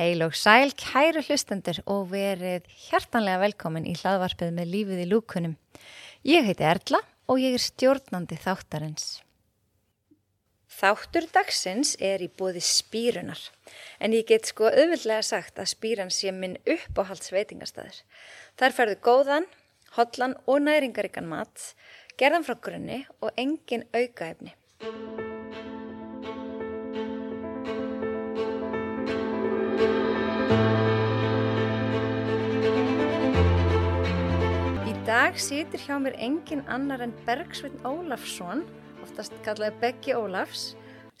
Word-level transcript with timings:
Heil 0.00 0.22
og 0.24 0.32
sæl, 0.32 0.70
kæru 0.72 1.20
hlustendur 1.20 1.82
og 1.84 2.06
verið 2.14 2.64
hjartanlega 2.86 3.42
velkomin 3.42 3.84
í 3.84 3.92
hlaðvarpið 4.00 4.54
með 4.56 4.70
lífið 4.72 5.02
í 5.02 5.08
lúkunum. 5.10 5.58
Ég 6.24 6.46
heiti 6.46 6.64
Erla 6.64 7.02
og 7.28 7.42
ég 7.42 7.52
er 7.52 7.60
stjórnandi 7.60 8.38
þáttarins. 8.40 9.18
Þáttur 10.72 11.26
dagsins 11.34 11.98
er 12.00 12.24
í 12.24 12.30
bóði 12.32 12.62
spýrunar, 12.64 13.42
en 14.00 14.16
ég 14.16 14.24
get 14.30 14.48
sko 14.48 14.70
auðvildlega 14.70 15.20
sagt 15.34 15.60
að 15.60 15.68
spýran 15.74 16.08
sé 16.08 16.32
minn 16.32 16.56
uppáhaldsveitingastæður. 16.64 18.00
Þar 18.56 18.76
ferðu 18.78 19.00
góðan, 19.04 19.50
hotlan 19.98 20.38
og 20.48 20.64
næringaríkan 20.64 21.28
mat, 21.28 21.74
gerðan 22.16 22.48
frá 22.48 22.56
grunni 22.56 23.02
og 23.20 23.36
engin 23.36 23.84
aukaefni. 23.92 24.56
Dag 35.30 35.38
situr 35.38 35.78
hjá 35.78 35.94
mér 36.02 36.16
engin 36.18 36.62
annar 36.66 37.04
en 37.04 37.12
Bergsveinn 37.22 37.84
Ólafsson, 37.86 38.64
oftast 39.04 39.36
kallaði 39.44 39.76
Beggi 39.78 40.14
Ólafs, 40.18 40.72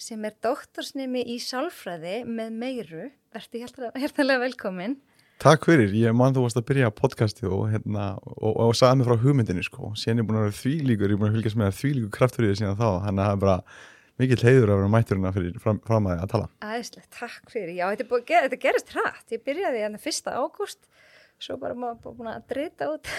sem 0.02 0.24
er 0.26 0.34
doktorsnimi 0.42 1.20
í 1.30 1.36
sálfræði 1.38 2.16
með 2.26 2.56
meiru. 2.58 3.04
Verði 3.30 3.60
hjertalega 3.62 4.40
velkomin. 4.42 4.96
Takk 5.38 5.68
fyrir, 5.68 5.94
ég 5.94 6.16
man 6.18 6.34
þú 6.34 6.42
varst 6.42 6.58
að 6.58 6.66
byrja 6.72 6.90
podcastið 6.96 7.54
og, 7.54 7.62
hérna, 7.70 8.08
og, 8.34 8.50
og 8.66 8.74
sagði 8.80 8.98
mig 8.98 9.10
frá 9.12 9.22
hugmyndinni 9.22 9.62
sko, 9.68 9.92
síðan 9.94 10.24
er 10.24 10.26
búin 10.26 10.40
að 10.40 10.46
vera 10.48 10.58
þvílíkur, 10.58 11.06
ég 11.06 11.14
er 11.14 11.22
búin 11.22 11.30
að 11.30 11.38
fylgjast 11.38 11.60
með 11.62 11.78
þvílíkur 11.78 12.14
kraftur 12.18 12.48
í 12.48 12.50
því 12.50 12.60
síðan 12.64 12.80
þá, 12.80 12.88
það 13.06 13.24
er 13.28 13.40
bara 13.46 13.56
mikill 14.18 14.42
heiður 14.42 14.74
að 14.74 14.80
vera 14.80 14.94
mætturina 14.96 15.34
fyrir 15.38 15.62
fram, 15.62 15.78
fram 15.86 16.10
að 16.10 16.16
það 16.16 16.26
að 16.26 16.34
tala. 16.34 16.50
Æðislega, 16.66 17.12
takk 17.14 17.54
fyrir. 17.54 17.76
Já, 17.78 17.86
þetta, 17.94 18.10
búið, 18.10 18.34
þetta 18.48 18.60
gerist 18.66 18.92
hratt. 18.96 19.26
Ég 19.30 19.46
byrjaði 19.46 19.86
hérna 19.86 20.02
fyrsta 20.02 20.34
ágúst, 20.34 20.82
svo 21.44 21.56
bara 21.60 21.76
maður 21.78 22.16
búin 22.18 22.30
að 22.32 22.42
drita 22.52 22.88
út. 22.92 23.10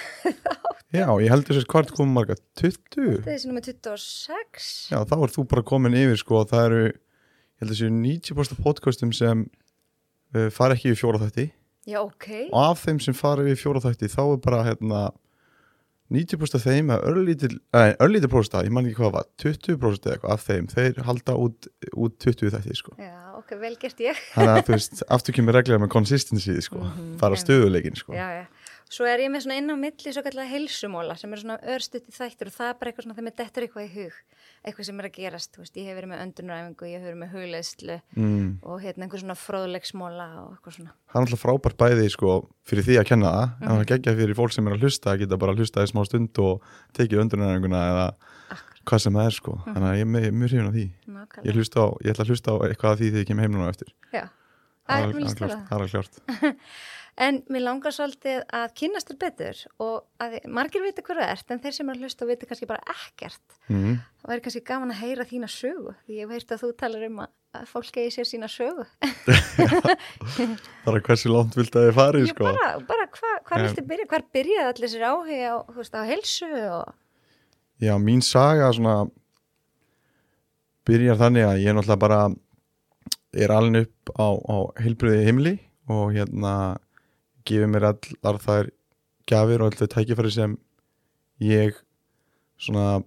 Já, 0.98 1.06
ég 1.24 1.32
heldur 1.32 1.58
þess 1.58 1.70
hvart 1.72 1.94
komum 1.96 2.18
marga 2.20 2.36
20. 2.60 2.76
Þetta 2.92 3.22
er 3.22 3.26
þessi 3.30 3.50
nummer 3.50 3.66
26. 3.66 4.68
Já, 4.92 5.00
þá 5.08 5.16
er 5.22 5.34
þú 5.38 5.46
bara 5.54 5.66
komin 5.72 5.98
yfir 5.98 6.20
sko 6.22 6.42
og 6.44 6.52
það 6.52 6.68
eru, 6.68 6.84
ég 6.92 7.64
held 7.64 7.72
að 7.72 7.76
þessu 7.78 7.90
90% 7.96 8.62
podcastum 8.66 9.16
sem 9.16 9.46
uh, 9.48 10.48
fara 10.54 10.78
ekki 10.78 10.92
í 10.94 11.00
fjóra 11.00 11.22
þætti 11.24 11.48
Já, 11.90 12.02
ok. 12.04 12.28
og 12.52 12.60
af 12.62 12.84
þeim 12.86 13.00
sem 13.02 13.16
fara 13.18 13.46
við 13.48 13.58
fjóra 13.64 13.82
þætti 13.82 14.12
þá 14.14 14.22
er 14.28 14.42
bara 14.44 14.64
hérna 14.68 15.02
90% 16.12 16.60
af 16.60 16.66
þeim 16.68 16.92
að 16.92 17.06
örlítil, 17.08 17.54
nei, 17.72 17.94
örlítil 18.04 18.30
prósta, 18.32 18.66
ég 18.68 18.74
man 18.76 18.86
ekki 18.90 19.00
hvað 19.00 19.14
var 19.16 19.28
20% 19.40 20.06
eða 20.06 20.18
eitthvað 20.18 20.34
af 20.36 20.44
þeim, 20.44 20.68
þeir 20.74 21.00
halda 21.08 21.38
út, 21.40 21.70
út 21.96 22.18
20 22.20 22.52
þætti 22.58 22.76
sko 22.78 22.98
Já, 23.00 23.31
ok, 23.52 23.60
vel 23.62 23.76
gert 23.82 24.00
ég. 24.00 24.16
þannig 24.34 24.56
að 24.58 24.66
þú 24.66 24.76
veist, 24.78 25.04
aftur 25.10 25.34
kemur 25.38 25.54
reglega 25.60 25.80
með 25.84 25.90
consistency 25.94 26.58
sko, 26.62 26.80
Mhm, 26.82 27.18
fara 27.20 27.36
einmitt. 27.36 27.46
stöðuleikin 27.48 27.96
sko 27.98 28.14
Já, 28.14 28.28
já. 28.42 28.46
Svo 28.92 29.06
er 29.08 29.22
ég 29.24 29.30
með 29.32 29.46
svona 29.46 29.56
inn 29.56 29.72
á 29.72 29.76
milli 29.80 30.12
svo 30.12 30.20
kallega 30.22 30.52
heilsumóla 30.52 31.16
sem 31.18 31.32
er 31.32 31.38
svona 31.40 31.56
örstutti 31.64 32.12
þættir 32.12 32.48
og 32.50 32.56
það 32.58 32.68
er 32.68 32.74
bara 32.76 32.92
eitthvað 32.92 33.06
svona 33.06 33.16
þegar 33.16 33.28
mér 33.30 33.36
dettur 33.40 33.64
eitthvað 33.64 33.86
í 33.88 33.92
hug, 33.96 34.18
eitthvað 34.68 34.86
sem 34.86 35.00
er 35.00 35.06
að 35.08 35.14
gerast, 35.16 35.56
veist, 35.62 35.76
ég 35.80 35.86
hef 35.88 35.96
verið 35.96 36.10
með 36.12 36.24
öndunaræfingu, 36.26 36.90
ég 36.92 37.00
hef 37.00 37.08
verið 37.08 37.22
með 37.22 37.32
hugleðslu 37.32 37.96
mm. 38.20 38.50
og 38.68 38.82
hérna 38.84 39.06
einhver 39.08 39.24
svona 39.24 39.38
fróðleiksmóla 39.40 40.28
og 40.44 40.50
eitthvað 40.58 40.76
svona. 40.76 40.92
það 41.08 41.16
er 41.16 41.24
alltaf 41.24 41.44
frábært 41.46 41.78
bæði 41.80 42.10
sko 42.12 42.36
fyrir 42.68 42.84
því 42.90 43.00
að 43.00 43.08
kenna 43.14 43.32
það, 43.32 43.48
en 43.62 43.68
Mhm. 43.72 43.80
það 43.80 43.88
geggja 43.94 44.16
fyrir 44.20 44.36
fólk 44.36 44.52
sem 44.52 44.68
er 44.68 44.74
að 44.76 44.82
hlusta, 44.84 45.08
að 45.16 45.20
geta 45.24 45.38
bara 45.40 45.54
að 45.54 45.58
hlusta 45.64 45.84
í 45.88 45.88
smá 45.88 46.04
stund 46.06 46.40
og 46.44 46.62
tekið 46.94 47.24
öndunarenguna 47.24 47.80
eða 47.96 48.08
hvað 48.92 49.04
sem 49.06 49.18
það 49.20 49.30
er 49.32 49.38
sko, 49.40 49.58
þannig 49.68 49.90
að 49.90 49.98
ég 50.02 50.06
er 50.06 50.38
mjög 50.38 50.52
hrifin 50.52 50.70
af 50.70 50.76
því 50.78 50.86
ég, 50.86 50.96
nákvæmlega. 51.18 51.58
hlusta 51.58 51.84
á, 51.84 51.88
ég 52.06 52.14
ætla 52.16 52.26
að 52.28 52.34
hlusta 52.34 52.52
á 52.52 52.56
eitthvað 52.68 52.92
af 52.94 53.02
því 53.02 53.12
þegar 53.12 53.24
ég 53.24 53.30
kem 53.32 53.44
heim 53.46 53.54
núna 53.56 53.68
á 53.68 53.74
eftir 53.74 53.94
Já, 54.12 54.24
það 54.86 54.96
er 54.96 55.02
á 55.02 55.08
alveg 55.08 55.38
það. 55.40 55.86
er 55.86 55.94
klárt 55.96 56.22
En 57.20 57.42
mér 57.52 57.66
langar 57.66 57.92
svolítið 57.94 58.40
að 58.56 58.72
kynast 58.80 59.10
þér 59.12 59.18
betur 59.20 59.58
og 59.84 60.24
að 60.24 60.38
margir 60.48 60.84
vita 60.86 61.04
hverju 61.04 61.20
það 61.22 61.34
ert 61.36 61.52
en 61.54 61.60
þeir 61.66 61.76
sem 61.76 61.92
er 61.92 61.98
að 61.98 62.06
hlusta 62.06 62.26
og 62.26 62.32
vita 62.32 62.48
kannski 62.50 62.70
bara 62.70 62.94
ekkert. 62.94 63.58
mm. 63.68 63.98
Það 64.22 64.32
væri 64.32 64.44
kannski 64.46 64.64
gaman 64.70 64.94
að 64.96 65.02
heyra 65.02 65.28
þína 65.28 65.50
sögu 65.52 65.94
því 66.06 66.20
ég 66.22 66.32
heyrt 66.32 66.56
að 66.56 66.64
þú 66.64 66.70
talar 66.80 67.06
um 67.10 67.20
að, 67.26 67.34
að 67.60 67.68
fólk 67.74 68.00
eigi 68.00 68.14
sér 68.16 68.30
sína 68.32 68.50
sögu. 68.52 68.88
bara 70.88 71.04
hversu 71.04 71.34
langt 71.34 71.58
vilt 71.60 71.76
að 71.76 71.90
þið 71.90 72.00
farið 72.00 72.26
Ég 72.26 72.34
sko 72.34 72.48
bara, 72.48 72.72
bara 72.90 73.08
hva, 73.12 73.36
hvað 73.50 73.60
Em. 73.60 73.68
viltu 73.68 73.86
byrja, 73.92 74.10
hvar 74.16 74.28
byrjaði 74.40 74.72
allir 74.72 74.94
sér 74.96 75.08
áhuga 75.12 75.52
á, 75.52 75.56
á 75.68 76.02
helsu 76.08 76.52
og... 76.72 76.96
Já, 77.82 77.96
mín 77.98 78.22
saga 78.22 78.70
svona 78.76 79.08
byrjar 80.86 81.18
þannig 81.18 81.48
að 81.48 81.62
ég 81.64 81.76
náttúrulega 81.76 82.02
bara 82.02 82.20
er 83.34 83.54
alveg 83.56 83.88
upp 83.88 84.12
á, 84.14 84.28
á 84.38 84.58
heilbriði 84.84 85.24
himli 85.26 85.54
og 85.90 86.12
hérna 86.14 86.54
gefið 87.48 87.72
mér 87.72 87.88
allar 87.90 88.40
þær 88.44 88.70
gafir 89.30 89.64
og 89.64 89.72
alltaf 89.72 89.90
tækifæri 89.94 90.34
sem 90.36 90.54
ég 91.42 91.80
svona 92.62 93.02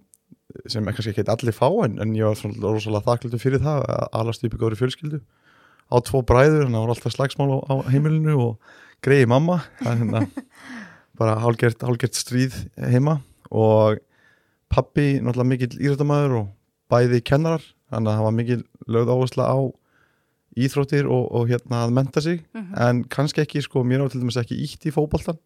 sem 0.71 0.83
er 0.83 0.95
kannski 0.95 1.13
ekki 1.13 1.25
allir 1.31 1.55
fá 1.55 1.67
en, 1.85 1.97
en 2.03 2.15
ég 2.15 2.27
var 2.27 2.37
svona 2.39 2.59
rosalega 2.63 3.05
þakklútu 3.07 3.39
fyrir 3.41 3.63
það 3.63 3.85
að 3.91 4.05
alast 4.19 4.43
í 4.45 4.51
góðri 4.51 4.79
fjölskyldu. 4.79 5.19
Á 5.91 5.95
tvo 6.03 6.21
bræður, 6.25 6.65
þannig 6.65 6.75
að 6.75 6.81
það 6.81 6.85
var 6.85 6.93
alltaf 6.95 7.15
slagsmál 7.15 7.49
á, 7.51 7.59
á 7.69 7.75
heimilinu 7.93 8.35
og 8.41 8.75
greiði 9.05 9.29
mamma 9.29 9.59
það 9.81 9.91
er 9.91 9.99
hérna 10.01 10.21
bara 11.19 11.39
hálgert, 11.43 11.83
hálgert 11.85 12.17
stríð 12.17 12.57
heima 12.75 13.19
og 13.51 13.99
pappi 14.75 15.07
náttúrulega 15.21 15.51
mikill 15.53 15.79
írættamæður 15.79 16.37
og 16.41 16.51
bæði 16.91 17.23
kennarar 17.25 17.63
þannig 17.89 18.11
að 18.11 18.19
það 18.19 18.27
var 18.27 18.37
mikill 18.39 18.61
lögð 18.91 19.13
áhersla 19.15 19.47
á 19.47 19.57
íþróttir 20.55 21.09
og, 21.11 21.25
og 21.35 21.49
hérna 21.49 21.83
að 21.83 21.93
menta 21.97 22.21
sig. 22.23 22.43
Mhm. 22.55 22.75
en 22.79 23.03
kannski 23.11 23.43
ekki 23.43 23.63
sko, 23.63 23.83
mér 23.83 24.05
á 24.05 24.11
til 24.11 24.21
dæmis 24.21 24.39
ekki 24.39 24.59
ítt 24.63 24.87
í 24.87 24.93
fótboltan 24.95 25.39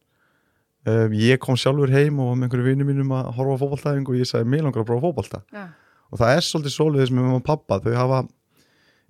um, 0.85 1.13
ég 1.13 1.39
kom 1.41 1.57
sjálfur 1.57 1.91
heim 1.93 2.19
og 2.19 2.31
var 2.31 2.37
með 2.39 2.47
einhverju 2.47 2.67
vinnu 2.69 2.87
mínum 2.87 3.13
að 3.17 3.31
horfa 3.37 3.57
á 3.57 3.61
fótboltaðing 3.63 4.09
og 4.09 4.19
ég 4.19 4.29
sagði 4.29 4.51
mér 4.53 4.65
langar 4.67 4.83
að 4.83 4.89
prófa 4.91 5.05
fótbolta. 5.07 5.41
Já, 5.53 5.65
og 6.09 6.21
það 6.21 6.35
er 6.35 6.45
svolítið 6.45 7.09
sem 7.09 7.17
með 7.17 7.27
mamma 7.27 7.41
og 7.41 7.47
pappa 7.47 7.79
þau 7.83 7.91
hafa 7.97 8.21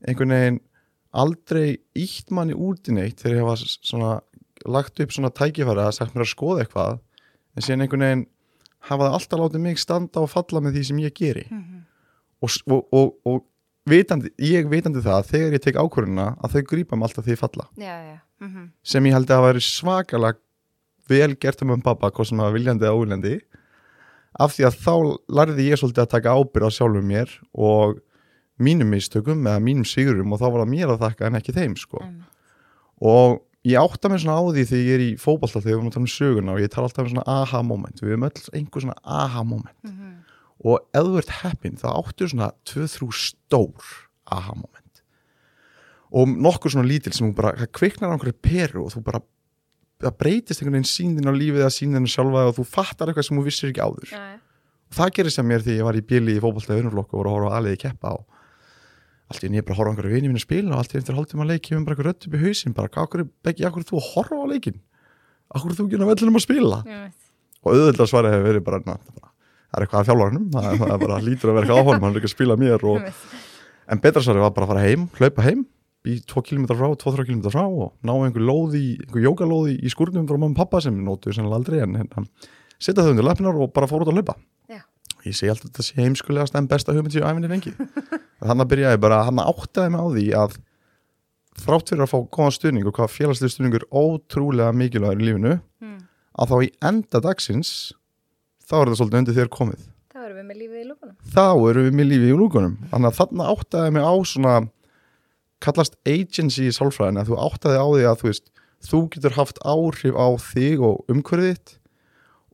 einhvern 0.08 0.36
veginn 0.36 0.60
aldrei 1.20 1.68
ítt 1.98 2.34
manni 2.36 2.56
út 2.56 2.90
í 2.90 2.96
neitt 2.96 3.22
þegar 3.24 3.38
ég 3.38 3.46
hafa 3.46 3.70
svona 3.90 4.12
lagt 4.68 5.00
upp 5.00 5.16
svona 5.16 5.32
tækifæri 5.34 5.84
að 5.86 5.96
sagt 5.98 6.16
mér 6.16 6.26
að 6.26 6.34
skoða 6.34 6.66
eitthvað. 6.66 7.00
En 7.56 7.66
síðan 7.66 7.86
einhvern 7.86 8.06
veginn 8.06 8.26
hafa 8.88 9.04
það 9.10 9.14
alltaf 9.18 9.40
látið 9.40 9.60
mig 9.66 9.80
standa 9.80 10.22
og 10.24 10.30
falla 10.30 10.60
með 10.62 10.76
því 10.78 10.84
sem 10.90 10.98
ég 11.04 11.14
geri 11.14 11.46
Mhm. 11.50 11.86
og, 12.42 12.50
og, 12.68 12.84
og, 12.94 13.16
og 13.26 13.46
vitandi, 13.90 14.30
ég 14.40 14.70
vitandi 14.70 15.02
það 15.02 15.18
að 15.20 15.30
þegar 15.34 15.54
ég 15.58 15.62
tek 15.62 15.76
ákvörðuna 15.76 16.28
að 16.44 16.52
þau 16.56 16.62
grípa 16.72 16.96
mig 16.96 17.10
alltaf 17.10 17.26
því 17.26 17.32
ég 17.36 17.40
falla 17.42 17.66
já, 17.78 17.96
já. 18.10 18.18
Mm 18.40 18.48
-hmm. 18.54 18.70
sem 18.84 19.04
ég 19.06 19.14
held 19.14 19.30
að 19.30 19.44
væri 19.48 19.60
svakalega 19.62 20.38
vel 21.10 21.36
gert 21.36 21.62
um 21.62 21.72
um 21.72 21.82
pappa, 21.82 22.12
hvað 22.12 22.26
sem 22.30 22.38
var 22.38 22.54
viljandi 22.54 22.86
eða 22.86 22.96
óviljandi 22.96 23.40
af 24.40 24.54
því 24.54 24.66
að 24.68 24.76
þá 24.86 24.94
lærði 25.30 25.70
ég 25.70 25.78
svolítið 25.80 26.04
að 26.06 26.10
taka 26.10 26.36
ábyrð 26.38 26.68
á 26.70 26.72
sjálfum 26.72 27.08
mér 27.08 27.30
og 27.54 28.00
mínum 28.60 28.90
mistökum 28.94 29.42
eða 29.48 29.60
mínum 29.60 29.86
sigurum 29.86 30.34
og 30.34 30.40
þá 30.40 30.52
var 30.52 30.62
það 30.66 30.70
mér 30.70 30.88
að 30.94 31.00
þakka 31.02 31.26
en 31.28 31.36
ekki 31.36 31.54
þeim 31.54 31.76
sko. 31.78 31.98
og 33.02 33.42
ég 33.68 33.76
átta 33.82 34.10
mig 34.10 34.22
svona 34.24 34.40
á 34.40 34.44
því 34.48 34.64
þegar 34.70 34.86
ég 34.88 34.94
er 34.96 35.04
í 35.04 35.10
fótballta 35.20 35.60
þegar 35.60 35.74
við 35.74 35.78
erum 35.80 35.90
að 35.90 35.96
tala 35.98 36.06
um 36.08 36.14
söguna 36.16 36.54
og 36.56 36.62
ég 36.64 36.72
tala 36.72 36.88
alltaf 36.88 37.06
um 37.06 37.12
svona 37.14 37.26
aha 37.28 37.62
moment 37.68 38.00
við 38.02 38.14
erum 38.14 38.28
öll 38.30 38.44
einhver 38.56 38.82
svona 38.86 39.00
aha 39.04 39.44
moment 39.44 39.84
Mhm. 39.84 40.14
og 40.64 40.80
ef 40.94 41.04
þú 41.04 41.18
ert 41.20 41.34
heppin 41.44 41.76
þá 41.80 41.88
áttu 42.00 42.28
svona 42.32 42.52
2-3 42.66 43.12
stór 43.12 43.84
aha 44.32 44.54
moment 44.56 45.02
og 46.12 46.28
nokkur 46.28 46.72
svona 46.74 46.88
lítil 46.90 47.14
sem 47.14 47.28
þú 47.32 47.36
bara 47.36 47.52
það 47.60 47.72
kviknar 47.78 48.10
á 48.10 48.14
einhverju 48.16 48.38
peru 48.42 48.86
og 48.86 48.94
þú 48.96 49.04
bara 49.04 49.22
það 50.00 50.18
breytist 50.18 50.62
einhvern 50.64 50.80
veginn 50.80 50.94
síndin 50.96 51.28
á 51.30 51.34
lífið 51.36 51.60
eða 51.66 51.76
síndin 51.76 52.08
sjálfa 52.10 52.48
og 52.50 52.56
þú 52.58 52.66
fattar 52.66 53.08
eitthvað 53.12 53.28
sem 53.28 53.38
þú 53.38 53.44
vissir 53.44 53.70
ekki 53.74 53.84
áður 53.84 54.10
já. 54.16 54.40
og 54.90 54.94
það 54.96 55.12
gerir 55.20 55.32
sem 55.36 55.46
mér 55.48 55.62
því 55.68 55.76
ég 55.78 55.84
var 55.84 56.00
í 56.00 56.02
bíli 56.02 56.38
í 56.38 56.42
fótballtæði 56.42 56.80
vinnuflokku 56.80 57.14
og 57.14 57.20
voru 57.20 57.30
að 57.30 57.36
horfa 57.36 57.52
á 57.52 57.58
aðliði 57.60 57.82
keppa 57.84 58.14
og 58.16 58.26
allt 59.30 59.44
í 59.44 59.48
enn 59.50 59.58
ég 59.60 59.66
bara 59.68 59.78
horfa 59.80 59.90
á 59.90 59.94
einhverju 59.94 60.14
vini 60.18 60.30
mínu 60.32 60.40
að 60.42 60.46
spila 60.48 60.74
og 60.76 60.80
allt 60.82 60.94
í 60.94 60.98
enn 60.98 61.04
eftir 61.04 61.18
hálftíma 61.20 61.46
leik 61.50 61.64
kemur 61.68 61.86
bara 61.86 61.96
einhver 61.96 62.08
rödd 62.10 62.28
upp 62.30 62.36
í 62.38 62.42
hausinn 62.44 62.74
bara, 62.78 62.90
akkur 62.90 63.86
þú 63.86 64.00
að 64.00 64.08
horfa 64.14 64.40
á 64.42 64.46
leikin 64.50 64.80
akkur 65.54 65.76
þú 65.78 65.86
ekki 65.88 66.00
að 66.00 66.10
vellinum 66.14 66.40
að 66.40 66.46
spila? 66.46 66.80
Og 67.60 67.74
auðvitað 67.76 68.10
svarið 68.14 68.34
hefur 68.36 68.48
verið 68.50 68.64
bara, 68.70 68.80
það 68.80 69.80
er 69.80 69.84
eitthvað 69.86 70.00
að 70.00 70.08
þjálfarnum 70.10 70.46
það, 70.54 70.70
er- 70.70 70.94
er 70.94 71.02
bara 71.04 71.20
lítur 71.26 71.50
að 71.52 71.58
vera 71.60 71.66
eitthvað 71.68 71.82
á 71.82 71.88
honum 71.90 72.06
hann 72.08 72.14
er 72.16 72.20
ekki 72.22 72.30
að 72.30 72.36
spila 72.38 72.56
mér 72.62 72.86
og, 72.90 73.10
en 73.90 74.00
betra 74.06 74.22
svarið 74.26 74.46
var 74.46 74.54
bara 74.56 74.66
að 74.66 74.72
fara 74.74 74.86
heim, 74.88 75.08
hlaupa 75.20 75.46
heim 75.46 75.66
í 76.08 76.14
2 76.26 76.42
km 76.48 76.66
frá, 76.74 76.88
2-3 76.96 77.26
km 77.28 77.42
frá 77.52 77.64
og 77.68 77.92
ná 78.08 78.14
einhver 78.16 78.46
lóð 78.48 78.78
í, 78.80 78.86
einhver 79.04 79.26
jókalóð 79.28 79.74
í, 79.74 79.76
skúrnum 79.92 80.26
frá 80.30 80.38
mamma 80.40 80.56
og 80.56 80.62
pappa 80.62 80.80
sem 80.82 80.96
nótuðu 81.06 81.36
sennilega 81.36 81.60
aldrei 81.60 81.82
en 81.84 81.98
hérna, 82.00 82.24
setja 82.80 83.04
þau 83.04 83.12
undir 83.12 83.28
lapinar 83.28 83.60
og 83.60 83.74
bara 83.76 83.90
fór 83.92 84.06
út 84.06 84.14
að 84.14 84.22
hlaupa. 84.22 84.38
Ég 85.28 85.36
segi 85.36 85.52
alltaf 85.52 85.70
þetta 85.70 85.86
sé 85.90 85.98
heimskulegast 86.00 86.56
en 86.56 86.68
besta 86.72 86.94
hugmynd 86.96 87.14
sem 87.16 87.22
ég 87.24 87.28
æfinni 87.30 87.52
fengi 87.52 87.74
þannig 88.48 88.64
að 88.66 88.70
byrjaði 88.74 89.00
bara, 89.04 89.22
hann 89.28 89.42
áttaði 89.44 89.94
mig 89.94 90.00
á 90.00 90.08
því 90.16 90.26
að 90.40 90.58
þrátt 91.60 91.92
fyrir 91.92 92.06
að 92.06 92.12
fá 92.14 92.20
góðan 92.38 92.56
stuðning 92.56 92.88
og 92.88 92.96
hvað 92.96 93.14
félagslega 93.18 93.54
stuðningur 93.56 93.86
ótrúlega 93.92 94.76
mikilvægur 94.80 95.20
í 95.24 95.28
lífinu 95.30 95.56
Mm. 95.80 96.00
að 96.40 96.50
þá 96.52 96.56
í 96.66 96.70
enda 96.90 97.20
dagsins 97.24 97.70
þá 98.68 98.74
er 98.82 98.90
það 98.92 98.98
svolítið 99.00 99.20
undir 99.22 99.36
þér 99.38 99.50
komið 99.56 99.84
Það 100.12 100.24
verðum 100.26 100.40
við 100.40 100.48
með 100.50 100.58
lífið 100.60 100.80
í 100.80 100.88
lúkunum. 100.90 101.14
þá 101.36 101.46
erum 101.70 101.86
við 101.88 101.94
með 102.00 102.08
lífið 102.10 102.30
í 102.34 102.38
lúkunum 102.42 102.74
þannig 102.92 103.08
að 103.10 103.18
þarna 103.20 103.46
áttaði 103.54 103.94
mig 103.96 104.04
á 104.04 104.14
svona 104.28 104.56
kallast 105.64 105.96
agency 106.08 106.68
í 106.68 106.74
sálfræðin 106.76 107.20
að 107.22 107.32
þú 107.32 107.38
áttaði 107.48 107.80
á 107.80 107.88
því 107.96 108.04
að 108.12 108.20
þú 108.22 108.28
veist 108.30 108.52
þú 108.90 109.00
getur 109.16 109.36
haft 109.40 109.62
áhrif 109.68 110.16
á 110.20 110.28
þig 110.50 110.84
og 110.90 111.14
umhverfið 111.16 111.50
þitt 111.56 111.74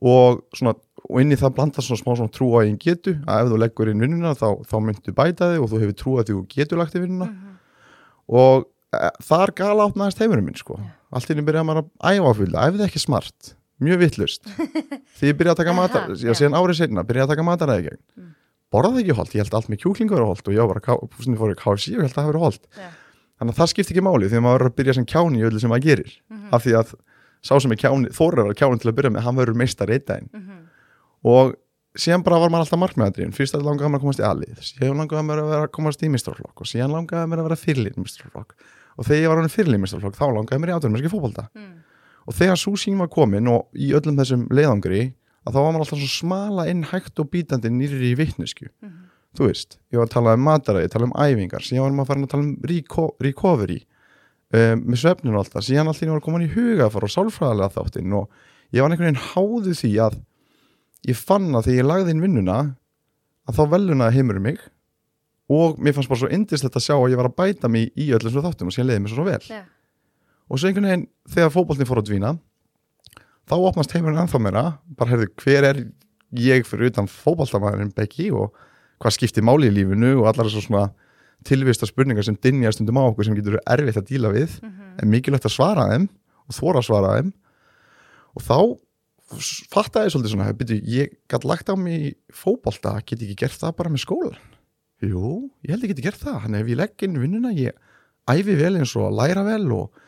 og 0.06 0.40
svona 0.54 0.76
og 1.06 1.20
inn 1.22 1.32
í 1.34 1.38
það 1.38 1.54
blandast 1.56 1.88
svona 1.88 2.00
smá 2.02 2.12
svona 2.18 2.32
trú 2.34 2.48
á 2.54 2.58
einn 2.66 2.78
getu. 2.82 3.16
Að 3.26 3.44
ef 3.44 3.50
þú 3.52 3.58
leggur 3.62 3.90
inn 3.92 4.02
vinnuna 4.02 4.32
þá, 4.38 4.48
þá 4.66 4.76
myndu 4.82 5.14
bæta 5.16 5.50
þig 5.52 5.62
og 5.62 5.70
þú 5.72 5.80
hefur 5.84 5.98
trú 6.02 6.16
að 6.20 6.30
þú 6.32 6.38
getur 6.54 6.80
lagt 6.82 6.96
í 6.98 7.02
vinnuna. 7.04 7.28
Og 8.26 8.66
e, 8.96 9.10
þar 9.28 9.52
gala 9.58 9.86
átt 9.86 9.98
næst 10.00 10.18
heimurinn 10.22 10.48
minn 10.48 10.58
sko. 10.58 10.78
Allt 11.14 11.30
inn 11.30 11.42
í 11.42 11.46
byrjaði 11.46 11.68
maður 11.68 11.84
að 11.86 12.16
æfa 12.18 12.32
áfylgja, 12.32 12.64
æfið 12.70 12.84
ekki 12.88 13.02
smart. 13.02 13.52
Mjög 13.86 13.98
vittlust 14.02 14.46
því 15.20 15.30
ég 15.30 15.36
byrjaði 15.36 15.52
að 15.52 15.60
taka 15.60 15.74
matar, 15.76 16.06
já. 16.16 16.32
síðan 16.32 16.56
árið 16.56 16.78
seinna 16.80 17.02
byrjaði 17.06 17.26
að 17.28 17.32
taka 17.34 17.44
mataræði 17.44 17.84
gegn. 17.90 18.00
Mm. 18.16 18.30
borðaði 18.72 19.02
ekki 19.04 19.16
holt, 19.18 19.34
ég 19.36 19.44
held 19.44 19.56
allt 19.58 19.68
með 19.72 19.80
kjúklingu 19.82 20.16
verið 20.16 20.30
holt 20.32 20.48
og 20.48 20.56
ég 20.56 20.64
var 20.64 20.80
bara, 20.80 20.96
svona 21.22 21.40
fór 21.42 21.52
í 21.52 21.58
KFC 21.60 21.92
og 21.92 22.06
held 22.06 22.08
að 22.08 22.16
það 22.16 22.30
verið 22.32 22.44
holt. 22.46 22.64
Já. 22.72 22.88
þannig 23.36 23.52
að 23.52 23.60
það 23.60 23.70
skipti 23.74 23.92
ekki 23.94 24.04
máli 24.06 24.30
því 24.32 24.38
að 24.40 24.44
maður 24.46 24.56
verður 24.56 24.72
að 24.72 24.78
byrja 24.80 24.94
sem 24.96 25.06
kjáni 25.12 25.42
í 25.44 26.06
Mhm. 26.26 26.48
af 26.56 26.64
því 26.64 26.72
að 26.80 26.94
sá 27.44 27.52
sem 27.60 27.72
er 27.72 27.76
kjáni, 27.84 28.08
þóra 28.16 28.40
að 28.40 28.46
vera 28.48 28.58
kjáni 28.58 28.80
til 28.80 28.90
að 28.90 28.96
byrja 28.96 29.12
með, 29.12 29.22
hann 29.28 29.36
verður 29.36 29.58
meistar 29.60 29.92
einn 29.92 30.06
daginn. 30.08 30.30
Mhm. 30.32 30.56
Og 31.24 31.54
síðan 31.96 32.22
bara 32.26 32.38
var 32.42 32.50
maður 32.52 32.66
alltaf 32.66 32.80
markmiðadrýn 32.82 33.32
fyrst 33.32 33.54
að 33.56 33.64
langaði 33.64 33.88
maður 33.88 34.00
að 34.00 34.04
komast 34.04 34.20
í 34.20 34.26
alið 34.28 34.58
síðan 34.68 34.98
langaði 35.00 35.24
maður 35.24 35.42
að 35.44 35.50
vera 35.54 35.66
að 35.68 35.72
komast 35.78 36.02
í 36.04 36.10
mistraflokk 36.12 36.60
og 36.60 36.68
síðan 36.68 36.92
langaði 36.92 37.30
maður 37.30 37.40
að 37.42 37.48
vera 37.48 37.60
fyrirlín 37.62 38.02
mistraflokk 38.04 38.56
og 38.96 39.04
þegar 39.08 39.22
ég 39.22 39.28
var 39.32 39.40
hann 39.40 39.52
fyrirlín 39.54 39.80
mistraflokk 39.86 40.16
þá 40.18 40.26
langaði 40.36 40.60
mér 40.60 40.72
í 40.72 40.76
átverðum 40.76 41.12
fótbolta. 41.14 41.46
Mm. 41.56 41.72
og 42.26 42.34
þegar 42.34 42.56
svo 42.60 42.72
sín 42.76 42.98
var 43.00 43.08
komin 43.08 43.48
og 43.48 43.68
í 43.72 43.92
öllum 43.96 44.16
þessum 44.20 44.44
leiðangri 44.52 45.02
að 45.46 45.54
þá 45.54 45.58
var 45.62 45.72
maður 45.72 45.84
alltaf 45.86 46.00
svo 46.02 46.10
smala 46.10 46.68
inn 46.68 46.84
hægt 46.90 47.20
og 47.22 47.30
bítandi 47.32 47.70
nýri 47.70 48.12
í 48.12 48.16
vitnesku 48.18 48.68
Mhm. 48.82 49.02
þú 49.36 49.46
veist, 49.50 49.76
ég 49.92 49.98
var 50.00 50.06
að 50.06 50.14
tala 50.16 50.32
um 50.34 50.40
mataræði, 50.42 50.88
tala 50.90 51.04
um 51.06 51.12
æfingar 51.12 51.60
síðan 51.62 51.82
var 51.84 52.04
maður 52.04 52.24
að 52.24 52.30
tala 52.32 52.42
um 52.42 52.56
reco 52.64 53.16
recovery 53.20 53.80
um, 54.52 54.82
með 54.84 54.96
svefninu 55.02 55.36
og 55.36 55.44
alltaf 55.44 55.64
síðan 55.66 55.88
allir 55.92 56.10
var 56.12 56.20
komin 56.24 56.46
í 56.48 56.52
hugafar 56.54 57.04
og 57.04 57.12
sálfræðilega 57.12 57.74
þáttinn 57.76 58.14
og 58.16 58.28
ég 58.72 58.80
var 58.82 58.90
einhvern 58.90 59.10
veginn 59.12 59.26
háðu 59.34 59.74
því 59.76 59.92
að 60.06 60.16
ég 61.06 61.16
fann 61.18 61.50
að 61.54 61.68
þegar 61.68 61.78
ég 61.80 61.86
lagði 61.90 62.14
inn 62.16 62.24
vinnuna 62.24 62.56
að 63.46 63.58
þá 63.60 63.62
velunaði 63.76 64.16
heimur 64.18 64.40
mig 64.42 64.58
og 65.52 65.78
mér 65.78 65.94
fannst 65.94 66.10
bara 66.10 66.18
svo 66.24 66.30
indislegt 66.34 66.74
að 66.78 66.82
sjá 66.88 66.94
að 66.98 67.12
ég 67.12 67.20
var 67.20 67.28
að 67.30 67.36
bæta 67.38 67.68
mig 67.70 67.92
í 67.94 68.08
öllum 68.16 68.32
svo 68.34 68.42
þáttum 68.42 68.66
og 68.70 68.74
síðan 68.74 68.88
leiði 68.90 69.02
mér 69.04 69.12
svo, 69.14 69.24
vel 69.28 69.42
Já. 69.46 69.60
og 70.50 70.58
svo 70.58 70.66
einhvern 70.70 70.88
veginn 70.90 71.06
þegar 71.30 71.52
fótboltin 71.54 71.86
fór 71.86 72.00
að 72.02 72.08
dvína 72.10 72.32
þá 73.46 73.54
opnast 73.62 73.94
heimurinn 73.94 74.24
ennþá 74.24 74.40
meira 74.42 74.64
bara 74.98 75.12
heyrðu 75.14 75.28
hver 75.44 75.68
er 75.70 75.82
ég 76.34 76.66
fyrir 76.66 76.90
utan 76.90 77.06
fótboltamæðurinn 77.06 77.94
Becky 77.94 78.32
og 78.34 78.50
hvað 78.98 79.14
skiptir 79.14 79.44
máli 79.46 79.70
í 79.70 79.74
lífinu 79.76 80.16
og 80.18 80.26
allar 80.32 80.48
þessu 80.50 80.64
svona 80.66 80.88
tilvista 81.46 81.86
spurningar 81.86 82.26
sem 82.26 82.34
dinja 82.42 82.72
stundum 82.74 82.98
á 82.98 83.06
okkur 83.06 83.28
sem 83.28 83.36
getur 83.38 83.60
erfitt 83.62 84.00
að 84.00 84.08
díla 84.10 84.32
við 84.34 84.56
Mhm. 84.62 84.96
en 85.02 85.10
mikilvægt 85.12 85.46
að 85.46 85.54
svara 85.54 85.86
þeim 85.92 86.08
og 86.48 86.54
þóra 86.58 86.80
að 86.82 86.86
svara 86.88 87.12
þeim 87.20 87.32
og 88.34 88.42
þá 88.42 88.56
fattaði 89.72 90.06
ég 90.06 90.14
svolítið 90.14 90.32
svona 90.34 90.52
byrju, 90.54 90.82
ég 90.86 91.16
gætt 91.30 91.46
lagt 91.48 91.70
á 91.70 91.74
mig 91.74 91.96
í 91.98 92.12
fótbolta 92.30 92.98
get 93.02 93.18
ég 93.18 93.32
ekki 93.32 93.40
gert 93.46 93.58
það 93.58 93.78
bara 93.80 93.92
með 93.92 94.04
skólan 94.04 94.38
jú, 95.04 95.50
ég 95.64 95.74
held 95.74 95.84
ég 95.84 95.92
geti 95.92 96.04
gert 96.06 96.20
það. 96.20 96.42
Þannig 96.46 96.62
ef 96.62 96.72
ég 96.72 96.80
legg 96.80 97.06
inn 97.06 97.20
vinnuna, 97.20 97.52
ég 97.56 97.76
æfi 98.30 98.56
vel 98.58 98.74
eins 98.80 98.94
og 98.98 99.14
læra 99.14 99.44
vel 99.46 99.64
og 99.76 100.04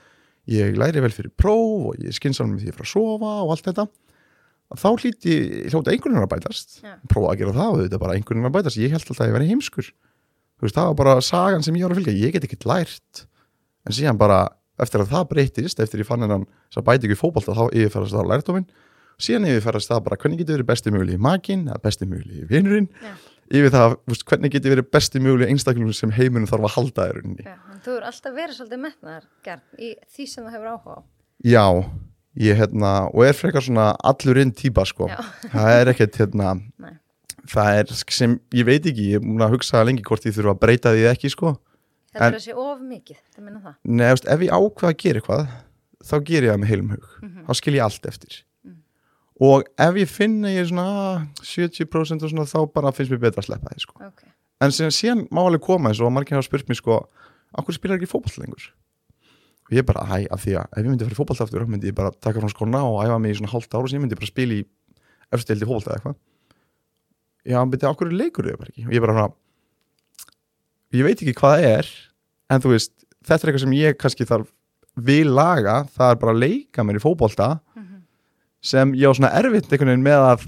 ég 0.49 0.77
læri 0.81 1.03
vel 1.05 1.13
fyrir 1.13 1.33
próf 1.37 1.91
og 1.91 2.03
ég 2.03 2.17
skynsam 2.17 2.55
með 2.55 2.65
því 2.65 2.73
að 2.73 2.79
fara 2.79 2.89
að 2.89 2.93
sofa 2.95 3.33
og 3.45 3.55
allt 3.55 3.69
þetta 3.69 3.87
þá 4.79 4.89
hlýtti, 4.91 5.35
hljóti 5.69 5.93
einhvern 5.93 6.17
veginn 6.17 6.27
að 6.27 6.33
bætast. 6.35 6.79
Já. 6.85 6.95
prófa 7.09 7.33
að 7.33 7.41
gera 7.41 7.57
það 7.57 7.73
og 7.73 7.83
þetta 7.85 8.03
bara 8.03 8.17
einhvern 8.17 8.41
veginn 8.41 8.51
að 8.51 8.57
bætast. 8.59 8.81
Ég 8.81 8.93
held 8.93 9.05
alltaf 9.05 9.25
að 9.25 9.31
ég 9.31 9.37
veri 9.39 9.49
heimskur. 9.53 9.91
Veist, 10.59 10.77
það 10.77 10.91
var 10.91 10.99
bara 10.99 11.15
sagan 11.25 11.65
sem 11.65 11.77
ég 11.79 11.87
var 11.87 11.95
að 11.95 12.01
fylgja. 12.03 12.17
Ég 12.19 12.35
get 12.35 12.45
ekkert 12.49 12.67
lært. 12.69 13.23
En 13.89 13.97
síðan 13.97 14.21
bara 14.21 14.43
eftir 14.83 15.03
að 15.03 15.13
það 15.15 15.25
breytist, 15.31 15.81
eftir 15.81 16.03
ég 16.03 16.09
fann 16.09 16.25
hennan 16.25 16.45
að 16.77 16.85
bæti 16.85 17.09
ekki 17.09 17.17
fótbolta 17.19 17.57
þá 17.57 17.65
yfirferðast 17.73 18.15
það 18.15 18.29
á 18.29 18.31
lærtófin 18.33 18.69
síðan 19.19 19.49
yfirferðast 19.51 19.91
það 19.91 20.03
bara 20.07 20.17
hvernig 20.23 20.39
getur 20.43 20.59
verið 20.59 20.69
besti 20.71 20.93
möguleg 20.95 21.19
í 21.19 21.23
makinn, 21.27 21.65
eða 21.69 21.81
besti 21.83 22.07
möguleg 22.07 22.43
í 22.45 22.49
vinurinn 22.53 22.89
Já. 23.03 23.13
yfir 23.59 23.73
það, 23.75 23.97
hvernig 24.31 24.53
getur 24.55 24.75
verið 24.77 24.91
besti 24.95 25.23
möguleg 25.25 25.51
einstaklingum 25.55 25.97
sem 25.97 26.13
heimunum 26.15 26.47
þarf 26.51 26.69
að 26.69 26.75
halda 26.77 27.07
rauninni 27.17 27.47
Já, 27.49 27.57
en 27.75 27.81
þú 27.85 27.97
er 27.99 28.07
alltaf 28.13 28.37
verið 28.39 28.59
svolítið 28.61 28.83
metnaðar 28.85 29.27
gert 29.49 29.83
í 29.83 29.91
því 30.15 30.29
sem 30.31 30.47
þú 30.47 30.55
hefur 30.55 30.71
áhuga 30.75 30.95
á. 30.95 31.01
Já, 31.49 31.65
ég 32.39 32.61
hérna 32.63 32.93
og 33.11 33.25
er 33.27 33.35
frekar 33.39 33.67
svona 33.67 33.89
allur 34.07 34.39
inn 34.45 34.55
típa 34.55 34.87
sko 34.87 35.11
Já. 35.11 35.19
það 35.51 35.71
er 35.81 35.93
ekkert 35.95 36.21
hérna 36.23 36.55
Nei. 36.79 36.95
það 37.51 37.79
er 37.83 37.95
sem, 38.15 38.39
ég 38.55 38.67
veit 38.71 38.87
ekki 38.87 39.11
ég 39.17 39.19
er 39.19 39.27
múin 39.27 39.43
að 39.49 39.57
hugsa 39.59 39.83
lengi 39.87 40.05
hvort 40.07 40.27
ég 40.31 40.37
þurfa 40.39 40.55
að 40.55 40.63
breyta 40.63 40.95
því 40.95 41.09
ekki 41.15 41.35
sko 41.35 41.57
Þetta 42.09 42.25
En- 42.25 42.33
er 42.33 42.39
þessi 42.39 42.55
of 42.57 42.79
mikið, 42.89 43.17
það 43.37 43.43
minna 43.45 43.59
það. 43.61 43.75
Nei, 43.85 44.07
ef 44.09 44.41
ég 44.41 44.53
ákveða 44.57 44.89
að 44.89 45.01
gera 45.03 45.21
eitthvað 45.21 45.43
þá 46.09 46.15
ger 46.25 46.43
ég 46.47 46.51
það 46.55 46.61
með 46.63 46.71
heilum 46.71 46.93
hug 46.95 47.09
Mhm. 47.21 47.43
þá 47.45 47.53
skil 47.59 47.75
ég 47.77 47.83
allt 47.85 48.07
eftir 48.09 48.31
Mm. 48.39 48.48
Og 49.45 49.69
ef 49.79 49.99
ég 50.01 50.11
finn 50.11 50.41
að 50.47 50.55
ég 50.57 50.65
er 50.65 50.69
svona 50.73 50.87
ah, 50.89 51.23
70% 51.47 52.25
og 52.27 52.33
svona 52.33 52.47
þá 52.51 52.59
bara 52.75 52.91
finnst 52.97 53.13
mér 53.15 53.21
betra 53.23 53.43
að 53.45 53.49
sleppa 53.51 53.71
því 53.75 53.85
sko. 53.85 53.95
Ok. 54.09 54.25
en 54.65 54.75
síðan, 54.75 54.95
síðan 54.97 55.21
má 55.31 55.45
alveg 55.47 55.63
koma 55.63 55.93
eins 55.93 56.01
og 56.03 56.11
margir 56.13 56.35
hafa 56.39 56.49
spurt 56.49 56.69
mér 56.71 56.81
sko, 56.81 56.97
okkur 57.61 57.77
spilar 57.77 57.99
ekki 58.01 58.11
fótboll 58.11 58.43
lengur 58.43 58.65
og 59.69 59.77
ég 59.77 59.85
bara, 59.85 60.03
hæ, 60.09 60.25
af 60.33 60.41
því 60.43 60.55
að 60.59 60.67
ef 60.73 60.83
ég 60.83 60.89
myndi 60.89 61.05
að 61.05 61.11
fara 61.11 61.17
í 61.17 61.21
fótboll 61.21 61.43
aftur, 61.45 61.67
myndi 61.69 61.91
ég 61.93 61.95
bara 61.99 62.11
taka 62.25 62.41
frá 62.43 62.51
skona 62.51 62.83
og 62.89 63.03
æfa 63.05 63.19
mig 63.21 63.35
í 63.35 63.39
svona 63.39 63.53
hálft 63.53 63.75
ára 63.77 63.85
og 63.85 63.93
síðan 63.93 64.07
myndi 64.07 64.17
ég 64.17 64.23
bara 64.23 64.33
spila 64.33 64.57
í 64.59 64.65
efstildi 65.37 65.69
fótboll 65.69 65.87
eða 65.87 65.99
eitthvað 65.99 66.17
já, 67.53 67.59
byrja, 67.69 67.93
okkur 67.95 68.13
leikur 68.17 68.49
þau 68.49 68.59
bara 68.63 68.73
ekki 68.73 68.87
og 68.89 68.95
ég 68.97 69.05
bara 69.05 69.17
svona 69.19 69.29
ég 70.99 71.05
veit 71.05 71.21
ekki 71.23 71.37
hvað 71.37 71.59
það 71.61 71.69
er 71.77 71.91
en 72.49 72.63
þú 72.65 72.73
veist, 72.73 72.95
þetta 73.29 73.39
er 73.45 73.51
eitthvað 73.53 73.65
sem 73.67 73.77
ég 73.77 73.99
kannski 74.01 74.27
þarf 74.29 74.49
vil 75.09 75.29
laga, 75.31 75.83
það 75.95 76.11
er 76.15 76.21
bara 76.25 76.33
að 76.35 76.41
leika 76.43 76.83
mér 76.89 76.99
í 76.99 77.05
fótbolta 77.05 77.49
Mhm. 77.59 77.68
Sem 78.65 78.95
ég 78.99 79.11
á 79.11 79.13
svona 79.15 79.33
erfitt 79.39 79.71
einhvern 79.71 79.93
veginn 79.93 80.07
með 80.07 80.27
að 80.33 80.47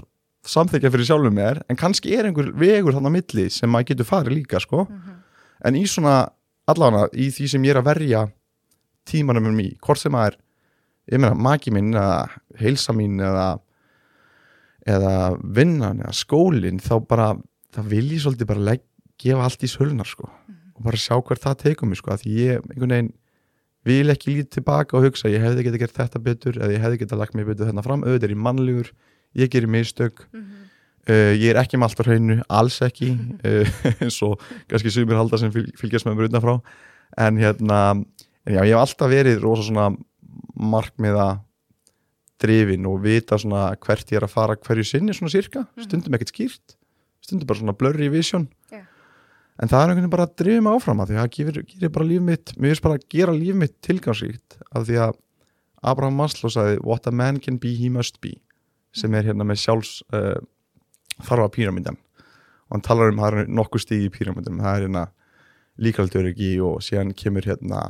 samþykja 0.51 0.91
fyrir 0.91 1.07
sjálfum 1.07 1.35
mér 1.37 1.61
en 1.69 1.79
kannski 1.79 2.13
er 2.17 2.27
einhver 2.27 2.51
vegur 2.57 2.95
þannig 2.95 3.13
á 3.13 3.17
milli 3.17 3.47
sem 3.53 3.69
maður 3.71 3.91
getur 3.91 4.09
farið 4.09 4.37
líka 4.39 4.61
sko. 4.61 4.87
Mhm. 4.89 5.17
en 5.63 5.75
í 5.75 5.83
svona 5.85 6.31
allavega 6.67 7.09
í 7.13 7.29
því 7.29 7.49
sem 7.49 7.63
ég 7.63 7.75
er 7.75 7.81
að 7.81 7.89
verja 7.89 8.31
tímanum 9.05 9.47
um 9.47 9.59
í, 9.59 9.77
hvort 9.77 9.99
sem 9.99 10.13
að 10.13 10.31
er 10.31 10.37
ég 11.11 11.19
meina 11.19 11.35
maki 11.35 11.71
minn 11.71 11.93
eða 11.93 12.29
heilsa 12.57 12.93
mín 12.93 13.19
eða 13.19 13.59
eða 14.87 15.37
vinnan 15.43 16.01
eða 16.01 16.13
skólin 16.17 16.79
þá 16.81 16.95
bara, 17.05 17.35
það 17.73 17.89
vil 17.93 18.07
ég 18.15 18.21
svolítið 18.23 18.47
bara 18.47 18.77
gefa 19.21 19.45
allt 19.45 19.65
í 19.65 19.69
sölunar 19.69 20.09
sko. 20.09 20.29
Og 20.77 20.85
bara 20.87 20.97
sjá 20.97 21.19
hvert 21.21 21.43
það 21.43 21.59
tekur 21.61 21.89
mig 21.89 21.99
sko 22.01 22.15
að 22.15 22.25
ég 22.25 22.63
einhvern 22.71 22.95
veginn 22.95 23.11
vil 23.85 24.09
ekki 24.13 24.35
lítið 24.35 24.49
tilbaka 24.59 24.97
og 24.97 25.03
hugsa 25.07 25.29
ég 25.31 25.41
hefði 25.41 25.63
getið 25.67 25.79
gert 25.85 25.95
þetta 25.97 26.19
betur 26.21 26.57
eða 26.59 26.71
ég 26.75 26.81
hefði 26.83 26.99
getið 27.01 27.17
lagt 27.21 27.33
mig 27.35 27.45
betur 27.47 27.65
þarna 27.71 27.83
fram 27.85 28.03
auðvitað 28.03 28.27
er 28.29 28.33
ég 28.35 28.41
mannlegur, 28.47 28.91
ég 29.35 29.49
gerir 29.53 29.67
mistök 29.71 30.27
Mhm. 30.33 30.57
Uh, 31.09 31.33
ég 31.33 31.49
er 31.49 31.57
ekki 31.57 31.79
með 31.81 31.87
allt 31.89 32.01
á 32.01 32.03
hreinu, 32.05 32.35
alls 32.47 32.75
ekki 32.85 33.07
uh, 33.17 33.65
eins 34.05 34.19
og 34.21 34.37
kannski 34.69 34.91
sumir 34.93 35.17
halda 35.17 35.39
sem 35.41 35.49
fylg, 35.51 35.71
fylgjast 35.75 36.05
með 36.05 36.13
mér 36.19 36.27
utanfrá 36.29 36.53
en 37.17 37.39
hérna, 37.41 37.79
en 38.45 38.53
já, 38.53 38.61
ég 38.61 38.75
hef 38.75 38.83
alltaf 38.83 39.09
verið 39.09 39.41
rosa 39.41 39.65
svona 39.65 39.87
markmiða 40.61 41.39
drifin 42.41 42.85
og 42.89 43.01
vita 43.01 43.37
svona 43.41 43.71
hvert 43.81 44.13
ég 44.13 44.19
er 44.21 44.25
að 44.27 44.33
fara 44.35 44.55
hverju 44.61 44.85
sinni 44.91 45.13
svona 45.17 45.33
sirka, 45.33 45.65
Mhm. 45.73 45.83
stundum 45.89 46.13
ekkert 46.19 46.33
skýrt 46.35 46.75
stundum 47.21 47.47
bara 47.47 47.59
svona 47.59 47.73
blurry 47.77 48.07
vision 48.09 48.47
Já. 48.71 48.85
En 49.61 49.69
það 49.69 49.81
er 49.81 49.91
einhvern 49.91 50.01
veginn 50.01 50.13
bara 50.15 50.27
að 50.27 50.37
drifa 50.41 50.63
mig 50.65 50.77
áfram 50.77 51.01
að 51.03 51.11
því 51.11 51.17
að 51.17 51.21
það 51.21 51.33
gefur, 51.37 51.59
gerir 51.71 51.93
bara 51.97 52.09
líf 52.09 52.23
mitt 52.27 52.53
mér 52.57 52.71
finnst 52.71 52.85
bara 52.85 52.97
að 52.97 53.07
gera 53.13 53.35
líf 53.35 53.59
mitt 53.61 53.75
tilgangsríkt 53.85 54.57
af 54.71 54.87
því 54.87 55.01
að 55.05 55.19
Abraham 55.81 56.17
Maslow 56.21 56.53
sagði 56.53 56.79
what 56.85 57.07
a 57.07 57.11
man 57.11 57.39
can 57.41 57.57
be, 57.61 57.73
he 57.77 57.89
must 57.89 58.21
be 58.21 58.35
sem 58.93 59.13
er 59.17 59.25
hérna 59.25 59.47
með 59.47 59.63
sjálfs 59.63 60.01
uh, 60.13 60.37
þarfa 61.25 61.49
píramídan. 61.55 61.97
Og 62.69 62.77
hann 62.77 62.85
talar 62.85 63.11
um 63.11 63.21
að 63.21 63.27
það 63.27 63.41
er 63.41 63.51
nokkuð 63.57 63.83
stíð 63.85 64.05
í 64.05 64.11
píramídunum. 64.13 64.61
Það 64.61 64.75
er 64.75 64.85
hérna 64.85 65.05
líkaldöryggi 65.81 66.51
og 66.65 66.83
síðan 66.85 67.15
kemur 67.17 67.47
hérna 67.47 67.81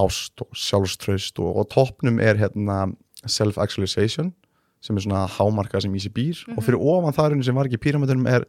ást 0.00 0.42
og 0.44 0.56
sjálfströst 0.56 1.40
og, 1.42 1.60
og 1.60 1.68
toppnum 1.72 2.20
er 2.22 2.38
hérna 2.40 2.86
self-actualization 3.26 4.32
sem 4.84 4.96
er 4.96 5.04
svona 5.04 5.24
hámarka 5.36 5.80
sem 5.82 5.94
í 5.96 6.02
sig 6.02 6.12
býr 6.14 6.42
og 6.54 6.62
fyrir 6.62 6.78
ofan 6.78 7.16
það 7.16 7.30
raunin 7.32 7.46
sem 7.46 7.56
var 7.56 7.68
ekki 7.68 7.80
í 7.80 7.84
píramídunum 7.86 8.28
er 8.30 8.44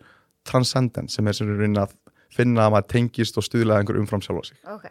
transcendent 0.47 1.11
sem 1.11 1.27
er 1.27 1.39
að 1.81 1.95
finna 2.33 2.67
að 2.67 2.73
maður 2.75 2.87
tengist 2.93 3.37
og 3.37 3.43
stuðlaði 3.47 3.79
einhver 3.83 3.99
umfram 4.01 4.21
sjálfa 4.25 4.45
sig 4.49 4.57
Ok. 4.67 4.85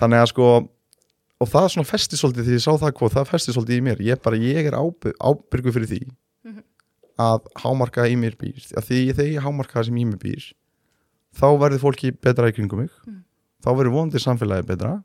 þannig 0.00 0.22
að 0.22 0.28
sko 0.32 0.46
og 1.40 1.48
það 1.48 1.64
er 1.64 1.72
svona 1.74 1.88
festi 1.88 2.16
svolítið 2.20 2.48
því 2.48 2.56
ég 2.58 2.64
sá 2.64 2.72
það 2.76 2.94
hvað 2.98 3.14
það 3.16 3.30
festi 3.30 3.52
svolítið 3.56 3.78
í 3.80 3.84
mér, 3.86 4.02
ég 4.04 4.22
bara, 4.22 4.36
ég 4.36 4.66
er 4.68 4.76
ábyrg, 4.76 5.14
ábyrgu 5.20 5.72
fyrir 5.72 5.88
því 5.88 6.00
Mhm. 6.44 6.62
að 7.18 7.40
hámarka 7.64 8.06
í 8.08 8.16
mér 8.16 8.36
býr, 8.36 8.60
að 8.76 8.84
því 8.88 8.98
þegar 9.14 9.32
ég 9.34 9.42
hámarka 9.44 9.72
það 9.80 9.84
sem 9.86 9.96
í 9.96 10.04
mér 10.04 10.18
býr 10.18 10.52
þá 11.36 11.46
verður 11.58 11.80
fólki 11.84 12.10
betra 12.20 12.48
í 12.48 12.52
kringum 12.52 12.78
mig 12.84 12.90
Mhm. 13.06 13.24
þá 13.64 13.68
verður 13.76 13.92
vonandi 13.96 14.18
samfélagi 14.20 14.66
betra 14.66 15.02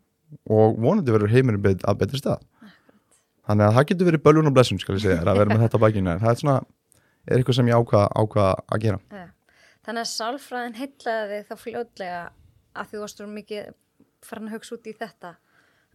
og 0.50 0.78
vonandi 0.80 1.12
verður 1.12 1.30
heimurinn 1.32 1.62
bet, 1.62 1.82
að 1.84 1.98
betri 2.00 2.20
stað 2.20 2.42
þannig 3.48 3.68
að 3.70 3.74
það 3.78 3.86
getur 3.88 4.08
verið 4.12 4.24
bölvun 4.26 4.48
og 4.48 4.54
blessun 4.54 4.80
skal 4.80 4.96
ég 4.96 5.02
segja, 5.02 5.22
að 5.24 5.38
vera 5.38 5.56
með 5.56 5.70
þetta 5.70 5.80
á 5.80 5.88
en 5.88 6.20
það 6.20 6.30
er 6.32 6.36
svona, 6.42 6.66
er 7.28 7.38
eitthvað 7.40 7.56
sem 7.56 7.68
ég 7.68 7.76
ákvað 7.76 8.10
ákvað 8.16 8.56
að 8.72 8.80
gera 8.82 9.00
Ja. 9.12 9.28
Þannig 9.86 10.02
að 10.02 10.12
sálfræðin 10.12 10.78
heitlaði 10.80 11.36
þig 11.40 11.50
þá 11.50 11.56
fljótlega 11.62 12.22
að 12.76 12.90
þú 12.92 13.02
varst 13.04 13.22
úr 13.22 13.30
mikið 13.36 13.68
farin 14.26 14.50
að 14.50 14.56
hugsa 14.58 14.76
út 14.78 14.90
í 14.90 14.96
þetta 14.98 15.32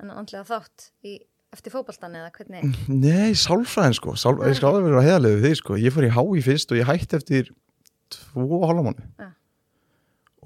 en 0.00 0.12
andlega 0.14 0.44
þátt 0.48 0.84
í, 1.04 1.16
eftir 1.52 1.74
fótboltan 1.74 2.14
eða 2.20 2.30
hvernig? 2.36 2.78
Nei, 2.88 3.32
sálfræðin 3.36 3.96
sko, 3.98 4.14
Sál, 4.20 4.36
ég 4.46 4.54
skal 4.56 4.70
alveg 4.70 4.86
vera 4.92 5.02
heiðarlega 5.08 5.40
við 5.40 5.48
þig 5.48 5.58
sko, 5.60 5.80
ég 5.82 5.96
fór 5.96 6.06
í 6.06 6.12
hái 6.14 6.44
fyrst 6.46 6.72
og 6.72 6.78
ég 6.80 6.88
hætti 6.88 7.18
eftir 7.18 7.50
tvo 8.14 8.62
mánu 8.70 8.94
Ja. 9.18 9.28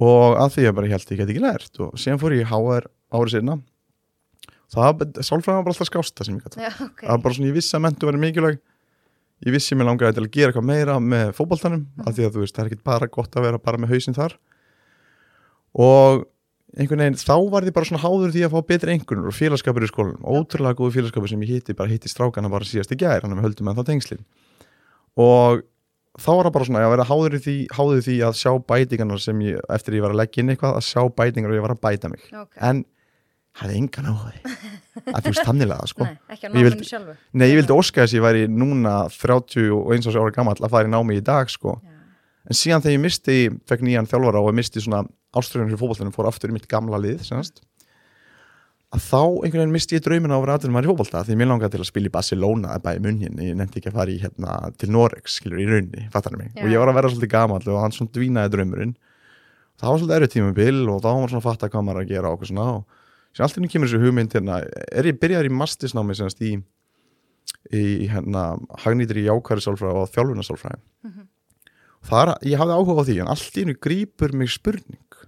og 0.00 0.40
að 0.40 0.56
því 0.56 0.64
ég 0.66 0.74
bara 0.74 0.90
held 0.90 1.12
ég 1.12 1.20
get 1.20 1.30
ekki 1.30 1.44
lært. 1.44 1.78
Og 1.84 1.94
síðan 2.00 2.18
fór 2.20 2.34
ég 2.34 2.42
í 2.42 2.48
HR 2.50 2.88
árið 3.14 3.36
sinna 3.36 3.58
það, 4.74 5.04
sálfræðin 5.20 5.60
var 5.60 5.66
bara 5.68 5.74
alltaf 5.76 5.90
skásta 5.92 6.24
sem 6.26 6.38
ég 6.40 6.48
gæti 6.48 6.64
Já, 6.64 6.72
ok, 6.82 7.04
það 7.04 7.12
var 7.12 7.22
bara 7.28 7.36
svona, 7.36 7.50
ég 7.52 7.58
vissi 7.60 7.76
að 7.76 7.84
mentu 7.84 8.08
verið 8.08 8.24
mikilvæg 8.24 8.58
ég 9.42 9.54
vissi 9.54 9.76
mér 9.76 9.90
langaði 9.90 10.18
til 10.18 10.24
að 10.24 10.30
gera 10.36 10.52
eitthvað 10.52 10.68
meira 10.68 11.00
með 11.02 11.32
fótboltanum, 11.38 11.82
af 12.04 12.14
því 12.14 12.28
að 12.28 12.36
þú 12.36 12.44
veist, 12.44 12.54
það 12.54 12.62
er 12.64 12.70
ekki 12.70 12.86
bara 12.86 13.10
gott 13.18 13.34
að 13.34 13.48
vera 13.48 13.60
bara 13.62 13.80
með 13.82 13.94
hausinn 13.94 14.16
þar. 14.16 14.38
Og 15.74 16.24
einhvern 16.78 17.02
veginn, 17.04 17.18
þá 17.18 17.36
var 17.50 17.66
ég 17.66 17.74
bara 17.74 17.88
svona 17.88 18.02
háður 18.02 18.32
því 18.34 18.46
að 18.46 18.54
fá 18.54 18.66
betri 18.70 18.94
einhvernur 18.94 19.30
og 19.30 19.36
félagskapur 19.36 19.86
í 19.86 19.90
skólanum, 19.90 20.24
ótrúlega 20.26 20.78
góðu 20.78 20.96
félagskapur 20.96 21.30
sem 21.30 21.44
ég 21.46 21.54
hitti, 21.56 21.76
bara 21.78 21.90
hitti 21.90 22.10
strákana 22.10 22.50
bara 22.50 22.66
síðast 22.66 22.94
í 22.94 22.98
gær 22.98 23.26
hann 23.26 23.42
höldum 23.42 23.68
með 23.68 23.80
það 23.80 23.90
tengslin. 23.92 24.24
Og 25.18 25.62
þá 26.18 26.30
var 26.30 26.48
það 26.48 26.54
bara 26.56 26.68
svona, 26.70 26.82
að 26.86 26.94
vera 26.94 27.06
háður 27.10 27.38
því, 27.44 27.56
háður 27.74 28.02
því 28.06 28.16
að 28.26 28.40
sjá 28.40 28.50
bætingarnar 28.70 29.22
sem 29.22 29.44
ég, 29.46 29.62
eftir 29.76 29.98
ég 29.98 30.04
var 30.04 30.14
að 30.14 30.20
leggja 30.22 30.42
inn 30.42 30.54
eitthvað, 30.54 30.78
að 30.78 30.88
sjá 30.88 31.02
bætingar 31.20 31.54
og 31.54 31.58
ég 31.58 31.66
var 31.66 31.74
að 31.74 31.82
bæta 31.86 32.10
mig. 32.10 32.26
Ok. 32.30 32.50
En 32.70 32.84
hafði 33.60 33.80
engan 33.80 34.08
á 34.10 34.14
því. 34.18 34.54
Að 35.04 35.18
þú 35.18 35.30
veist 35.30 35.46
tannilega 35.46 35.88
sko. 35.90 36.06
Nei, 36.06 36.38
Ég 36.64 36.86
sjálfu. 36.88 37.16
Nei, 37.34 37.48
ég 37.50 37.58
vildi 37.60 37.74
óska 37.74 38.02
þess 38.04 38.14
að 38.14 38.18
ég 38.18 38.24
væri 38.24 38.46
núna 38.50 38.94
30 39.14 39.68
og 39.74 39.92
eins 39.94 40.08
og 40.10 40.16
ára 40.18 40.34
gamall 40.34 40.58
að 40.58 40.72
fara 40.72 40.88
í 40.88 40.92
námi 40.92 41.18
í 41.20 41.24
dag 41.24 41.50
sko. 41.52 41.76
En 42.44 42.56
síðan 42.58 42.82
þegar 42.84 42.96
ég 42.98 43.04
misti, 43.04 43.36
fekk 43.68 43.84
nýjan 43.86 44.08
þjálfara 44.10 44.42
og 44.42 44.56
misti 44.56 44.82
svona 44.82 45.04
áströðun 45.34 45.70
fyrir 45.70 45.80
fótboltanum 45.80 46.14
fór 46.14 46.28
aftur 46.28 46.52
í 46.52 46.56
mitt 46.56 46.66
gamla 46.70 46.98
lið 47.00 47.22
semast, 47.24 47.62
að 48.94 49.06
þá 49.08 49.20
einhvern 49.22 49.62
veginn 49.62 49.74
misti 49.74 49.96
ég 49.96 50.04
draumina 50.04 50.36
á 50.36 50.38
að 50.38 50.44
vera 50.44 50.82
í 50.84 50.90
fótbolta 50.90 51.22
því 51.26 51.38
mér 51.40 51.50
langaði 51.50 51.74
til 51.74 51.80
að 51.82 51.88
spila 51.88 52.10
í 52.10 52.12
Barcelona 52.14 52.74
eða 52.74 52.84
bæði 52.84 53.02
munnin, 53.06 53.40
ég 53.42 53.56
nefndi 53.58 53.80
ekki 53.80 53.90
að 53.90 53.96
fara 53.96 54.12
í 54.12 54.18
hérna, 54.22 54.58
til 54.78 54.90
Norex, 54.94 55.38
skilur, 55.40 55.62
í 55.62 55.66
raunni, 55.70 56.04
fattar 56.12 56.36
mig. 56.38 56.52
Og 56.60 56.68
ég 56.70 56.78
var 56.82 56.92
að 56.92 57.00
vera 57.00 57.10
svolítið 57.10 57.32
gamall 57.32 57.64
og 57.64 57.80
hann 57.80 57.96
svona 57.96 58.14
dvínaði 58.14 58.52
draumurinn. 58.54 58.94
Það 59.80 59.88
var 59.90 60.02
svolítið 60.02 60.18
erfið 60.20 60.34
tímabil 60.36 60.84
og 60.84 61.00
þá 61.00 61.08
var 61.08 61.18
maður 61.18 61.32
svona 61.32 61.42
að 61.42 61.48
fatta 61.48 61.70
hvað 61.72 61.86
maður 61.88 62.04
að 62.04 62.12
gera 62.12 62.34
og 62.34 62.44
og 62.44 63.00
síðan 63.34 63.48
alltaf 63.48 63.70
kemur 63.72 63.88
þessu 63.90 64.00
hugmynd 64.04 64.32
hérna, 64.36 64.60
er 64.94 65.08
ég 65.10 65.18
byrjaður 65.20 65.48
í 65.50 65.54
mastisnámi 65.58 66.14
semast 66.18 66.40
í 66.46 66.54
í 67.74 68.06
hérna 68.12 68.54
hagnýtir 68.84 69.18
í 69.22 69.26
jákværi 69.28 69.62
sálfræði 69.64 70.02
og 70.04 70.10
þjálfuna 70.14 70.44
sálfræði 70.46 70.80
Mhm. 71.04 71.28
þar, 72.04 72.34
ég 72.44 72.58
hafði 72.60 72.76
áhuga 72.76 73.00
á 73.00 73.04
því 73.08 73.20
en 73.22 73.28
allt 73.32 73.56
í 73.56 73.62
hennu 73.64 73.76
grípur 73.80 74.32
mig 74.34 74.50
spurning 74.52 75.18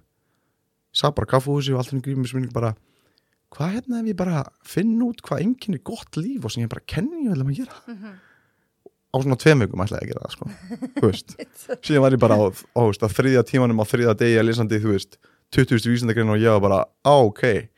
sá 0.93 1.09
bara 1.13 1.25
kaffúsi 1.29 1.73
og 1.73 1.79
allt 1.81 1.91
í 1.91 1.95
hennu 1.97 2.05
grípur 2.05 2.21
mig 2.23 2.29
spurning 2.31 2.53
bara 2.53 2.75
hvað 3.53 3.73
hérna 3.77 3.99
ef 4.01 4.05
ég 4.11 4.15
bara 4.19 4.43
finn 4.63 4.95
út 5.01 5.21
hvað 5.25 5.41
enginn 5.41 5.75
er 5.77 5.83
gott 5.83 6.17
líf 6.19 6.45
og 6.45 6.51
sem 6.51 6.63
ég 6.63 6.69
bara 6.69 6.85
kenni 6.85 7.25
ég 7.25 7.33
vel 7.33 7.43
að 7.43 7.55
gera 7.55 7.75
Mhm. 7.87 8.13
á 9.07 9.15
svona 9.23 9.37
tveim 9.39 9.59
vikum 9.65 9.81
ætlaði 9.81 10.03
að 10.03 10.09
gera 10.11 10.25
það 10.27 10.31
sko 10.35 10.45
þú 11.01 11.07
veist, 11.09 11.29
síðan 11.85 12.01
var 12.01 12.11
ég 12.11 12.19
bara 12.19 12.35
á, 12.37 12.45
á, 12.51 12.81
á 12.85 13.07
þriðja 13.09 13.43
tímanum 13.49 13.81
á 13.81 13.85
þriðja 13.87 14.13
degi 14.17 14.37
að 14.37 14.45
lesandi 14.51 14.79
þú 14.83 14.91
veist, 14.93 15.17
20. 15.51 15.89
vísindagrein 15.89 16.29
og 16.29 16.37
ég 16.37 16.51
var 16.53 16.61
bara 16.61 16.79
á 17.05 17.13
ok, 17.23 17.69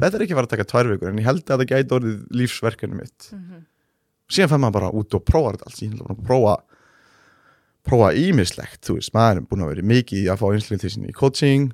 þetta 0.00 0.16
er 0.18 0.24
ekki 0.24 0.34
að 0.34 0.40
fara 0.40 0.48
að 0.48 0.54
taka 0.56 0.68
tvær 0.72 0.90
vikur 0.94 1.08
en 1.12 1.18
ég 1.20 1.28
held 1.28 1.44
að 1.44 1.60
það 1.62 1.70
gæti 1.74 1.96
orðið 1.98 2.18
lífsverkefni 2.40 2.96
mitt 3.00 3.30
Mhm. 3.32 3.62
síðan 4.30 4.50
fær 4.52 4.60
maður 4.62 4.76
bara 4.78 4.90
út 5.00 5.14
og 5.18 5.24
prófa 5.26 5.52
þetta 5.56 5.66
allt 5.70 5.80
síðan 5.80 5.98
bara 6.02 6.14
að 6.14 6.26
prófa 6.26 6.56
prófa 7.90 8.10
ímislegt, 8.14 8.80
þú 8.84 8.94
veist, 8.98 9.12
maður 9.16 9.36
er 9.40 9.46
búin 9.48 9.62
að 9.64 9.70
vera 9.72 9.82
mikið 9.88 10.26
að 10.30 10.40
fá 10.42 10.46
einslinn 10.52 10.80
til 10.82 10.90
sín 10.92 11.08
í 11.08 11.12
coaching 11.16 11.70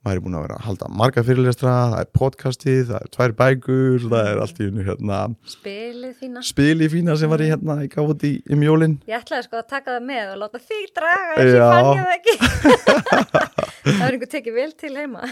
maður 0.00 0.16
er 0.16 0.22
búin 0.24 0.36
að 0.38 0.44
vera 0.46 0.54
að 0.56 0.64
halda 0.64 0.86
marga 0.96 1.22
fyrirlestra 1.26 1.72
það 1.92 1.96
er 2.00 2.08
podcastið, 2.16 2.82
það 2.88 3.00
er 3.04 3.10
tvær 3.16 3.34
bækur 3.40 4.06
það 4.06 4.28
er 4.30 4.38
allt 4.44 4.60
í 4.60 4.68
hennu 4.68 4.84
hérna 4.86 5.18
Spilið 5.52 6.14
þína. 6.22 6.44
spil 6.50 6.78
í 6.80 6.88
fína 6.94 7.16
sem 7.20 7.32
var 7.32 7.44
í 7.44 7.50
hérna 7.50 7.76
í 7.84 7.90
út 8.00 8.24
í, 8.24 8.32
í 8.40 8.58
mjólin 8.60 8.94
Ég 9.10 9.18
ætlaði 9.20 9.44
sko 9.48 9.60
að 9.60 9.66
taka 9.74 9.98
það 9.98 10.06
með 10.08 10.32
og 10.32 10.40
láta 10.44 10.62
þig 10.70 10.86
draga 10.96 11.36
en 11.36 11.50
ég 11.50 11.58
Já. 11.60 11.68
fann 11.74 11.90
ég 11.92 12.04
það 12.06 12.16
ekki. 12.16 12.34
Það 13.80 14.02
er 14.06 14.14
einhver 14.14 14.30
tekið 14.30 14.56
vel 14.56 14.72
til 14.80 14.90
heima. 14.96 15.20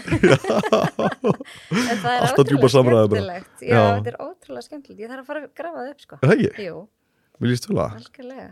En 1.89 1.99
það 2.01 2.13
er 2.13 2.23
ótrúlega 2.29 2.69
skemmtilegt. 2.73 3.61
Já, 3.61 3.81
þetta 3.99 4.09
er 4.11 4.17
ótrúlega 4.25 4.65
skemmtilegt. 4.65 5.01
Ég 5.03 5.11
þarf 5.11 5.21
að 5.21 5.29
fara 5.29 5.43
að 5.43 5.51
grafa 5.59 5.77
það 5.83 5.91
upp 5.93 6.01
sko. 6.05 6.17
Er 6.19 6.31
það 6.31 6.35
ekki, 6.35 6.65
Jú, 6.65 6.79
viljast 7.43 7.67
þú 7.69 7.77
það? 7.77 7.97
algjörlega 7.99 8.49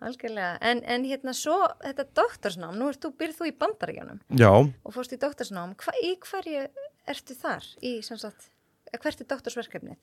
Algjörlega, 0.00 0.54
en, 0.64 0.80
en 0.88 1.02
hérna 1.04 1.34
svo 1.36 1.58
þetta 1.84 2.06
doktorsnám, 2.16 2.76
nú 2.80 2.88
ert 2.88 3.02
þú, 3.04 3.10
byrð 3.20 3.40
þú 3.40 3.48
í 3.50 3.56
bandaríkjanum 3.60 4.20
Já, 4.40 4.50
og 4.50 4.94
fórst 4.94 5.12
í 5.12 5.20
doktorsnám, 5.20 5.74
Hva, 5.80 5.92
í 6.00 6.14
hverju 6.24 6.62
ertu 7.10 7.36
þar? 7.36 7.66
Í, 7.84 7.98
sem 8.06 8.20
sagt, 8.20 8.48
hvert 8.96 9.20
er 9.20 9.28
doktorsverkefnið? 9.34 9.98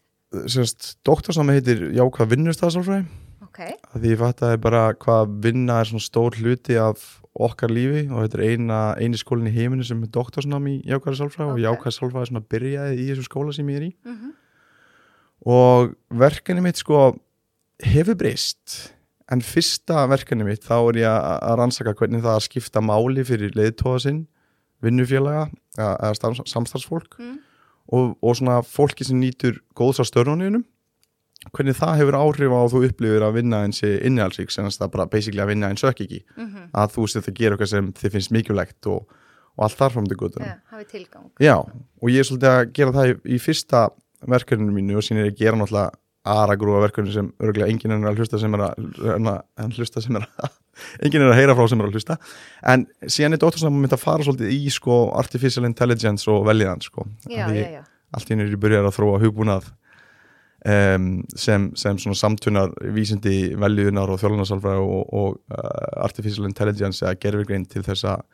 semst, 0.52 0.98
doktorsnámi 1.08 1.56
heitir 1.56 1.86
jákvæð 1.96 2.34
vinnustafsálfræði 2.34 3.06
Ok, 3.48 3.62
því 3.96 4.10
ég 4.12 4.20
fattaði 4.20 4.58
bara 4.62 4.82
hvað 5.00 5.38
vinna 5.46 5.78
er 5.82 5.88
svona 5.88 6.04
stór 6.04 6.36
hluti 6.36 6.76
af 6.82 7.06
okkar 7.38 7.72
lífi 7.72 8.04
og 8.10 8.26
þetta 8.26 8.38
er 8.42 8.44
eina, 8.52 8.80
eini 9.00 9.18
skólinn 9.18 9.48
í 9.50 9.54
heiminu 9.56 9.86
sem 9.88 10.02
er 10.04 10.12
doktorsnám 10.14 10.68
í 10.68 10.76
jákvæði 10.90 11.22
sálfræði 11.22 11.48
Ok. 11.48 11.56
og 11.56 11.64
jákvæði 11.64 11.96
sálfræði 11.96 12.30
svona 12.32 12.44
byrjaði 12.54 13.00
í 13.00 13.08
þessu 13.12 13.26
skóla 13.30 13.56
sem 13.56 13.72
ég 13.72 13.80
er 13.80 13.88
í. 13.88 13.94
Mm 14.06 14.36
og 15.48 15.92
verkefni 16.18 16.64
mitt 16.66 16.80
sko 16.82 17.12
hefur 17.86 18.18
breyst 18.18 18.97
en 19.32 19.42
fyrsta 19.44 20.06
verkefni 20.08 20.46
mitt 20.48 20.64
þá 20.64 20.78
er 20.92 21.00
ég 21.02 21.08
að 21.10 21.58
rannsaka 21.60 21.94
hvernig 22.00 22.22
það 22.24 22.36
að 22.38 22.46
skipta 22.48 22.82
máli 22.82 23.26
fyrir 23.28 23.52
leiðtóða 23.58 24.00
sinn 24.06 24.22
vinnufélaga 24.84 25.48
eða 25.78 25.94
eða 26.06 26.16
starf- 26.20 26.48
samstarfsfólk 26.48 27.18
Mm. 27.20 27.38
og, 27.92 28.18
og 28.22 28.36
svona 28.36 28.62
fólki 28.64 29.06
sem 29.08 29.20
nýtur 29.20 29.60
góðs 29.76 30.00
á 30.00 30.06
störnunum 30.06 30.64
hvernig 31.54 31.76
það 31.78 31.98
hefur 32.02 32.18
áhrif 32.20 32.52
á 32.52 32.60
að 32.60 32.72
þú 32.74 32.82
upplifir 32.90 33.24
að 33.24 33.36
vinna 33.38 33.62
eins 33.66 33.82
innihalsvík 33.84 34.52
sem 34.52 34.66
það 34.68 34.92
bara 34.92 35.06
basically 35.06 35.42
að 35.44 35.48
vinna 35.54 35.70
eins 35.72 35.84
og 35.84 35.92
ekki 35.94 36.24
-hmm. 36.36 36.70
að 36.74 36.92
þú 36.96 37.08
sér 37.08 37.22
það 37.28 37.34
gera 37.40 37.56
eitthvað 37.56 37.70
sem 37.74 37.94
þið 37.94 38.12
finnst 38.12 38.32
mikilvægt 38.32 38.88
og, 38.88 39.08
og 39.58 39.64
allt 39.64 39.78
þar 39.78 39.92
fram 39.92 40.08
til 40.08 40.18
gutum 40.18 40.44
ja, 40.44 40.56
hafið 40.72 40.88
tilgang 40.92 41.32
Já, 41.40 41.56
og 42.02 42.10
ég 42.10 42.20
er 42.20 42.24
svolítið 42.24 42.52
að 42.52 42.74
gera 42.74 42.92
það 42.92 43.08
í, 43.08 43.36
í 43.36 43.38
fyrsta 43.40 43.90
verkefninu 44.28 44.72
mínu 44.74 44.98
og 44.98 45.04
síðan 45.04 45.24
er 45.26 45.32
að 45.32 45.38
gera 45.38 45.58
náttúrulega 45.58 45.92
aragrúa 46.34 46.84
verkefni 46.84 47.14
sem 47.16 47.28
örgulega 47.44 47.72
enginn 47.72 47.96
er 47.98 48.10
að 48.12 48.22
hlusta 48.22 48.40
sem 48.42 48.56
er 48.58 48.66
að, 48.68 48.88
að, 49.16 49.30
að 49.64 49.80
hlusta 49.80 50.04
sem 50.04 50.20
er 50.20 50.28
að 50.28 50.56
enginn 51.06 51.26
er 51.26 51.34
að 51.34 51.40
heyra 51.42 51.56
frá 51.58 51.68
sem 51.72 51.82
er 51.82 51.90
að 51.90 51.98
hlusta. 51.98 52.18
En 52.74 52.86
síðan 53.06 53.38
er 53.38 53.42
dóttursnæmum 53.44 53.84
mitt 53.86 53.96
að 53.96 54.04
fara 54.04 54.28
svolítið 54.28 54.54
í 54.54 54.72
sko 54.74 55.02
artificial 55.18 55.66
intelligence 55.70 56.30
og 56.32 56.46
veljiðan 56.48 56.84
sko. 56.86 57.08
Já, 57.26 57.48
já, 57.56 57.66
já, 57.78 57.84
allt 58.16 58.30
í 58.30 58.36
henni 58.36 58.48
er 58.48 58.56
ég 58.56 58.64
byrjar 58.64 58.88
að 58.90 58.98
þróa 59.00 59.22
hugbúnað 59.24 59.70
um, 60.66 61.10
sem, 61.36 61.70
sem 61.80 62.00
svona 62.02 62.20
samtunar 62.20 62.74
vísindi 62.96 63.54
veljuðunar 63.60 64.14
og 64.14 64.22
þjólanarsalfræði 64.22 64.84
og, 64.84 65.14
og 65.22 65.40
uh, 65.54 66.04
artificial 66.06 66.48
intelligence 66.50 67.06
eða 67.06 67.20
gerfirgrein 67.22 67.68
til 67.70 67.84
þess 67.86 68.08
að 68.14 68.26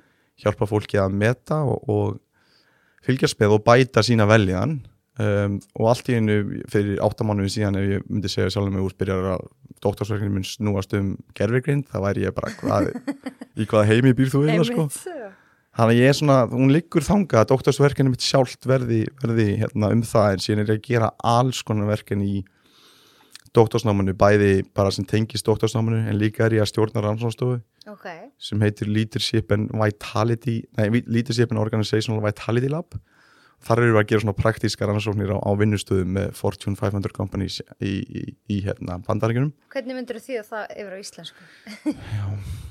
hjálpa 0.44 0.68
fólki 0.70 1.00
að 1.02 1.18
meta 1.18 1.62
og, 1.68 1.90
og 1.90 3.04
fylgjast 3.06 3.40
með 3.42 3.58
og 3.58 3.66
bæta 3.68 4.04
sína 4.06 4.28
veljiðan 4.30 4.80
um, 5.22 5.60
og 5.80 5.90
allt 5.92 6.10
í 6.10 6.18
hennu 6.18 6.38
fyrir 6.72 7.02
áttamánuði 7.04 7.54
síðan 7.58 7.80
ef 7.80 7.90
ég 7.90 8.08
myndi 8.10 8.32
segja 8.32 8.54
sjálfum 8.54 8.78
mig 8.78 8.86
úr 8.86 8.96
byrjar 9.00 9.30
að 9.36 9.46
doktorsverkinu 9.84 10.38
mun 10.38 10.48
snúast 10.48 10.96
um 10.98 11.14
gerfirgrein 11.38 11.84
þá 11.90 11.98
væri 12.08 12.26
ég 12.26 12.36
bara 12.36 12.54
hvað, 12.60 12.92
í 13.60 13.68
hvaða 13.68 13.90
heimi 13.90 14.16
býr 14.18 14.32
þú 14.32 14.46
eða 14.48 14.68
sko. 14.70 14.88
Þannig 15.74 15.96
að 15.96 16.00
ég 16.04 16.12
er 16.12 16.18
svona, 16.18 16.40
hún 16.52 16.70
liggur 16.70 17.06
þanga 17.06 17.40
að 17.42 17.48
doktorsverkinu 17.50 18.12
mitt 18.14 18.22
sjálft 18.22 18.68
verði, 18.70 19.08
verði 19.24 19.48
hérna, 19.64 19.90
um 19.90 20.04
það 20.06 20.36
en 20.36 20.44
síðan 20.44 20.62
er 20.64 20.76
ég 20.76 20.82
að 20.82 20.90
gera 20.92 21.14
alls 21.26 21.64
konar 21.66 21.90
verkin 21.90 22.22
í 22.22 22.44
doktorsnámanu, 23.54 24.14
bæði 24.18 24.64
bara 24.74 24.92
sem 24.94 25.06
tengist 25.06 25.46
doktorsnámanu 25.46 26.04
en 26.10 26.18
líka 26.18 26.46
er 26.46 26.58
ég 26.58 26.66
að 26.66 26.72
stjórna 26.72 27.04
rannsónstofu 27.06 27.60
Ok, 27.90 28.06
sem 28.40 28.62
heitir 28.64 28.88
Leadership 28.88 29.52
and 29.52 29.74
Vitality, 29.76 30.62
nei, 30.78 31.02
Leadership 31.04 31.52
and 31.52 31.60
Organizational 31.60 32.22
Vitality 32.24 32.70
Lab. 32.72 32.96
Þar 33.64 33.80
eru 33.80 33.94
við 33.94 34.02
að 34.02 34.10
gera 34.10 34.24
svona 34.26 34.36
praktíska 34.36 34.88
rannsóknir 34.90 35.32
á, 35.32 35.38
á 35.40 35.52
vinnustöðum 35.56 36.18
með 36.18 36.34
Fortune 36.36 36.76
500 36.80 37.16
companies 37.16 37.62
í, 37.80 37.94
í, 38.04 38.24
í 38.52 38.60
hérna, 38.66 38.98
bandaríkunum. 39.06 39.54
hvernig 39.72 39.98
myndur 40.00 40.20
því 40.24 40.42
að 40.42 40.50
það 40.52 40.74
yfir 40.84 40.94
á 40.94 40.98
íslensku? 41.00 41.48
Já 41.94 42.26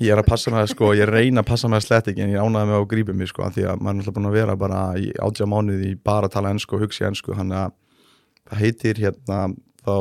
Ég 0.00 0.12
er 0.12 0.20
að 0.20 0.28
passa 0.28 0.52
með 0.52 0.62
það 0.62 0.70
sko, 0.72 0.90
ég 0.96 1.10
reyna 1.10 1.42
að 1.42 1.48
passa 1.50 1.68
með 1.68 1.80
það 1.80 1.86
slett 1.86 2.10
ekki 2.12 2.22
en 2.24 2.32
ég 2.32 2.44
ánaði 2.44 2.70
með 2.70 2.78
að 2.78 2.86
grípa 2.92 3.16
mig 3.16 3.30
sko 3.30 3.48
því 3.52 3.66
að 3.68 3.82
maður 3.82 3.90
er 3.90 3.98
náttúrulega 3.98 4.16
búin 4.16 4.28
að 4.28 4.36
vera 4.36 4.56
bara 4.60 4.80
í 5.00 5.10
átjá 5.26 5.48
mánuði 5.52 5.90
í 5.90 5.98
bara 6.08 6.30
að 6.30 6.36
tala 6.36 6.52
ennsku 6.54 6.76
og 6.76 6.84
hugsi 6.86 7.04
ennsku 7.08 7.36
þannig 7.36 7.60
að 7.60 7.74
það 8.46 8.62
heitir 8.62 9.02
hérna 9.02 9.40
þá 9.84 9.96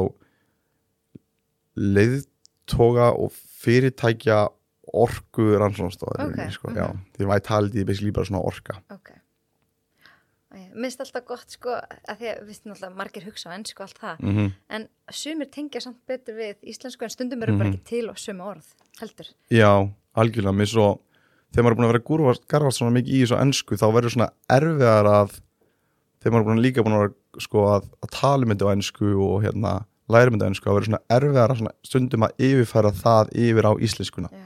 leiðtoga 1.98 3.10
og 3.20 3.36
fyrirtækja 3.66 4.40
orku 4.96 5.50
rannsónstofa 5.60 6.30
Ok, 6.30 6.42
sko, 6.56 6.72
mhm. 6.72 6.80
já, 6.80 7.18
því 7.18 7.30
vitality 7.34 7.84
er 7.84 7.92
basically 7.92 8.16
bara 8.16 8.32
svona 8.32 8.46
orka 8.48 8.80
Ok 8.96 9.12
Mér 10.56 10.86
finnst 10.90 11.02
alltaf 11.04 11.26
gott 11.28 11.50
sko 11.56 11.70
að 11.76 12.18
því 12.20 12.28
að 12.32 12.40
við 12.42 12.48
veistum 12.50 12.72
alltaf 12.76 12.94
margir 12.96 13.26
hugsa 13.28 13.50
á 13.52 13.56
ennsku 13.58 13.84
allt 13.86 14.00
það 14.02 14.20
mm 14.24 14.52
en 14.76 14.88
sumir 15.12 15.50
tengja 15.52 15.82
samt 15.84 16.00
betur 16.08 16.36
við 16.40 16.56
íslensku 16.74 17.04
en 17.04 17.10
stundum 17.14 17.44
eru 17.44 17.58
bara 17.58 17.70
Mhm. 17.70 17.74
ekki 17.76 17.84
til 17.90 18.10
og 18.10 18.16
sömu 18.18 18.44
orð 18.52 18.68
heldur 19.02 19.28
Já, 19.52 19.72
algjörlega, 20.16 20.56
mér 20.56 20.70
svo 20.72 21.00
þegar 21.54 21.64
maður 21.64 21.72
er 21.72 21.76
búin 21.80 21.86
að 21.88 21.92
vera 21.94 22.04
að 22.04 22.08
gúrvast, 22.10 22.48
garfast 22.48 22.78
svona 22.80 22.96
mikið 22.96 23.14
í 23.16 23.22
þessu 23.26 23.40
ennsku 23.42 23.76
þá 23.80 23.86
verður 23.96 24.14
svona 24.16 24.30
erfiðar 24.50 25.06
að 25.12 25.36
þegar 26.22 26.32
maður 26.34 26.42
er 26.42 26.48
búin, 26.50 26.62
líka 26.66 26.84
búin 26.84 26.96
að, 26.96 27.04
vera, 27.06 27.14
sko, 27.46 27.66
að, 27.76 27.84
að 28.04 28.10
tala 28.12 28.46
myndi 28.50 28.66
á 28.66 28.74
ennsku 28.76 29.12
og 29.22 29.44
hérna, 29.46 29.86
læra 30.10 30.32
myndi 30.32 30.46
á 30.46 30.50
ennsku 30.52 30.70
að 30.70 30.76
vera 30.80 30.86
svona 30.90 31.04
erfiðara 31.10 31.56
svona, 31.60 31.72
stundum 31.84 32.26
að 32.28 32.34
yfirfæra 32.48 32.92
það 32.96 33.32
yfir 33.46 33.66
á 33.70 33.72
íslenskuna 33.80 34.30
Já. 34.32 34.44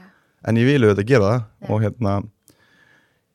en 0.48 0.56
ég 0.56 0.64
vil 0.70 0.82
auðvitað 0.84 1.06
gera 1.10 1.30
það 1.30 1.40
Já. 1.40 1.70
og 1.70 1.80
hérna 1.82 2.12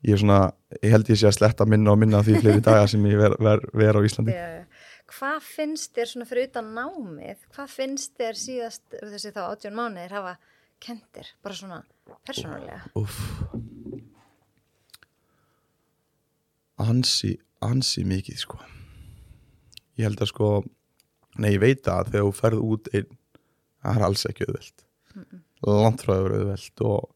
ég 0.05 0.13
er 0.13 0.21
svona, 0.21 0.39
ég 0.81 0.91
held 0.95 1.09
ég 1.11 1.19
sé 1.21 1.29
að 1.29 1.37
sletta 1.37 1.67
minna 1.69 1.93
og 1.93 2.01
minna 2.01 2.23
því 2.25 2.41
fleiri 2.41 2.65
daga 2.65 2.87
sem 2.91 3.05
ég 3.09 3.19
ver, 3.19 3.37
ver, 3.39 3.63
ver 3.73 3.99
á 3.99 4.01
Íslandi 4.05 4.35
Já. 4.35 4.65
Hvað 5.05 5.43
finnst 5.45 5.91
þér 5.93 6.09
svona 6.09 6.25
fyrir 6.25 6.47
utan 6.49 6.71
námið? 6.73 7.43
Hvað 7.53 7.73
finnst 7.75 8.15
þér 8.17 8.39
síðast 8.41 8.95
þessi 8.97 9.35
þá 9.35 9.43
18 9.51 9.77
mánuðir 9.77 10.15
hafa 10.17 10.33
kentir, 10.81 11.29
bara 11.45 11.57
svona 11.59 11.83
persónulega? 12.25 12.81
Úff 12.97 13.21
ansi, 16.81 17.35
ansi 17.63 18.03
mikið 18.07 18.41
sko 18.41 18.59
ég 19.95 20.07
held 20.07 20.21
að 20.21 20.31
sko 20.31 20.49
nei 21.39 21.53
ég 21.55 21.61
veit 21.63 21.87
að 21.87 22.11
þegar 22.11 22.27
þú 22.27 22.33
ferð 22.39 22.65
út 22.65 22.89
einn 22.93 23.09
það 23.85 23.99
er 23.99 24.07
alls 24.09 24.25
ekki 24.29 24.47
auðvelt 24.47 24.85
frá 26.01 26.11
það 26.11 26.25
verið 26.25 26.41
auðvelt 26.41 26.85
og 26.89 27.11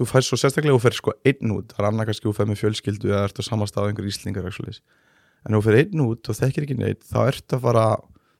þú 0.00 0.08
færst 0.08 0.32
svo 0.32 0.38
sérstaklega 0.40 0.72
þú 0.72 0.80
ferð 0.86 0.96
sko 0.96 1.14
einn 1.28 1.52
út 1.52 1.74
það 1.74 1.82
er 1.82 1.88
annað 1.90 2.06
kannski 2.08 2.26
þú 2.26 2.36
ferð 2.38 2.50
með 2.50 2.60
fjölskyldu 2.62 3.10
eða 3.10 3.24
ert 3.28 3.40
á 3.40 3.42
samastað 3.44 3.90
einhver 3.90 4.08
íslingar 4.08 4.46
en 4.48 5.56
þú 5.56 5.60
ferð 5.66 5.80
einn 5.82 6.04
út 6.06 6.30
og 6.30 6.38
þekkir 6.38 6.66
ekki 6.66 6.76
neitt 6.78 7.02
þá 7.08 7.18
ert 7.26 7.56
að 7.56 7.66
fara, 7.66 7.84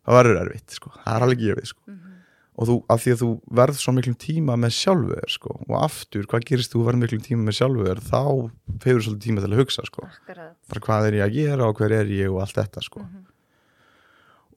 það 0.07 0.17
verður 0.19 0.41
erfitt 0.45 0.77
sko. 0.77 0.93
það 0.97 1.17
er 1.17 1.27
alveg 1.27 1.43
gefið 1.45 1.69
sko. 1.71 1.97
og 2.61 2.69
þú, 2.69 2.77
af 2.93 3.03
því 3.03 3.13
að 3.13 3.23
þú 3.23 3.31
verð 3.61 3.81
svo 3.81 3.95
miklum 3.97 4.17
tíma 4.21 4.57
með 4.61 4.75
sjálfuður 4.79 5.35
sko. 5.37 5.57
og 5.69 5.75
aftur, 5.81 6.29
hvað 6.29 6.47
gerist 6.51 6.77
þú 6.77 6.85
verð 6.89 7.03
miklum 7.05 7.25
tíma 7.25 7.49
með 7.49 7.59
sjálfuður 7.61 8.05
þá 8.05 8.21
hefur 8.85 9.03
svolítið 9.07 9.27
tíma 9.27 9.45
til 9.45 9.51
að 9.51 9.61
hugsa 9.61 9.89
sko. 9.89 10.07
Bara 10.29 10.85
hvað 10.87 11.09
er 11.09 11.19
ég 11.21 11.27
að 11.27 11.37
gera 11.41 11.69
og 11.69 11.81
hver 11.81 11.97
er 11.97 12.15
ég 12.15 12.33
og 12.33 12.41
allt 12.45 12.57
þetta 12.57 12.85
sko. 12.85 13.05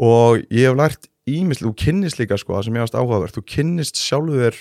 og 0.04 0.40
ég 0.52 0.70
hef 0.70 0.80
lært 0.80 1.12
ímislega, 1.24 1.72
þú 1.72 1.76
kynnist 1.80 2.20
líka 2.20 2.40
sko, 2.40 2.56
það 2.58 2.66
sem 2.68 2.80
ég 2.80 2.88
varst 2.88 3.00
áhugavert, 3.00 3.36
þú 3.36 3.44
kynnist 3.48 4.00
sjálfuður 4.00 4.58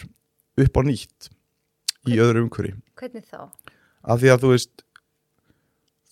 upp 0.63 0.79
á 0.79 0.83
nýtt 0.87 1.31
í 2.09 2.19
öðru 2.23 2.47
umhverju 2.47 2.79
Hvernig 2.99 3.27
þá? 3.29 3.41
af 4.03 4.23
því 4.23 4.33
að 4.33 4.45
þú 4.45 4.53
veist 4.53 4.85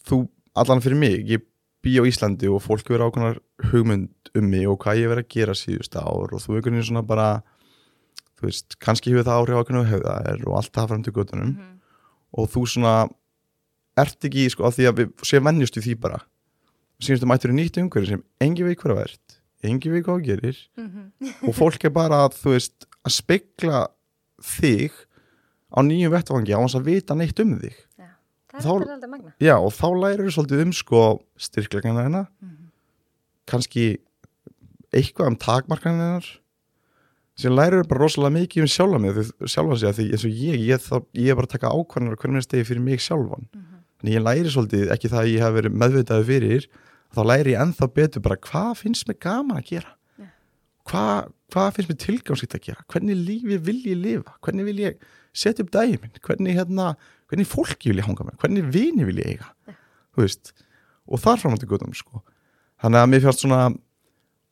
þú, 0.06 0.18
allan 0.62 0.82
fyrir 0.84 1.00
mig 1.00 1.30
ég 1.30 1.46
bý 1.80 1.96
á 1.98 2.04
Íslandi 2.06 2.50
og 2.52 2.62
fólk 2.62 2.86
verður 2.90 3.08
ákveðnar 3.08 3.40
hugmynd 3.70 4.32
um 4.36 4.50
mig 4.52 4.68
og 4.68 4.78
hvað 4.84 5.00
ég 5.00 5.10
verið 5.10 5.26
að 5.26 5.32
gera 5.34 5.56
síðust 5.58 5.96
ár 5.96 6.34
og 6.36 6.42
þú 6.42 6.56
einhvern 6.58 6.76
veginn 6.76 6.88
svona 6.90 7.06
bara 7.06 7.28
þú 8.38 8.48
veist, 8.48 8.76
kannski 8.80 9.12
hefur 9.12 9.26
það 9.26 9.40
áhrif 9.40 9.58
á 9.58 9.64
hvernig 9.64 9.90
hefur 9.90 10.06
það 10.06 10.28
er 10.32 10.44
og 10.46 10.58
allt 10.60 10.74
það 10.76 10.92
fram 10.92 11.04
til 11.06 11.14
göttunum 11.16 11.54
og 12.30 12.52
þú 12.52 12.62
svona 12.68 12.94
ert 13.98 14.28
ekki, 14.28 14.46
sko, 14.52 14.68
af 14.68 14.76
því 14.76 14.86
að 14.88 15.00
við 15.00 15.26
séum 15.26 15.48
vennjust 15.48 15.76
í 15.76 15.82
því 15.84 15.96
bara. 16.00 16.20
Þú 17.00 17.26
mættur 17.28 17.52
í 17.52 17.56
nýtt 17.56 17.80
umhverju 17.80 18.08
sem 18.12 18.22
engi 18.44 18.64
veit 18.64 18.78
hvað 18.78 18.92
það 18.92 19.00
verðt 19.00 19.40
engi 19.66 19.92
veit 19.92 20.04
hvað 20.06 20.20
það 20.20 20.26
gerir. 20.28 20.60
Og 21.44 21.56
fólk 21.56 21.84
er 21.84 21.92
bara 21.94 22.22
þú 22.32 22.54
veist, 22.54 22.86
að 23.04 23.16
spekla 23.16 23.80
þig 24.40 24.96
á 25.70 25.78
nýjum 25.86 26.12
vettvangi 26.14 26.52
á 26.54 26.60
hans 26.60 26.74
að 26.78 26.88
vita 26.90 27.14
neitt 27.14 27.40
um 27.42 27.56
þig. 27.60 27.76
Já. 27.98 28.08
Það 28.50 28.66
Þá- 28.66 28.74
er. 28.74 29.32
Já, 29.40 29.54
og 29.56 29.72
þá 29.76 29.86
lærir 30.02 30.24
þú 30.26 30.32
svolítið 30.36 30.62
um 30.66 30.72
sko 30.74 31.02
styrkleikana 31.38 32.04
hennar. 32.08 32.26
Kannski 33.50 33.84
eitthvað 34.94 35.30
um 35.32 35.36
takmarkana 35.38 35.96
hennar 36.06 36.28
sem 37.40 37.54
lærir 37.54 37.86
bara 37.88 38.02
rosalega 38.04 38.34
mikið 38.36 38.64
um 38.66 38.70
sjálfa 38.70 38.98
mig 39.00 39.16
sjálfa 39.48 39.76
sig 39.80 39.88
að 39.88 39.96
því 40.00 40.06
eins 40.12 40.24
og 40.28 40.40
ég 40.44 40.64
ég, 40.66 40.82
þá, 40.84 40.96
ég 41.16 41.30
er 41.32 41.38
bara 41.38 41.48
að 41.48 41.54
taka 41.54 41.70
ákvarðanar 41.72 42.18
hvernig 42.20 42.36
minnst 42.36 42.50
stegi 42.50 42.66
fyrir 42.68 42.82
mig 42.84 43.00
sjálfan. 43.00 43.46
Þannig 44.00 44.16
ég 44.18 44.24
læri 44.26 44.52
svolítið, 44.52 44.90
ekki 44.92 45.08
það 45.12 45.22
að 45.22 45.30
ég 45.30 45.44
hef 45.44 45.54
verið 45.56 45.78
meðvitaði 45.80 46.26
fyrir, 46.28 46.66
þá 47.16 47.20
læri 47.30 47.54
ég 47.54 47.62
ennþá 47.64 47.88
betur 47.96 48.24
bara 48.26 48.36
hvað 48.44 48.70
finnst 48.82 49.08
mér 49.08 49.18
gaman 49.24 49.60
að 49.62 49.70
gera? 49.70 49.94
Já. 50.20 50.26
hvað, 50.90 51.30
hvað 51.54 51.70
finnst 51.78 51.90
mér 51.94 52.00
tilgámsýtt 52.04 52.58
að 52.58 52.64
gera? 52.68 52.84
Hvernig 52.92 53.22
lífi 53.24 53.58
vil 53.70 53.80
ég 53.88 53.98
lifa? 54.04 54.36
Hvernig 54.44 54.68
vil 54.68 54.76
ég 54.84 55.08
setja 55.36 55.64
upp 55.64 55.70
daginn 55.74 56.00
minn. 56.02 56.14
Hvernig, 56.24 56.56
hérna, 56.58 56.94
hvernig 57.30 57.48
fólki 57.48 57.90
vil 57.92 58.00
ég 58.00 58.08
hanga 58.08 58.26
með? 58.26 58.38
Hvernig 58.42 58.70
vini 58.74 59.06
vil 59.08 59.20
ég 59.22 59.36
eiga? 59.36 59.52
Þú 60.16 60.24
veist, 60.24 60.52
og 61.10 61.22
þar 61.22 61.40
fram 61.42 61.54
að 61.56 61.64
til 61.64 61.70
göttum 61.70 61.94
sko. 61.94 62.22
þannig 62.80 63.00
að 63.02 63.10
mér 63.12 63.24
fannst 63.26 63.44
svona 63.44 63.60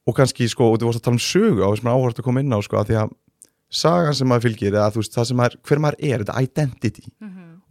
og 0.08 0.16
kannski, 0.16 0.48
sko, 0.48 0.70
og 0.72 0.78
þú 0.80 0.88
vorst 0.88 1.00
að 1.02 1.04
tala 1.08 1.18
um 1.18 1.20
sögu 1.20 1.64
á 1.64 1.68
þessum 1.68 1.90
áhvert 1.92 2.20
að 2.20 2.24
koma 2.24 2.40
inn 2.40 2.52
á, 2.52 2.58
sko, 2.64 2.78
að 2.80 2.90
því 2.90 2.96
að 3.02 3.10
sagan 3.68 4.14
sem 4.16 4.28
maður 4.30 4.46
fylgir, 4.46 4.72
eða 4.72 4.92
þú 4.94 5.02
veist, 5.02 5.14
það 5.16 5.26
sem 5.28 5.36
maður 5.36 5.56
hver 5.68 5.82
maður 5.84 5.98
er, 6.08 6.22
þetta 6.24 6.42
identity. 6.46 7.04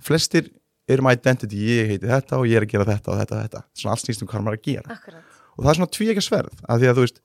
Flestir 0.08 0.52
eru 0.88 1.04
með 1.04 1.18
identity, 1.18 1.58
ég 1.58 1.90
heiti 1.92 2.12
þetta 2.12 2.38
og 2.38 2.46
ég 2.48 2.60
er 2.60 2.68
að 2.68 2.74
gera 2.76 2.86
þetta 2.86 3.12
og 3.12 3.18
þetta 3.22 3.36
og 3.38 3.42
þetta. 3.42 3.64
Svona 3.74 3.96
allt 3.96 4.04
snýst 4.06 4.22
um 4.22 4.30
hvað 4.30 4.46
maður 4.46 4.58
er 4.58 4.62
að 4.62 4.68
gera. 4.70 4.98
Akkurat. 4.98 5.24
og 5.58 5.64
það 5.64 5.72
er 5.72 5.80
svona 5.80 5.94
tví 5.98 6.10
ekki 6.14 6.26
sverð, 6.28 6.60
af 6.70 6.78
því 6.78 6.90
að 6.92 7.00
þú 7.00 7.06
veist 7.08 7.22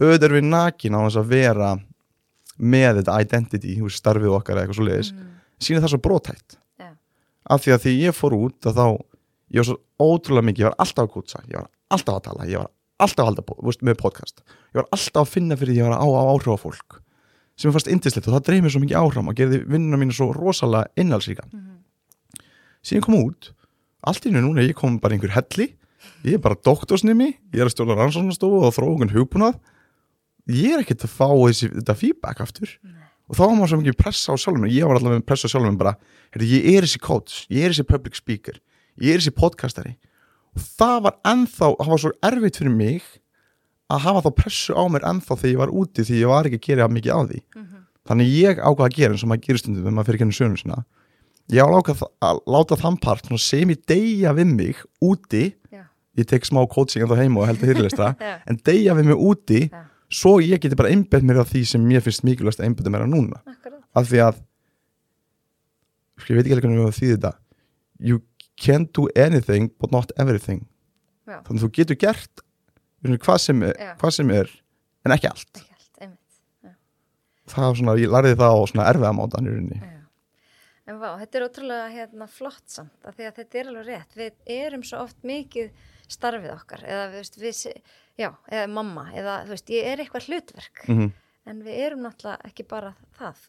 auðvitað 0.00 0.24
er 0.24 0.34
við 0.34 0.46
nakin 0.48 0.96
á 0.96 1.00
þess 1.04 1.20
að 1.20 1.28
vera 1.34 1.68
með 2.58 3.00
þetta 3.00 3.16
identity, 3.24 3.76
starfið 3.90 4.36
okkar 4.38 4.56
eða 4.56 4.66
eitthvað 4.66 4.78
svo 4.80 4.88
leiðis, 4.88 5.12
mm. 5.14 5.32
sína 5.66 5.82
það 5.84 5.94
svo 5.94 6.02
brotætt 6.04 6.56
Já. 6.80 6.90
af 7.50 7.64
því 7.64 7.74
að 7.74 7.82
því 7.84 7.94
ég 8.00 8.16
fór 8.16 8.36
út 8.38 8.70
þá, 8.70 8.86
ég 9.54 9.62
var 9.62 9.70
svo 9.70 9.78
ótrúlega 10.00 10.48
mikið, 10.50 10.64
ég 10.64 10.70
var 10.70 10.78
alltaf 10.84 11.06
að 11.06 11.14
kútsa, 11.16 11.42
ég 11.50 11.58
var 11.58 11.70
alltaf 11.94 12.20
að 12.20 12.26
tala 12.28 12.50
ég 12.50 12.62
var 12.62 12.70
alltaf 13.04 13.24
að 13.24 13.30
halda 13.32 13.78
með 13.84 13.96
podcast. 13.98 14.44
Ég 14.70 14.78
var 14.78 14.86
alltaf 14.94 15.24
að 15.24 15.32
finna 15.32 15.58
fyrir 15.58 15.74
því 15.74 15.80
ég 15.82 15.88
var 15.90 15.98
á, 15.98 16.06
á 16.06 16.22
áhrif 16.30 16.54
á 16.54 16.58
fólk 16.62 17.00
sem 17.54 17.70
er 17.70 17.76
fast 17.76 17.90
indislegt 17.90 18.26
og 18.28 18.34
það 18.34 18.46
dreif 18.48 18.64
mér 18.64 18.74
svo 18.74 18.82
mikið 18.82 18.98
áhrif 18.98 19.28
og 19.30 19.36
gerði 19.38 19.60
vinnuna 19.70 19.98
mínu 20.00 20.14
svo 20.16 20.30
rosalega 20.34 20.90
innhalsríka 20.98 21.44
síðan 22.84 23.04
kom 23.06 23.18
út 23.20 23.52
allt 24.04 24.26
í 24.26 24.30
hennu 24.32 24.42
núna, 24.42 24.64
ég 24.66 24.76
kom 24.78 24.98
bara 25.02 25.14
einhver 25.16 25.34
helli 25.36 25.70
ég 26.26 26.36
er 26.36 26.42
bara 26.42 26.58
doktorsnimi, 26.58 27.30
ég 27.54 27.62
er 27.62 27.68
að 27.68 27.76
stjóla 27.76 27.96
rannsóknastofu 28.00 28.64
og 28.66 28.74
þrógun 28.74 29.14
hugbúnað 29.14 29.60
ég 30.50 30.74
er 30.74 30.82
ekkert 30.84 31.06
að 31.06 31.14
fá 31.14 31.26
þessi, 31.30 31.70
þetta 31.72 31.96
feedback 32.00 32.40
aftur. 32.44 32.76
Og 33.24 33.38
þá 33.38 33.42
var 33.46 33.54
maður 33.56 33.70
svo 33.72 33.80
mikið 33.80 33.98
pressa 34.02 34.34
á 34.34 34.36
sjálfum 34.36 34.66
ég 34.68 34.84
var 34.84 34.98
allavega 34.98 35.22
með 35.22 35.28
pressa 35.30 35.48
á 35.48 35.52
sjálfum 35.54 35.78
bara 35.80 35.94
ég 36.36 36.66
er 36.74 36.84
þessi 36.84 37.00
coach, 37.00 37.44
ég 37.48 37.64
er 37.64 37.72
þessi 37.72 37.86
public 37.88 38.18
speaker 38.18 38.58
ég 39.00 39.14
er 39.14 39.22
þessi 39.22 39.34
podcastari. 39.34 39.94
Og 40.54 40.66
það 40.78 40.98
var 41.06 41.16
ennþá, 41.26 41.70
það 41.80 41.92
var 41.94 42.02
svo 42.02 42.12
erfitt 42.28 42.58
fyrir 42.60 42.74
mig 42.74 43.06
að 43.92 44.04
hafa 44.06 44.24
þá 44.26 44.30
pressu 44.38 44.76
á 44.76 44.82
mér 44.92 45.06
ennþá 45.08 45.38
þegar 45.40 45.52
ég 45.54 45.62
var 45.62 45.72
úti 45.74 46.04
því 46.06 46.20
ég 46.20 46.30
var 46.30 46.48
ekki 46.48 46.60
að 46.60 46.68
gera 46.68 46.90
mikið 46.92 47.16
á 47.16 47.20
því. 47.30 47.40
Þannig 48.04 48.34
ég 48.36 48.60
ákvað 48.60 48.84
að 48.86 48.98
gera 48.98 49.16
eins 49.16 49.24
og 49.24 49.30
maður 49.32 49.46
gerir 49.48 49.62
stundum 49.62 49.82
þegar 49.82 49.96
maður 49.96 50.10
fyrir 50.10 50.20
ekki 50.24 50.38
sönum 50.38 50.60
sinna 50.60 50.84
ég 51.52 51.60
ákvað 51.60 52.04
að 52.24 52.38
láta 52.48 52.78
þann 52.80 53.00
part 53.00 53.26
sem 53.40 53.72
ég 53.72 53.82
deyja 53.88 54.32
við 54.36 54.52
mig 54.52 54.76
úti. 55.04 55.54
Já. 55.72 55.84
ég 56.16 56.28
tek 56.30 56.44
smá 56.46 56.62
coaching 56.70 57.04
en 57.04 57.10
þá 57.10 57.18
heima 57.20 57.40
og 57.42 57.48
held 57.48 57.60
að 57.60 57.68
hyrirlista 57.72 58.14
Já. 58.20 58.38
en 58.46 58.58
deyja 58.64 58.94
við 58.94 59.10
mig 59.10 59.18
úti 59.18 59.60
Já. 59.66 59.82
Svo 60.14 60.36
ég 60.42 60.62
geti 60.62 60.78
bara 60.78 60.92
einbett 60.94 61.26
mér 61.26 61.42
á 61.42 61.46
því 61.48 61.64
sem 61.72 61.84
mér 61.84 62.04
finnst 62.04 62.24
mikilvægast 62.26 62.62
að 62.62 62.68
einbetta 62.68 62.92
mér 62.94 63.06
á 63.06 63.08
núna 63.10 63.40
Akkurat. 63.42 63.80
af 63.94 64.08
því 64.10 64.22
að 64.28 64.40
sko, 66.20 66.30
ég 66.30 66.38
veit 66.38 66.46
ekki 66.46 66.54
alveg 66.56 66.66
hvernig 66.68 66.82
við 66.82 66.90
að 66.90 66.98
því 67.00 67.10
þetta 67.14 67.32
you 68.10 68.20
can 68.60 68.88
do 68.94 69.08
anything 69.16 69.70
but 69.80 69.94
not 69.94 70.14
everything 70.20 70.64
Já. 71.26 71.40
þannig 71.42 71.58
að 71.58 71.64
þú 71.66 71.72
getur 71.80 72.00
gert 72.06 72.44
hvað 73.04 73.40
sem, 73.42 73.62
er, 73.66 73.80
hvað 74.00 74.14
sem 74.16 74.30
er 74.32 74.50
en 75.04 75.16
ekki 75.16 75.30
allt 75.30 75.64
Ekki 75.64 75.74
allt, 75.74 76.78
það 77.50 77.66
var 77.68 77.80
svona, 77.80 77.96
ég 78.00 78.12
lærði 78.12 78.38
það 78.40 78.54
á 78.56 78.60
svona 78.70 78.86
erfiða 78.88 79.12
mátan 79.16 79.48
í 79.48 79.52
rauninni. 79.52 79.90
En 80.84 80.98
vá, 81.00 81.10
þetta 81.20 81.38
er 81.38 81.44
ótrúlega 81.46 81.84
hérna, 81.92 82.26
flott 82.28 82.72
samt 82.72 83.06
að 83.08 83.18
því 83.18 83.26
að 83.28 83.36
þetta 83.40 83.58
er 83.60 83.68
alveg 83.70 83.86
rétt. 83.88 84.16
Við 84.18 84.50
erum 84.52 84.82
svo 84.84 85.00
oft 85.04 85.20
mikið 85.24 85.70
starfið 86.12 86.52
okkar 86.52 86.84
eða 86.84 87.06
við, 87.14 87.30
við 87.40 87.60
já, 88.20 88.30
eða 88.48 88.70
mamma 88.70 89.08
eða 89.12 89.42
þú 89.44 89.54
veist, 89.56 89.70
ég 89.74 89.92
er 89.92 90.02
eitthvað 90.04 90.28
hlutverk. 90.30 90.88
Mm 90.88 91.12
en 91.48 91.64
við 91.64 91.80
erum 91.86 92.04
náttúrulega 92.04 92.48
ekki 92.48 92.66
bara 92.68 92.94
það. 93.18 93.42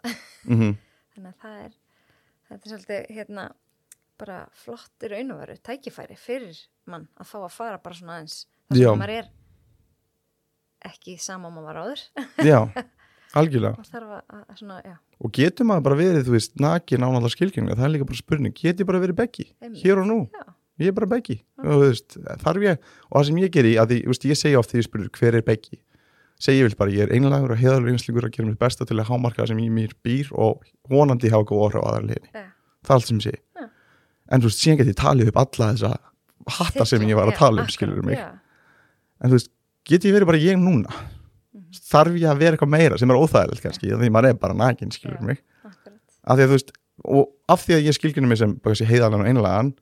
-hmm. 0.47 0.75
Þannig 1.15 1.31
að 1.31 1.39
það 1.43 1.61
er, 1.65 1.77
þetta 2.49 2.61
er 2.61 2.73
svolítið 2.73 3.15
hérna 3.15 3.45
bara 4.19 4.39
flott 4.51 5.03
í 5.03 5.11
raun 5.11 5.31
og 5.31 5.39
veru 5.39 5.55
tækifæri 5.57 6.15
fyrir 6.15 6.59
mann 6.85 7.07
að 7.19 7.27
fá 7.31 7.37
að 7.43 7.51
fara 7.51 7.77
bara 7.83 7.95
svona 7.95 8.17
aðeins 8.17 8.45
þar 8.69 8.77
sem 8.77 8.99
maður 8.99 9.15
er 9.15 9.31
ekki 10.85 11.17
sama 11.19 11.49
maður 11.49 11.65
var 11.65 11.79
áður. 11.83 12.01
Já, 12.45 12.59
algjörlega. 13.39 13.75
Og 13.79 14.23
að, 14.29 14.57
svona, 14.59 14.81
já, 14.85 14.95
og 15.19 15.31
getur 15.31 15.65
maður 15.65 15.87
bara 15.87 15.95
verið, 15.95 16.27
þú 16.27 16.35
veist, 16.35 16.55
nakin 16.59 17.03
án 17.03 17.15
allar 17.15 17.33
skilgjörninga, 17.33 17.75
það 17.75 17.87
er 17.87 17.93
líka 17.95 18.07
bara 18.11 18.21
spurning, 18.21 18.55
get 18.55 18.79
ég 18.79 18.87
bara 18.87 19.03
verið 19.03 19.19
beggi 19.19 19.47
hér 19.81 20.03
og 20.03 20.07
nú, 20.07 20.19
já, 20.31 20.45
ég 20.81 20.91
er 20.91 20.95
bara 20.95 21.09
beggi 21.09 21.39
þarf 22.43 22.63
ég, 22.65 22.79
og 23.09 23.17
það 23.19 23.27
sem 23.29 23.41
ég 23.43 23.53
geri 23.53 23.75
að 23.79 23.93
því, 23.93 23.99
veist, 24.11 24.27
ég 24.27 24.39
segja 24.39 24.61
oft 24.61 24.73
því 24.73 24.81
ég 24.81 24.87
spurður 24.89 25.19
hver 25.19 25.37
er 25.39 25.45
beggi 25.45 25.79
segi 26.41 26.59
ég 26.59 26.69
vil 26.69 26.77
bara, 26.79 26.91
ég 26.91 27.05
er 27.05 27.13
einlagur 27.15 27.55
og 27.55 27.61
heiðalur 27.61 27.93
einslingur 27.93 28.27
að 28.27 28.35
gera 28.35 28.49
mitt 28.49 28.59
besta 28.59 28.87
til 28.87 28.97
að 28.99 29.09
hámarka 29.09 29.43
það 29.43 29.53
sem 29.53 29.61
í 29.63 29.69
mér 29.71 29.95
býr 30.03 30.31
og 30.35 30.65
vonandi 30.91 31.31
hafa 31.31 31.47
góð 31.47 31.63
orð 31.69 31.85
á 31.87 32.03
liðni 32.03 32.27
já, 32.27 32.47
það 32.83 32.91
er 32.91 32.97
allt 32.97 33.09
sem 33.09 33.21
ég 33.21 33.27
segi. 33.29 33.41
Já. 33.55 33.67
en 34.27 34.43
þú 34.43 34.51
veist, 34.51 34.63
síðan 34.63 34.79
get 34.81 34.91
ég 34.91 34.99
talið 34.99 35.31
upp 35.31 35.41
alla 35.45 35.69
þessa 35.71 35.93
hatta 36.59 36.87
sem 36.89 37.07
ég 37.07 37.19
var 37.19 37.31
að 37.31 37.39
tala 37.39 37.63
um, 37.63 37.71
skilur 37.71 38.03
mig. 38.03 38.19
já. 38.19 38.33
en 39.23 39.31
þú 39.31 39.39
veist, 39.39 39.51
get 39.87 40.07
ég 40.09 40.17
verið 40.17 40.31
bara 40.33 40.43
ég 40.43 40.59
núna? 40.59 41.03
Þarf 41.85 42.19
ég 42.19 42.27
að 42.27 42.41
vera 42.41 42.57
eitthvað 42.57 42.73
meira 42.75 42.99
sem 42.99 43.11
er 43.11 43.19
óþægilegt 43.19 43.63
kannski, 43.63 43.95
því 43.95 44.11
maður 44.11 44.33
er 44.33 44.41
bara 44.43 44.57
nakin, 44.59 44.91
skilur 44.91 45.23
mig? 45.23 45.39
af 46.25 46.35
því 46.35 46.43
að 46.43 46.49
þú 46.49 46.55
veist, 46.57 46.71
og 47.05 47.51
af 47.51 47.63
því 47.63 47.75
að 47.77 47.87
ég 47.87 47.95
skilgjörnum 47.95 48.31
mig 48.31 48.39
sem 48.41 48.87
heiðalan 48.89 49.23
og 49.23 49.29
einlagan 49.29 49.73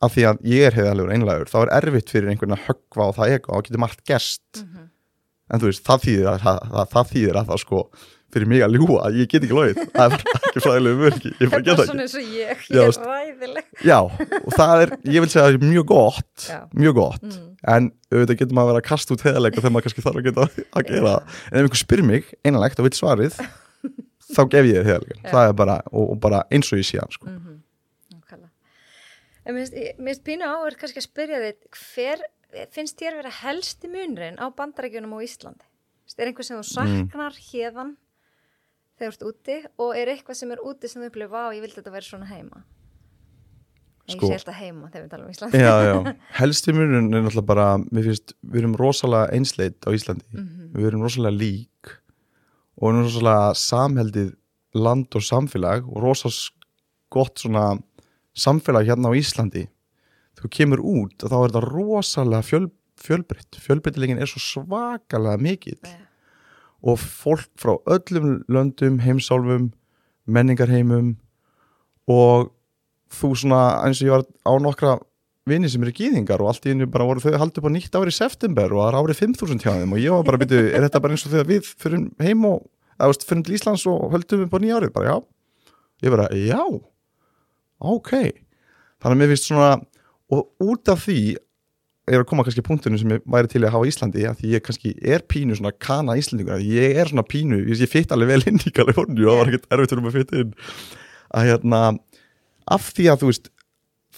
af 0.00 0.14
því 0.16 0.22
að 0.30 0.38
ég 0.48 0.68
er 0.70 0.78
heiðalegur 0.78 1.12
einlægur 1.16 1.50
þá 1.52 1.58
er 1.66 1.74
erfitt 1.80 2.10
fyrir 2.14 2.30
einhvern 2.32 2.56
að 2.56 2.64
höggva 2.68 3.10
á 3.10 3.16
það 3.18 3.34
ego 3.36 3.56
og 3.58 3.66
getur 3.66 3.82
margt 3.84 4.04
gerst 4.08 4.62
Mhm. 4.62 4.86
en 5.50 5.60
þú 5.60 5.66
veist, 5.70 5.84
það 5.84 6.04
þýðir 6.06 6.28
að 6.30 6.40
það, 6.46 6.58
það, 6.70 6.88
það 6.94 7.12
þýðir 7.12 7.36
að 7.40 7.46
það 7.50 7.58
sko 7.64 7.82
fyrir 8.30 8.46
mig 8.46 8.60
að 8.62 8.74
ljúa 8.78 8.98
að 9.08 9.16
ég 9.18 9.26
get 9.28 9.42
ekki 9.42 9.56
logið 9.58 9.78
það 9.90 10.12
er 10.14 10.24
ekki 10.46 10.60
fræðilegu 10.62 10.98
bara 11.02 11.16
Þetta 11.50 11.70
er 11.74 11.88
svona 11.90 12.04
eins 12.04 12.14
og 12.14 12.28
ég, 12.30 12.60
Já, 12.70 12.76
ég 12.76 12.86
er 12.86 13.08
ræðileg 13.10 13.64
já, 13.82 13.96
og 14.46 14.52
það 14.54 14.82
er, 14.84 14.92
ég 15.10 15.24
vil 15.24 15.30
segja 15.32 15.42
að 15.42 15.48
það 15.50 15.56
er 15.58 15.64
mjög 15.72 15.86
gott 15.90 16.46
Já. 16.46 16.60
mjög 16.78 16.94
gott, 17.00 17.24
Mm. 17.30 17.46
en 17.74 17.90
auðvitað 18.14 18.38
getur 18.40 18.54
maður 18.56 18.62
að 18.62 18.70
vera 18.70 18.80
að 18.80 18.88
kasta 18.88 19.14
út 19.14 19.24
heiðalega 19.26 19.60
þegar 19.60 19.72
maður 19.74 19.84
kannski 19.88 20.04
þarf 20.06 20.16
að 20.16 20.24
geta 20.30 20.46
að 20.72 20.86
gera 20.86 21.10
það 21.10 21.20
en 21.50 21.58
ef 21.58 21.64
einhver 21.64 21.80
spyr 21.82 22.02
mig 22.06 22.30
einanlegt 22.46 22.78
og 22.80 22.86
veit 22.86 22.96
svarið 22.96 23.34
þá 24.34 24.40
gef 24.54 24.64
ég 24.70 24.86
Já. 24.86 25.48
er 25.48 25.52
bara, 25.52 25.80
og, 25.92 26.14
bara 26.22 26.44
eins 26.50 26.70
og 26.72 26.78
ég 26.78 26.86
sé 26.88 26.98
hann 27.02 27.10
sko. 27.10 27.26
Mhm, 27.26 27.34
nákvæmlega. 27.34 27.59
En 29.50 29.56
mér 29.58 29.66
finnst- 29.66 30.22
pínu 30.26 30.46
áver 30.46 30.76
kannski 30.78 31.00
að 31.02 31.08
spyrja 31.08 31.40
þitt, 31.42 31.66
hver 31.74 32.22
finnst 32.74 32.98
þér 33.00 33.16
vera 33.20 33.32
helsti 33.42 33.90
munurinn 33.90 34.38
á 34.38 34.46
bandarækjunum 34.54 35.14
á 35.14 35.18
Íslandi? 35.26 35.66
Er 36.18 36.26
einhver 36.30 36.44
sem 36.46 36.58
þú 36.58 36.64
Mm. 36.66 37.08
saknar 37.10 37.34
hérðan 37.50 37.96
þegar 38.98 39.14
þú 39.16 39.16
ert 39.16 39.26
úti 39.30 39.56
og 39.78 39.96
er 39.96 40.06
eitthvað 40.10 40.36
sem 40.36 40.50
er 40.52 40.58
úti 40.66 40.88
sem 40.90 41.02
þú 41.02 41.06
upplifir, 41.10 41.30
vá, 41.30 41.50
ég 41.54 41.62
vildi 41.62 41.78
þetta 41.80 41.92
vera 41.94 42.06
svona 42.06 42.26
heima? 42.30 42.62
Sko. 44.10 44.26
Ég 44.26 44.32
sé 44.32 44.38
alltaf 44.40 44.56
heima 44.58 44.88
þegar 44.90 45.04
við 45.04 45.10
talum 45.12 45.26
um 45.26 45.30
Íslandi. 45.30 45.58
já, 45.62 45.74
já, 45.86 46.16
helsti 46.40 46.72
munurinn 46.74 47.14
er 47.14 47.22
náttúrulega 47.22 47.46
bara, 47.46 47.66
finnst, 47.94 48.32
við 48.42 48.58
erum 48.64 48.74
rosalega 48.80 49.30
einsleit 49.36 49.78
á 49.86 49.90
Íslandi, 49.94 50.24
Mhm. 50.34 50.72
við 50.74 50.86
erum 50.90 51.02
rosalega 51.06 51.38
lík 51.38 51.92
og 52.76 52.82
við 52.82 52.90
erum 52.90 53.04
rosalega 53.06 53.54
samheldið 53.54 54.34
land 54.74 55.06
og 55.14 55.22
samfélag 55.22 55.86
og 55.86 56.02
rosalega 56.02 56.50
gott 57.10 57.38
svona 57.38 57.78
samfélag 58.36 58.88
hérna 58.88 59.10
á 59.10 59.18
Íslandi 59.18 59.66
þú 60.40 60.50
kemur 60.56 60.82
út 60.82 61.24
og 61.24 61.32
þá 61.32 61.36
er 61.38 61.50
þetta 61.50 61.64
rosalega 61.66 62.46
fjöl, 62.46 62.68
fjölbreytt. 63.00 63.58
Fjölbreytilegin 63.60 64.20
er 64.20 64.30
svo 64.30 64.40
svakalega 64.40 65.40
mikill. 65.40 65.80
Já. 65.84 66.06
og 66.80 66.96
fólk 66.96 67.48
frá 67.60 67.76
öllum 67.84 68.40
löndum, 68.48 69.00
heimsálfum 69.04 69.70
menningarheimum 70.24 71.16
og 72.08 72.52
þú 73.12 73.34
svona 73.36 73.60
eins 73.84 74.00
og 74.00 74.08
ég 74.08 74.14
var 74.14 74.24
á 74.24 74.52
nokkra 74.62 74.94
vini 75.48 75.68
sem 75.68 75.82
eru 75.84 75.92
gýðingar 75.92 76.40
og 76.40 76.52
allt 76.52 76.64
í 76.64 76.72
einu 76.72 76.88
bara 76.88 77.04
voru 77.04 77.20
þau 77.20 77.36
haldið 77.36 77.60
upp 77.60 77.68
á 77.68 77.74
nýtt 77.74 77.98
ári 77.98 78.14
í 78.14 78.16
september 78.16 78.72
og 78.72 78.80
það 78.80 78.88
er 78.88 78.98
árið 79.00 79.20
5000 79.24 79.64
hjá 79.64 79.72
þeim 79.74 79.92
og 79.92 80.00
ég 80.00 80.14
var 80.14 80.24
bara 80.28 80.40
byrju, 80.40 80.62
er 80.70 80.86
þetta 80.86 81.02
bara 81.04 81.16
eins 81.16 81.26
og 81.26 81.34
þegar 81.34 81.50
við 81.50 81.68
fyrir 81.84 82.06
heim 82.24 82.46
og, 82.48 82.64
eða 82.96 83.28
fyrir 83.28 83.56
Íslands 83.58 83.86
og 83.90 84.14
höldum 84.14 84.46
upp 84.46 84.56
á 84.56 84.58
nýja 84.62 84.80
árið, 84.80 84.94
bara 84.96 85.10
já. 85.10 85.16
Ég 86.00 86.14
bara, 86.14 86.28
já 86.32 86.64
ok, 87.80 88.10
þannig 89.00 89.14
að 89.14 89.20
mér 89.22 89.32
finnst 89.32 89.48
svona 89.50 89.70
og 90.30 90.50
út 90.62 90.90
af 90.92 91.06
því 91.06 91.20
er 92.10 92.22
að 92.22 92.26
koma 92.30 92.44
kannski 92.46 92.64
punktunum 92.66 92.98
sem 92.98 93.12
ég 93.14 93.22
væri 93.30 93.50
til 93.50 93.62
að 93.62 93.74
hafa 93.74 93.86
í 93.86 93.90
Íslandi 93.92 94.24
að 94.26 94.40
því 94.40 94.52
ég 94.54 94.64
kannski 94.66 94.92
er 95.14 95.22
pínu 95.30 95.56
svona 95.58 95.72
kana 95.78 96.16
Íslandingur, 96.18 96.56
að 96.58 96.70
ég 96.70 96.98
er 96.98 97.10
svona 97.10 97.26
pínu 97.26 97.60
ég, 97.62 97.82
ég 97.84 97.90
fytt 97.90 98.14
alveg 98.14 98.32
vel 98.32 98.46
inn 98.50 98.62
í 98.66 98.72
Kaliforníu 98.74 99.28
og 99.28 99.30
það 99.30 99.40
var 99.40 99.50
ekkert 99.52 99.76
erfitt 99.76 99.94
um 99.96 100.08
að 100.10 100.16
fytta 100.18 100.40
inn. 100.42 100.54
Að 101.30 101.46
hérna, 101.50 101.80
af 102.66 102.88
því 102.96 103.06
að 103.12 103.22
þú 103.22 103.30
veist 103.30 103.50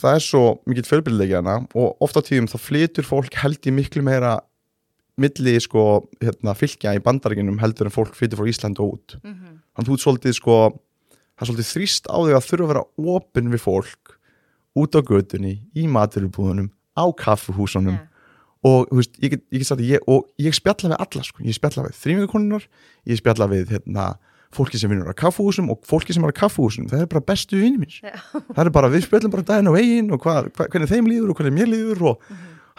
það 0.02 0.16
er 0.16 0.24
svo 0.24 0.44
mikill 0.70 0.88
fjölbyrðilegja 0.88 1.42
hana 1.42 1.58
og 1.76 2.06
ofta 2.06 2.22
á 2.24 2.26
tíðum 2.28 2.48
þá 2.48 2.56
flytur 2.64 3.08
fólk 3.08 3.36
held 3.42 3.68
í 3.68 3.74
miklu 3.76 4.04
meira 4.06 4.38
milli 5.20 5.58
sko 5.60 6.06
hérna, 6.22 6.54
fylgja 6.56 6.94
í 6.96 7.02
bandaríkinum 7.04 7.60
heldur 7.60 7.90
en 7.90 7.94
fólk 7.94 8.16
flytur 8.16 8.40
frá 8.40 8.48
Ísland 8.48 8.80
og 8.80 8.96
út. 8.96 9.18
Mhm. 9.20 9.60
þannig 9.76 9.90
þú 9.90 9.98
ert 9.98 10.06
svolítið 10.06 10.38
sko 10.38 10.56
það 11.42 11.48
er 11.48 11.50
svolítið 11.50 11.70
þrýst 11.72 12.08
á 12.08 12.16
þig 12.22 12.36
að 12.36 12.48
þurfa 12.48 12.64
að 12.64 12.72
vera 12.72 12.84
opinn 13.16 13.52
við 13.52 13.62
fólk 13.64 14.16
út 14.78 14.96
á 14.96 15.00
götunni 15.02 15.54
í 15.76 15.86
maturubúðunum, 15.90 16.70
á 16.96 17.04
kaffuhúsunum 17.18 17.96
Já. 17.98 18.04
og 18.68 18.92
veist, 18.94 19.16
ég 19.20 19.34
get, 19.34 19.42
ég 19.50 19.62
get 19.62 19.68
sagt 19.68 19.82
að 19.82 19.90
ég, 19.90 20.04
og 20.06 20.28
ég 20.40 20.54
spjalla 20.56 20.92
við 20.94 21.02
alla 21.02 21.24
sko, 21.26 21.42
ég 21.44 21.56
spjalla 21.58 21.86
við 21.88 21.98
þrýmingakonunar 21.98 22.68
ég 23.10 23.20
spjalla 23.20 23.50
við 23.50 23.74
hérna 23.74 24.06
fólki 24.52 24.78
sem 24.78 24.92
vinnur 24.92 25.10
á 25.10 25.16
kaffuhúsum 25.16 25.70
og 25.72 25.82
fólki 25.88 26.14
sem 26.14 26.24
er 26.24 26.32
á 26.32 26.40
kaffuhúsum 26.42 26.88
það 26.90 27.04
er 27.04 27.10
bara 27.10 27.24
bestu 27.32 27.58
vinni 27.58 27.82
mín 27.82 27.92
Já. 27.98 28.14
það 28.52 28.64
er 28.64 28.72
bara, 28.78 28.92
við 28.92 29.06
spjallum 29.08 29.34
bara 29.34 29.46
daginn 29.48 29.72
og 29.72 29.78
eigin 29.80 30.12
og 30.14 30.24
hva, 30.24 30.38
hva, 30.46 30.68
hvernig 30.68 30.92
þeim 30.92 31.10
líður 31.10 31.32
og 31.32 31.40
hvernig 31.40 31.56
mér 31.58 31.72
líður 31.72 32.04
og 32.12 32.26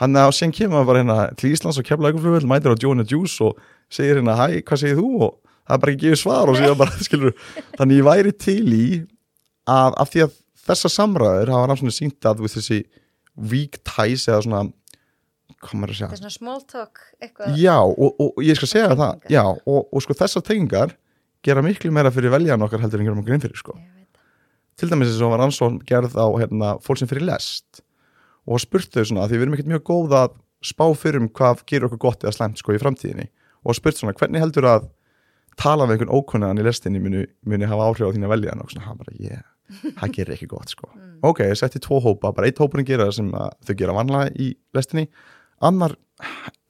hann 0.01 0.17
að 0.17 0.33
sen 0.37 0.53
kemur 0.53 0.79
maður 0.79 0.89
bara 0.89 1.01
hérna 1.03 1.17
til 1.37 1.53
Íslands 1.53 1.79
og 1.81 1.87
kemla 1.87 2.09
eitthvað 2.09 2.47
mætir 2.49 2.73
á 2.73 2.81
Jonah 2.81 3.05
Juice 3.09 3.43
og 3.45 3.59
segir 3.93 4.21
hérna, 4.21 4.37
hæ, 4.39 4.61
hvað 4.65 4.81
segir 4.81 5.01
þú? 5.01 5.09
Og 5.27 5.42
það 5.63 5.75
er 5.75 5.81
bara 5.83 5.93
ekki 5.93 6.05
gefið 6.05 6.21
svar 6.21 6.51
og 6.51 6.59
segja 6.59 6.77
bara, 6.79 7.01
skilur 7.07 7.35
þannig 7.77 7.99
ég 7.99 8.07
væri 8.07 8.35
til 8.45 8.67
í 8.75 8.87
að 9.69 9.97
af 10.03 10.13
því 10.13 10.25
að 10.27 10.37
þessar 10.63 10.93
samræður 10.93 11.53
hafa 11.53 11.69
rannsóknir 11.69 11.95
sínt 11.95 12.29
að 12.29 12.43
við 12.43 12.57
þessi 12.57 12.79
weak 13.51 13.79
ties 13.87 14.27
eða 14.29 14.43
svona 14.45 14.63
hvað 15.63 15.79
maður 15.79 15.93
að 15.93 15.99
segja 15.99 16.09
Þetta 16.11 16.19
er 16.19 16.23
svona 16.23 16.35
small 16.35 16.61
talk, 16.67 17.01
eitthvað. 17.23 17.55
Já, 17.59 17.77
og, 17.79 18.09
og, 18.11 18.29
og 18.35 18.43
ég 18.43 18.59
skal 18.59 18.69
segja 18.71 18.91
það 18.91 19.15
Tengingar. 19.23 19.33
Já, 19.33 19.43
og, 19.73 19.81
og 19.87 20.03
sko 20.03 20.17
þessar 20.19 20.45
tengingar 20.47 20.95
gera 21.43 21.63
miklu 21.63 21.91
meira 21.95 22.11
fyrir 22.15 22.33
veljan 22.33 22.63
okkar 22.63 22.83
heldur 22.83 23.03
en 23.03 23.07
gerum 23.09 23.21
okkur 23.23 23.35
inn 23.37 23.43
fyrir 23.43 23.59
sko. 23.59 23.75
Það. 23.77 24.19
Til 24.79 24.89
dæmis 24.89 25.11
þess 25.11 25.23
að 25.23 25.33
var 25.33 25.43
rannsókn 25.43 25.79
gerð 25.87 26.15
á 26.17 26.27
hérna, 26.41 26.73
fólk 26.83 27.01
sem 27.01 27.09
fyrir 27.09 27.27
lest 27.27 27.83
og 28.43 28.59
spurt 28.59 28.91
þau 28.91 29.05
svona, 29.07 29.27
því 29.29 29.37
við 29.37 29.45
erum 29.45 29.55
ekkert 29.57 29.71
mjög 29.71 29.83
góð 29.87 30.15
að 30.19 30.35
spá 30.63 30.85
fyrir 30.97 31.21
um 31.21 31.29
hvað 31.31 31.63
gerir 31.69 31.87
okkur 31.87 32.01
gott 32.01 32.25
eða 32.25 32.33
slæmt 32.35 32.59
sko 32.59 32.75
í 32.75 32.81
framtíðinni 32.81 33.29
og 33.63 33.77
spurt 33.77 33.99
svona, 33.99 34.15
hvernig 34.17 34.43
heldur 34.43 34.67
að 34.71 34.89
tala 35.59 35.85
við 35.87 35.97
einhvern 35.97 36.15
ókunnaðan 36.17 36.61
í 36.61 36.65
lestinni 36.67 36.99
muni, 37.03 37.25
muni 37.45 37.65
hafa 37.69 37.89
áhrif 37.89 38.07
á 38.09 38.13
þína 38.15 38.29
veljan 38.31 38.61
og 38.63 38.71
svona, 38.71 38.87
hann 38.87 38.97
bara, 39.01 39.13
yeah, 39.19 39.43
það 39.99 40.13
gerir 40.17 40.33
ekki 40.37 40.47
gott 40.51 40.69
sko. 40.73 40.89
ok, 41.23 41.39
ég 41.49 41.57
setti 41.59 41.79
tvo 41.83 41.99
hópa, 42.03 42.33
bara 42.35 42.47
eitt 42.49 42.59
hópurinn 42.61 42.85
gera 42.87 43.09
sem 43.15 43.29
að 43.33 43.53
þau 43.67 43.75
gera 43.79 43.93
vanlega 43.95 44.33
í 44.35 44.49
lestinni. 44.75 45.07
Annar 45.63 45.93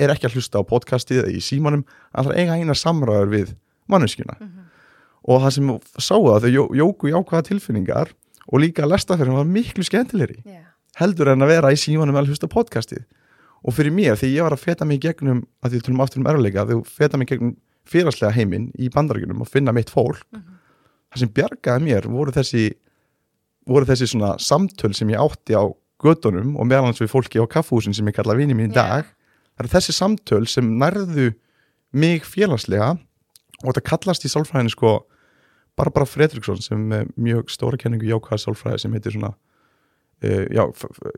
er 0.01 0.11
ekki 0.13 0.27
að 0.29 0.35
hlusta 0.37 0.61
á 0.61 0.63
podcastið 0.69 1.23
eða 1.23 1.31
í 1.33 1.41
símanum, 1.41 1.83
annar 2.13 2.35
eiga 2.37 2.57
eina 2.59 2.75
samræður 2.77 3.31
við 3.33 3.55
manneskjuna. 3.89 4.35
Og 5.23 5.39
það 5.41 5.53
sem 5.55 5.71
sáu 6.03 6.27
að 6.33 6.45
þau 6.45 6.51
jó- 6.53 6.73
jóku 6.83 7.09
jákvæða 7.13 7.47
tilfinningar 7.49 8.11
og 8.51 8.59
líka 8.59 8.83
að 8.83 8.91
lesta 8.93 9.15
fyrir 9.17 9.31
var 9.37 9.45
miklu 9.47 9.83
skemmtilegri 9.87 10.41
Já. 10.43 10.61
heldur 10.99 11.29
en 11.31 11.41
að 11.45 11.47
vera 11.53 11.71
í 11.71 11.79
símanum 11.79 12.15
að 12.19 12.27
hlusta 12.33 12.49
podcastið. 12.51 13.05
Og 13.63 13.71
fyrir 13.73 13.93
mér, 13.95 14.17
því 14.19 14.33
ég 14.35 14.43
var 14.43 14.51
að 14.57 14.59
feta 14.67 14.85
mig 14.85 14.99
í 14.99 15.05
gegnum 15.07 15.45
að 15.63 15.71
því 15.71 15.81
um 17.83 17.91
félagslega 17.91 18.33
heiminn 18.33 18.71
í 18.79 18.89
bandarækjunum 18.89 19.43
og 19.43 19.49
finna 19.51 19.73
mitt 19.75 19.91
fólk. 19.91 20.23
Það 21.13 21.19
sem 21.19 21.33
bjargaði 21.35 21.85
mér 21.85 22.07
voru 22.09 22.33
þessi 22.33 22.71
voru 23.67 23.87
þessi 23.87 24.09
svona 24.11 24.35
samtöl 24.39 24.93
sem 24.95 25.09
ég 25.13 25.21
átti 25.21 25.55
á 25.55 25.63
gödunum 26.03 26.57
og 26.59 26.67
meðal 26.67 26.89
hans 26.89 26.99
við 26.99 27.11
fólki 27.13 27.39
á 27.39 27.47
kaffhúsin 27.47 27.95
sem 27.95 28.07
ég 28.07 28.15
kalla 28.15 28.35
vini 28.35 28.55
mín 28.55 28.71
í 28.71 28.75
dag. 28.75 29.07
Það 29.55 29.63
eru 29.63 29.73
þessi 29.75 29.95
samtöl 29.95 30.45
sem 30.47 30.67
nærðu 30.79 31.31
mig 31.93 32.25
félagslega 32.25 32.95
og 33.63 33.69
þetta 33.69 33.87
kallast 33.87 34.25
í 34.25 34.31
sálfræðinu 34.31 34.73
sko 34.73 34.93
Barbara 35.77 36.05
Fredriksson 36.05 36.61
sem 36.61 36.91
er 36.93 37.07
mjög 37.15 37.49
stóra 37.53 37.79
kenningu 37.79 38.05
í 38.05 38.11
jákvæða 38.11 38.43
sálfræði 38.43 38.83
sem 38.83 38.93
heitir 38.93 39.15
svona 39.15 39.31
uh, 39.33 40.45
já, 40.51 40.65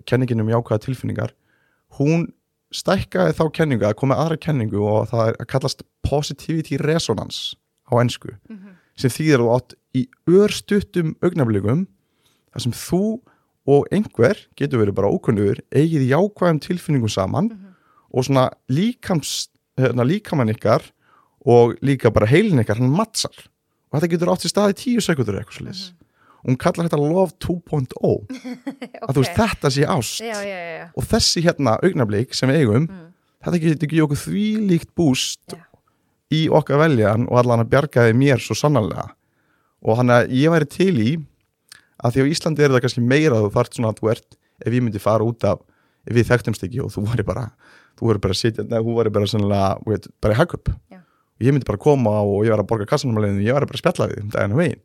kenningin 0.07 0.43
um 0.43 0.51
jákvæða 0.51 0.85
tilfinningar. 0.85 1.33
Hún 1.97 2.29
stækkaði 2.75 3.35
þá 3.37 3.43
kenningu 3.55 3.87
að 3.87 3.97
koma 4.01 4.17
aðra 4.19 4.39
kenningu 4.41 4.81
og 4.83 5.09
það 5.11 5.29
er 5.31 5.37
að 5.39 5.49
kallast 5.53 5.85
positivity 6.05 6.79
resonance 6.81 7.55
á 7.87 7.93
ennsku 8.01 8.35
sem 8.99 9.11
þýðir 9.11 9.43
þú 9.43 9.51
átt 9.55 9.75
í 9.95 10.05
örstuttum 10.31 11.15
augnablikum 11.23 11.85
þar 12.53 12.65
sem 12.65 12.75
þú 12.75 13.03
og 13.65 13.87
einhver 13.95 14.39
getur 14.59 14.83
verið 14.83 14.97
bara 14.99 15.11
ókunnugur 15.11 15.61
eigið 15.73 16.07
jákvæðum 16.11 16.61
tilfinningum 16.63 17.11
saman 17.11 17.51
og 18.13 18.27
svona 18.27 18.49
líkams 18.71 19.49
hérna, 19.79 20.05
líkamann 20.05 20.53
ykkar 20.53 20.85
og 21.45 21.75
líka 21.85 22.11
bara 22.13 22.29
heilin 22.29 22.61
ykkar, 22.61 22.79
hann 22.79 22.93
mattsar 22.93 23.35
og 23.35 23.97
þetta 23.97 24.11
getur 24.13 24.33
átt 24.33 24.47
í 24.47 24.51
staði 24.51 24.77
tíu 24.79 25.03
sekundur 25.03 25.39
eitthvað 25.39 25.59
svo 25.59 25.69
og 25.71 26.04
hún 26.45 26.57
kallar 26.61 26.87
þetta 26.87 27.01
love 27.01 27.33
2.0 27.41 27.95
að 29.05 29.11
þú 29.15 29.23
veist 29.23 29.37
þetta 29.39 29.71
sé 29.73 29.85
ást. 29.89 30.21
Já, 30.21 30.37
já, 30.45 30.59
já, 30.79 30.87
og 30.93 31.07
þessi 31.11 31.45
hérna 31.45 31.77
augnablik 31.81 32.35
sem 32.37 32.51
við 32.51 32.63
eigum 32.63 32.89
þetta 33.45 33.61
getur 33.63 33.87
ekki 33.89 34.03
okkur 34.05 34.21
því 34.23 34.47
líkt 34.71 34.91
búst 34.97 35.57
í 36.33 36.45
okkar 36.49 36.81
veljan 36.81 37.27
og 37.29 37.39
allan 37.41 37.63
að 37.65 37.71
bjargaði 37.73 38.17
mér 38.17 38.41
svo 38.41 38.57
sannarlega. 38.57 39.11
Og 39.85 39.99
hann 39.99 40.09
að 40.13 40.33
ég 40.33 40.49
væri 40.53 40.69
til 40.69 40.93
í 40.97 41.11
að 42.01 42.15
því 42.15 42.25
á 42.25 42.31
Íslandi 42.33 42.65
er 42.65 42.73
þetta 42.73 42.83
kannski 42.85 43.03
meira 43.05 43.39
þú 43.43 43.51
þarft 43.53 43.77
svona 43.77 43.91
að 43.93 44.01
þú 44.01 44.11
ert 44.15 44.37
ef 44.65 44.73
ég 44.73 44.83
myndi 44.83 45.01
fara 45.01 45.25
út 45.25 45.45
af 45.47 45.61
ef 46.05 46.15
við 46.15 46.29
þekktumst 46.29 46.65
ekki 46.67 46.81
og 46.83 46.91
þú 46.93 47.05
væri 47.09 47.25
bara 47.27 47.45
þú 47.99 48.09
væri 48.09 48.23
bara 48.25 48.35
að 48.35 48.41
sitja, 48.41 48.65
neða, 48.65 48.83
þú 48.85 48.97
væri 48.99 49.13
bara 49.15 49.29
sannlega 49.31 50.09
bara 50.23 50.35
í 50.35 50.39
hagkup 50.39 50.71
Já. 50.91 50.99
og 50.99 51.45
ég 51.47 51.55
myndi 51.55 51.69
bara 51.69 51.81
koma 51.81 52.17
og 52.23 52.43
ég 52.45 52.53
væri 52.53 52.65
að 52.65 52.69
borga 52.71 52.89
kassanum 52.89 53.19
að 53.19 53.27
leiðinu 53.27 53.47
ég 53.47 53.57
væri 53.57 53.69
bara 53.71 53.79
að 53.79 53.83
spjalla 53.83 54.09
við 54.11 54.21
um 54.23 54.33
daginn 54.33 54.55
og 54.55 54.61
veginn 54.61 54.83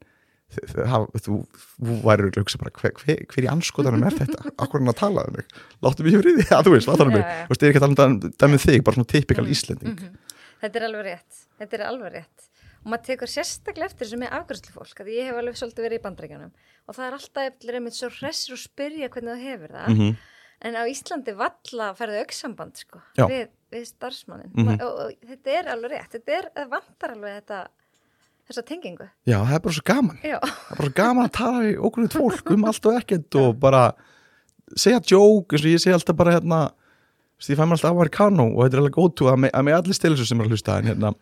Haf- 0.90 1.12
þú, 1.24 1.36
þú 1.78 1.96
væri 2.04 2.28
að 2.30 2.38
hugsa 2.40 2.58
bara 2.60 2.72
hver, 2.74 2.94
hver, 2.98 3.20
hver 3.30 3.46
í 3.46 3.50
anskotanum 3.52 4.02
er 4.08 4.16
þetta? 4.18 4.52
Akkur 4.56 4.80
hann 4.82 4.92
að 4.92 4.98
tala 5.00 5.24
um 5.28 5.36
mig? 5.38 5.46
Láttu 5.86 6.06
mig 6.06 6.16
í 6.16 6.22
friði, 6.22 6.46
já 6.50 6.58
þú 6.66 6.74
veist, 6.74 6.90
láttu 6.90 7.06
mig. 7.10 7.20
Já, 7.22 7.26
já. 7.28 7.44
þú 7.46 7.54
veist, 7.54 7.62
ég 7.62 7.68
er 7.68 7.74
ekki 7.74 7.82
að 7.82 7.86
tala 7.86 8.08
um 8.10 8.18
dæmið 8.44 8.64
þig, 8.66 8.80
bara 8.86 8.98
svona 8.98 9.10
typikal 9.14 9.46
Íslending. 9.54 9.94
Mhm. 10.00 10.38
Þetta 10.60 10.80
er 10.80 10.86
alveg 10.90 11.06
rétt. 11.06 11.44
Þetta 11.60 11.78
er 11.78 11.86
alveg 11.88 12.16
rétt. 12.18 12.48
og 12.80 12.88
maður 12.88 13.04
tekur 13.10 13.28
sérstaklega 13.28 13.90
eftir 13.90 14.06
þessu 14.06 14.18
með 14.22 14.30
afgræslu 14.38 14.72
fólk 14.72 15.00
að 15.04 15.08
ég 15.12 15.26
hef 15.28 15.36
alveg 15.36 15.56
svolítið 15.60 15.84
verið 15.84 15.98
í 15.98 16.04
bandrækjanum 16.06 16.52
og 16.88 16.96
það 16.96 17.06
er 17.06 17.16
alltaf 17.18 17.48
eftir 17.50 17.76
einmitt 17.76 17.96
svo 17.98 18.08
hressir 18.08 18.54
og 18.56 18.60
spyrja 18.62 19.10
hvernig 19.12 19.34
þú 19.36 19.42
hefur 19.44 19.74
það. 19.76 19.90
Mm 19.96 20.14
en 20.60 20.76
á 20.76 20.84
Íslandi 20.84 21.32
valla 21.36 21.86
ferðu 21.96 22.18
auksamband 22.20 22.76
sko, 22.76 23.00
við, 23.16 23.46
við 23.72 23.86
starfsmannin 23.88 24.52
þessa 28.50 28.64
tengingu. 28.68 29.06
Já, 29.30 29.38
það 29.46 29.54
er 29.56 29.62
bara 29.64 29.76
svo 29.78 29.84
gaman. 29.92 30.18
Já, 30.26 30.36
það 30.42 30.74
er 30.74 30.80
bara 30.82 30.88
svo 30.90 30.96
gaman 31.00 31.28
að 31.28 31.32
tala 31.38 31.62
í 31.70 31.72
okkur 31.88 32.10
fólk 32.16 32.52
um 32.56 32.68
allt 32.70 32.90
og 32.90 32.98
ekkert 33.00 33.40
og 33.40 33.56
bara 33.62 33.82
segja 34.76 35.00
joke, 35.14 35.54
eins 35.56 35.64
og 35.64 35.72
ég 35.72 35.82
segi 35.82 35.94
alltaf 35.96 36.16
bara 36.20 36.36
hérna 36.38 36.60
ég 37.40 37.56
fæ 37.56 37.64
mér 37.64 37.72
alltaf 37.78 37.94
amerikano 37.94 38.44
og 38.52 38.60
þetta 38.66 38.76
er 38.76 38.80
alveg 38.82 38.96
gótu 38.98 39.24
að, 39.32 39.38
me- 39.46 39.50
að 39.56 39.64
mig 39.64 39.72
allir 39.78 39.96
stil 39.96 40.12
þessu 40.12 40.26
sem 40.28 40.40
er 40.42 40.44
að 40.44 40.52
hlusta 40.52 40.74
en 40.76 40.88
hérna, 40.90 41.12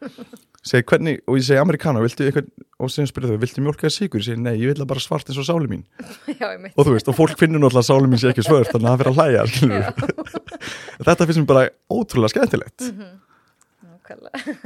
segi 0.67 0.83
hvernig, 0.91 1.21
og 1.31 1.37
ég 1.39 1.45
segi 1.47 1.61
amerikano 1.63 2.01
viltu 2.03 2.27
eitthvað, 2.27 2.49
og 2.83 2.91
sem 2.91 3.07
spyrir 3.07 3.31
þau, 3.31 3.39
viltu 3.45 3.63
mjólkaði 3.63 3.93
sigur 3.95 4.19
ég 4.19 4.27
segi, 4.27 4.41
nei, 4.43 4.57
ég 4.59 4.73
vil 4.73 4.81
það 4.83 4.89
bara 4.91 5.05
svart 5.05 5.31
eins 5.31 5.39
og 5.39 5.47
sáli 5.47 5.69
mín. 5.71 5.85
Já, 6.27 6.49
ég 6.51 6.59
mitt. 6.65 6.75
Og 6.75 6.83
þú 6.89 6.97
veist, 6.97 7.09
og 7.13 7.17
fólk 7.21 7.39
finnur 7.39 7.63
náttúrulega 7.63 7.85
að 7.87 7.91
sáli 7.93 8.11
mín 8.11 8.19
sé 8.25 8.33
ekki 8.33 8.43
svört 8.49 8.73
þannig 8.75 8.91
að 8.91 8.99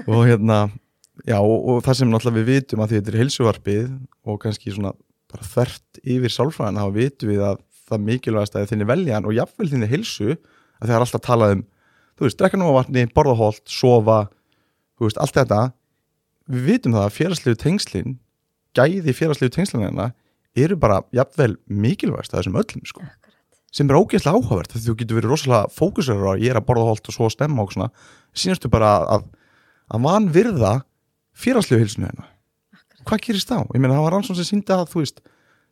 það 0.08 0.72
að 1.20 1.28
já 1.28 1.38
og, 1.38 1.58
og 1.68 1.82
það 1.84 1.98
sem 1.98 2.12
náttúrulega 2.12 2.38
við 2.38 2.48
vitum 2.52 2.82
að 2.82 2.92
því 2.92 3.00
þetta 3.00 3.12
er 3.12 3.20
heilsuvarpið 3.20 3.90
og 4.24 4.40
kannski 4.42 4.72
svona 4.72 4.94
bara 5.32 5.48
þvert 5.48 6.00
yfir 6.02 6.32
sálfræðan 6.32 6.80
þá 6.80 6.96
vitum 6.96 7.32
við 7.32 7.44
að 7.46 7.60
það 7.88 8.06
mikilvægast 8.08 8.56
að 8.56 8.70
þinni 8.72 8.88
veljan 8.88 9.28
og 9.28 9.36
jafnvel 9.36 9.68
þinni 9.68 9.90
heilsu 9.90 10.30
að 10.32 10.86
það 10.88 10.96
er 10.96 11.04
alltaf 11.04 11.24
talað 11.26 11.56
um 11.56 11.62
þú 12.16 12.28
veist, 12.28 12.38
drekka 12.38 12.58
nú 12.60 12.70
á 12.70 12.78
vatni, 12.78 13.06
borða 13.10 13.36
holt, 13.38 13.62
sofa 13.66 14.26
þú 14.98 15.08
veist, 15.08 15.18
allt 15.18 15.36
þetta. 15.36 15.62
Við 16.52 16.68
vitum 16.68 16.96
það 16.96 17.06
að 17.06 17.16
félagslegu 17.16 17.58
tengslin 17.60 18.16
gæði 18.76 19.14
félagslegu 19.16 19.54
tengslina 19.56 20.12
eru 20.58 20.76
bara 20.76 21.00
jafnvel 21.14 21.56
mikilvægast 21.66 22.34
að 22.34 22.42
þessum 22.42 22.58
öllum 22.60 22.86
sko. 22.88 23.04
Sem 23.72 23.88
er 23.88 23.96
ógeðslega 23.96 24.36
áhugavert 24.36 24.74
því 24.74 24.82
þú 24.84 24.96
getur 25.00 25.18
verið 25.18 25.32
rosalega 25.32 25.72
fókusur 25.72 26.26
á 26.28 26.32
ég 26.36 26.52
er 26.52 26.60
að 26.60 26.66
borða 26.68 26.90
holt 26.90 27.08
og 27.08 27.16
svo 27.16 27.30
stemma 27.32 27.64
og 27.64 27.72
svona. 27.72 27.88
Sínastu 28.36 28.68
bara 28.72 28.98
að, 29.16 29.24
að 29.88 30.04
van 30.04 30.28
félagslegu 31.32 31.82
hilsinu 31.82 32.08
Akkurat. 32.08 33.04
hvað 33.08 33.22
gerist 33.26 33.50
þá? 33.50 33.58
Ég 33.74 33.80
meina 33.80 33.96
það 33.96 34.06
var 34.06 34.16
rannsókn 34.16 34.40
sem 34.40 34.48
síndi 34.48 34.74
að 34.74 34.90
þú 34.92 35.02
veist 35.02 35.22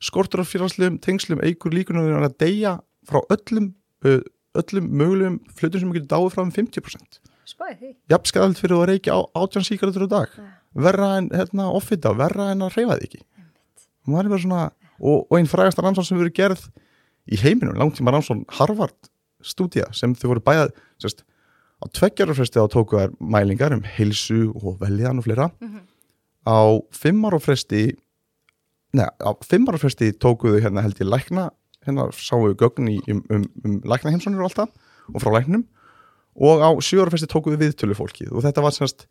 skortur 0.00 0.42
á 0.42 0.44
félagslegum 0.48 0.98
tengslum 1.02 1.42
eigur 1.44 1.74
líkunar 1.74 2.24
að 2.24 2.38
deyja 2.40 2.78
frá 3.08 3.20
öllum 3.28 3.74
öllum 4.00 4.86
mögulegum 4.88 5.40
flutum 5.56 5.82
sem 5.82 5.92
getur 5.94 6.10
dáið 6.14 6.32
frá 6.34 6.44
um 6.46 6.54
50% 6.54 7.20
Spáði 7.50 7.76
því 7.80 7.90
jafnskæðald 8.12 8.60
fyrir 8.60 8.78
að 8.78 8.88
reykja 8.92 9.16
átján 9.36 9.66
síkaratur 9.66 10.06
á 10.06 10.08
dag 10.10 10.34
Já. 10.34 10.44
verra 10.86 11.10
en 11.18 11.30
hérna, 11.34 11.68
offita, 11.74 12.12
verra 12.16 12.50
en 12.54 12.64
að 12.66 12.76
hreyfa 12.78 12.98
þig 13.00 13.08
ekki 13.08 13.24
svona 14.40 14.70
og, 15.00 15.26
og 15.30 15.36
einn 15.38 15.50
frægasta 15.50 15.84
rannsókn 15.84 16.08
sem 16.08 16.20
verið 16.20 16.36
gerð 16.36 16.66
í 17.30 17.38
heiminum, 17.40 17.76
langtíma 17.78 18.14
rannsókn 18.14 18.46
Harvard 18.58 19.10
stúdía 19.44 19.88
sem 19.96 20.14
þau 20.14 20.34
voru 20.34 20.44
bæðað 20.44 20.72
sérst, 21.00 21.24
á 21.80 21.84
tveggjarafresti 21.88 22.60
á 22.60 22.66
tóku 22.68 22.98
þær 22.98 23.14
mælingar 23.20 23.74
um 23.76 23.82
heilsu 23.84 24.52
og 24.54 24.80
veljan 24.80 25.18
og 25.18 25.24
fleira. 25.24 25.50
Mhm. 25.60 25.86
á 26.46 26.80
fimmarafresti 26.92 27.96
neða, 28.96 29.12
á 29.20 29.30
fimmarafresti 29.44 30.12
tóku 30.12 30.52
þau 30.52 30.60
hérna 30.60 30.82
held 30.82 30.98
ég 30.98 31.08
lækna 31.08 31.50
hérna 31.86 32.10
sáu 32.12 32.48
við 32.48 32.56
gögn 32.60 32.88
í, 32.88 32.98
um, 33.10 33.24
um, 33.30 33.44
um 33.64 33.80
lækna 33.84 34.12
heimsonir 34.12 34.40
og 34.40 34.50
alltaf 34.50 34.70
og 35.14 35.20
frá 35.20 35.32
læknum. 35.36 35.66
Og 36.36 36.62
á 36.62 36.70
sjöarafresti 36.80 37.28
tóku 37.28 37.52
við 37.52 37.66
viðtölu 37.66 37.96
fólkið 37.98 38.32
og 38.32 38.44
þetta 38.44 38.62
var 38.62 38.72
sérst 38.72 39.06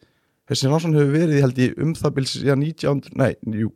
þessi 0.49 0.69
rannsókn 0.69 0.97
hefur 0.97 1.13
verið 1.13 1.41
held 1.43 1.61
ég 1.61 1.77
um 1.83 1.93
það 1.93 2.15
bils 2.17 2.33
síðan 2.37 2.63
19, 2.63 3.13
nei, 3.19 3.35
jú 3.45 3.73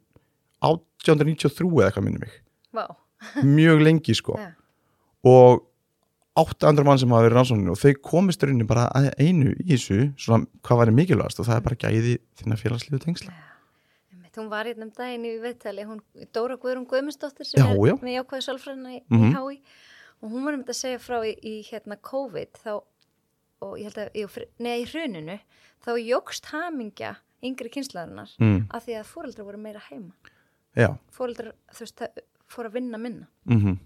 1893 0.64 1.68
eða 1.68 1.90
eitthvað 1.90 2.06
minni 2.08 2.24
mig. 2.24 2.34
Vá, 2.74 2.86
mjög 3.44 3.84
lengi 3.84 4.16
sko. 4.18 4.38
Já. 4.40 4.54
og 5.24 5.64
800 6.40 6.84
mann 6.88 6.98
sem 6.98 7.12
hafa 7.14 7.24
verið 7.28 7.36
í 7.36 7.38
rannsókninu 7.38 7.74
og 7.76 7.78
þau 7.78 7.92
komist 8.10 8.44
rauninni 8.44 8.66
bara 8.68 8.88
að 8.98 9.10
einu 9.22 9.52
í 9.62 9.68
þessu 9.76 9.98
svona 10.18 10.48
hvað 10.66 10.80
væri 10.82 10.94
mikilvægast 10.98 11.40
og 11.44 11.46
það 11.50 11.60
er 11.60 11.66
bara 11.68 11.82
gæði 11.84 12.14
þinna 12.42 12.58
félagslíðu 12.58 13.02
tengsla 13.04 13.34
einmitt. 13.34 14.36
hún 14.40 14.50
var 14.50 14.66
hérna 14.66 14.88
um 14.88 14.94
daginn 14.98 15.28
í 15.30 15.34
viðtali 15.44 15.86
hún, 15.86 16.02
Dóra 16.34 16.58
Guðrún 16.58 16.88
Guðmundsdóttir 16.90 17.46
sem 17.46 17.62
Já, 17.62 17.70
er 17.70 17.78
já. 17.92 17.96
með 18.02 18.18
jákvæði 18.18 18.48
sálfræðina 18.48 18.96
í, 18.98 19.04
Mhm. 19.10 19.30
í 19.30 19.36
HÍ 19.38 19.62
og 20.24 20.32
hún 20.32 20.44
var 20.46 20.54
um 20.54 20.64
þetta 20.64 20.74
að 20.74 20.82
segja 20.82 21.00
frá 21.06 21.18
í, 21.28 21.36
í 21.44 21.54
hérna 21.70 21.98
COVID 22.02 22.52
þá 22.64 22.72
og 23.62 23.78
ég 23.78 23.84
held 23.84 23.98
að, 24.02 24.28
fr- 24.34 24.50
nei, 24.60 24.82
í 24.82 24.88
hruninu 24.90 25.40
þá 25.86 25.92
jógst 26.02 26.46
hamingja 26.50 27.16
yngri 27.44 27.70
kynslaðurinnar 27.70 28.34
mm. 28.40 28.68
af 28.72 28.86
því 28.88 28.98
að 29.00 29.06
fóreldrar 29.14 29.46
voru 29.46 29.58
meira 29.62 29.82
heima 29.92 30.14
fóreldrar, 31.14 31.54
þú 31.76 31.80
veist, 31.86 31.96
það 32.00 32.24
fóru 32.50 32.70
að 32.72 32.74
vinna 32.80 32.98
minna 32.98 33.28
mm 33.46 33.78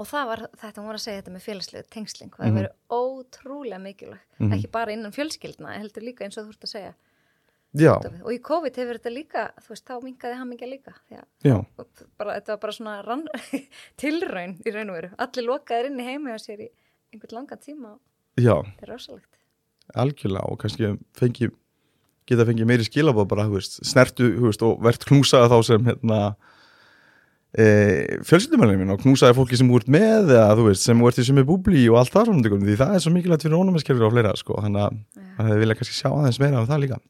og 0.00 0.08
það 0.08 0.26
var 0.30 0.42
þetta, 0.56 0.80
hún 0.80 0.88
var 0.90 0.96
að 0.98 1.04
segja 1.04 1.20
þetta 1.20 1.34
með 1.36 1.44
félagslega 1.46 1.88
tengsling, 1.92 2.32
það 2.38 2.48
mm 2.50 2.58
verið 2.60 2.74
ótrúlega 2.96 3.80
mikilvægt, 3.84 4.26
Mhm. 4.40 4.52
ekki 4.56 4.70
bara 4.72 4.92
innan 4.96 5.12
fjölskyldna 5.12 5.76
heldur 5.78 6.02
líka 6.06 6.24
eins 6.24 6.38
og 6.40 6.46
þú 6.48 6.54
ert 6.56 6.64
að 6.68 6.72
segja. 6.74 6.94
Og 8.24 8.32
í 8.34 8.38
COVID 8.42 8.74
hefur 8.80 8.98
þetta 8.98 9.12
líka 9.14 9.42
þú 9.62 9.68
veist, 9.70 9.84
þá 9.86 10.00
minkaði 10.02 10.38
hamingja 10.40 10.66
líka 10.66 10.94
bara, 12.18 12.34
þetta 12.40 12.48
var 12.56 12.58
bara 12.64 12.72
svona 12.72 12.94
rann, 13.06 13.26
tilraun 14.00 14.56
í 14.66 14.72
raun 14.74 14.90
og 14.90 14.96
veru. 14.96 15.10
Allir 15.18 15.46
lokaðir 15.46 15.86
inn 15.90 16.00
í 16.00 16.06
heimi 16.08 16.32
og 16.34 16.40
sér 16.42 16.64
í 16.66 16.68
einhvern 17.14 17.36
langan 17.38 17.58
tíma 17.62 17.92
já, 18.40 18.56
þetta 18.64 18.82
er 18.88 18.90
rosalegt. 18.94 19.36
Algjörlega 19.94 20.50
og 20.50 20.58
kannski 20.62 20.90
fengi 21.18 21.50
geta 22.30 22.44
fengið 22.46 22.66
meiri 22.70 22.84
skilabóð 22.86 23.28
bara, 23.28 23.44
þú 23.46 23.56
veist, 23.58 23.78
snertu, 23.86 24.28
þú 24.38 24.48
veist, 24.50 24.62
og 24.66 24.82
verðt 24.82 25.06
knúsaði 25.10 25.50
þá 25.50 25.58
sem 25.66 25.84
hérna 25.84 26.18
e, 27.54 27.66
fjölskyldumælum 28.28 28.94
og 28.94 29.02
knúsaði 29.04 29.36
fólki 29.38 29.58
sem 29.58 29.70
ert 29.74 29.90
með 29.90 30.32
eða 30.36 30.56
þú 30.58 30.66
veist, 30.70 30.86
sem 30.86 31.04
ert 31.08 31.20
í 31.20 31.26
sem 31.26 31.42
er 31.42 31.48
búbli 31.48 31.84
og 31.90 32.00
allt 32.00 32.14
það 32.14 32.30
svona, 32.30 32.62
því 32.64 32.78
það 32.80 32.96
er 32.96 33.04
svo 33.04 33.14
mikilvægt 33.14 33.46
fyrir 33.46 33.60
ónumiskerfir 33.60 34.08
og 34.08 34.14
fleira, 34.14 34.34
sko, 34.38 34.58
þannig 34.64 34.86
að 34.86 34.98
það 35.36 35.50
hefði 35.50 35.62
vilja 35.64 35.78
kannski 35.80 35.98
sjá 35.98 36.10
aðeins 36.10 36.42
meira 36.42 36.62
um 36.62 36.70
það 36.70 36.82
líka. 36.86 37.00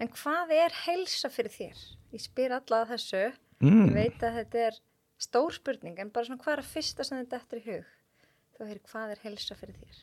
En 0.00 0.12
hvað 0.16 0.54
er 0.56 0.76
heilsa 0.86 1.28
fyrir 1.32 1.52
þér? 1.52 1.80
ég 2.14 2.22
spyr 2.22 2.54
alla 2.56 2.82
að 2.82 2.94
þessu. 2.94 3.24
Ég 3.60 3.72
mm. 3.74 3.90
veit 3.94 4.22
að 4.24 4.38
þetta 4.40 4.62
er 4.68 4.78
stór 5.20 5.56
spurning 5.56 5.98
en 6.00 6.12
bara 6.12 6.26
svona 6.26 6.42
hvað 6.42 6.56
er 6.56 6.62
að 6.62 6.70
fyrsta 6.74 7.06
sem 7.06 7.20
þetta 7.20 7.40
eftir 7.40 7.60
í 7.60 7.66
hug? 7.66 7.90
Þú 8.56 8.68
heyrir 8.68 8.82
hvað 8.90 9.12
er 9.14 9.22
heilsa 9.24 9.56
fyrir 9.58 9.76
þér? 9.80 10.00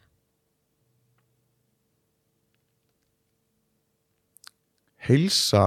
Heilsa 5.07 5.65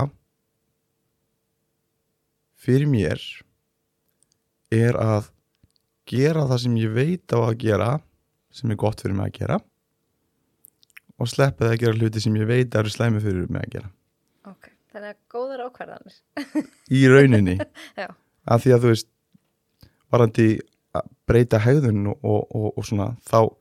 fyrir 2.61 2.91
mér 2.91 3.23
er 4.71 4.99
að 5.01 5.31
gera 6.11 6.47
það 6.51 6.63
sem 6.65 6.79
ég 6.81 6.95
veit 6.95 7.35
á 7.35 7.39
að 7.39 7.59
gera 7.63 7.91
sem 8.55 8.71
er 8.73 8.79
gott 8.81 9.03
fyrir 9.03 9.17
mig 9.19 9.31
að 9.31 9.39
gera 9.43 9.59
og 11.21 11.29
sleppa 11.29 11.67
það 11.67 11.75
að 11.75 11.83
gera 11.83 11.99
hluti 11.99 12.23
sem 12.25 12.37
ég 12.41 12.49
veit 12.49 12.75
að 12.75 12.83
eru 12.83 12.93
slæmi 12.95 13.23
fyrir 13.23 13.49
mig 13.53 13.67
að 13.67 13.75
gera. 13.75 13.91
Ok, 14.49 14.71
þannig 14.93 15.13
að 15.13 15.19
góðar 15.35 15.65
ákvarðanir. 15.67 16.19
Í 16.97 17.01
rauninni. 17.13 17.57
Af 18.53 18.65
því 18.65 18.75
að 18.75 18.85
þú 18.85 18.93
veist 18.95 19.11
varandi 20.11 20.47
að 20.97 21.11
breyta 21.29 21.61
hegðun 21.63 22.09
og, 22.11 22.23
og, 22.25 22.71
og, 22.73 22.81
svona 22.87 23.13
þá 23.29 23.53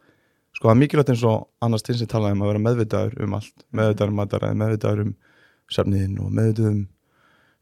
sko 0.55 0.69
það 0.69 0.71
er 0.71 0.79
mikilvægt 0.79 1.11
eins 1.13 1.25
og 1.27 1.49
annars 1.63 1.85
til 1.85 1.97
sem 1.99 2.09
talaði 2.09 2.37
um 2.37 2.45
að 2.45 2.53
vera 2.53 2.63
meðvitaður 2.69 3.19
um 3.25 3.35
allt. 3.37 3.67
Meðvitaður 3.75 4.13
um 4.13 4.19
mataræði, 4.23 4.59
meðvitaður 4.63 5.03
um 5.03 5.13
sefniðin 5.69 6.17
og 6.23 6.31
meðvitaður 6.39 6.73
um 6.73 6.81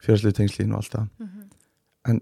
fjárslegu 0.06 0.38
tengslín 0.38 0.72
og 0.72 0.80
allt 0.84 0.94
það. 0.94 1.10
Mhm. 1.18 1.46
en 2.08 2.20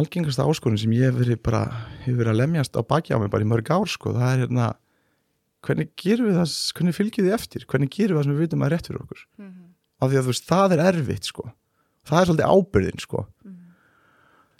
algengasta 0.00 0.44
áskorun 0.48 0.78
sem 0.80 0.92
ég 0.96 1.08
hef 1.10 1.18
verið 1.20 1.40
bara 1.44 1.60
hefur 2.04 2.18
verið 2.22 2.32
að 2.34 2.40
lemjast 2.42 2.76
á 2.78 2.82
baki 2.82 3.14
á 3.14 3.18
mig 3.22 3.30
bara 3.32 3.44
í 3.44 3.48
mörg 3.50 3.70
ár 3.70 3.86
sko, 3.90 4.12
það 4.16 4.32
er 4.32 4.42
hérna 4.44 4.68
hvernig 5.64 5.90
gerum 5.96 6.28
við 6.28 6.38
það, 6.40 6.54
hvernig 6.76 6.96
fylgjum 6.98 7.26
við 7.28 7.36
eftir? 7.38 7.64
Hvernig 7.70 7.92
gerum 7.94 8.16
við 8.16 8.20
það 8.20 8.26
sem 8.28 8.34
við 8.34 8.42
vitum 8.44 8.64
að 8.66 8.72
rétt 8.74 8.88
fyrir 8.90 9.04
okkur? 9.04 9.22
Mhm. 9.38 9.62
af 10.02 10.10
því 10.10 10.16
að 10.18 10.24
þú 10.26 10.32
veist, 10.34 10.48
það 10.50 10.72
er 10.74 10.80
erfitt 10.84 11.24
sko. 11.30 11.44
Það 12.04 12.18
er 12.20 12.26
svolítið 12.28 12.50
ábyrðin 12.52 13.00
sko. 13.00 13.20
Mhm. 13.44 13.54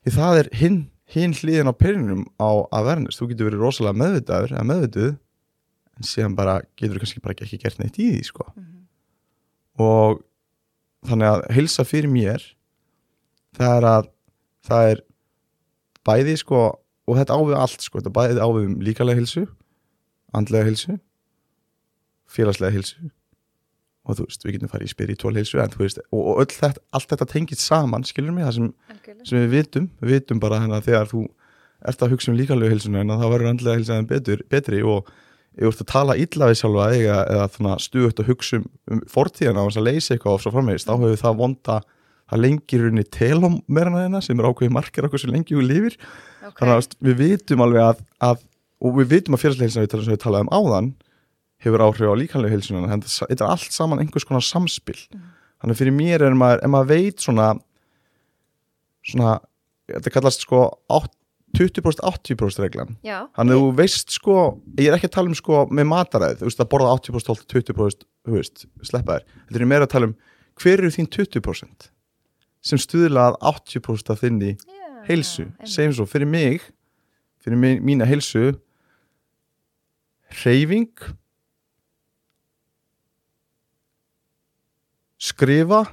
því 0.04 0.12
það 0.14 0.38
er 0.38 0.48
hinn, 0.60 0.78
hinn 1.14 1.32
hliðin 1.34 1.68
á 1.68 1.74
perinum 1.76 2.22
á 2.40 2.50
að 2.72 2.86
verðnast, 2.88 3.20
þú 3.20 3.28
getur 3.28 3.50
verið 3.50 3.64
rosalega 3.64 4.00
meðvitaður 4.00 4.54
eða 4.54 4.68
meðvituð 4.70 5.10
en 5.94 6.02
síðan 6.08 6.34
bara 6.36 6.62
getur 6.76 6.98
kannski 6.98 7.20
bara 7.22 7.34
ekki 7.34 7.60
gert 7.60 7.78
neitt 7.78 7.98
í 7.98 8.08
því 8.14 8.24
sko. 8.24 8.46
Mhm. 8.56 8.80
og 9.78 10.22
þannig 11.04 11.28
að 11.28 11.40
heilsa 11.52 11.84
fyrir 11.84 12.08
mér 12.08 12.40
það 13.58 13.76
er 13.76 13.86
að 13.90 14.08
það 14.64 14.90
er 14.92 15.00
bæði 16.06 16.38
sko 16.40 16.62
og 17.04 17.18
þetta 17.18 17.36
ávið 17.36 17.58
allt 17.60 17.84
sko, 17.84 18.00
þetta 18.00 18.14
bæði 18.14 18.40
ávið 18.40 18.68
um 18.68 18.78
líkalega 18.84 19.20
heilsu 19.20 19.44
andlega 20.34 20.68
heilsu 20.68 20.96
félagslega 22.34 22.74
heilsu. 22.74 23.10
Og 24.04 24.18
þú 24.18 24.26
veist, 24.26 24.42
við 24.44 24.56
getum 24.58 24.70
farið 24.72 24.88
í 24.88 24.92
spiritual 24.92 25.32
heilsu 25.38 25.60
en 25.62 25.74
veist, 25.78 26.00
og, 26.10 26.20
og 26.20 26.40
öll 26.42 26.52
þetta, 26.52 26.82
allt 26.96 27.12
þetta 27.12 27.28
tengið 27.30 27.60
saman, 27.62 28.04
skilur 28.04 28.34
mig, 28.36 28.44
það 28.44 28.56
sem, 28.58 28.70
sem 29.24 29.44
við 29.44 29.54
vitum 29.54 29.86
við 30.02 30.16
vitum 30.18 30.42
bara 30.42 30.60
hérna 30.60 30.82
þegar 30.84 31.08
þú 31.12 31.24
ert 31.88 32.04
að 32.04 32.14
hugsa 32.14 32.32
um 32.32 32.36
líkalega 32.36 32.74
heilsuna 32.74 33.04
en 33.04 33.14
þá 33.14 33.26
verður 33.28 33.50
andlega 33.52 33.80
heilsaðin 33.80 34.10
betur, 34.10 34.44
betri 34.52 34.82
og 34.84 35.08
þú 35.54 35.70
ert 35.70 35.82
að 35.84 35.90
tala 35.94 36.18
illa 36.20 36.50
við 36.50 36.60
sjálfa 36.60 36.86
eða, 36.98 37.18
eða 37.32 37.76
stuðut 37.80 38.20
að 38.20 38.30
hugsa 38.32 38.60
um, 38.60 38.68
um 38.92 39.02
fortíðina 39.08 39.64
og 39.64 39.70
þess 39.70 39.80
að 39.80 39.88
leysa 39.88 40.14
eitthvað 40.14 40.36
og 40.36 40.44
svo 40.44 40.54
framvegist, 40.54 40.88
þá 40.88 40.94
hefur 40.98 41.20
það 41.22 41.40
vonda 41.40 41.80
það 42.30 42.42
lengir 42.44 42.84
rauninni 42.84 43.06
telum 43.14 43.58
meirana 43.66 44.04
þeirna 44.04 44.22
sem 44.24 44.40
er 44.40 44.48
ákveði 44.48 44.74
markir 44.74 45.08
okkur 45.08 45.22
sem 45.22 45.32
lengi 45.34 45.56
við 45.58 45.70
lifir. 45.70 45.98
Ok, 46.44 46.60
þannig 46.60 46.76
að 46.76 46.96
við 47.08 47.20
vitum 47.20 47.64
alveg 47.64 47.84
að, 47.84 48.04
að 48.28 48.44
og 48.84 48.98
við 49.00 49.12
vitum 49.14 49.37
að 49.37 49.44
félagslega 49.44 49.68
heilsuna 49.68 49.84
við, 49.84 50.10
við 50.12 50.22
talaðum 50.24 50.52
áðan 50.54 50.90
hefur 51.64 51.84
áhrif 51.87 52.10
á 52.12 52.20
líkanlega 52.20 52.56
heilsuna 52.56 52.84
en 52.84 53.04
þetta 53.04 53.38
er 53.38 53.46
allt 53.48 53.72
saman 53.72 54.02
einhvers 54.02 54.26
konar 54.28 54.44
samspil. 54.44 54.98
Þannig 55.62 55.76
að 55.76 55.80
fyrir 55.80 55.96
mér 55.96 56.26
er 56.26 56.37
maður, 56.37 56.64
ef 56.64 56.72
maður 56.74 56.90
veit 56.92 57.24
svona 57.24 57.52
svona, 59.04 59.38
þetta 59.92 60.12
kallast 60.14 60.44
sko 60.46 60.66
8 60.92 61.12
20% 61.54 62.02
80% 62.02 62.64
reglan. 62.64 62.96
Þannig 63.37 63.54
að 63.54 63.60
þú 63.62 63.66
veist 63.78 64.14
sko, 64.16 64.37
ég 64.74 64.88
er 64.90 64.96
ekki 64.96 65.06
að 65.06 65.16
tala 65.16 65.30
um 65.30 65.37
sko 65.38 65.60
með 65.70 65.87
mataræð, 65.87 66.40
þú 66.40 66.48
veist 66.48 66.62
að 66.64 66.70
borða 66.72 66.94
80% 66.98 67.44
20% 67.52 68.06
þú 68.26 68.34
veist, 68.34 68.64
sleppa 68.82 69.20
þér. 69.20 69.28
Þetta 69.44 69.60
er 69.60 69.70
meira 69.70 69.87
að 69.87 69.92
tala 69.92 70.08
um 70.10 70.16
hver 70.58 70.82
eru 70.82 70.90
þín 70.94 71.10
20% 71.14 71.87
sem 72.64 72.81
stuðla 72.81 73.31
að 73.31 73.40
80% 73.53 74.12
af 74.14 74.22
þinni 74.22 74.55
já, 74.55 74.87
heilsu, 75.09 75.48
einmitt. 75.48 75.72
segjum 75.74 75.98
svo 75.98 76.07
fyrir 76.09 76.31
mig 76.31 76.70
fyrir 77.44 77.61
mig, 77.61 77.83
mína 77.85 78.09
heilsu 78.09 78.55
hreyfing 80.40 80.92
skrifa 85.20 85.85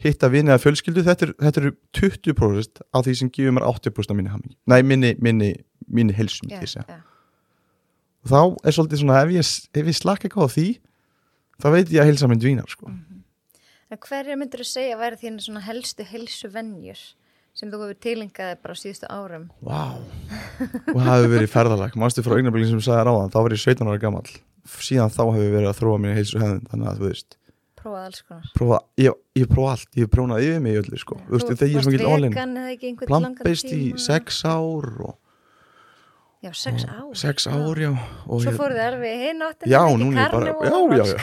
hitta 0.00 0.30
vini 0.32 0.48
eða 0.48 0.62
fjölskyldu 0.62 1.04
þetta, 1.04 1.28
er, 1.28 1.60
eru 1.60 1.74
20% 1.96 2.82
af 2.96 3.04
því 3.04 3.16
sem 3.20 3.32
gefur 3.32 3.56
mér 3.56 3.68
80% 3.68 4.14
af 4.14 4.16
minni 4.16 4.32
hamingi 4.32 4.56
nei, 4.70 4.80
minni, 4.80 5.14
minni, 5.20 5.52
minni 5.86 6.16
heilsu 6.16 6.46
myndi 6.46 6.56
já, 6.56 6.64
ég 6.64 6.72
segja. 6.72 6.86
já. 6.88 7.02
og 8.24 8.32
þá 8.32 8.40
er 8.64 8.76
svolítið 8.76 9.02
svona 9.02 9.20
ef 9.26 9.34
ég, 9.36 9.52
ef 9.76 9.92
ég 9.92 10.00
slaka 10.00 10.28
eitthvað 10.28 10.48
á 10.48 10.54
því 10.56 10.68
þá 11.60 11.68
veit 11.74 11.92
ég 11.92 12.00
að 12.00 12.10
heilsa 12.10 12.28
minn 12.30 12.40
dvínar 12.40 12.72
sko. 12.72 12.88
En 12.88 13.19
hverju 13.98 14.36
myndir 14.38 14.60
þú 14.62 14.68
segja 14.70 14.94
að 14.96 15.00
væri 15.02 15.16
þínu 15.24 15.40
svona 15.46 15.60
helstu 15.66 16.04
helsu 16.06 16.48
venjur 16.54 17.00
sem 17.60 17.70
þú 17.72 17.80
hefur 17.82 17.98
tilengaði 18.00 18.60
bara 18.62 18.74
síðustu 18.78 19.08
árum? 19.10 19.48
Vá, 19.66 19.98
og 19.98 21.00
það 21.00 21.16
hefur 21.16 21.32
verið 21.34 21.50
ferðalag 21.50 21.96
Manstu 21.98 22.22
frá 22.22 22.36
augnablikinn 22.36 22.70
sem 22.70 22.78
þú 22.78 22.84
sagði 22.86 23.04
ráðan 23.08 23.32
Þá 23.34 23.38
var 23.42 23.54
ég 23.56 23.62
17 23.64 23.90
ára 23.90 23.98
gamall 24.04 24.30
Síðan 24.70 25.10
þá 25.10 25.22
hefur 25.34 25.50
verið 25.56 25.68
að 25.72 25.78
þróa 25.80 25.98
mínu 26.04 26.14
heilsu 26.20 26.38
hefðin 26.40 26.62
Þannig 26.70 26.90
að 26.92 27.00
þú 27.00 27.08
veist 27.10 27.36
Prófað 27.80 28.04
alls 28.06 28.22
konar. 28.28 28.48
prófa, 28.54 28.78
Ég 29.00 29.14
ég 29.40 29.46
prófað 29.48 29.70
allt, 29.72 29.88
ég 29.96 30.08
prófað 30.12 30.42
yfir 30.44 30.58
mig 30.60 30.74
öllu 30.76 30.98
sko. 31.00 31.16
Þú 31.26 31.32
veist, 31.32 31.46
þegar 31.48 31.70
ég 31.70 31.76
er 31.80 31.84
svona 31.86 31.96
ekki 31.96 32.08
allin 32.12 32.34
vegan 32.34 32.50
eða 32.60 32.72
ekki 32.74 32.88
einhvern 32.90 33.12
langan 33.14 33.36
Plantbeist 33.40 33.64
í 33.70 33.78
tíma? 33.78 34.00
sex 34.04 34.40
ár 34.44 34.88
og, 35.06 35.14
Já, 36.40 36.52
sex 36.56 36.86
ár. 36.88 37.10
Sex 37.20 37.46
ár, 37.52 37.76
já 37.76 37.90
og 38.24 38.40
Svo 38.40 38.52
fóruð 38.56 38.78
þið 38.78 38.86
alveg 38.86 39.24
hinn 39.26 39.42
áttin 39.44 39.68
Já, 39.68 39.80
núna 40.00 40.22
er 40.24 40.32
bara 40.32 40.46
Já, 40.48 40.78
já, 40.96 41.04
já 41.10 41.18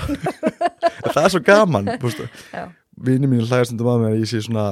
Það 1.16 1.24
er 1.24 1.32
svo 1.34 1.42
gaman 1.48 1.90
bústu. 2.04 2.28
Já. 2.54 2.68
Vini 3.08 3.30
mín 3.30 3.42
hlægast 3.42 3.74
um 3.74 3.90
að 3.90 4.04
mér 4.04 4.20
ég 4.20 4.30
sé 4.30 4.44
svona 4.46 4.68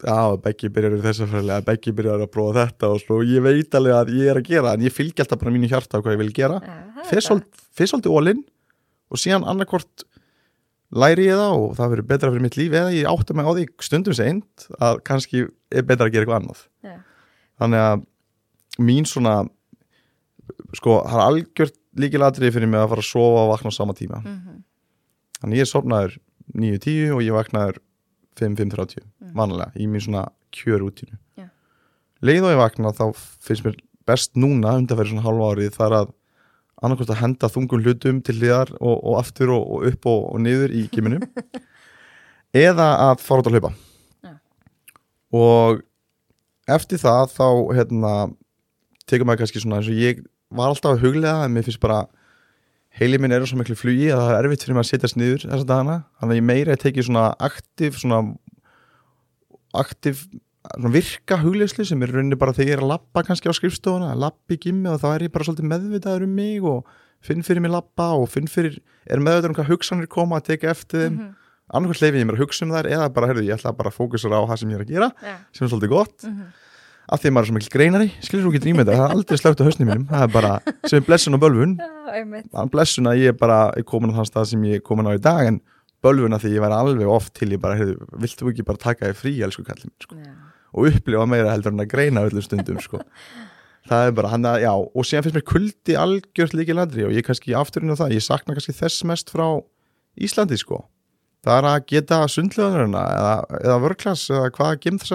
Já, 0.00 0.36
Beggi 0.44 0.70
byrjar 0.70 0.94
í 0.94 1.02
þessa 1.02 1.26
fræli 1.32 1.52
að 1.56 1.66
Beggi 1.66 1.94
byrjar 1.98 2.22
að 2.22 2.30
prófa 2.36 2.68
þetta 2.68 2.92
og 2.94 3.02
svo 3.02 3.18
ég 3.26 3.42
veit 3.44 3.74
alveg 3.80 3.96
að 3.98 4.14
ég 4.20 4.30
er 4.30 4.38
að 4.40 4.48
gera 4.52 4.76
en 4.78 4.86
ég 4.86 4.94
fylgi 4.94 5.24
alltaf 5.24 5.42
bara 5.42 5.56
mínu 5.56 5.68
hjarta 5.74 5.98
á 5.98 6.02
hvað 6.06 6.14
ég 6.14 6.22
vil 6.22 6.32
gera 6.38 6.62
fyrst 7.10 7.32
svolítið, 7.32 8.14
ólinn 8.14 8.46
og 9.10 9.18
síðan 9.20 9.44
annarkvort 9.50 10.06
læri 10.94 11.26
ég 11.28 11.38
það 11.38 11.56
og 11.58 11.74
það 11.78 11.92
verður 11.96 12.08
betra 12.14 12.30
fyrir 12.30 12.46
mitt 12.46 12.56
líf 12.58 12.74
eða 12.78 12.94
ég 12.94 13.10
átta 13.10 13.36
mig 13.36 13.46
á 13.46 13.52
því 13.58 13.66
stundum 13.86 14.16
seint 14.16 14.66
að 14.78 15.02
kannski 15.06 15.44
er 15.70 15.86
betra 15.86 16.06
að 16.08 16.14
gera 16.14 16.24
eitthvað 16.26 16.40
annað 16.40 16.62
Já. 16.86 16.94
þannig 17.60 17.84
að 17.90 18.06
mín 18.86 19.06
svona 19.10 19.34
sko, 20.76 21.00
það 21.06 21.16
er 21.18 21.26
algjört 21.26 21.76
líkilatriði 22.00 22.52
fyrir 22.54 22.70
mig 22.70 22.80
að 22.80 22.88
fara 22.92 23.02
að 23.04 23.10
sofa 23.10 23.44
og 23.44 23.50
vakna 23.54 23.70
á 23.72 23.78
sama 23.78 23.94
tíma 23.98 24.20
Mhm. 24.24 24.58
þannig 25.40 25.56
ég 25.60 25.66
er 25.66 25.70
sofnaður 25.72 26.18
9.10 26.54 27.14
og 27.14 27.22
ég 27.22 27.34
vaknaður 27.36 27.78
5.30 28.40 29.04
vanlega 29.34 29.72
í 29.76 29.86
mín 29.90 30.00
svona 30.04 30.28
kjörútínu 30.54 31.16
Já. 31.38 31.48
leið 32.22 32.44
og 32.46 32.54
ég 32.54 32.60
vakna 32.62 32.92
þá 32.96 33.04
finnst 33.40 33.64
mér 33.66 33.76
best 34.06 34.34
núna 34.34 34.76
undanferði 34.78 35.12
svona 35.12 35.26
halva 35.26 35.50
árið 35.54 35.74
þar 35.76 35.92
að 36.00 36.12
annarkvæmst 36.82 37.10
að 37.12 37.20
henda 37.20 37.48
þungum 37.52 37.82
hlutum 37.84 38.22
til 38.24 38.34
hliðar 38.40 38.70
og, 38.80 38.96
og 39.04 39.18
aftur 39.20 39.50
og, 39.52 39.66
og 39.68 39.86
upp 39.90 40.06
og, 40.06 40.22
og 40.34 40.40
niður 40.40 40.72
í 40.72 40.86
giminu 40.90 41.20
eða 42.56 42.86
að 43.10 43.20
fara 43.22 43.42
út 43.42 43.50
að 43.50 43.56
hlaupa 43.58 43.72
Já. 44.24 44.32
og 45.36 45.82
eftir 46.70 46.98
það 47.02 47.34
þá 47.36 47.46
hérna 47.76 48.12
tekur 49.10 49.26
maður 49.28 49.42
kannski 49.44 49.60
svona 49.62 49.80
eins 49.80 49.90
og 49.90 49.98
ég 50.00 50.24
var 50.50 50.72
alltaf 50.72 50.96
að 50.96 51.04
huglega 51.04 51.44
en 51.44 51.54
mér 51.54 51.66
finnst 51.66 51.82
bara 51.82 52.04
heilið 52.98 53.22
minn 53.22 53.34
er 53.34 53.46
svo 53.46 53.58
miklu 53.60 53.76
flugi 53.78 54.08
að 54.10 54.22
það 54.26 54.36
er 54.36 54.46
erfitt 54.48 54.64
fyrir 54.66 54.76
mig 54.76 54.84
að 54.84 54.90
setjast 54.90 55.18
niður 55.20 55.44
þessa 55.46 55.66
dagana 55.68 55.96
þannig 56.20 56.34
að 56.34 56.40
ég 56.40 56.46
meira 56.48 56.74
að 56.74 56.84
tekið 56.84 57.06
svona 57.06 57.26
aktiv 57.48 57.98
svona 58.00 58.22
aktiv 59.80 60.24
svona 60.70 60.92
virka 60.94 61.38
hugleyslu 61.40 61.86
sem 61.88 62.02
er 62.02 62.12
rauninni 62.14 62.38
bara 62.38 62.54
þegar 62.56 62.68
ég 62.68 62.76
er 62.78 62.82
að 62.84 62.90
lappa 62.92 63.22
kannski 63.26 63.50
á 63.50 63.54
skrifstofuna 63.56 64.10
að 64.12 64.24
lappa 64.26 64.56
í 64.56 64.58
gimmi 64.60 64.90
og 64.90 64.98
þá 65.02 65.08
er 65.14 65.26
ég 65.26 65.34
bara 65.34 65.46
svolítið 65.46 65.70
meðvitaður 65.70 66.26
um 66.26 66.34
mig 66.36 66.66
og 66.66 66.90
finn 67.24 67.44
fyrir 67.46 67.62
mig 67.64 67.72
lappa 67.72 68.10
og 68.16 68.26
finn 68.32 68.48
fyrir, 68.50 68.80
er 69.06 69.22
meðvitaður 69.22 69.54
um 69.54 69.58
hvað 69.60 69.70
hugsanir 69.72 70.10
koma 70.10 70.40
að 70.40 70.50
teka 70.50 70.70
eftir 70.72 71.06
þeim 71.06 71.12
mm. 71.12 71.20
-hmm. 71.20 71.36
annarkvæmt 71.76 72.02
leifin 72.02 72.20
ég 72.20 72.28
mér 72.28 72.38
að 72.38 72.42
hugsa 72.44 72.64
um 72.66 72.74
þær 72.74 72.90
eða 72.90 73.08
bara, 73.14 73.30
heyrðu, 73.30 73.46
ég 73.46 73.56
ætla 73.56 73.76
bara 73.76 73.90
að 73.92 73.98
fókusera 73.98 74.40
á 74.40 74.48
það 74.50 74.60
sem 74.60 74.70
ég 74.70 74.76
er 74.76 74.84
að 74.84 74.92
gera 74.92 75.10
Já. 75.22 75.34
sem 75.52 75.64
er 75.64 75.70
svolítið 75.70 75.94
gott 75.94 76.24
Mhm. 76.24 76.46
Af 77.10 77.20
því 77.20 77.30
að 77.30 77.34
maður 77.34 77.46
er 77.46 77.50
svo 77.50 77.56
mikil 77.56 77.72
greinari, 77.74 78.08
skilur 78.22 78.46
þú 78.46 78.60
drýmið 78.62 78.84
þetta 78.86 78.96
það 78.98 79.04
er 79.04 79.14
aldrei 79.16 79.40
slögt 79.40 79.60
á 79.60 79.66
hausnum 79.66 79.88
mínum, 79.90 80.06
það 80.10 80.24
er 80.26 80.32
bara 80.34 80.52
sem 80.90 81.04
blessun 81.06 81.36
og 81.36 81.42
bölvun, 81.42 81.74
blessun 82.70 83.10
að 83.10 83.22
ég 83.24 83.32
er 83.32 83.38
bara 83.40 83.58
er 83.76 83.86
komin 83.88 84.12
á 84.14 84.18
þann 84.20 84.28
stað 84.30 84.48
sem 84.52 84.66
ég 84.68 84.78
er 84.78 84.84
komin 84.86 85.08
á 85.10 85.12
í 85.16 85.22
dag 85.22 85.48
en 85.48 85.58
bölvun 86.04 86.36
að 86.36 86.44
því 86.44 86.52
ég 86.54 86.64
væri 86.64 86.78
alveg 86.78 87.10
oft 87.10 87.34
til 87.36 87.50
ég 87.50 87.62
bara, 87.62 87.78
heyrðu, 87.80 87.96
viltu 88.22 88.50
ekki 88.52 88.66
bara 88.68 88.82
taka 88.84 89.10
þig 89.10 89.18
frí 89.18 89.32
elsku 89.46 89.64
kallum, 89.66 89.92
sko, 90.02 90.18
Já. 90.20 90.30
og 90.76 90.90
upplifa 90.92 91.26
meira 91.28 91.54
heldur 91.54 91.74
en 91.74 91.82
að 91.82 91.90
greina 91.92 92.22
öllum 92.28 92.46
stundum, 92.46 92.78
sko. 92.84 93.02
Það 93.90 94.06
er 94.06 94.12
bara, 94.14 94.28
hann 94.30 94.44
að, 94.46 94.58
já, 94.60 94.70
og 94.76 95.06
síðan 95.08 95.24
finnst 95.24 95.36
mér 95.38 95.44
kuldi 95.48 95.94
algjört 95.98 96.52
líki 96.54 96.74
ladri 96.76 97.06
og 97.08 97.14
ég 97.16 97.24
kannski 97.26 97.54
afturinn 97.56 97.90
á 97.90 97.98
það, 97.98 98.12
ég 98.12 98.22
sakna 98.22 98.54
kannski 98.54 98.74
þess 98.76 99.06
mest 99.08 99.32
frá 99.32 99.46
Íslandi, 100.20 100.58
sko. 100.60 100.82
Það 101.42 101.56
er 101.56 101.68
að 101.70 101.86
geta 101.88 102.18
sundleganurina 102.28 103.02
eða, 103.16 103.32
eða 103.64 103.78
vörklass 103.80 104.26
eða 104.30 104.52
hvað 104.52 104.76
gemð 104.84 105.06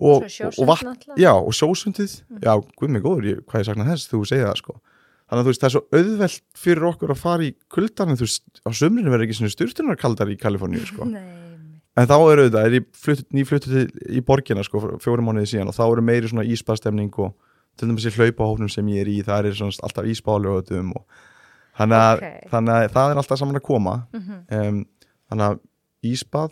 og, 0.00 0.24
og, 0.24 0.64
vatn, 0.70 0.94
já, 1.20 1.32
og 1.36 1.52
sjósundið. 1.56 2.14
Já, 2.42 2.54
guð 2.80 2.92
mig 2.94 3.02
góður, 3.04 3.28
ég, 3.30 3.42
hvað 3.46 3.62
ég 3.62 3.68
sakna 3.68 3.86
þess? 3.90 4.08
Þú 4.10 4.22
segir 4.28 4.46
það 4.48 4.56
sko. 4.62 4.76
Þannig 5.30 5.40
að 5.40 5.46
þú 5.46 5.52
veist, 5.52 5.60
það 5.62 5.68
er 5.68 5.74
svo 5.76 5.82
auðvelt 6.00 6.40
fyrir 6.58 6.86
okkur 6.90 7.12
að 7.14 7.20
fara 7.20 7.44
í 7.46 7.50
kuldan 7.70 8.10
en 8.10 8.18
þú 8.18 8.26
veist, 8.26 8.42
á 8.66 8.70
sömrinu 8.74 9.12
verður 9.12 9.26
ekki 9.28 9.36
svona 9.38 9.52
styrtunar 9.54 9.98
kaldar 10.00 10.32
í 10.32 10.38
Kaliforníu 10.40 10.82
sko. 10.88 11.06
En 12.00 12.06
þá 12.06 12.16
eru 12.32 12.46
þetta, 12.48 12.64
er 12.66 12.76
ég 12.80 12.88
flutt, 12.96 13.22
nýfluttu 13.34 13.70
til 13.70 13.84
í 14.10 14.22
borgina 14.26 14.64
sko, 14.66 14.82
fjórum 15.02 15.26
mánuði 15.30 15.52
síðan 15.52 15.70
og 15.70 15.76
þá 15.76 15.84
eru 15.90 16.02
meiri 16.06 16.30
svona 16.30 16.46
ísbastemning 16.46 17.14
og 17.22 17.34
til 17.78 17.88
dæmis 17.90 18.06
í 18.08 18.12
hlaupahóknum 18.14 18.70
sem 18.72 18.86
ég 18.90 19.04
er 19.04 19.10
í 19.10 19.18
það 19.26 19.50
er 19.50 19.58
svona 19.58 19.86
alltaf 19.86 20.08
ísbálögutum 20.10 20.90
og 20.98 21.04
þannig 21.78 22.02
að, 22.06 22.22
Ok. 22.24 22.48
þannig 22.50 22.74
að 22.74 22.94
það 22.96 23.10
er 23.14 23.20
alltaf 23.22 23.38
saman 23.40 23.60
að 23.60 23.66
koma. 23.70 23.94
Mhm. 24.16 24.40
um, 24.50 24.80
þannig 25.30 25.46
að 25.46 25.60
ísbað 26.10 26.50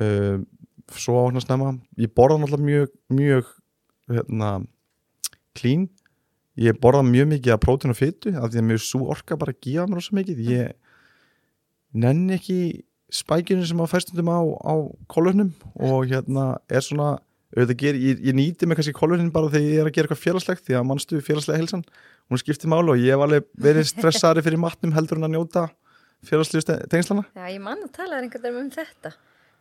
um, 0.00 0.46
svo 0.92 1.24
ákna 1.24 1.42
snemma. 1.42 1.74
Ég 2.00 2.12
borða 2.14 2.38
náttúrulega 2.40 2.68
mjög 2.68 2.94
mjög 3.08 3.52
hérna, 4.12 4.50
clean. 5.56 5.88
Ég 6.60 6.78
borða 6.80 7.02
mjög 7.06 7.30
mikið 7.32 7.54
af 7.56 7.62
prótín 7.64 7.94
og 7.94 7.98
fytu 7.98 8.34
af 8.36 8.52
því 8.52 8.62
að 8.62 8.68
mjög 8.70 8.82
svo 8.84 9.08
orka 9.14 9.38
bara 9.40 9.54
að 9.54 9.62
gefa 9.64 9.86
mér 9.90 10.04
svo 10.04 10.18
mikið. 10.18 10.42
Ég 10.50 10.74
nenni 11.94 12.36
ekki 12.38 12.58
spækjunum 13.14 13.68
sem 13.68 13.82
að 13.82 13.92
fæstundum 13.92 14.30
á, 14.32 14.40
á 14.42 14.74
kolunum 15.10 15.52
og 15.78 16.08
hérna 16.10 16.56
er 16.68 16.82
svona 16.82 17.18
ger, 17.54 17.94
ég, 17.94 18.18
ég 18.18 18.34
nýti 18.34 18.66
mig 18.66 18.78
kannski 18.78 18.94
kolunin 18.96 19.30
bara 19.32 19.52
þegar 19.52 19.68
ég 19.68 19.82
er 19.82 19.90
að 19.90 19.94
gera 19.94 20.08
eitthvað 20.08 20.22
félagslegt 20.24 20.64
því 20.66 20.78
að 20.78 20.88
mannstu 20.88 21.20
félagslega 21.22 21.60
helsan 21.60 21.84
hún 22.30 22.40
skiptir 22.40 22.70
málu 22.72 22.94
og 22.94 23.02
ég 23.02 23.14
hef 23.14 23.22
alveg 23.22 23.46
verið 23.66 23.86
stressaði 23.92 24.42
fyrir 24.42 24.62
matnum 24.62 24.94
heldur 24.96 25.20
en 25.20 25.28
að 25.28 25.36
njóta 25.36 25.68
félagslegu 26.26 26.80
tengslana. 26.90 27.26
Já, 27.36 27.46
ég 27.52 27.62
man 27.62 27.84
að 27.84 27.94
tala 27.94 28.18
einhvern 28.18 28.42
veginn 28.42 28.64
um 28.64 28.74
þetta 28.74 29.14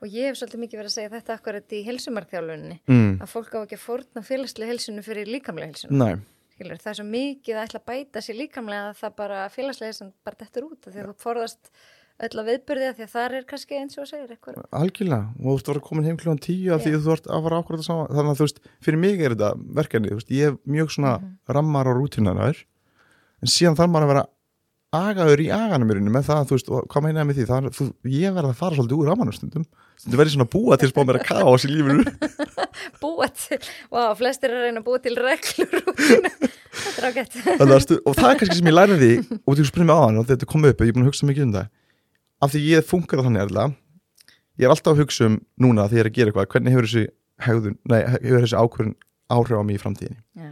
og 0.04 0.12
ég 0.12 0.30
hef 0.30 0.40
svolítið 0.40 0.64
mikið 0.66 0.82
verið 0.82 0.92
að 0.92 0.96
segja 0.98 1.14
þetta 1.14 1.38
akkurat 1.38 1.74
í 1.74 1.82
helsumarkþjálfunni 1.88 2.78
mm. 2.92 3.10
að 3.24 3.32
fólk 3.32 3.56
á 3.56 3.60
ekki 3.64 3.80
að 3.80 3.84
fórna 3.88 4.24
félagslega 4.28 4.74
helsunu 4.74 5.04
fyrir 5.06 5.32
líkamlega 5.32 5.72
helsunu 5.72 6.00
Nei, 6.04 6.22
Skilur, 6.54 6.80
það 6.84 6.92
er 6.92 7.00
svo 7.00 7.10
mikið 7.10 7.58
að 7.58 7.68
ætla 7.68 7.82
að 7.82 7.90
bæta 7.90 8.24
sér 8.24 8.40
líkamlega 8.42 8.92
að 8.92 9.02
það 9.02 9.18
bara 9.24 9.44
félagslega 9.54 9.94
helsun 9.94 10.16
bara 10.28 10.42
dettur 10.44 10.68
út 10.68 10.90
því 10.90 11.00
að 11.02 11.12
þú 11.12 11.16
forðast 11.24 11.72
öll 12.22 12.40
að 12.40 12.50
viðbyrði 12.52 12.90
því 12.94 13.06
að 13.06 13.14
það 13.14 13.36
er 13.38 13.48
kannski 13.50 13.80
eins 13.80 13.98
og 13.98 14.06
segir 14.08 14.34
eitthvað. 14.36 14.60
Algjörlega. 14.78 15.32
Og 15.40 15.48
þú 15.48 15.56
ert 15.56 15.70
að 15.70 15.74
vera 15.74 15.86
komin 15.88 16.08
heim 16.08 16.20
kljóðan 16.22 16.44
tíu 16.46 16.76
af 16.76 16.84
því 16.84 16.94
að 16.94 17.08
þú 17.08 17.16
ert 17.16 17.30
að 17.30 17.48
fara 17.48 17.62
ákvæða 17.64 17.80
það 17.80 17.88
sama 17.88 18.06
þannig 18.12 18.30
að 18.30 18.38
þú 18.38 18.46
veist, 18.46 18.62
fyrir 18.86 19.02
mig 19.02 19.24
er 19.24 19.34
þetta 19.34 19.50
verkefni 19.80 20.14
veist, 20.14 20.34
ég 20.34 20.52
hef 20.52 20.60
mjög 20.76 20.94
svona 20.94 21.14
rammar 21.58 21.90
og 21.90 21.98
rútínanar 21.98 22.62
en 23.44 23.52
síðan 23.52 23.80
þarf 23.80 23.94
maður 23.96 24.06
að 24.08 24.14
vera 24.14 24.26
agaður 24.94 25.42
í 25.44 25.48
aganum 25.54 25.90
í 25.90 25.98
rauninni 25.98 26.14
með 26.14 26.28
það, 26.30 26.44
þú 26.50 26.58
veist, 26.58 26.70
og 26.70 26.88
hvað 26.92 27.06
meina 27.06 27.24
ég 27.24 27.30
með 27.30 27.40
því? 27.40 27.48
Það, 27.50 27.70
þú, 27.78 27.88
ég 28.14 28.36
verð 28.36 28.50
að 28.52 28.60
fara 28.60 28.78
svolítið 28.78 29.00
úr 29.00 29.10
rammanum 29.12 29.36
stundum. 29.36 29.66
Stundum 29.98 30.22
verði 30.22 30.34
svona 30.36 30.48
að 30.48 30.54
búa 30.54 30.78
til 30.82 30.90
spá 30.92 31.02
mér 31.04 31.20
að 31.20 31.28
kaos 31.30 31.66
í 31.66 31.72
lífinu. 31.72 32.06
Búa 33.04 33.30
til, 33.38 33.60
vá, 33.94 34.02
flestir 34.18 34.52
er 34.52 34.60
að 34.60 34.66
reyna 34.68 34.82
að 34.82 34.88
búa 34.88 35.00
til 35.04 35.14
reglur 35.18 35.84
þetta 36.74 37.02
er 37.02 37.08
ágætt. 37.10 37.38
Að 37.62 37.74
og 37.74 38.18
það 38.18 38.30
er 38.30 38.40
kannski 38.42 38.58
sem 38.58 38.70
ég 38.70 38.76
lærði 38.76 38.98
því 39.00 39.38
og 39.38 39.58
þú 39.60 39.66
spurði 39.70 39.88
mig 39.88 39.98
á 39.98 40.04
hann 40.04 40.20
og 40.20 40.28
þetta 40.30 40.50
kom 40.50 40.68
upp 40.68 40.82
og 40.82 40.88
ég 40.88 40.92
er 40.92 40.98
búin 40.98 41.06
að 41.06 41.12
hugsa 41.12 41.30
mikið 41.30 41.46
um 41.46 41.54
það. 41.54 41.70
Af 42.44 42.54
því 42.54 42.64
ég 42.72 42.88
funkar 42.90 43.24
þannig 43.24 43.44
erlega 43.46 43.76
ég 44.60 44.68
er 44.68 44.74
alltaf 44.74 44.94
að 44.94 45.04
hugsa 45.04 45.28
um 45.30 45.38
núna 45.62 45.88
þegar 45.92 46.00
ég 46.00 46.04
er 46.06 46.10
að 46.12 46.18
gera 46.18 46.32
eitthvað 46.32 46.50
hvernig 46.54 46.76
hefur 46.76 46.90
þessi 46.90 47.06
hegðun, 47.44 47.78
nei, 47.90 48.00
hefur 48.14 48.46
þessi 48.46 48.60
ákvörðun 48.60 48.96
áhrif 49.34 49.62
á 49.62 49.64
mig 49.66 49.78
í 49.78 49.82
framtíðinni? 49.82 50.20
Já, 50.38 50.50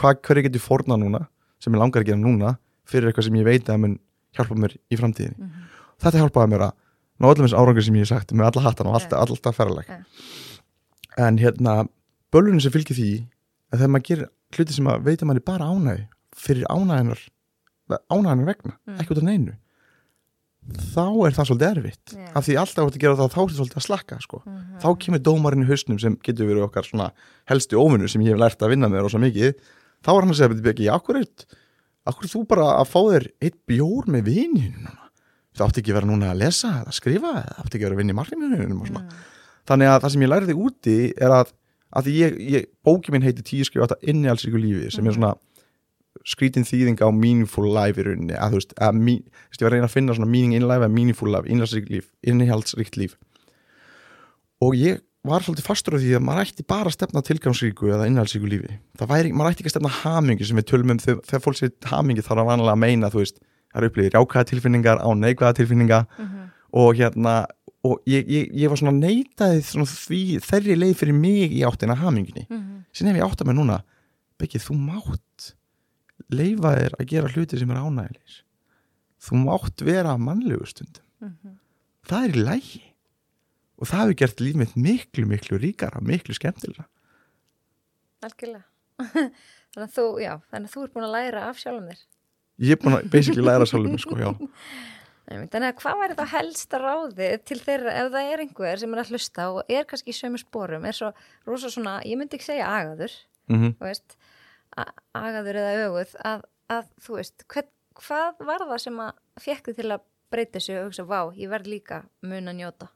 hvað, 0.00 0.20
hverju 0.26 0.44
getur 0.46 0.64
forna 0.64 0.98
núna 1.00 1.24
sem 1.62 1.74
ég 1.74 1.82
langar 1.82 2.04
að 2.04 2.12
gera 2.12 2.20
núna 2.20 2.54
fyrir 2.90 3.10
eitthvað 3.10 3.28
sem 3.28 3.38
ég 3.40 3.46
veit 3.48 3.70
að 3.72 3.80
mun 3.84 3.98
hjálpa 4.36 4.54
mér 4.58 4.76
í 4.90 4.98
framtíðinni 5.00 5.38
Mhm. 5.38 5.64
þetta 6.02 6.20
hjálpaði 6.24 6.50
mér 6.54 6.66
að 6.68 6.72
ná 7.20 7.26
öllum 7.30 7.46
þessi 7.46 7.58
árangur 7.60 7.84
sem 7.86 7.94
ég 7.94 8.04
hef 8.06 8.08
sagt 8.14 8.32
með 8.32 8.46
alla 8.50 8.62
hattan 8.68 8.86
og 8.86 8.94
alltaf, 8.98 9.18
Ja. 9.18 9.24
alltaf 9.26 9.56
ferraleg 9.56 9.88
Ja. 9.88 9.98
en 11.26 11.38
hérna 11.38 11.88
bölunum 12.32 12.60
sem 12.62 12.72
fylgir 12.72 12.96
því 12.96 13.26
að 13.72 13.78
þegar 13.80 13.90
maður 13.94 14.06
gerir 14.10 14.28
hluti 14.54 14.72
sem 14.72 14.86
að 14.86 15.02
veit 15.04 15.20
að 15.22 15.26
maður 15.28 15.36
er 15.36 15.48
bara 15.50 15.64
ánægi 15.70 16.06
fyrir 16.36 16.64
ánæginar 16.70 17.20
ánæginar 18.10 18.46
vegna, 18.46 18.72
Mm. 18.86 18.98
ekki 19.00 19.10
út 19.14 19.18
af 19.18 19.24
neinu 19.24 19.54
þá 20.94 21.02
er 21.26 21.32
það 21.34 21.46
svolítið 21.48 21.70
erfitt 21.76 22.12
Já. 22.14 22.26
af 22.36 22.44
því 22.46 22.54
alltaf 22.60 22.84
átt 22.86 22.94
að 22.96 23.00
gera 23.02 23.16
það 23.16 23.30
þá 23.32 23.38
er 23.40 23.48
það 23.50 23.58
svolítið 23.58 23.80
að 23.80 23.86
slakka 23.88 24.18
sko. 24.22 24.42
Mhm. 24.46 24.78
þá 24.80 24.88
kemur 25.00 25.18
dómarinn 25.26 25.64
í 25.64 25.68
hausnum 25.70 25.98
sem 26.00 26.16
getur 26.22 26.46
verið 26.46 26.66
okkar 26.68 27.12
helsti 27.50 27.74
óvinnu 27.80 28.08
sem 28.08 28.22
ég 28.22 28.28
hef 28.34 28.38
lært 28.38 28.60
að 28.62 28.70
vinna 28.70 28.88
með 28.88 29.02
rosa 29.02 29.18
mikið 29.18 29.54
þá 30.04 30.08
er 30.14 30.20
hann 30.20 30.30
að 30.30 30.36
segja, 30.38 30.48
betur 30.54 30.72
ekki, 30.72 30.88
akkur 30.94 31.16
er 31.20 31.26
akkur 32.08 32.30
þú 32.32 32.46
bara 32.48 32.72
að 32.78 32.88
fá 32.88 33.00
þér 33.00 33.26
eitt 33.44 33.58
bjór 33.68 34.08
með 34.10 34.30
vininu 34.30 34.96
það 35.56 35.66
átti 35.66 35.82
ekki 35.82 35.96
vera 35.96 36.08
núna 36.08 36.30
að 36.32 36.42
lesa 36.44 36.72
eða 36.80 36.94
skrifa 36.96 37.34
eða 37.42 37.56
átti 37.62 37.76
ekki 37.76 37.86
vera 37.86 37.96
að 37.96 38.02
vinna 38.02 38.14
í 38.14 38.88
svona. 38.88 39.04
Mm. 39.04 39.20
þannig 39.68 39.90
að 39.90 40.00
það 40.04 40.14
sem 40.14 40.24
ég 40.24 40.30
læriði 40.30 40.56
úti 40.56 40.96
er 41.18 41.34
að, 41.36 41.52
að 42.00 42.10
ég, 42.14 42.40
ég, 42.54 42.66
bóki 42.86 43.12
minn 43.12 43.26
heiti 43.26 43.44
tíu 43.46 43.66
skrifa 43.66 43.90
þetta 43.90 44.12
inni 44.12 44.30
alls 44.30 44.46
ykkur 44.46 44.62
lífi 44.62 44.92
sem 44.94 45.06
er 45.06 45.16
svona 45.18 45.34
skrítin 46.26 46.66
þýðing 46.66 47.00
á 47.00 47.08
meaningful 47.14 47.68
life 47.70 48.00
í 48.00 48.06
rauninni 48.06 48.36
að 48.36 48.54
þú 48.54 48.60
veist, 48.60 48.72
að 48.78 48.96
þú 48.98 49.12
veist, 49.14 49.60
ég 49.60 49.66
var 49.66 49.70
að 49.70 49.76
reyna 49.76 49.88
að 49.88 49.94
finna 49.94 50.16
svona 50.16 50.30
meaning 50.30 50.56
in 50.58 50.66
life 50.68 50.86
að 50.86 50.96
meaningful 50.96 51.30
life, 51.30 51.46
innhaldsríkt 51.46 51.92
líf 51.92 52.10
innihaldsríkt 52.26 52.98
líf. 53.00 53.14
Og 54.60 54.76
ég 54.76 55.00
var 55.24 55.42
svolítið 55.44 55.66
fastur 55.66 55.96
á 55.96 55.98
því 56.00 56.14
að 56.16 56.22
maður 56.24 56.46
ætti 56.48 56.64
bara 56.70 56.88
að 56.88 56.94
stefna 56.96 57.20
tilgangsríku 57.26 57.90
eða 57.92 58.06
innhaldsríku 58.08 58.48
lífi 58.48 58.78
væri, 59.00 59.32
maður 59.36 59.52
ætti 59.52 59.62
ekki 59.64 59.70
að 59.70 59.74
stefna 59.76 59.92
hamingi 60.00 60.46
sem 60.48 60.56
við 60.56 60.68
tölum 60.70 60.90
um 60.94 60.98
þegar, 61.02 61.20
þegar 61.28 61.42
fólk 61.44 61.58
sér 61.60 61.72
hamingi 61.90 62.24
þarf 62.24 62.40
að 62.40 62.48
vanlega 62.50 62.72
að 62.72 62.80
meina 62.80 63.10
þú 63.12 63.20
veist, 63.20 63.40
það 63.70 63.80
eru 63.82 63.90
upplýðir 63.90 64.16
jákvæða 64.16 64.48
tilfinningar 64.50 64.98
á 65.04 65.08
neikvæða 65.12 65.56
tilfinninga 65.60 66.00
Mhm. 66.18 66.46
og 66.72 66.94
hérna 66.96 67.34
og 67.84 68.00
ég, 68.06 68.26
ég, 68.28 68.50
ég 68.54 68.68
var 68.68 68.76
svona 68.76 68.96
neitaði 68.96 69.62
svona 69.64 69.86
því, 69.88 70.40
þeirri 70.44 70.76
leið 70.76 70.96
fyrir 71.00 71.14
mig 71.16 71.52
í 71.52 71.62
áttina 71.68 71.96
haminginni 71.96 72.46
Mhm. 72.48 72.84
síðan 72.92 73.14
hef 73.14 73.20
ég 73.20 73.28
átt 73.30 73.40
að 73.44 73.46
mig 73.46 73.56
núna 73.56 73.82
Beggi, 74.40 74.56
þú 74.58 74.72
mátt 74.80 75.52
leifa 76.32 76.70
þér 76.78 76.94
að 76.98 77.06
gera 77.06 77.28
hluti 77.28 77.58
sem 77.58 77.70
er 77.70 77.76
ánægilegis 77.76 78.40
þú 79.20 79.44
mátt 79.44 79.84
vera 79.84 80.16
mannlegur 80.16 80.66
stundum 80.66 81.04
Mhm. 81.20 81.58
er 82.10 82.28
í 82.32 82.44
lægi 82.44 82.82
og 83.80 83.88
það 83.88 84.02
hefur 84.04 84.18
gert 84.22 84.42
líf 84.44 84.58
mitt 84.60 84.76
miklu, 84.76 85.26
miklu 85.28 85.60
ríkara 85.60 86.02
miklu 86.04 86.36
skemmtilega 86.36 86.86
Algjörlega. 88.20 88.66
Þannig 89.70 89.84
að 89.86 89.92
þú, 89.94 90.06
já, 90.20 90.32
þannig 90.50 90.68
að 90.68 90.72
þú 90.74 90.80
ert 90.84 90.94
búin 90.96 91.06
að 91.06 91.12
læra 91.14 91.42
af 91.48 91.60
sjálfum 91.60 91.86
þér. 91.88 92.00
Ég 92.60 92.74
er 92.74 92.80
búin 92.82 92.96
að 92.96 93.06
basically 93.12 93.44
læra 93.46 93.68
sjálfum 93.70 93.94
mér 93.94 94.02
sko, 94.02 94.16
já. 94.20 94.30
Þannig 95.30 95.68
að 95.68 95.76
hvað 95.78 96.00
væri 96.00 96.16
þá 96.18 96.24
helsta 96.32 96.80
ráðið 96.82 97.34
til 97.46 97.58
þeirra 97.62 97.92
ef 98.00 98.08
það 98.10 98.30
er 98.32 98.42
einhver 98.42 98.80
sem 98.82 98.94
er 98.96 99.00
að 99.00 99.12
hlusta 99.14 99.44
og 99.54 99.70
er 99.70 99.86
kannski 99.86 100.10
í 100.10 100.16
sömu 100.16 100.40
sporum, 100.42 100.86
er 100.90 100.96
svo 100.98 101.12
rosa 101.46 101.70
svona, 101.70 102.00
ég 102.02 102.18
myndi 102.18 102.34
ekki 102.34 102.48
segja 102.48 102.66
agaður, 102.80 103.14
mm 103.52 103.76
þú 103.78 103.86
veist, 103.86 104.16
agaður 105.20 105.60
eða 105.62 105.84
öguð, 105.84 106.16
að, 106.32 106.42
að 106.74 106.90
þú 107.06 107.20
veist, 107.20 107.46
hvern, 107.54 107.70
hvað 108.00 108.42
var 108.50 108.66
það 108.72 108.82
sem 108.88 108.98
að 109.06 109.22
fekk 109.46 109.70
þið 109.70 109.78
til 109.78 109.88
að 109.94 110.08
breyta 110.34 110.58
þessu 110.58 110.80
og 110.80 110.88
hugsa, 110.88 111.06
vá, 111.06 111.20
ég 111.38 111.54
verð 111.54 111.70
líka 111.76 112.02
mun 112.26 112.50
að 112.50 112.58
njóta. 112.58 112.90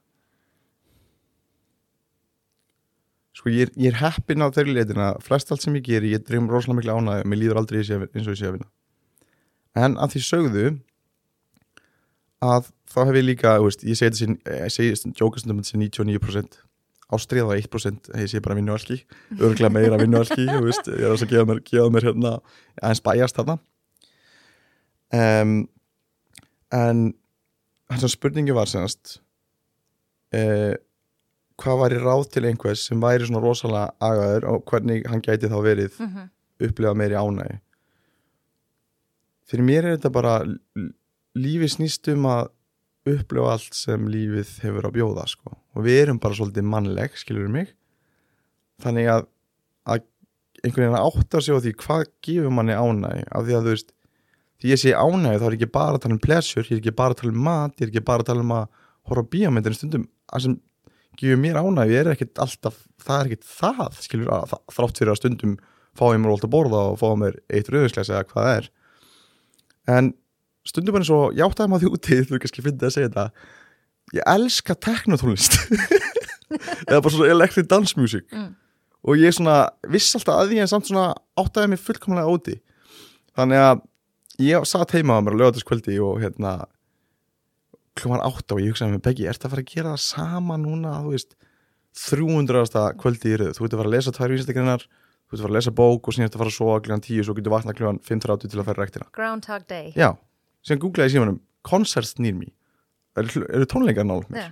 Sko 3.35 3.51
ég 3.51 3.67
er, 3.67 3.71
ég 3.77 3.91
er 3.93 3.99
heppin 4.03 4.45
á 4.45 4.49
þeirri 4.55 4.75
leitina 4.77 5.13
flest 5.25 5.51
allt 5.51 5.65
sem 5.65 5.75
ég 5.79 5.85
geri, 5.89 6.13
ég 6.15 6.23
dreym 6.27 6.47
rosalega 6.51 6.79
miklu 6.81 6.97
ánæg 6.99 7.25
mér 7.27 7.41
líður 7.43 7.61
aldrei 7.63 7.81
ég- 7.83 8.09
eins 8.15 8.29
og 8.29 8.35
ég 8.37 8.41
sé 8.41 8.47
að 8.51 8.57
vinna. 8.59 8.69
En 9.75 9.97
að 9.99 10.15
því 10.15 10.21
sögðu 10.29 10.67
að 12.45 12.69
þá 12.93 12.99
hef 13.09 13.17
ég 13.19 13.25
líka 13.27 13.57
veist, 13.65 13.83
ég 13.89 13.99
segi 13.99 14.29
þetta 14.29 14.61
ég 14.67 14.73
segi 14.75 15.13
jókastundum 15.19 15.61
þetta 15.63 15.73
sem 15.73 15.83
99% 15.83 16.61
ástriða 17.15 17.53
á 17.53 17.59
1% 17.59 18.11
ég 18.21 18.31
sé 18.31 18.41
bara 18.43 18.57
vinnualki, 18.59 19.01
örglega 19.39 19.73
meira 19.73 19.99
vinnualki 20.01 20.47
veist, 20.65 20.87
ég 20.89 21.03
er 21.05 21.15
að 21.15 21.27
gefa 21.31 21.47
mér, 21.51 21.61
gefa 21.67 21.91
mér 21.95 22.07
hérna, 22.11 22.33
aðeins 22.83 23.03
bæjast 23.05 23.39
þarna. 23.39 23.59
Um, 25.15 25.53
en 26.75 27.03
hans 27.93 28.03
að 28.07 28.15
spurningi 28.17 28.55
var 28.57 28.67
senast 28.71 29.19
eh, 30.35 30.75
hvað 31.63 31.79
væri 31.83 31.99
ráð 32.03 32.25
til 32.35 32.45
einhvers 32.49 32.87
sem 32.89 33.01
væri 33.03 33.27
svona 33.29 33.43
rosalega 33.45 33.93
agaður 34.01 34.45
og 34.51 34.65
hvernig 34.71 35.05
hann 35.11 35.23
gæti 35.23 35.47
þá 35.53 35.59
verið 35.63 36.01
Mm 36.01 36.09
-hmm. 36.15 36.29
upplifa 36.69 36.95
meiri 36.95 37.15
ánægi 37.15 37.59
fyrir 39.51 39.65
mér 39.69 39.85
er 39.85 39.97
þetta 39.97 40.11
bara 40.13 40.35
l- 40.45 40.93
lífið 41.37 41.73
snýst 41.77 42.09
um 42.15 42.27
að 42.31 42.49
upplifa 43.15 43.53
allt 43.53 43.75
sem 43.77 44.07
lífið 44.09 44.53
hefur 44.65 44.87
að 44.89 44.95
bjóða 44.97 45.27
sko. 45.29 45.53
og 45.75 45.85
við 45.85 46.03
erum 46.05 46.19
bara 46.19 46.35
svolítið 46.35 46.65
mannleg 46.65 47.17
skilur 47.21 47.49
mig 47.49 47.75
þannig 48.83 49.07
að, 49.13 49.27
að 49.87 50.01
einhvern 50.65 50.87
veginn 50.87 50.99
að 50.99 51.09
átta 51.11 51.41
sig 51.43 51.55
á 51.55 51.61
því 51.61 51.73
hvað 51.83 52.05
gefur 52.25 52.51
manni 52.51 52.73
ánægi 52.73 53.25
af 53.31 53.45
því 53.45 53.53
að 53.59 53.63
þú 53.67 53.75
veist 53.75 53.93
því 54.63 54.71
ég 54.73 54.81
sé 54.81 54.91
ánægi 54.97 55.39
þá 55.43 55.47
er 55.51 55.57
ekki 55.59 55.71
bara 55.73 55.95
að 55.99 56.03
tala 56.07 56.15
um 56.15 56.19
pleasure 56.25 56.65
ég 56.65 56.73
er 56.73 56.81
ekki 56.81 56.97
bara 56.97 57.13
að 57.15 57.21
tala 57.21 57.33
um 57.33 57.43
mat, 57.45 57.73
ég 57.81 57.83
er 57.87 57.93
ekki 57.93 58.05
bara 58.05 58.23
að 58.25 58.27
tala 58.27 58.41
um 58.41 58.55
að 58.57 58.69
horfa 59.05 59.23
á 59.23 59.31
bíómyndir 59.35 59.75
stundum 59.77 60.09
að 60.33 60.41
sem 60.47 60.61
gefur 61.21 61.41
mér 61.41 61.59
ánægi 61.61 61.97
er 62.01 62.11
ekkit 62.15 62.41
alltaf 62.43 62.77
það 63.05 63.21
er 63.21 63.29
ekkit 63.31 63.47
það 63.49 63.99
skilur 64.05 64.31
að 64.35 64.45
það- 64.53 64.75
þrátt 64.77 65.01
fyrir 65.01 65.13
að 65.15 65.21
stundum 65.21 65.55
fá 65.95 66.05
ég 66.11 66.21
mér 66.23 66.33
alltaf 66.35 66.51
borða 66.51 66.81
og 66.93 66.99
fá 67.03 67.09
mér 67.21 67.37
eitt 67.55 67.69
rauðinsglæs 67.71 68.11
eða 68.11 68.25
hvað 68.31 68.49
það 68.49 68.57
er. 68.59 68.69
En 69.95 70.13
stundum 70.67 70.97
er 70.97 71.05
eins 71.05 71.13
og 71.15 71.35
ég 71.37 71.45
áttaði 71.47 71.71
maður 71.71 71.85
því 71.85 71.93
úti 71.99 72.19
þú 72.31 72.41
kannski 72.43 72.65
fyndið 72.67 72.89
að 72.89 72.95
segja 72.97 73.13
þetta 73.13 73.27
ég 74.19 74.29
elska 74.35 74.75
teknotónlist 74.89 75.57
eða 76.91 77.01
bara 77.01 77.13
svona 77.15 77.31
electric 77.33 77.69
dance 77.71 77.97
music. 77.99 78.27
Mm. 78.33 78.53
og 79.05 79.19
ég 79.21 79.35
svona 79.37 79.57
viss 79.93 80.15
alltaf 80.17 80.43
að 80.43 80.53
því 80.53 80.61
en 80.65 80.71
samt 80.71 80.89
svona 80.91 81.07
áttaði 81.41 81.71
mig 81.75 81.81
fullkomlega 81.85 82.31
úti 82.35 82.55
þannig 83.37 83.61
að 83.61 83.83
ég 84.45 84.65
satt 84.67 84.95
heima 84.97 85.19
á 85.19 85.23
mér 85.25 85.37
á 85.37 85.41
lögataskvöldi 85.45 85.97
og 86.03 86.21
hérna 86.25 86.55
klumar 87.99 88.23
átta 88.27 88.57
og 88.57 88.61
ég 88.65 88.73
hugsaði 88.75 88.97
með 88.97 89.03
Beggi, 89.07 89.27
ertu 89.31 89.47
að 89.49 89.55
fara 89.55 89.65
að 89.65 89.73
gera 89.75 89.93
það 89.95 90.03
sama 90.05 90.57
núna, 90.61 90.97
þú 91.05 91.15
veist 91.15 91.37
300. 91.95 92.95
kvöldi 92.99 93.33
í 93.35 93.37
röð, 93.41 93.53
þú 93.57 93.67
ert 93.69 93.75
að 93.77 93.81
fara 93.81 93.91
að 93.91 93.95
lesa 93.95 94.13
tvær 94.17 94.33
vísindagreinar, 94.35 94.85
þú 94.85 95.31
ert 95.31 95.39
að 95.39 95.45
fara 95.45 95.53
að 95.53 95.59
lesa 95.59 95.75
bók 95.79 96.09
og 96.11 96.17
síðan 96.17 96.27
ertu 96.29 96.39
að 96.39 96.43
fara 96.43 96.53
að 96.53 96.57
sofa 96.59 96.79
klukkan 96.85 97.05
10 97.07 97.27
svo 97.29 97.37
getur 97.39 97.55
vakna 97.55 97.75
klukkan 97.79 98.01
5.30 98.09 98.51
til 98.51 98.59
að 98.61 98.67
fara 98.71 98.83
rektina 98.83 99.07
Groundhog 99.15 99.67
Day. 99.71 99.93
já, 99.95 100.09
síðan 100.67 100.83
googlaði 100.83 101.07
ég 101.09 101.15
símanum 101.15 101.39
concerts 101.65 102.19
near 102.19 102.35
me 102.37 102.51
eru, 103.17 103.45
eru 103.47 103.69
tónleikar 103.71 104.09
nála 104.09 104.27
mér 104.29 104.43
Já. 104.43 104.51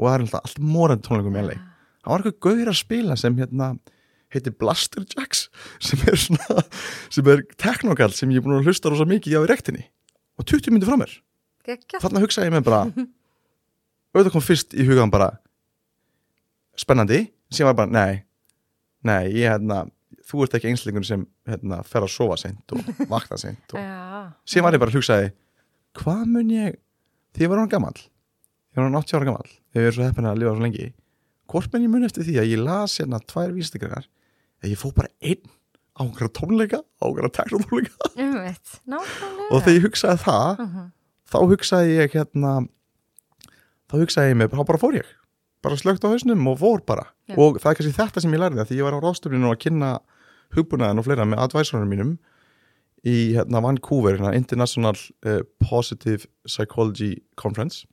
og 0.00 0.08
það 0.08 0.16
er 0.18 0.26
alltaf 0.26 0.44
allt 0.50 0.60
morandi 0.74 1.06
tónleikum 1.06 1.38
í 1.38 1.46
LA 1.46 1.56
það 1.60 2.10
var 2.10 2.24
eitthvað 2.26 2.42
gauður 2.48 2.72
að 2.74 2.78
spila 2.82 3.16
sem 3.22 3.38
hérna 3.38 3.70
heitir 4.34 4.54
Blaster 4.60 5.06
Jacks 5.14 5.46
sem 5.86 6.02
er 6.10 6.18
svona, 6.20 6.66
sem 7.10 7.30
er 7.32 7.46
teknokall 7.58 8.12
sem 8.14 8.30
ég 8.34 8.42
er 8.42 8.46
búin 8.46 8.58
að 8.60 8.68
hlusta 8.70 8.90
rosa 8.92 9.06
mikið 9.08 9.38
á 9.38 9.46
í 9.46 9.50
rektinni 9.50 9.86
og 10.40 10.46
20 10.50 10.74
myndi 10.74 10.86
frá 10.90 10.98
mér. 11.00 11.10
Þarna 12.02 12.22
hugsaði 12.24 12.48
ég 12.50 12.54
með 12.56 12.64
bara 12.68 12.80
auðvitað 14.14 14.32
kom 14.34 14.42
fyrst 14.44 14.74
í 14.74 14.86
hugan 14.88 15.10
bara 15.12 15.30
spennandi, 16.80 17.24
sem 17.52 17.66
var 17.68 17.76
bara 17.78 17.90
nei, 17.92 18.22
nei, 19.06 19.26
ég 19.34 19.50
hérna 19.52 19.82
þú 20.30 20.44
ert 20.44 20.54
ekki 20.56 20.70
einslingur 20.70 21.04
sem 21.06 21.24
hérna 21.48 21.80
fer 21.86 22.04
að 22.06 22.12
sofa 22.14 22.36
seint 22.40 22.74
og 22.76 22.80
vakna 23.12 23.36
seint 23.40 23.74
og 23.74 23.80
sem 24.48 24.64
var 24.64 24.74
ég 24.76 24.82
bara 24.82 24.92
að 24.92 24.98
hugsaði 25.00 25.30
hvað 26.00 26.24
mun 26.30 26.50
ég, 26.54 26.78
því 27.34 27.44
ég 27.46 27.50
var 27.52 27.62
hann 27.62 27.72
gamall 27.72 27.98
ég 28.00 28.78
var 28.78 28.86
hann 28.88 28.98
80 29.00 29.18
ára 29.18 29.28
gamall 29.30 29.50
þegar 29.50 29.82
ég 29.84 29.90
er 29.90 29.96
svo 29.98 30.06
heppin 30.06 30.28
að 30.30 30.40
lifa 30.42 30.54
svo 30.56 30.64
lengi 30.66 30.88
hvort 31.50 31.72
mun 31.74 31.86
ég 31.86 31.90
mun 31.96 32.06
eftir 32.06 32.26
því 32.28 32.36
að 32.42 32.50
ég 32.52 32.62
las 32.62 32.94
hérna 33.02 33.18
tvær 33.26 33.54
vístegreinar 33.56 34.06
að 34.62 34.70
ég 34.72 34.78
fó 34.80 34.90
bara 34.94 35.10
einn 35.20 35.50
á 35.98 36.00
einhverja 36.06 36.32
tónleika 36.38 36.78
á 36.80 37.04
einhverja 37.08 37.32
teknotónleika 37.40 38.10
og 39.50 39.64
þegar 39.64 39.76
ég 39.80 39.86
hugsaði 39.88 40.22
það 40.24 40.64
Mhm. 40.66 40.88
Þá 41.30 41.38
hugsaði 41.50 41.96
ég 42.00 42.14
hérna 42.18 42.52
þá 43.90 43.94
hugsaði 44.02 44.32
ég 44.32 44.36
mig, 44.40 44.50
þá 44.52 44.64
bara 44.66 44.80
fór 44.82 44.98
ég 45.00 45.08
bara 45.62 45.76
slögt 45.76 46.04
á 46.04 46.08
hausnum 46.08 46.46
og 46.48 46.58
fór 46.62 46.80
bara 46.88 47.06
Já. 47.28 47.36
og 47.36 47.58
það 47.60 47.70
er 47.70 47.78
kannski 47.80 47.96
þetta 47.98 48.22
sem 48.24 48.32
ég 48.34 48.40
lærði 48.40 48.64
því 48.70 48.78
ég 48.80 48.86
var 48.86 48.96
á 48.96 49.04
ráðstöfninu 49.04 49.50
að 49.52 49.58
kynna 49.66 49.90
hugbúnaðin 50.56 50.98
og 51.02 51.04
fleira 51.06 51.26
með 51.28 51.42
advisorunum 51.44 51.90
mínum 51.92 52.12
í 53.06 53.32
hérna 53.36 53.60
Vancouver 53.64 54.16
hérna, 54.16 54.32
International 54.36 54.96
uh, 55.24 55.40
Positive 55.62 56.26
Psychology 56.48 57.18
Conference 57.40 57.84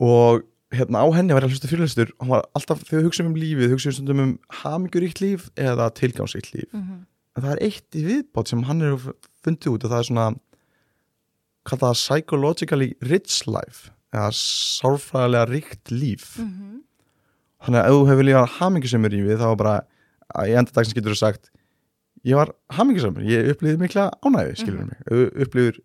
og 0.00 0.42
hérna 0.74 1.00
á 1.00 1.06
henni 1.16 1.32
var 1.34 1.42
ég 1.44 1.48
að 1.48 1.54
hlusta 1.56 1.70
fyrirlistur 1.70 2.10
hann 2.20 2.30
var 2.32 2.44
alltaf, 2.56 2.82
þegar 2.84 3.00
við 3.02 3.06
hugsaum 3.08 3.30
um 3.30 3.38
lífið 3.40 3.72
hugsaum 3.72 3.90
við 3.92 3.96
stundum 3.98 4.24
um 4.24 4.34
hamingjuríkt 4.62 5.22
líf 5.24 5.46
eða 5.56 5.88
tilgangsríkt 5.96 6.52
líf 6.54 6.68
Mhm. 6.76 6.98
en 7.36 7.42
það 7.44 7.52
er 7.54 7.62
eitt 7.68 7.96
í 7.96 8.02
viðbót 8.04 8.48
sem 8.48 8.62
hann 8.68 8.82
er 8.82 8.96
fundið 9.44 9.72
út 9.74 9.84
og 9.84 9.90
það 9.90 9.98
er 10.02 10.08
svona 10.10 10.26
kallað 11.68 11.94
psychologically 12.00 12.94
rich 13.04 13.42
life 13.46 13.90
eða 14.14 14.30
sárfræðilega 14.32 15.48
ríkt 15.52 15.90
líf 15.92 16.38
mm 16.38 16.48
-hmm. 16.48 16.80
þannig 17.64 17.80
að 17.82 17.88
ef 17.88 17.94
þú 17.98 18.08
hefur 18.10 18.24
lífað 18.28 18.54
hamingisamur 18.58 19.14
í 19.18 19.22
við 19.26 19.38
þá 19.42 19.48
bara, 19.56 19.74
í 20.48 20.52
enda 20.56 20.72
dagsins 20.72 20.94
getur 20.96 21.12
þú 21.12 21.18
sagt 21.20 21.50
ég 22.24 22.34
var 22.36 22.52
hamingisamur, 22.70 23.22
ég 23.22 23.50
upplýði 23.52 23.78
mikla 23.78 24.10
ánæði, 24.24 24.56
skilur 24.56 24.84
mig 24.86 24.98
ef 25.06 25.12
þú 25.12 25.42
upplýður 25.44 25.76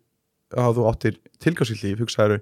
að 0.56 0.74
þú 0.76 0.82
áttir 0.90 1.14
tilgáðsvíl 1.40 1.82
líf, 1.82 1.98
hugsaður 2.00 2.40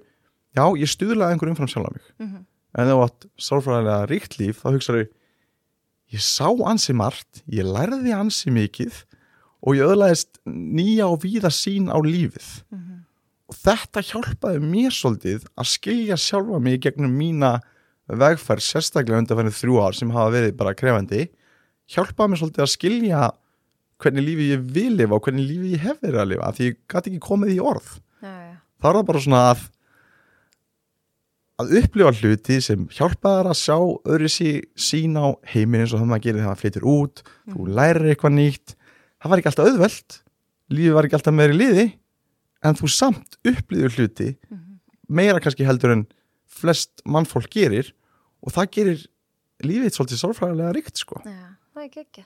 já, 0.55 0.63
ég 0.77 0.89
stuðlaði 0.89 1.31
einhver 1.33 1.49
umfram 1.49 1.67
sjálf 1.67 1.87
á 1.89 1.91
mig 1.93 2.05
Mm 2.19 2.27
-hmm. 2.27 2.43
en 2.77 2.87
ef 2.87 2.93
þú 2.93 3.03
átt 3.03 3.25
sálfræðilega 3.37 4.05
ríkt 4.09 4.39
líf 4.39 4.63
þá 4.63 4.69
hugsaður 4.73 5.07
ég 6.13 6.21
sá 6.21 6.47
ansi 6.69 6.93
margt, 6.93 7.43
ég 7.47 7.65
lærði 7.65 8.13
ansi 8.13 8.49
mikið 8.51 9.03
og 9.63 9.75
ég 9.75 9.87
öðlaðist 9.87 10.39
nýja 10.45 11.07
og 11.07 11.21
víða 11.23 11.49
sín 11.49 11.89
á 11.89 11.97
lífið 12.01 12.63
Mhm. 12.71 12.92
Og 13.53 13.59
þetta 13.61 14.03
hjálpaði 14.07 14.61
mér 14.65 14.93
svolítið 14.95 15.45
að 15.53 15.69
skilja 15.69 16.17
sjálfa 16.19 16.59
mig 16.63 16.81
gegnum 16.83 17.13
mína 17.13 17.59
vegferð 18.09 18.65
sérstaklega 18.65 19.21
undanfærið 19.21 19.57
þrjú 19.59 19.79
ár 19.83 19.97
sem 19.97 20.11
hafa 20.13 20.33
verið 20.33 20.55
bara 20.59 20.75
krefandi 20.77 21.27
hjálpaði 21.93 22.31
mér 22.31 22.41
svolítið 22.41 22.65
að 22.65 22.73
skilja 22.73 23.21
hvernig 24.03 24.25
lífi 24.25 24.49
ég 24.49 24.65
vil 24.75 24.97
lifa 24.97 25.17
og 25.17 25.27
hvernig 25.27 25.47
lífi 25.47 25.75
ég 25.75 25.85
hef 25.85 26.01
verið 26.01 26.23
að 26.23 26.31
lifa 26.33 26.51
því 26.57 26.67
ég 26.67 26.81
gæti 26.91 27.13
ekki 27.13 27.23
komið 27.23 27.53
í 27.53 27.61
orð. 27.63 27.93
Já, 28.23 28.33
þá 28.81 28.89
er 28.89 28.97
það 28.97 29.07
bara 29.11 29.23
svona 29.27 29.45
að 29.51 29.63
að 31.63 31.73
upplifa 31.79 32.13
hluti 32.17 32.59
sem 32.65 32.85
hjálpaðar 32.91 33.51
að 33.51 33.59
sjá 33.61 33.75
öðru 33.77 34.29
sí, 34.31 34.49
sín 34.73 35.13
á 35.15 35.37
heiminn 35.53 35.83
eins 35.83 35.93
og 35.93 36.01
það 36.01 36.09
maður 36.09 36.25
gerir 36.25 36.41
þegar 36.41 36.49
maður 36.49 36.63
flytur 36.63 36.87
út 36.89 37.21
þú 37.53 37.67
lærir 37.77 38.09
eitthvað 38.09 38.35
nýtt. 38.39 38.73
Það 39.21 39.31
var 39.31 39.39
ekki 39.39 39.51
alltaf 39.51 39.69
auðvelt. 39.69 40.17
Lífið 40.73 40.97
var 40.97 41.07
ekki 41.07 41.19
alltaf 41.19 41.37
meiri 41.37 41.59
liði 41.59 41.85
en 42.63 42.77
þú 42.79 42.89
samt 42.91 43.37
upplifur 43.45 43.95
hluti 43.97 44.29
Mhm. 44.49 44.79
meira 45.09 45.39
kannski 45.43 45.65
heldur 45.67 45.91
en 45.91 46.05
flest 46.47 47.01
mannfólk 47.05 47.49
gerir 47.51 47.91
og 48.43 48.53
það 48.53 48.71
gerir 48.77 49.05
lífið 49.63 49.93
svolítið 49.95 50.19
sálfræðilega 50.21 50.73
ríkt 50.75 50.97
sko. 50.97 51.21
Já, 51.25 51.55
það 51.75 51.83
er 51.83 51.89
gekkja 51.89 52.25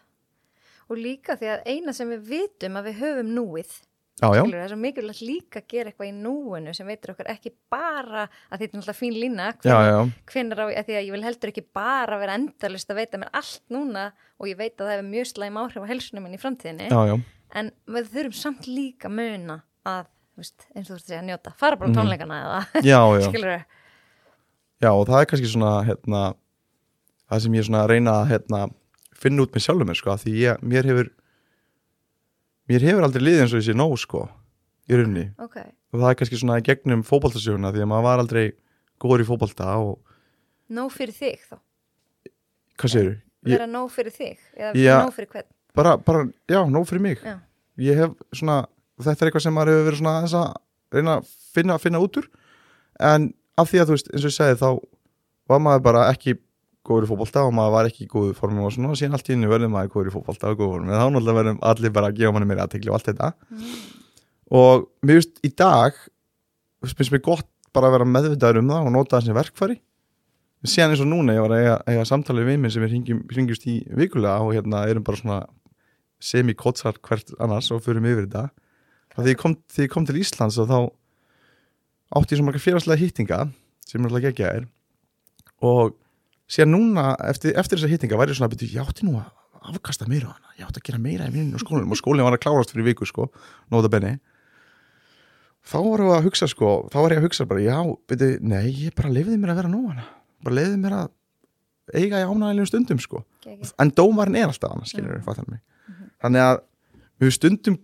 og 0.90 0.98
líka 0.98 1.36
því 1.38 1.48
að 1.52 1.66
eina 1.68 1.94
sem 1.94 2.10
við 2.10 2.22
vitum 2.32 2.78
að 2.80 2.86
við 2.88 2.96
höfum 3.02 3.32
núið 3.36 3.72
já, 4.18 4.28
já, 4.34 4.42
skilur, 4.42 4.58
það 4.58 4.64
er 4.64 4.72
svo 4.72 4.78
mikilvægt 4.82 5.22
líka 5.28 5.60
að 5.62 5.68
gera 5.74 5.92
eitthvað 5.92 6.08
í 6.10 6.14
núinu 6.24 6.74
sem 6.76 6.88
veitir 6.88 7.12
okkur 7.14 7.28
ekki 7.34 7.52
bara 7.70 8.24
að 8.50 8.60
þetta 8.62 8.64
er 8.64 8.80
náttúrulega 8.80 8.98
fín 9.02 9.18
lína 9.20 9.50
á, 9.52 9.54
að 9.68 10.86
því 10.88 10.96
að 10.98 11.06
ég 11.06 11.12
vil 11.12 11.24
heldur 11.28 11.52
ekki 11.52 11.66
bara 11.76 12.18
vera 12.22 12.38
endalist 12.40 12.90
að 12.90 12.96
veita 13.02 13.18
mér 13.22 13.30
allt 13.34 13.62
núna 13.70 14.06
og 14.40 14.48
ég 14.48 14.58
veit 14.58 14.78
að 14.80 14.88
það 14.88 14.94
hefur 14.96 15.10
mjög 15.12 15.28
slæm 15.34 15.60
áhrif 15.62 15.84
á 15.84 15.92
helsunum 15.92 16.24
minn 16.24 16.34
í 16.38 16.42
framtíðinni. 16.42 16.88
Já, 16.90 17.02
já. 17.12 17.16
en 17.54 17.72
við 17.88 18.10
þurfum 18.16 18.34
samt 18.34 18.68
líka 18.68 19.10
muna 19.12 19.62
að, 19.86 20.06
veist, 20.38 20.68
eins 20.76 20.90
og 20.90 20.96
þú 20.96 20.98
ert 20.98 21.04
að 21.04 21.12
segja, 21.12 21.22
njóta 21.28 21.54
fara 21.58 21.76
bara 21.76 21.90
Mhm. 21.90 21.98
tónleikana 21.98 22.38
eða, 22.44 22.84
já, 22.84 23.00
já. 23.22 23.66
Já, 24.82 24.92
og 24.94 25.08
það 25.10 25.22
er 25.22 25.26
kannski 25.26 25.48
svona 25.50 25.72
hérna, 25.88 26.36
það 27.32 27.40
sem 27.42 27.54
ég 27.58 27.64
svona 27.66 27.80
að 27.84 27.90
reyna 27.90 28.12
að 28.22 28.28
hérna, 28.30 28.60
finna 29.18 29.42
út 29.42 29.52
með 29.56 29.64
sjálfum 29.66 29.88
mér 29.90 29.98
sko, 29.98 30.14
því 30.22 30.34
ég, 30.44 30.60
mér 30.62 30.86
hefur 30.86 31.10
mér 32.70 32.84
hefur 32.86 33.06
aldrei 33.08 33.24
liðið 33.26 33.42
eins 33.46 33.56
og 33.58 33.64
sé 33.66 33.74
nóg 33.78 33.96
sko, 34.02 34.28
í 34.88 34.94
rauninni 35.00 35.24
ok, 35.42 35.58
og 35.94 36.00
það 36.02 36.10
er 36.12 36.18
kannski 36.20 36.40
svona 36.42 36.60
gegnum 36.62 37.02
fótboltasöguna 37.08 37.72
því 37.74 37.82
að 37.86 37.90
maður 37.92 38.06
var 38.08 38.22
aldrei 38.24 38.46
góður 39.02 39.24
í 39.24 39.28
fótbolta 39.32 39.72
og 39.82 39.98
nóg 40.78 40.92
fyrir 40.94 41.16
þig 41.18 41.42
þá 41.50 41.58
hvað 42.78 42.96
Ég- 42.98 43.18
vera 43.56 43.66
nóg 43.72 43.90
fyrir 43.94 44.12
þig 44.14 44.38
eða 44.58 44.74
Já. 44.76 44.96
nóg 45.06 45.14
fyrir 45.16 45.30
hvern 45.32 45.50
bara, 45.78 45.98
bara, 45.98 46.24
já, 46.50 46.62
nóg 46.70 46.86
fyrir 46.90 47.02
mig 47.02 47.18
Já. 47.24 47.40
ég 47.80 47.96
hef 47.98 48.12
svona, 48.36 48.66
þetta 49.06 49.24
er 49.24 49.30
eitthvað 49.30 49.46
sem 49.46 49.56
maður 49.56 49.74
hefur 49.74 49.88
verið 49.88 50.02
svona 50.02 50.16
aðeins 50.18 50.36
að 50.38 50.48
reyna 50.98 51.16
að 51.18 51.32
finna, 51.54 51.78
finna 51.82 52.02
út 52.04 52.20
úr. 52.22 52.28
En 53.12 53.32
af 53.58 53.72
því 53.72 53.82
að 53.82 53.90
þú 53.90 53.98
veist, 53.98 54.12
eins 54.14 54.24
og 54.24 54.32
ég 54.32 54.38
segi 54.38 54.60
þá 54.62 54.70
var 55.52 55.64
maður 55.64 55.84
bara 55.88 56.06
ekki 56.12 56.38
góður 56.88 57.08
í 57.08 57.10
fótbolta 57.12 57.44
og 57.44 57.54
maður 57.56 57.74
var 57.76 57.90
ekki 57.90 58.06
í 58.06 58.10
góðu 58.12 58.36
formum 58.38 58.68
og 58.68 58.74
svona. 58.74 58.94
Og 58.94 59.00
síðan 59.00 59.18
allt 59.18 59.30
í 59.30 59.36
henni 59.36 59.50
verður 59.52 59.74
maður 59.74 59.94
góður 59.96 60.12
í 60.12 60.16
fótbolta 60.16 60.52
og 60.52 60.60
góður 60.60 60.74
formum 60.78 60.94
en 60.94 61.02
þá 61.02 61.06
náttúrulega 61.06 61.40
verðum 61.42 61.60
allir 61.72 61.94
bara 61.98 62.12
að 62.12 62.22
gefa 62.22 62.36
manni 62.36 62.50
meira 62.50 62.68
aðtekli 62.68 62.92
og 62.92 62.98
allt 62.98 63.10
þetta. 63.12 63.32
Og 64.58 64.88
mér 65.04 65.20
veist 65.20 65.42
í 65.44 65.52
dag 65.52 66.00
finnst 66.88 67.14
mér 67.14 67.24
gott 67.26 67.50
bara 67.76 67.90
að 67.90 67.98
vera 67.98 68.10
meðvitaður 68.10 68.62
um 68.62 68.72
það 68.72 68.88
og 68.88 68.96
nota 68.96 69.18
það 69.18 69.28
sem 69.28 69.38
verkfæri. 69.38 69.80
Síðan 70.68 70.94
eins 70.94 71.04
og 71.04 71.10
núna 71.12 71.36
ég 71.36 71.44
var 71.44 71.54
að 71.54 71.64
eiga, 71.64 71.76
eiga 71.92 72.06
samtalið 72.08 72.48
við 72.50 72.62
minn 72.62 72.74
sem 72.74 72.84
við 72.84 72.94
hringjum, 72.96 73.20
hringjumst 73.30 73.68
í 73.70 73.76
vikulega 74.00 74.40
og 74.42 74.56
hérna 74.56 74.86
erum 74.90 75.06
bara 75.06 75.20
svona 75.20 75.42
semi-kotsar 76.24 76.98
hvert 77.06 77.36
annars 77.44 77.70
og 77.76 77.84
förum 77.86 78.08
yfir 78.10 78.26
þetta 78.26 78.48
þegar 79.18 79.34
ég 79.34 79.40
kom, 79.42 79.56
þegar 79.74 79.88
ég 79.88 79.94
kom 79.94 80.06
til 80.10 80.20
Íslands 80.22 80.58
og 80.62 80.70
þá 80.72 80.78
átti 82.18 82.36
ég 82.36 82.40
svo 82.40 82.48
marga 82.48 82.62
félagslega 82.64 83.02
hýttinga 83.02 83.40
sem 83.88 84.02
er 84.04 84.10
alltaf 84.12 84.26
geggja 84.28 84.52
er 84.62 84.68
og 85.68 85.96
síðan 86.48 86.74
núna 86.76 87.10
eftir, 87.28 87.56
eftir 87.60 87.80
þessa 87.82 87.92
hýttinga 87.92 88.20
væri 88.20 88.32
ég 88.34 88.40
svona 88.40 88.48
að 88.52 88.56
byrja, 88.56 88.72
ég 88.78 88.88
átti 88.92 89.08
nú 89.08 89.18
að 89.20 89.34
afkasta 89.68 90.08
meira 90.08 90.30
á 90.30 90.36
hana, 90.38 90.54
ég 90.60 90.68
átti 90.70 90.80
að 90.80 90.88
gera 90.88 91.02
meira 91.04 91.28
í 91.28 91.34
vinninu 91.34 91.58
og 91.60 91.64
skólinum 91.66 91.92
og 91.92 92.00
skólinn 92.00 92.24
var 92.28 92.38
að 92.38 92.44
klárast 92.46 92.72
fyrir 92.72 92.86
viku 92.88 93.08
sko, 93.10 93.28
nóta 93.74 93.90
benni 93.92 94.14
þá 95.68 95.78
voru 95.84 96.12
að 96.16 96.28
hugsa 96.30 96.48
sko, 96.48 96.70
þá 96.94 96.98
var 97.04 97.16
ég 97.16 97.20
að 97.20 97.26
hugsa 97.28 97.48
bara, 97.50 97.64
já, 97.66 97.78
byrju, 98.08 98.30
nei, 98.48 98.68
ég 98.86 98.96
bara 98.96 99.12
leiði 99.12 99.36
mér 99.42 99.52
að 99.52 99.60
vera 99.64 99.72
nú 99.74 99.82
hana, 99.90 100.06
bara 100.46 100.56
leiði 100.62 100.78
mér 100.80 100.96
að 101.02 101.10
eiga 101.98 102.22
í 102.22 102.28
ánægilegum 102.28 102.68
stundum 102.68 103.00
sko. 103.00 103.22
En 103.80 103.92
dómarinn 103.96 104.36
er 104.40 104.50
alltaf 104.50 104.74
annars 104.76 104.90
skilur 104.92 105.12
Mm. 105.14 105.20
við, 105.20 105.26
mig. 105.52 105.62
Þannig 106.24 106.44
að 106.44 106.58
við 107.24 107.32
stundum 107.36 107.78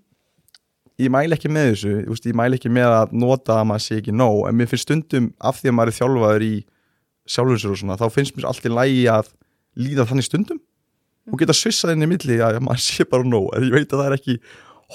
ég 1.01 1.09
mæli 1.13 1.37
ekki 1.37 1.49
með 1.51 1.71
þessu 1.71 1.93
veist, 2.09 2.27
ég 2.29 2.37
mæli 2.37 2.59
ekki 2.59 2.71
með 2.73 2.97
að 2.99 3.15
nota 3.23 3.59
að 3.59 3.69
maður 3.71 3.85
sé 3.87 3.97
ekki 4.01 4.13
nóg 4.15 4.43
en 4.49 4.59
mér 4.59 4.69
finnst 4.71 4.87
stundum 4.87 5.31
af 5.41 5.61
því 5.61 5.71
að 5.71 5.77
maður 5.79 5.91
er 5.93 5.97
þjálfaður 5.99 6.45
í 6.45 6.53
sjálfum 7.33 7.61
sér 7.61 7.73
og 7.73 7.81
svona 7.81 7.97
þá 8.01 8.05
finnst 8.13 8.37
mér 8.37 8.49
allt 8.51 8.67
í 8.67 8.73
lægi 8.73 9.07
að 9.13 9.31
líða 9.79 10.07
þannig 10.09 10.27
stundum 10.27 10.61
og 11.31 11.39
geta 11.39 11.55
svissað 11.55 11.95
inn 11.95 12.05
í 12.05 12.11
milli 12.11 12.37
að 12.43 12.59
maður 12.61 12.85
sé 12.85 13.07
bara 13.09 13.27
nóg 13.27 13.49
en 13.57 13.67
ég 13.69 13.75
veit 13.77 13.89
að 13.89 14.03
það 14.03 14.09
er 14.09 14.17
ekki 14.19 14.37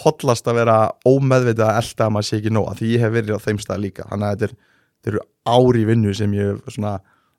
hotlast 0.05 0.47
að 0.47 0.61
vera 0.61 0.79
ómeðvitað 1.09 1.71
að 1.73 1.79
elda 1.83 2.07
að 2.07 2.15
maður 2.15 2.29
sé 2.29 2.39
ekki 2.39 2.55
nóg 2.55 2.69
af 2.71 2.79
því 2.79 2.91
ég 2.93 3.05
hef 3.05 3.15
verið 3.17 3.39
á 3.41 3.45
þeim 3.47 3.63
stað 3.65 3.85
líka 3.87 4.07
þannig 4.11 4.29
að 4.29 4.35
þetta, 4.35 4.49
er, 4.49 4.57
þetta 4.99 5.13
eru 5.15 5.25
ári 5.49 5.85
vinnu 5.89 6.15
sem 6.15 6.37
ég 6.37 6.53
hef 6.53 6.77
svona 6.77 6.95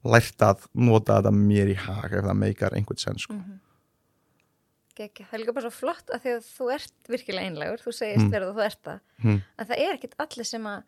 lært 0.09 0.45
að 0.45 0.65
nota 0.79 1.19
þetta 1.19 1.33
mér 1.35 1.71
í 1.71 1.77
hag 1.79 2.15
ef 2.17 2.25
það 2.25 2.39
meikar 2.39 2.75
einhvern 2.75 2.99
sen 3.01 3.19
sko. 3.21 3.37
Mhm. 3.37 3.59
Gekki. 4.99 5.25
það 5.29 5.33
er 5.37 5.41
líka 5.43 5.53
bara 5.55 5.69
svo 5.69 5.75
flott 5.79 6.11
að 6.15 6.23
því 6.25 6.31
að 6.35 6.47
þú 6.51 6.69
ert 6.75 7.09
virkilega 7.13 7.47
einlegur, 7.49 7.83
þú 7.85 7.93
segist 7.95 8.25
Mm. 8.25 8.31
verið 8.35 8.49
og 8.51 8.55
þú 8.59 8.63
ert 8.65 8.81
það 8.83 8.99
mm. 9.23 9.37
að 9.63 9.69
það 9.71 9.83
er 9.85 9.93
ekkit 9.97 10.15
allir 10.25 10.49
sem 10.49 10.67
að 10.69 10.83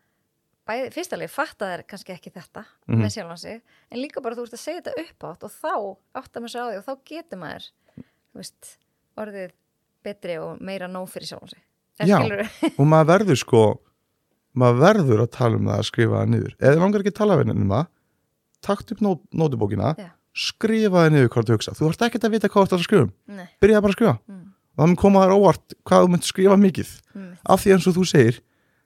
bæði, 0.71 0.89
fyrst 0.93 1.13
alveg 1.15 1.31
fatta 1.33 1.69
þær 1.71 1.83
kannski 1.89 2.13
ekki 2.15 2.31
þetta 2.35 2.65
Mhm. 2.87 2.99
með 3.01 3.13
sjálfan 3.15 3.39
sig, 3.41 3.61
en 3.91 3.99
líka 4.03 4.21
bara 4.21 4.35
þú 4.35 4.43
ert 4.45 4.53
að 4.57 4.61
segja 4.65 4.81
þetta 4.81 5.05
upp 5.05 5.23
átt 5.31 5.43
og 5.47 5.51
þá 5.51 5.73
áttar 6.21 6.41
maður 6.43 6.51
sig 6.53 6.61
á 6.61 6.67
því 6.69 6.77
og 6.77 6.85
þá 6.85 6.93
getur 7.11 7.39
maður 7.41 7.65
veist, 8.35 8.77
orðið 9.17 9.51
betri 10.03 10.37
og 10.41 10.61
meira 10.61 10.87
nóg 10.87 11.09
fyrir 11.09 11.27
sjálfan 11.31 11.49
sig 11.55 11.63
En 11.99 12.07
Já. 12.07 12.17
og 12.79 12.85
maður 12.87 13.09
verður 13.13 13.37
sko 13.37 13.63
maður 14.57 14.79
verður 14.81 15.21
að 15.25 15.31
tala 15.31 15.55
um 15.59 15.67
það 15.67 15.79
að 15.79 15.87
skrifa 15.89 16.21
það 16.21 16.29
niður 16.31 16.55
eða 16.59 16.79
langar 16.81 16.99
ekki 17.03 17.11
að 17.13 17.19
tala 17.21 17.35
við 17.39 17.47
henni 17.51 17.61
um 17.65 17.73
það 17.75 17.85
takt 18.61 18.91
upp 18.95 19.01
nót, 19.01 19.21
nótubókina 19.33 19.91
Já. 19.97 20.09
Skrifa 20.37 21.03
það 21.03 21.09
niður 21.15 21.31
hvað 21.33 21.47
þú 21.47 21.57
hugsa. 21.57 21.73
Þú 21.75 21.87
þarft 21.87 22.05
ekki 22.07 22.21
að 22.21 22.33
vita 22.35 22.49
hvað 22.51 22.61
þú 22.61 22.67
ert 22.67 22.75
að 22.77 22.85
skrifa 22.85 23.03
um. 23.03 23.11
Byrjaði 23.61 23.83
bara 23.85 23.91
að 23.91 23.97
skrifa. 23.97 24.15
Mm. 24.27 24.45
og 24.71 24.87
mun 24.87 24.99
koma 24.99 25.23
þér 25.25 25.33
óvart 25.35 25.75
hvað 25.87 25.99
þú 26.05 26.07
mynd 26.13 26.25
skrifa 26.27 26.55
mikið. 26.59 26.89
Mm, 27.15 27.31
af 27.51 27.57
því 27.61 27.69
eins 27.75 27.87
og 27.89 27.95
þú 27.97 28.03
segir 28.07 28.35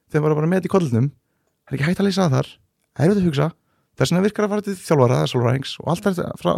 þegar 0.09 0.21
maður 0.23 0.33
er 0.33 0.39
bara 0.39 0.51
með 0.51 0.65
í 0.65 0.71
kollunum 0.73 1.07
það 1.13 1.69
er 1.69 1.75
ekki 1.77 1.87
hægt 1.89 2.01
að 2.01 2.07
leysa 2.09 2.25
þar 2.33 2.47
það 2.49 3.05
er 3.05 3.05
auðvitað 3.05 3.21
að 3.21 3.29
hugsa. 3.29 3.47
Þess 3.95 4.11
vegna 4.11 4.25
virkar 4.25 4.43
að 4.43 4.51
fara 4.51 4.63
til 4.65 4.75
þjálfara 4.75 5.15
eða 5.21 5.29
sálfræðings 5.31 5.71
og 5.79 5.85
allt 5.93 6.03
þetta 6.03 6.25
frá 6.41 6.49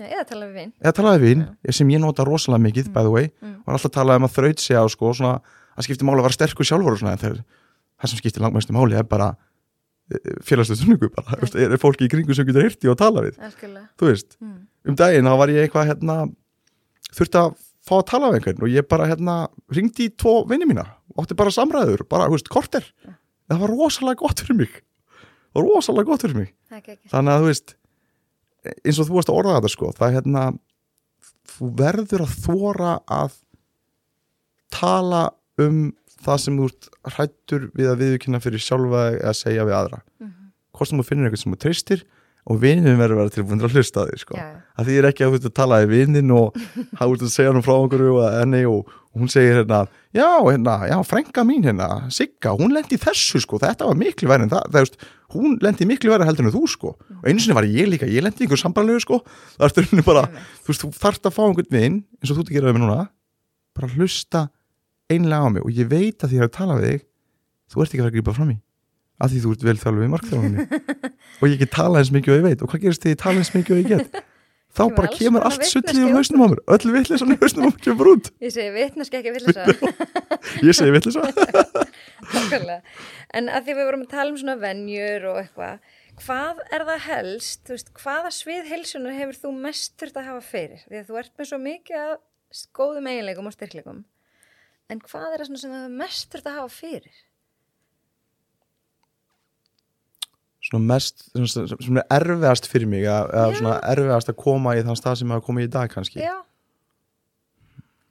Já, 0.00 0.06
eða 0.08 0.24
tala 0.30 0.46
við 0.46 0.54
vinn 0.56 0.72
eða 0.80 0.94
talaði 0.96 1.20
við 1.20 1.28
vinn 1.28 1.42
sem 1.76 1.90
ég 1.92 2.00
nota 2.00 2.24
rosalega 2.24 2.64
mikið 2.64 2.86
by 2.94 3.02
the 3.04 3.12
way. 3.12 3.28
Mm. 3.42 3.58
og 3.60 3.66
er 3.68 3.76
alltaf 3.76 3.92
tala 3.92 4.16
um 4.16 4.24
að 4.24 4.34
þraut 4.38 4.60
sig 4.62 4.72
á 4.72 4.84
sko, 4.88 5.12
svona, 5.12 5.34
að 9.12 9.34
er 10.10 11.12
bara 11.14 11.40
veist, 11.40 11.56
er, 11.56 11.76
fólki 11.80 12.08
í 12.08 12.12
kringu 12.12 12.34
sem 12.36 12.46
getur 12.48 12.66
hirti 12.66 12.90
og 12.90 12.98
tala 13.00 13.24
við, 13.24 13.38
Algjörlega. 13.40 13.84
þú 14.00 14.08
veist. 14.10 14.38
Mm. 14.40 14.56
um 14.88 14.96
daginn 14.98 15.28
þá 15.28 15.36
var 15.40 15.52
ég 15.54 15.66
eitthvað 15.66 15.90
hérna 15.92 16.16
þurfti 17.12 17.42
að 17.42 17.52
fá 17.82 17.94
að 17.98 18.06
tala 18.12 18.30
við 18.30 18.40
einhvern 18.40 18.64
og 18.66 18.72
ég 18.72 18.88
bara 18.88 19.10
hérna 19.10 19.36
ringdi 19.74 20.08
í 20.08 20.14
tvo 20.14 20.42
vinni 20.50 20.68
mína 20.68 20.86
og 21.12 21.24
átti 21.24 21.36
bara 21.38 21.52
samræður, 21.54 22.06
bara, 22.08 22.28
þú 22.30 22.38
veist, 22.38 22.50
korter. 22.52 22.88
Ja. 23.04 23.14
það 23.52 23.62
var 23.66 23.72
rosalega 23.76 24.20
gott 24.22 24.42
fyrir 24.42 24.58
mig. 24.62 24.76
Það 25.52 25.58
var 25.60 25.68
rosalega 25.68 26.08
gott 26.08 26.26
fyrir 26.26 26.38
mig. 26.38 26.52
Er 26.72 26.80
ekki 26.80 27.12
þannig 27.12 27.34
að 27.34 27.42
þú 27.42 27.48
veist 27.50 27.74
eins 28.62 29.00
og 29.00 29.08
þú 29.08 29.16
varst 29.16 29.32
að 29.32 29.38
orða 29.40 29.56
þetta 29.58 29.72
sko 29.72 29.90
það 29.96 30.06
er 30.06 30.16
hérna 30.18 30.44
þú 31.52 31.70
verður 31.80 32.24
að 32.24 32.36
þóra 32.44 32.92
að 33.10 33.34
tala 34.72 35.22
um 35.60 35.80
það 36.22 36.44
sem 36.44 36.60
þú 36.60 36.70
ert 36.70 36.88
hrættur 37.16 37.68
við 37.76 37.92
að 37.92 38.04
viðkynna 38.06 38.42
fyrir 38.42 38.62
sjálfa 38.62 39.04
þig 39.08 39.18
eða 39.22 39.34
segja 39.40 39.66
við 39.68 39.78
aðra 39.80 40.00
mm 40.20 40.32
hvort 40.72 40.90
sem 40.90 41.00
þú 41.00 41.06
finnir 41.06 41.28
eitthvað 41.28 41.44
sem 41.44 41.54
þú 41.54 41.62
treystir 41.62 42.02
og 42.50 42.58
vinnin 42.58 42.98
verður 42.98 43.20
að 43.20 43.20
vera 43.20 43.32
tilbúin 43.36 43.60
til 43.60 43.68
að 43.68 43.76
hlusta 43.76 44.04
því 44.08 44.16
sko. 44.18 44.34
Já. 44.40 44.46
að 44.74 44.88
því 44.88 44.94
er 44.98 45.06
ekki 45.12 45.22
að 45.22 45.30
þú 45.30 45.38
ert 45.38 45.44
að 45.46 45.54
tala 45.60 45.78
við 45.82 45.92
vinnin 45.92 46.32
og 46.34 46.56
hafa 46.98 47.12
út 47.12 47.22
að 47.22 47.30
segja 47.30 47.52
hann 47.52 47.62
frá 47.62 47.74
einhverju 47.76 48.16
og 48.18 48.64
og, 48.72 48.96
hún 49.12 49.28
segir 49.28 49.58
hérna, 49.60 49.82
já, 50.16 50.26
hérna, 50.40 50.74
já, 50.88 50.96
frænka 51.04 51.44
mín 51.44 51.66
hérna, 51.68 52.08
Sigga, 52.08 52.54
hún 52.56 52.72
lendi 52.72 52.96
í 52.96 53.02
þessu 53.02 53.42
sko, 53.44 53.58
þetta 53.60 53.84
var 53.90 53.98
miklu 54.00 54.30
verið 54.30 54.46
en 54.46 54.52
það, 54.54 54.70
það 54.72 54.86
veist, 54.86 54.96
hún 55.36 55.58
lendi 55.60 55.86
miklu 55.90 56.14
verið 56.14 56.30
heldur 56.30 56.48
en 56.48 56.54
þú 56.54 56.62
sko 56.72 56.94
og 56.96 57.26
einu 57.28 57.44
sinni 57.44 57.58
var 57.58 57.68
ég 57.68 57.90
líka, 57.92 58.08
ég 58.08 58.24
lendi 58.24 58.40
í 58.40 58.46
einhver 58.46 58.62
sambarlegu 58.62 59.04
sko 59.04 59.20
það 59.58 59.82
er 59.84 60.06
bara, 60.08 60.24
Einmitt. 60.30 60.56
þú 60.64 60.72
veist, 60.72 60.86
þú 60.86 60.90
þarft 60.96 61.28
að 61.28 61.36
fá 61.36 61.42
einhvern 61.44 61.76
vinn, 61.76 62.00
eins 62.22 62.32
og 62.32 62.38
þú 62.38 62.46
ert 62.46 62.54
að 62.54 62.56
gera 62.56 62.70
við 62.70 62.78
mig 62.78 62.84
núna 62.86 62.98
bara 63.76 63.92
hlusta 63.92 64.46
einlega 65.12 65.46
á 65.46 65.48
mig 65.54 65.64
og 65.64 65.78
ég 65.78 65.88
veit 65.92 66.18
að 66.24 66.32
því 66.32 66.34
að 66.34 66.38
ég 66.38 66.44
er 66.44 66.50
að 66.50 66.58
tala 66.58 66.80
við 66.80 66.90
þig 66.90 67.06
þú 67.72 67.84
ert 67.84 67.92
ekki 67.92 68.00
að 68.00 68.04
fara 68.04 68.12
að 68.12 68.18
grípa 68.18 68.36
fram 68.36 68.52
í 68.52 68.58
af 69.22 69.30
því 69.30 69.40
þú 69.44 69.54
ert 69.54 69.64
vel 69.68 69.78
þjálfur 69.82 70.02
við 70.02 70.12
markþjálfunni 70.12 70.66
og 71.40 71.48
ég 71.48 71.62
get 71.62 71.72
tala 71.76 72.02
eins 72.02 72.12
mikið 72.14 72.34
og 72.34 72.38
ég 72.40 72.46
veit 72.48 72.62
og 72.62 72.72
hvað 72.72 72.84
gerist 72.86 73.04
því 73.04 73.14
ég 73.14 73.22
tala 73.22 73.42
eins 73.42 73.52
mikið 73.54 73.76
og 73.76 73.82
ég 73.82 73.90
get 73.92 74.22
þá 74.76 74.82
bara 74.96 75.10
kemur 75.12 75.44
allt 75.46 75.62
úr 75.62 75.82
út. 75.84 75.92
hausnum 76.16 76.44
á 76.44 76.46
mér 76.48 76.62
öll 76.74 76.92
vittlisann 76.96 77.34
í 77.34 77.38
hausnum 77.42 77.66
á 77.66 77.70
mér 77.70 77.80
kemur 77.86 78.12
út 78.14 78.30
Ég 78.44 78.54
segi 78.54 78.72
vitneski 78.74 79.20
ekki 79.20 79.34
villisa 79.36 79.66
ég 80.66 80.76
segi 80.76 80.92
vittlisa. 80.94 81.22
En 83.32 83.48
að 83.48 83.66
því 83.66 83.76
við 83.78 83.88
vorum 83.88 84.04
að 84.06 84.12
tala 84.12 84.32
um 84.32 84.38
svona 84.40 84.56
venjur 84.60 85.26
og 85.30 85.40
eitthvað, 85.42 85.92
hvað 86.22 86.62
er 86.74 86.84
það 86.88 87.04
helst, 87.06 87.62
þú 87.66 87.76
veist, 87.76 87.92
hvaða 88.02 88.32
svið 88.36 88.70
heilsunar 88.72 89.16
hefur 89.16 89.38
þú 89.44 89.52
mest 89.64 89.94
þurft 90.00 90.18
að 90.20 90.28
hafa 90.30 90.42
fyrir? 90.44 90.82
Því 90.88 91.00
að 91.00 91.08
þú 91.08 91.20
ert 91.22 91.32
með 91.38 91.50
svo 91.50 91.60
mikið 91.62 92.00
að 92.02 92.14
góðum 92.76 93.08
eiginleikum 93.12 93.48
og 93.48 93.56
styrkleikum. 93.56 94.02
En 94.92 95.00
hvað 95.00 95.28
er 95.30 95.42
það 95.42 95.50
svona 95.50 95.62
sem 95.62 95.76
hefur 95.76 96.00
mest 96.02 96.32
þurft 96.32 96.48
að 96.50 96.58
hafa 96.60 96.72
fyrir? 96.76 97.20
svona 100.62 100.86
mest, 100.94 101.24
svona, 101.34 102.04
er 102.06 102.22
erfiðast 102.22 102.68
fyrir 102.70 102.88
mig 102.90 103.04
eða 103.04 103.48
svona 103.58 103.76
erfiðast 103.92 104.30
að 104.30 104.38
koma 104.44 104.76
í 104.78 104.84
þann 104.86 104.98
stað 104.98 105.18
sem 105.20 105.34
hafa 105.34 105.44
komið 105.48 105.66
í 105.66 105.70
dag 105.74 105.90
kannski 105.92 106.22
Já. 106.22 106.36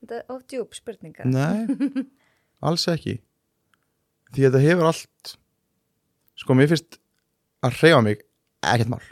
Þetta 0.02 0.18
er 0.18 0.34
of 0.34 0.42
djúb 0.50 0.76
spurninga. 0.76 1.28
Nei, 1.30 2.04
alls 2.68 2.88
ekki 2.92 3.20
Því 4.32 4.48
að 4.48 4.50
þetta 4.50 4.64
hefur 4.66 4.90
allt 4.92 5.34
Sko, 6.42 6.58
mér 6.58 6.72
finnst 6.72 7.00
að 7.62 7.78
hreyfa 7.80 8.04
mig 8.06 8.24
ekkert 8.66 8.92
mál 8.96 9.04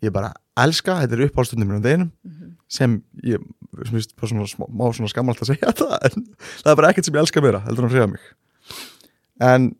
Ég 0.00 0.12
bara 0.14 0.30
elska, 0.56 0.94
þetta 1.02 1.16
er 1.18 1.26
uppáhaldstundum 1.28 1.68
mér 1.68 1.80
á 1.80 1.86
deginum 1.86 2.10
Mhm. 2.24 2.54
sem 2.70 3.02
ég 3.24 3.42
sem 3.86 4.00
bara 4.16 4.28
svona, 4.30 4.68
má 4.72 4.84
svona 4.96 5.10
skammalt 5.12 5.40
að 5.42 5.50
segja 5.52 5.68
þetta 5.72 5.98
en 6.08 6.26
það 6.62 6.70
er 6.72 6.76
bara 6.80 6.90
ekkert 6.92 7.04
sem 7.08 7.14
ég 7.14 7.20
elska 7.24 7.42
meira 7.44 7.60
heldur 7.66 7.86
að 7.88 7.94
hreyfa 7.96 8.10
mig. 8.14 8.20
En 9.40 9.70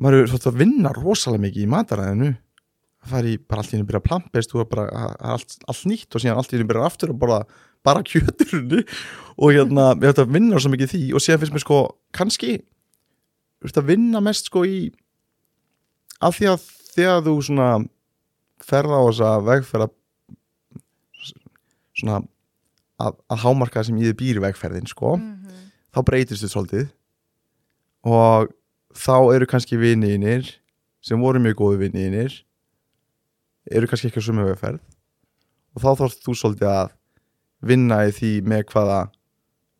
maður 0.00 0.22
er 0.24 0.30
svolítið 0.30 0.52
að 0.52 0.60
vinna 0.62 0.92
rosalega 0.96 1.44
mikið 1.44 1.64
í 1.66 1.70
mataræðinu. 1.70 2.30
Það 3.00 3.10
fari 3.14 3.34
bara 3.48 3.62
allt 3.62 3.70
í 3.72 3.76
henni 3.76 3.86
byrja 3.88 4.00
að 4.02 4.08
plampest 4.10 4.54
og 4.54 4.68
bara 4.70 4.84
það 4.90 5.14
allt, 5.34 5.54
allt 5.72 5.84
nýtt 5.88 6.14
og 6.16 6.20
síðan 6.24 6.36
allt 6.40 6.50
í 6.52 6.56
henni 6.58 6.68
byrja 6.68 6.88
aftur 6.90 7.12
og 7.14 7.18
bara, 7.22 7.38
bara 7.86 8.02
kjöturunni 8.04 8.82
og 9.40 9.54
hérna, 9.56 9.86
ég 9.96 10.10
ætti 10.12 10.24
að 10.26 10.34
vinna 10.36 10.60
svo 10.60 10.72
mikið 10.74 10.84
í 10.84 10.92
því 10.92 11.14
og 11.16 11.24
síðan 11.24 11.40
finnst 11.40 11.54
mér 11.56 11.64
sko, 11.64 11.78
kannski 12.12 12.50
þú 12.60 13.68
veist 13.68 13.80
að 13.80 13.88
vinna 13.88 14.20
mest 14.24 14.50
sko 14.50 14.64
í 14.68 14.82
af 16.20 16.36
því 16.36 16.50
að 16.52 16.66
þegar 16.92 17.24
þú 17.24 17.34
svona 17.48 17.70
ferða 18.66 19.00
á 19.00 19.02
þessa 19.08 19.30
vegferða 19.46 19.88
svona 22.00 22.20
að, 23.00 23.16
að 23.32 23.42
hámarka 23.44 23.82
sem 23.86 23.98
ég 24.02 24.16
býr 24.18 24.40
vegferðin 24.44 24.88
sko, 24.90 25.16
Mhm. 25.16 25.60
þá 25.94 25.98
breytist 26.06 26.44
þið 26.44 26.52
svolítið. 26.54 26.88
Og 28.04 28.52
þá 28.94 29.16
eru 29.34 29.46
kannski 29.46 29.76
viniðinir 29.80 30.54
sem 31.02 31.20
voru 31.20 31.40
mjög 31.40 31.56
góðu 31.60 31.78
viniðinir 31.84 32.42
eru 33.70 33.86
kannski 33.86 34.08
ekki 34.10 34.20
á 34.20 34.28
sömu 34.28 34.46
vegferð. 34.48 34.80
Og 35.76 35.82
þá 35.82 35.90
þarf 36.00 36.16
þú 36.24 36.34
svolítið 36.34 36.68
að 36.70 36.90
vinna 37.62 37.96
í 38.08 38.12
því 38.16 38.30
með 38.42 38.64
hvaða 38.72 39.00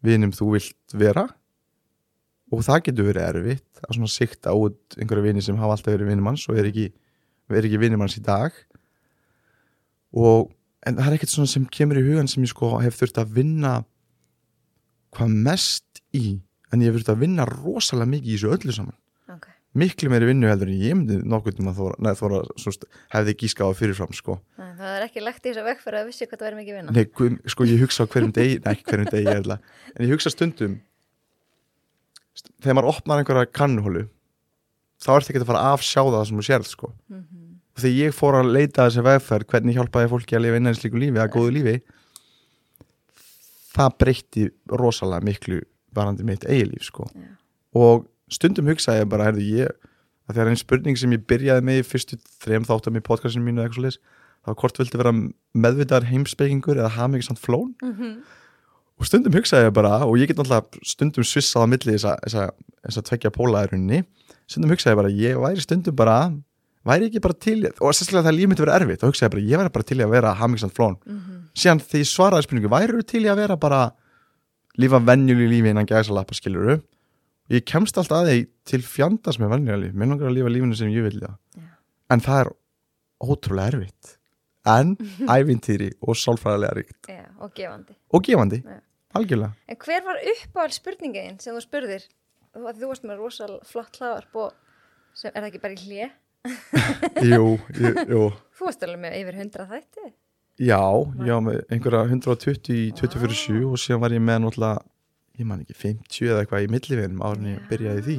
vinum 0.03 0.31
þú 0.33 0.51
vilt 0.57 0.95
vera. 0.95 1.29
Og 2.53 2.61
það 2.67 2.83
getur 2.89 3.07
verið 3.13 3.29
erfitt 3.31 3.81
að 3.87 3.95
svona 3.97 4.11
sikta 4.11 4.53
út 4.57 4.97
einhverja 4.99 5.23
vini 5.23 5.41
sem 5.43 5.57
hafa 5.57 5.77
alltaf 5.77 5.93
verið 5.95 6.09
vinum 6.11 6.27
hans 6.27 6.49
og 6.49 6.59
er 6.59 6.65
ekki, 6.71 6.93
ekki 7.51 7.79
vinum 7.79 8.01
hans 8.01 8.19
í 8.19 8.23
dag 8.23 8.53
og 10.15 10.51
en 10.87 10.97
það 10.97 11.07
er 11.11 11.17
ekkert 11.19 11.33
svona 11.35 11.51
sem 11.53 11.67
kemur 11.71 11.99
í 12.01 12.05
hugan 12.07 12.29
sem 12.31 12.43
ég 12.45 12.51
sko 12.55 12.73
hef 12.83 12.97
þurft 13.01 13.19
að 13.23 13.35
vinna 13.37 13.75
hvað 15.17 15.35
mest 15.47 16.03
í 16.17 16.41
en 16.73 16.83
ég 16.83 16.91
hef 16.91 17.01
þurft 17.01 17.13
að 17.15 17.23
vinna 17.25 17.47
rosalega 17.49 18.11
mikið 18.15 18.31
í 18.33 18.37
þessu 18.39 18.53
öllu 18.57 18.75
saman 18.77 18.97
Ok. 19.31 19.47
miklu 19.79 20.11
meiri 20.11 20.27
vinnu 20.31 20.49
heldur 20.51 20.71
en 20.73 20.81
ég 20.83 20.97
myndi 20.99 21.19
nokkuð 21.23 21.61
um 21.63 21.69
að 21.71 21.77
þóra, 21.81 21.97
neð, 22.03 22.17
þóra 22.19 22.39
svonst, 22.59 22.87
hefði 23.15 23.35
gískað 23.39 23.71
á 23.71 23.79
fyrirfram 23.79 24.15
sko. 24.17 24.39
Nei, 24.59 24.71
Það 24.81 24.95
er 24.97 25.05
ekki 25.07 25.23
lagt 25.23 25.45
í 25.45 25.51
þess 25.53 25.61
að 25.63 25.69
vegfæra 25.71 26.01
að 26.03 26.09
vissi 26.11 26.27
hvað 26.27 26.39
það 26.41 26.47
verður 26.49 26.61
mikið 26.61 26.79
vinna. 26.81 26.95
Nei, 26.97 27.45
sko 27.55 27.67
ég 27.69 27.83
hugsa 27.85 28.07
hverjum 28.11 28.33
degi 28.35 28.57
nei, 28.65 28.71
ekki 28.75 28.87
hverjum 28.91 29.11
degi 29.15 29.31
eða 29.37 29.59
en 29.95 30.07
ég 30.07 30.15
hugsa 30.17 30.33
stundum 30.35 30.75
st- 32.35 32.51
þegar 32.63 32.79
maður 32.81 32.91
opnar 32.95 33.23
einhverja 33.23 33.51
kannuhólu 33.61 34.07
þá 35.01 35.09
ertu 35.17 35.33
ekki 35.33 35.43
að 35.45 35.49
fara 35.53 35.63
að 35.69 35.77
afsjá 35.79 36.03
það 36.07 36.27
sem 36.31 36.41
þú 36.41 36.47
sérð 36.51 36.69
sko. 36.75 36.91
Mhm. 37.11 37.23
og 37.23 37.40
þegar 37.83 37.97
ég 38.01 38.15
fór 38.17 38.39
að 38.41 38.53
leita 38.55 38.87
þessi 38.87 39.03
vegferð 39.07 39.49
hvernig 39.53 39.77
hjálpaði 39.79 40.11
fólki 40.13 40.37
að 40.39 40.45
lifa 40.47 40.61
innan 40.61 40.77
slíku 40.79 41.01
lífi 41.03 41.21
að 41.23 41.33
góðu 41.35 41.53
lífi 41.57 41.77
það 43.75 43.95
breytti 44.03 44.47
rosalega 44.81 45.25
miklu 45.27 45.61
varandi 45.95 46.27
mitt 46.27 46.45
eigilíf 46.47 46.85
sko. 46.87 47.07
Já. 47.15 47.29
og 47.75 48.07
stundum 48.31 48.69
hugsaði 48.71 49.03
ég 49.05 49.09
bara 49.11 49.31
ég, 49.35 49.71
að 50.29 50.35
það 50.37 50.43
er 50.45 50.51
einn 50.53 50.61
spurning 50.61 50.99
sem 50.99 51.15
ég 51.15 51.25
byrjaði 51.31 51.65
með 51.67 51.81
í 51.81 51.87
fyrstu 51.87 52.19
þrejum 52.45 52.67
þáttum 52.69 52.99
í 52.99 53.03
podcastinu 53.07 53.47
mínu 53.47 53.65
svoleiðis, 53.75 53.99
það 54.45 54.53
var 54.53 54.59
hvort 54.63 54.79
viltu 54.81 55.01
vera 55.01 55.13
meðvitaðar 55.67 56.07
heimspekingur 56.11 56.79
eða 56.81 56.93
hafa 56.97 57.11
mikið 57.15 57.29
samt 57.31 57.43
flón 57.43 57.75
Mhm. 57.83 58.13
og 59.01 59.07
stundum 59.07 59.33
hugsaði 59.39 59.67
ég 59.71 59.73
bara 59.75 60.05
og 60.07 60.17
ég 60.19 60.27
get 60.29 60.37
náttúrulega 60.37 60.85
stundum 60.85 61.25
svissað 61.25 61.65
á 61.65 61.71
milli 61.73 61.95
þess 61.99 62.97
að 62.99 63.07
tvekja 63.11 63.31
pólaðurunni 63.35 64.05
stundum 64.47 64.71
hugsaði 64.71 64.93
ég 64.95 65.01
bara, 65.03 65.09
ég 65.11 65.41
væri 65.41 65.61
stundum 65.67 65.97
bara 65.97 66.19
væri 66.87 67.09
ekki 67.11 67.21
bara 67.21 67.35
til, 67.37 67.59
og 67.81 67.93
sérstaklega 67.93 68.27
það 68.31 68.37
líf 68.39 68.49
mitt 68.49 68.61
verið 68.63 68.77
erfitt, 68.81 69.01
þá 69.03 69.09
hugsaði 69.11 69.27
ég 69.27 69.33
bara, 69.35 69.43
ég 69.51 69.61
væri 69.61 69.73
bara 69.75 69.89
til 69.91 69.99
að 70.01 70.11
vera 70.15 70.35
hafmyggsand 70.41 70.73
flón, 70.77 70.97
Mhm. 71.07 71.41
síðan 71.55 71.81
þegar 71.85 72.01
ég 72.05 72.11
svaraði 72.11 72.47
spurningu, 72.47 72.71
væri 72.73 73.03
til 73.07 73.23
í 73.25 73.29
að 73.29 73.37
vera 73.37 73.57
bara 73.57 73.81
lífa 74.79 75.01
venjulegu 75.05 75.49
lífi 75.51 75.69
innan 75.71 75.87
gæsalappa 75.87 76.35
skiluru 76.35 76.73
og 76.79 77.51
ég 77.51 77.65
kemst 77.67 77.99
alltaf 77.99 78.23
að 78.25 78.29
því 78.31 78.47
til 78.65 78.81
fjandast 78.81 79.39
með 79.43 79.51
venjulega 79.55 79.83
líf, 79.85 79.93
mér 79.95 80.09
langar 80.09 80.29
að 80.31 80.37
lífa 80.39 80.53
lífinu 80.55 80.77
sem 80.77 80.89
ég 80.89 81.03
vil 81.03 81.21
já. 81.21 81.31
Já. 81.59 81.63
en 82.11 82.21
það 82.21 82.41
er 82.47 82.53
ótrúlega 83.21 83.73
erfitt 83.75 84.17
en 84.67 84.97
ævintýri 85.37 85.93
og 86.01 86.15
sálfræðilega 86.17 86.75
ríkt 86.79 87.09
Já, 87.09 87.27
og 87.41 87.53
gefandi. 87.55 87.95
og 88.13 88.23
gefandi, 88.25 88.63
Já. 88.65 88.81
algjörlega 89.15 89.53
En 89.69 89.77
hver 89.77 90.05
var 90.05 90.17
uppáhald 90.33 90.73
spurningin 90.79 91.41
sem 91.41 91.55
þú 91.55 91.61
spurðir? 91.67 92.07
Þú, 92.55 92.73
þú 92.79 92.87
varst 92.89 93.05
með 93.05 93.19
rosal 93.19 93.59
flott 93.65 93.99
hlaðvarp 94.01 94.35
og 94.35 94.53
sem, 95.15 95.31
er 95.35 95.43
það 95.43 95.51
ekki 95.53 95.61
bara 95.63 95.75
í 95.75 95.85
hlje? 95.87 96.11
jú, 97.31 97.47
jú, 97.77 97.91
jú, 98.09 98.23
Þú 98.57 98.67
varst 98.69 98.85
alveg 98.87 99.01
með 99.03 99.17
yfir 99.21 99.37
100 99.45 99.67
þætti. 99.71 100.07
já, 100.61 100.81
já 101.29 101.37
með 101.45 101.59
einhverja 101.73 102.03
120 102.09 102.73
í 102.77 102.81
24 102.97 103.65
og 103.71 103.81
síðan 103.81 104.03
var 104.05 104.15
ég 104.17 104.23
með 104.25 104.41
náttúrulega 104.47 104.85
ég 105.41 105.49
man 105.49 105.63
ekki 105.65 105.77
50 105.81 106.31
eða 106.31 106.43
eitthvað 106.45 106.65
í 106.67 106.71
milliveginum 106.75 107.23
árin 107.25 107.51
ég 107.55 107.67
byrjaði 107.71 108.05
því 108.09 108.19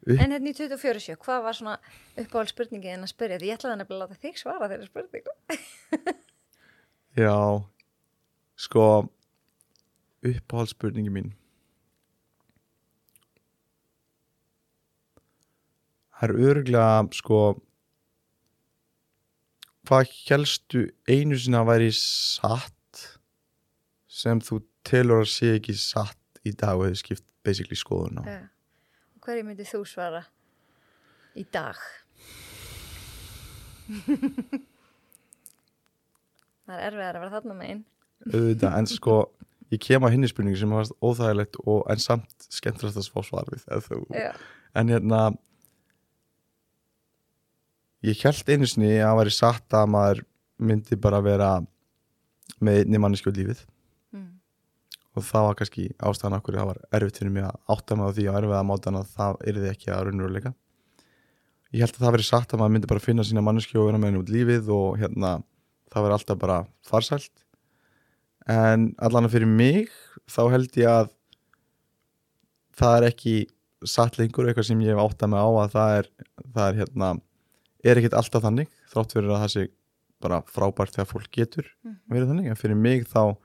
Upp- 0.00 0.16
En 0.24 0.32
hérna 0.32 0.48
í 0.48 0.54
24.7, 0.56 1.18
hvað 1.20 1.42
var 1.44 1.56
svona 1.58 1.74
uppáhald 2.16 2.48
spurningin 2.48 3.04
að 3.04 3.10
spyrja? 3.12 3.36
Því 3.42 3.50
ég 3.50 3.58
ætlaði 3.58 3.76
nefnilega 3.82 4.06
að 4.06 4.08
láta 4.08 4.22
þig 4.22 4.38
svara 4.40 4.68
þeirra 4.72 4.86
spurningu. 4.88 5.34
Já, 7.20 7.34
sko 8.56 8.86
uppáhaldsspurningi 10.24 11.12
mín 11.12 11.28
Það 16.20 16.28
er 16.28 16.50
örgulega 16.50 16.96
sko 17.16 17.36
hvað 19.88 20.10
helstu 20.28 20.82
einu 21.08 21.38
sinna 21.40 21.62
að 21.64 21.70
væri 21.70 21.92
satt 21.96 23.06
sem 24.10 24.42
þú 24.44 24.60
telur 24.84 25.24
að 25.24 25.30
sé 25.32 25.54
ekki 25.56 25.74
satt 25.80 26.42
í 26.44 26.52
dag 26.52 26.76
og 26.76 26.90
hefur 26.90 27.00
skipt 27.00 27.24
basically 27.46 27.78
skoðun 27.78 28.20
á. 28.20 28.24
Og 29.16 29.24
hverju 29.24 29.46
myndið 29.48 29.72
þú 29.72 29.80
svara 29.88 30.22
í 31.40 31.44
dag? 31.48 31.80
það 36.68 36.76
er 36.76 36.84
erfiðar 36.90 37.16
að 37.16 37.22
vera 37.24 37.34
þarna 37.34 37.54
megin. 37.58 37.84
auðvitað, 38.28 38.76
en 38.76 38.86
sko 38.92 39.14
ég 39.72 39.80
kem 39.88 40.04
að 40.04 40.12
hinni 40.14 40.28
spurningu 40.30 40.60
sem 40.60 40.76
var 40.76 40.84
óþægilegt 41.00 41.56
og 41.64 41.86
en 41.90 42.02
samt 42.02 42.50
skemmtilegt 42.52 43.00
að 43.00 43.08
fá 43.14 43.20
svar 43.24 43.48
við 43.48 43.62
en 44.76 44.92
hérna 44.92 45.20
ég 48.06 48.22
held 48.24 48.48
einu 48.48 48.68
sinni 48.68 48.94
að 48.96 49.04
það 49.06 49.18
væri 49.20 49.34
satt 49.36 49.76
að 49.76 49.92
maður 49.94 50.22
myndi 50.60 50.96
bara 51.00 51.20
vera 51.24 51.50
með 52.60 52.82
einni 52.82 53.00
manneski 53.02 53.32
á 53.32 53.36
lífið. 53.36 53.60
Mm. 54.10 54.30
og 55.14 55.24
það 55.26 55.44
var 55.46 55.58
kannski 55.58 55.84
ástæðan 55.98 56.38
okkur 56.38 56.56
það 56.58 56.68
var 56.70 56.80
erfitt 56.98 57.20
fyrir 57.20 57.32
mig 57.34 57.44
að 57.46 57.60
átta 57.74 57.96
mig 57.96 58.10
á 58.10 58.14
því 58.16 58.24
á 58.26 58.32
erfiða 58.40 58.64
mátan 58.66 58.98
að 58.98 59.12
það 59.14 59.38
yrði 59.52 59.70
ekki 59.70 59.92
að 59.94 60.02
raunveruleika. 60.08 60.52
Ég 61.70 61.84
held 61.84 61.94
að 61.94 62.04
það 62.04 62.14
væri 62.16 62.26
satt 62.26 62.52
að 62.52 62.60
maður 62.60 62.74
myndi 62.74 62.90
bara 62.90 63.04
finna 63.04 63.26
sína 63.26 63.44
manneski 63.46 63.78
og 63.78 63.86
vera 63.86 64.00
með 64.00 64.10
henni 64.10 64.22
út 64.24 64.34
lífið 64.34 64.72
og 64.74 64.98
hérna 64.98 65.32
það 65.92 66.06
væri 66.06 66.16
alltaf 66.16 66.40
bara 66.40 66.58
farsælt. 66.86 67.32
En 68.50 68.90
allan 68.98 69.30
fyrir 69.30 69.50
mig 69.50 69.90
þá 70.30 70.42
held 70.54 70.78
ég 70.80 70.90
að 70.90 71.12
það 72.80 72.96
er 72.96 73.08
ekki 73.10 73.34
satt 73.86 74.18
lengur 74.18 74.48
eitthvað 74.48 74.70
sem 74.70 74.82
ég 74.84 74.94
hef 74.94 75.02
átt 75.04 75.24
að 75.24 75.32
mig 75.32 75.42
á 75.42 75.48
að 75.48 75.74
það 75.74 75.96
er, 75.98 76.08
það 76.54 76.64
er 76.66 76.80
hérna 76.80 77.10
er 77.84 78.00
ekkit 78.00 78.16
alltaf 78.18 78.44
þannig 78.44 78.70
þrátt 78.90 79.14
fyrir 79.16 79.30
að 79.30 79.44
það 79.44 79.52
sé 79.54 79.68
bara 80.20 80.42
frábært 80.48 80.96
þegar 80.96 81.08
fólk 81.08 81.30
getur 81.32 81.70
verið 82.10 82.28
þannig, 82.32 82.50
en 82.52 82.58
fyrir 82.60 82.76
mig 82.76 83.06
þá 83.08 83.36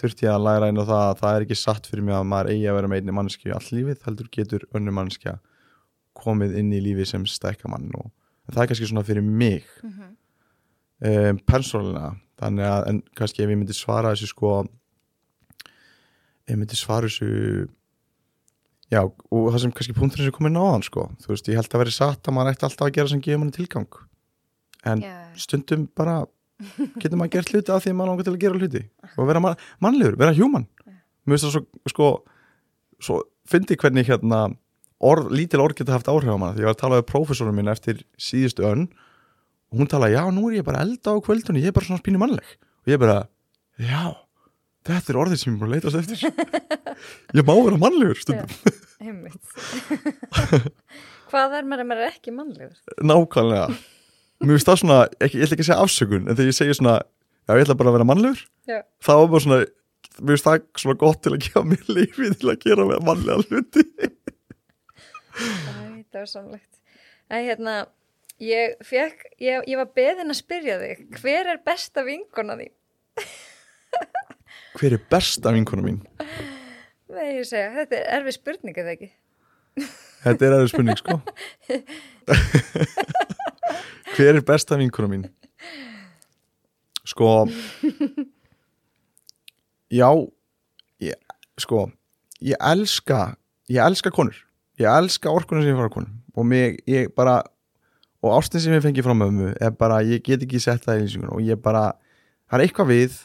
þurfti 0.00 0.26
ég 0.26 0.34
að 0.34 0.46
læra 0.46 0.70
einu 0.70 0.86
það 0.88 1.04
að 1.04 1.20
það 1.20 1.36
er 1.36 1.44
ekki 1.46 1.58
satt 1.60 1.88
fyrir 1.90 2.06
mig 2.06 2.16
að 2.16 2.28
maður 2.32 2.50
eigi 2.54 2.68
að 2.70 2.78
vera 2.78 2.90
með 2.90 3.02
einni 3.02 3.14
mannski 3.18 3.52
all 3.52 3.68
lífið, 3.68 4.00
heldur 4.06 4.30
getur 4.32 4.66
önnu 4.74 4.94
mannskja 4.96 5.36
komið 6.18 6.56
inn 6.60 6.72
í 6.74 6.80
lífi 6.82 7.06
sem 7.08 7.26
stækka 7.28 7.70
mann 7.72 7.90
og 7.98 8.10
það 8.50 8.64
er 8.64 8.72
kannski 8.72 8.88
svona 8.90 9.06
fyrir 9.06 9.24
mig. 9.24 9.68
Mhm. 9.82 10.16
um, 11.02 11.38
persónulega 11.46 12.12
þannig 12.42 12.66
að, 12.66 13.02
kannski 13.18 13.42
ef 13.44 13.50
ég 13.50 13.58
myndi 13.58 13.76
svara 13.76 14.14
þessu 14.14 14.32
sko 14.32 14.52
ef 15.62 16.50
ég 16.50 16.58
myndi 16.58 16.78
svara 16.78 17.06
þessu 17.06 17.68
já, 18.92 19.00
og 19.02 19.48
það 19.48 19.58
sem 19.64 19.74
kannski 19.78 19.96
punkturinn 19.96 20.28
sem 20.28 20.36
komið 20.36 20.54
náðan 20.56 20.84
sko, 20.86 21.08
þú 21.22 21.32
veist, 21.32 21.48
ég 21.50 21.58
held 21.58 21.72
að 21.72 21.82
veri 21.82 21.94
satt 21.96 22.28
að 22.28 22.36
maður 22.36 22.52
ætti 22.52 22.66
alltaf 22.68 22.86
að 22.86 22.94
gera 22.98 23.12
sem 23.12 23.22
gefur 23.24 23.42
manni 23.42 23.56
tilgang. 23.56 23.98
En 24.92 25.04
Já, 25.04 25.14
stundum 25.38 25.86
bara 25.96 26.16
getur 27.02 27.18
maður 27.18 27.36
gert 27.36 27.52
hluti 27.54 27.72
af 27.74 27.84
því 27.84 27.92
að 27.92 27.98
maður 27.98 28.12
langar 28.12 28.28
til 28.28 28.34
að 28.34 28.42
gera 28.44 28.60
hluti. 28.60 28.82
Og 29.16 29.30
vera 29.30 29.42
man, 29.42 29.62
mannlegur, 29.82 30.18
vera 30.20 30.36
human. 30.36 30.66
Mér 31.22 31.36
finnst 31.38 31.48
það 31.48 31.54
svo, 31.56 31.64
sko 31.92 32.10
svo 33.02 33.20
fyndi 33.48 33.78
hvernig 33.78 34.06
hérna 34.06 34.42
orð, 35.02 35.32
lítil 35.34 35.62
orð 35.62 35.80
geta 35.80 35.96
haft 35.96 36.10
áhrif 36.10 36.30
á 36.30 36.38
mann. 36.38 36.54
Því 36.54 36.62
ég 36.64 36.68
var 36.70 36.76
að 36.76 36.82
tala 36.82 37.00
við 37.00 37.08
prófessorum 37.10 37.56
minn 37.58 37.70
eftir 37.72 38.04
síðustu 38.20 38.66
önn 38.68 38.86
og 39.72 39.80
hún 39.80 39.88
talaði, 39.90 40.18
já, 40.18 40.24
nú 40.34 40.50
er 40.50 40.60
ég 40.60 40.66
bara 40.66 40.82
elda 40.84 41.16
á 41.16 41.24
kvöldunni, 41.24 41.62
ég 41.64 41.72
er 41.72 41.76
bara 41.76 41.88
svona 41.88 42.02
spínu 42.02 42.20
mannleg. 42.20 42.44
Og 42.84 42.92
ég 42.92 43.00
bara, 43.02 43.22
já 43.80 44.12
þetta 44.88 45.12
er 45.12 45.18
orðið 45.22 45.40
sem 45.42 45.52
ég 45.52 45.56
er 45.56 45.62
bara 45.62 45.70
að 45.70 45.74
leitast 45.76 45.98
eftir 46.02 46.18
ég 47.38 47.46
má 47.48 47.54
vera 47.56 47.80
mannlegur 47.82 48.20
stundum 48.22 48.52
einmitt 49.02 49.44
Hvað 51.32 51.54
er 51.56 51.64
maður 51.64 51.80
ef 51.80 51.88
maður 51.88 52.02
er 52.04 52.10
ekki 52.12 52.34
mannlegur? 52.36 52.74
nákvæmlega 53.00 53.68
mér 54.42 54.56
finnst 54.56 54.68
það 54.68 54.80
svona, 54.82 54.98
ekki, 55.22 55.38
ég 55.38 55.46
ætla 55.46 55.56
ekki 55.56 55.64
að 55.64 55.70
segja 55.70 55.84
afsökun 55.86 56.26
en 56.26 56.34
þegar 56.36 56.50
ég 56.50 56.58
segi 56.58 56.74
svona, 56.76 56.96
já, 57.46 57.52
ég 57.54 57.62
ætla 57.64 57.78
bara 57.78 57.92
að 57.92 57.96
vera 57.98 58.08
mannlegur 58.10 58.42
Já. 58.68 58.80
þá 59.06 59.12
er 59.14 59.30
bara 59.32 59.44
svona 59.46 59.60
mér 59.62 60.34
finnst 60.34 60.48
það 60.48 60.66
svona 60.82 61.00
gott 61.00 61.22
til 61.24 61.32
að 61.32 61.44
gefa 61.46 61.62
mér 61.70 61.88
lífi 61.96 62.32
til 62.42 62.52
að 62.52 62.60
gera 62.66 62.88
með 62.90 63.06
mannlega 63.06 63.46
hluti 63.48 63.86
það 66.12 66.20
var 66.20 66.28
samlegt. 66.28 66.80
Æ, 67.32 67.36
hérna, 67.46 67.76
ég 68.42 68.74
fekk, 68.84 69.24
ég, 69.40 69.64
ég 69.70 69.80
var 69.80 69.88
beðin 69.96 70.32
að 70.34 70.40
spyrja 70.42 70.76
þig, 70.82 71.06
hver 71.22 71.48
er 71.54 71.62
besta 71.64 72.04
vinkona 72.06 72.58
þín? 72.60 72.74
Hver 74.78 74.96
er 74.96 75.02
besta 75.12 75.52
vinkona 75.54 75.82
mín? 75.84 75.98
Nei, 77.12 77.28
ég 77.38 77.46
segja, 77.48 77.70
þetta 77.76 77.98
er 77.98 78.04
erfið 78.18 78.34
spurning, 78.38 78.76
eða 78.82 78.94
ekki? 78.96 79.08
Þetta 80.22 80.46
er 80.46 80.56
aðeins 80.56 80.72
spurning, 80.74 80.98
sko 81.00 81.14
hver 84.12 84.36
er 84.36 84.44
besta 84.46 84.78
vinkona 84.80 85.08
mín? 85.10 85.24
sko 87.12 87.28
já 89.92 90.08
ég, 91.02 91.16
sko 91.60 91.86
ég 92.40 92.56
elska, 92.60 93.34
ég 93.68 93.82
elska 93.82 94.12
konur 94.14 94.36
ég 94.80 94.88
elska 94.88 95.32
orkunum 95.32 95.64
sem 95.64 95.74
ég 95.74 95.80
fara 95.80 95.92
konum 95.92 96.20
og 96.32 96.46
mig, 96.48 96.78
ég 96.88 97.10
bara 97.16 97.42
og 98.22 98.36
ástin 98.38 98.62
sem 98.62 98.72
ég 98.72 98.84
fengi 98.84 99.04
frá 99.04 99.12
mömmu 99.16 99.52
er 99.60 99.74
bara, 99.76 100.00
ég 100.06 100.22
get 100.24 100.44
ekki 100.46 100.60
sett 100.62 100.84
það 100.86 101.00
í 101.00 101.06
lýsingun 101.06 101.34
og 101.34 101.42
ég 101.44 101.60
bara, 101.60 101.90
það 102.48 102.60
er 102.60 102.64
eitthvað 102.68 102.92
við 102.92 103.18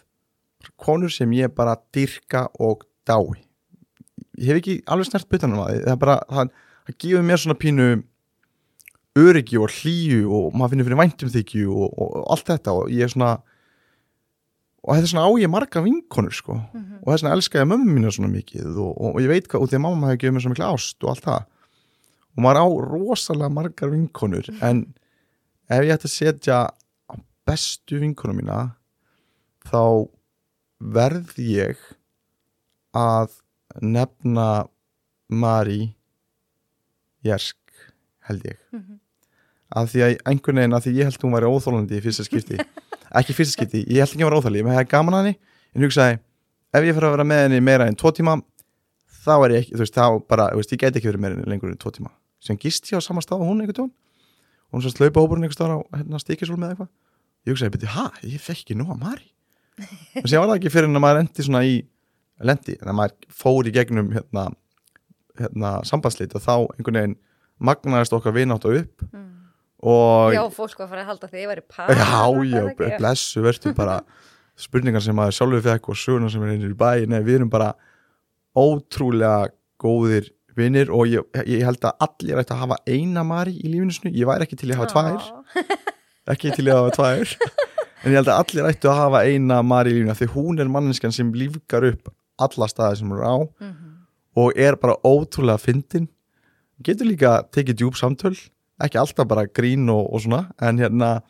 konur 0.76 1.14
sem 1.14 1.32
ég 1.38 1.54
bara 1.56 1.78
dyrka 1.96 2.48
og 2.60 2.86
dái. 3.08 3.42
Ég 4.38 4.52
hef 4.52 4.62
ekki 4.62 4.78
alveg 4.86 5.10
snert 5.10 5.30
butanum 5.32 5.64
að 5.64 5.82
það 5.82 5.94
er 5.94 6.00
bara, 6.02 6.18
það, 6.30 6.54
það 6.88 6.98
gefur 7.04 7.28
mér 7.28 7.42
svona 7.42 7.60
pínu 7.62 7.90
öryggi 9.18 9.58
og 9.58 9.74
hlýju 9.74 10.26
og 10.30 10.56
maður 10.56 10.76
finnir 10.76 10.88
fyrir 10.88 11.02
væntum 11.02 11.32
þykju 11.34 11.70
og, 11.74 11.88
og, 11.90 12.10
og 12.10 12.26
allt 12.36 12.52
þetta 12.52 12.76
og 12.78 12.92
ég 12.94 13.08
er 13.08 13.14
svona 13.14 13.32
og 14.88 14.96
þetta 14.96 15.08
er 15.08 15.12
svona 15.12 15.28
á 15.28 15.32
ég 15.42 15.52
marga 15.52 15.84
vinkonur 15.84 16.36
sko. 16.36 16.58
Og 17.02 17.10
þess 17.12 17.24
vegna 17.26 17.36
elska 17.36 17.62
ég 17.64 17.70
mömmu 17.72 17.98
mínu 17.98 18.12
svona 18.14 18.32
mikið 18.32 18.78
og, 18.78 18.92
og, 18.94 19.20
ég 19.24 19.32
veit 19.32 19.50
hvað, 19.50 19.64
og 19.64 19.72
því 19.72 19.80
að 19.80 19.84
mamma 19.84 20.12
hefur 20.12 20.22
gefið 20.22 20.36
mér 20.36 20.46
svo 20.46 20.54
mikla 20.54 20.72
ást 20.76 21.04
og 21.04 21.12
allt 21.12 21.26
það. 21.26 21.48
Og 22.38 22.46
maður 22.46 22.62
á 22.62 22.68
rosalega 22.94 23.54
margar 23.58 23.92
vinkonur 23.92 24.52
en 24.64 24.84
ef 25.68 25.82
ég 25.82 25.96
ætti 25.98 26.08
að 26.08 26.14
setja 26.14 26.60
bestu 27.48 28.00
vinkonum 28.04 28.40
mína 28.40 28.60
þá 29.68 30.08
verð 30.80 31.38
ég 31.42 31.80
að 32.96 33.34
nefna 33.82 34.68
Mari 35.28 35.94
Jersk 37.26 37.58
held 38.28 38.46
ég. 38.48 38.60
Af 39.68 39.92
því 39.92 40.04
að 40.06 40.14
einhvern 40.32 40.62
veginn, 40.62 40.76
af 40.78 40.86
því 40.86 40.94
ég 40.96 41.10
held 41.10 41.24
hún 41.26 41.36
væri 41.36 41.50
óþólandi 41.52 41.98
í 41.98 42.04
fyrsta 42.04 42.24
skipti, 42.24 42.60
ekki 43.20 43.36
fyrsta 43.36 43.58
skipti 43.58 43.84
ég 43.84 44.04
held 44.04 44.14
ekki 44.14 44.24
hún 44.24 44.30
var 44.32 44.38
óþóli, 44.40 44.62
ég 44.62 44.70
hefði 44.72 44.92
gaman 44.94 45.18
að 45.18 45.24
henni. 45.26 45.40
En 45.76 45.86
hugsaði, 45.86 46.20
ef 46.72 46.88
ég 46.88 46.96
fyrir 46.96 47.10
að 47.10 47.16
vera 47.18 47.28
með 47.28 47.44
henni 47.44 47.64
meira 47.64 47.90
en 47.90 47.98
tvo 48.00 48.14
tíma, 48.16 48.38
þá 49.26 49.34
er 49.36 49.56
ég 49.58 49.66
ekki 49.66 49.76
þú 49.76 49.84
veist, 49.84 49.98
þá 49.98 50.06
bara, 50.32 50.50
þú 50.54 50.62
veist, 50.62 50.76
ég 50.76 50.84
gæti 50.84 51.02
ekki 51.02 51.12
verið 51.12 51.24
með 51.26 51.36
henni 51.36 51.52
lengur 51.52 51.74
en 51.74 51.82
tvo 51.82 51.92
tíma, 51.98 52.14
sem 52.40 52.60
gist 52.62 52.88
ég 52.94 53.02
á 53.02 53.04
sama 53.04 53.24
stað 53.26 53.44
og 53.44 53.52
hún 53.52 53.66
einhvern 53.66 53.82
tón, 53.82 53.92
og 54.72 54.78
hún 54.78 54.86
sérst 54.86 55.02
laupa 55.04 55.24
hópurinn 55.24 55.44
einhvern 55.44 55.60
stað 55.60 55.76
á 55.76 55.80
hérna, 56.00 56.22
stíkisól 56.24 56.60
með 56.62 56.76
eitthvað. 56.78 56.94
Ég 57.44 57.54
hugsaði, 57.54 57.74
beti, 57.76 57.92
ha, 57.92 58.08
ég 58.24 58.44
fekk 58.44 58.64
ekki 58.64 58.80
nú 58.80 58.88
að 58.94 59.04
Mari 59.04 59.28
og 59.78 60.28
sem 60.30 60.42
var 60.42 60.50
það 60.50 60.58
ekki 60.58 60.74
fyrir 60.74 60.90
en 60.90 61.00
að 61.00 61.04
maður 61.06 61.22
endi 61.24 61.46
svona 61.46 61.64
í, 61.68 61.78
lendi, 62.50 62.78
en 62.82 62.92
að 62.92 62.98
maður 63.00 63.32
fór 63.44 63.70
í 63.70 63.74
gegnum 63.76 64.12
hérna, 64.16 64.48
hérna 65.40 65.74
sambandslít 65.88 66.36
og 66.38 66.44
þá 66.46 66.54
einhvern 66.76 67.00
veginn 67.02 67.18
magnaðist 67.58 68.14
okkar 68.18 68.36
vinátt 68.38 68.66
upp 68.70 69.06
og 69.78 70.34
Já, 70.34 70.42
fólk 70.50 70.80
var 70.80 70.88
að 70.88 70.90
fara 70.90 71.04
að 71.04 71.10
halda 71.12 71.28
því 71.30 71.42
ég 71.44 71.52
væri 71.52 71.64
par. 71.70 71.92
já, 71.94 72.24
já, 72.50 72.64
ekki? 72.72 72.90
blessu 72.98 73.44
verður 73.46 73.76
bara 73.78 74.00
spurningar 74.66 75.04
sem 75.06 75.14
maður 75.18 75.36
sjálfur 75.38 75.62
fekk 75.68 75.90
og 75.94 76.00
söguna 76.02 76.32
sem 76.34 76.42
er 76.42 76.56
einnig 76.56 76.74
í 76.74 76.78
bæ. 76.78 77.06
Nei, 77.06 77.20
við 77.22 77.36
erum 77.40 77.52
bara 77.54 77.76
ótrúlega 78.58 79.52
góðir 79.78 80.32
vinnir 80.58 80.90
og 80.90 81.06
ég, 81.12 81.22
ég 81.46 81.62
held 81.62 81.86
að 81.86 82.02
allir 82.08 82.42
ætti 82.42 82.56
að 82.56 82.64
hafa 82.64 82.80
eina 82.90 83.22
Mari 83.28 83.54
í 83.62 83.70
lífinu 83.70 83.94
snu, 83.94 84.10
ég 84.18 84.26
væri 84.26 84.48
ekki 84.48 84.58
til 84.58 84.72
að 84.74 84.82
hafa 84.82 84.94
tvær. 84.96 85.78
Ekki 86.34 86.56
til 86.58 86.66
að 86.72 86.82
hafa 86.82 86.96
tvær 86.98 87.36
en 88.04 88.12
ég 88.12 88.20
held 88.20 88.30
að 88.32 88.40
allir 88.44 88.70
ættu 88.72 88.90
að 88.92 89.00
hafa 89.02 89.24
eina 89.26 89.60
af 90.12 90.20
því 90.22 90.28
hún 90.36 90.60
er 90.62 90.70
manneskan 90.70 91.12
sem 91.16 91.32
lífgar 91.34 91.84
upp 91.94 92.12
alla 92.40 92.68
staði 92.70 92.98
sem 93.00 93.10
hún 93.10 93.18
er 93.20 93.26
á 93.26 93.38
Mhm. 93.60 93.94
og 94.36 94.52
er 94.56 94.76
bara 94.76 94.96
ótrúlega 95.04 95.58
fyndin 95.60 96.08
getur 96.84 97.08
líka 97.10 97.44
tekið 97.52 97.76
djúb 97.76 97.96
samtöl 97.98 98.38
ekki 98.80 99.00
alltaf 99.00 99.28
bara 99.28 99.48
grín 99.48 99.90
og, 99.90 100.14
og 100.14 100.22
svona 100.22 100.52
en 100.62 100.78
hérna 100.78 101.22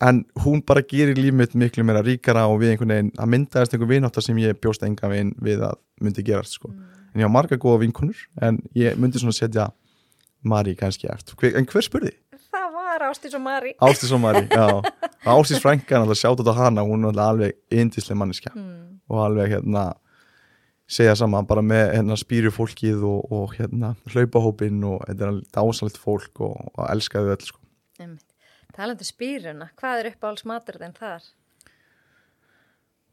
en 0.00 0.24
hún 0.44 0.60
bara 0.66 0.82
gerir 0.82 1.16
líf 1.16 1.32
mitt 1.32 1.54
miklu 1.54 1.84
meira 1.84 2.02
ríkara 2.02 2.46
og 2.50 2.60
við 2.60 2.74
einhvern 2.74 2.88
veginn, 2.92 3.12
að 3.16 3.30
myndaðist 3.32 3.72
einhver 3.74 3.88
vináttar 3.88 4.22
sem 4.22 4.36
ég 4.36 4.58
bjóst 4.60 4.82
enga 4.82 5.08
veginn 5.08 5.34
við 5.40 5.62
að 5.62 5.76
myndi 6.02 6.22
gerast 6.26 6.52
sko. 6.58 6.68
en 7.14 7.20
ég 7.20 7.24
á 7.24 7.32
marga 7.32 7.56
góða 7.56 7.80
vinkonur 7.80 8.16
en 8.42 8.58
ég 8.74 8.96
myndi 8.96 9.18
svona 9.18 9.32
setja 9.32 9.70
Mari 10.46 10.76
kannski 10.76 11.08
eftir, 11.10 11.56
en 11.56 11.64
hver 11.66 11.82
spurði? 11.82 12.12
Var 12.96 13.10
Ástís 13.10 13.34
og 13.36 13.42
Mari. 13.44 13.74
Ástís 13.84 14.12
og 14.16 14.20
Mari, 14.22 14.46
já 14.48 14.66
Ástís 15.36 15.60
Frænka, 15.60 15.98
náttúrulega 16.00 16.16
sjátt 16.22 16.48
á 16.48 16.52
hana 16.56 16.80
hún 16.86 17.04
er 17.10 17.18
alveg 17.20 17.52
yndislega 17.70 18.16
manneskja 18.16 18.52
Mm. 18.56 19.00
og 19.10 19.18
alveg 19.26 19.50
hérna 19.52 19.82
segja 20.88 21.14
saman 21.18 21.46
bara 21.46 21.60
með 21.62 21.92
hérna 21.98 22.16
spýru 22.16 22.50
fólkið 22.54 23.02
og, 23.04 23.32
og 23.32 23.54
hérna 23.58 23.92
hlaupahópin 24.14 24.80
og 24.86 25.02
þetta 25.06 25.24
er 25.26 25.32
alveg 25.34 25.50
dásalegt 25.52 25.98
fólk 26.00 26.40
og, 26.40 26.56
og 26.78 26.84
elskaðu 26.88 27.34
öll 27.34 27.44
sko. 27.50 27.60
Talandi 28.76 29.04
um 29.04 29.10
spýruna, 29.12 29.68
hvað 29.76 30.00
er 30.00 30.10
uppáhalds 30.14 30.44
matur 30.48 30.78
þinn 30.80 30.96
þar? 30.96 31.22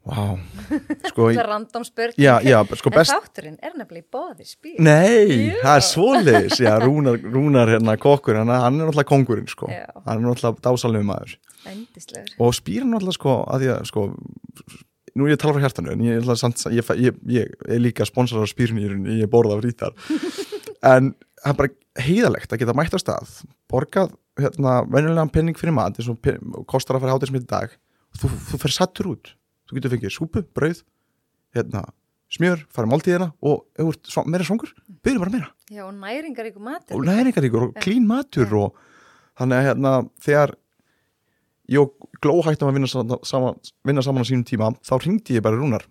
Vá, 0.04 0.36
sko 1.14 1.30
Það 1.30 1.38
er 1.39 1.47
random 1.47 1.84
spurning. 1.88 2.20
já, 2.20 2.34
já, 2.43 2.58
sko 2.76 2.91
En 2.91 2.95
best 2.97 3.14
þátturinn 3.14 3.58
er 3.64 3.76
nefnilega 3.80 4.04
í 4.04 4.08
bóði 4.12 4.47
spýr. 4.49 4.80
Nei, 4.84 5.47
Já. 5.47 5.60
það 5.62 5.76
er 5.80 5.86
svoleiðis 5.88 6.58
já, 6.60 6.72
Rúnar, 6.84 7.20
Rúnar 7.24 7.72
hérna 7.72 7.93
kokkur 8.04 8.36
hann, 8.41 8.51
hann 8.51 8.80
er 8.82 8.89
náttúrulega 8.89 9.08
kongurinn 9.14 9.47
sko 9.47 9.70
hann 9.72 10.18
er 10.18 10.26
náttúrulega 10.26 10.60
dásalegu 10.66 11.08
maður 11.08 11.38
Ændislegur. 11.72 12.34
og 12.43 12.51
spýr 12.58 12.84
náttúrulega 12.84 13.16
sko 13.16 13.36
að 13.47 13.64
því 13.64 13.70
að 13.78 13.86
sko 13.93 14.04
nú 15.14 15.30
ég 15.30 15.39
tala 15.39 15.54
frá 15.56 15.64
hjartanu 15.64 15.93
en 15.93 16.04
ég, 16.10 16.28
samt, 16.41 16.66
ég, 16.74 16.89
ég, 16.99 17.22
ég, 17.38 17.54
ég 17.70 17.72
er 17.78 17.80
líka 17.84 18.04
sponsor 18.10 18.43
á 18.43 18.47
spýrnýrun 18.49 19.06
ég 19.22 19.30
borða 19.32 19.56
af 19.56 19.64
rítar 19.64 19.95
en 20.93 21.14
það 21.43 21.54
er 21.54 21.60
bara 21.62 22.04
heiðalegt 22.04 22.51
að 22.56 22.64
geta 22.66 22.76
mætt 22.76 22.97
á 22.97 22.99
stað 22.99 23.38
borgað 23.72 24.12
hérna 24.41 24.82
venjulegan 24.89 25.32
penning 25.32 25.56
fyrir 25.60 25.76
mat 25.78 25.95
eins 26.01 26.10
og 26.12 26.20
kostar 26.68 26.97
að 26.97 27.06
fara 27.06 27.16
hátismið 27.16 27.45
í 27.45 27.49
dag 27.54 27.76
þú, 28.20 28.32
þú 28.49 28.60
fer 28.66 28.74
sattur 28.82 29.12
út 29.14 29.32
þú 29.74 29.80
getur 29.82 29.94
fengið 29.98 30.14
súpu, 30.16 30.44
brauð 30.56 30.84
hérna, 31.58 31.84
smjör, 32.34 32.64
fara 32.74 32.90
máltíðina 32.90 33.32
og 33.46 33.66
ef 33.78 33.86
þú 33.86 34.22
ert 34.24 34.30
meira 34.34 34.46
svongur, 34.48 34.72
byrju 35.06 35.22
bara 35.22 35.34
meira. 35.34 35.50
Já, 35.70 35.84
og 35.86 35.94
næringaríku 35.98 36.62
matur. 36.64 36.96
og 36.98 37.06
næringaríkur 37.10 37.68
og 37.68 37.74
klín 37.84 38.08
matur 38.10 38.54
og 38.58 38.78
þannig 39.38 39.58
að 39.60 39.68
hérna 39.70 39.92
þegar 40.22 40.56
ég 41.74 41.80
og 41.84 42.10
Gló 42.24 42.38
hættum 42.46 42.70
að 42.70 42.78
vinna 42.78 42.88
saman, 43.28 43.58
vinna 43.84 44.02
saman 44.06 44.24
á 44.24 44.28
sínum 44.30 44.46
tíma 44.48 44.70
þá 44.80 44.94
ringdi 45.04 45.36
ég 45.36 45.44
bara 45.44 45.58
Rúnar. 45.60 45.84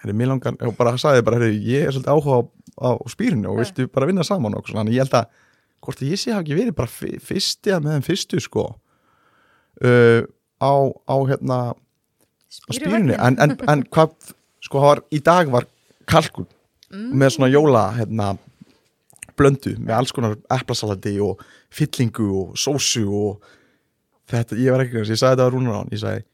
Herri, 0.00 0.12
mér 0.14 0.28
langar, 0.30 0.54
og 0.62 0.76
bara 0.78 0.92
sagði 0.96 1.24
bara, 1.26 1.40
herri, 1.40 1.56
ég 1.66 1.88
er 1.88 1.90
svolítið 1.90 2.12
áhuga 2.14 2.36
á, 2.38 2.40
á 2.86 2.90
spýrinu 3.10 3.50
og 3.50 3.58
Ja. 3.58 3.64
viltu 3.64 3.88
bara 3.90 4.06
vinna 4.06 4.22
saman 4.22 4.54
og 4.54 4.62
svona, 4.68 4.84
þannig 4.84 4.94
ég 4.94 5.02
held 5.02 5.16
að 5.18 5.26
hvort 5.82 5.98
að 6.04 6.10
ég 6.12 6.20
sé 6.22 6.30
hafa 6.30 6.44
ekki 6.44 6.54
verið 6.60 6.76
bara 6.78 7.18
fyrsti 7.26 7.72
að 7.74 7.82
með 7.82 7.96
þeim 7.96 8.06
fyrstu 8.06 8.40
sko. 8.40 8.64
Uh, 9.82 10.22
á, 10.62 10.72
á 11.08 11.16
hérna 11.26 11.58
á 12.50 12.70
spýrinu, 12.74 13.16
en, 13.16 13.38
en, 13.42 13.56
en 13.70 13.84
hvað 13.94 14.14
sko, 14.64 14.82
var, 14.82 15.04
í 15.14 15.20
dag 15.24 15.50
var 15.52 15.68
kalkun 16.10 16.48
með 16.90 17.36
svona 17.36 17.50
jóla 17.52 17.84
hérna, 17.94 18.32
blöndu 19.38 19.76
með 19.78 19.94
alls 19.96 20.12
konar 20.14 20.36
eplasalati 20.52 21.14
og 21.22 21.40
fyllingu 21.72 22.26
og 22.42 22.58
sósu 22.58 23.06
og 23.06 23.52
þetta, 24.30 24.58
ég 24.58 24.74
var 24.74 24.84
ekki, 24.84 25.04
ég 25.04 25.14
sagði 25.14 25.38
þetta 25.38 25.46
á 25.46 25.52
Rúnar 25.54 25.78
á 25.78 25.80
hann, 25.80 25.94
ég 25.94 26.02
sagði 26.02 26.26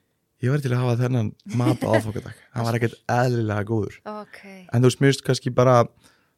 ég 0.44 0.52
var 0.52 0.62
til 0.64 0.72
að 0.72 0.82
hafa 0.82 0.98
þennan 1.00 1.30
mat 1.56 1.84
á 1.84 1.88
aðfokadag 1.96 2.40
það 2.40 2.66
var 2.68 2.78
ekkert 2.78 2.98
eðlilega 3.16 3.68
góður. 3.68 4.00
Ok, 4.12 4.42
en 4.72 4.84
þú 4.84 4.92
veist 5.04 5.24
kannski 5.26 5.52
bara 5.54 5.78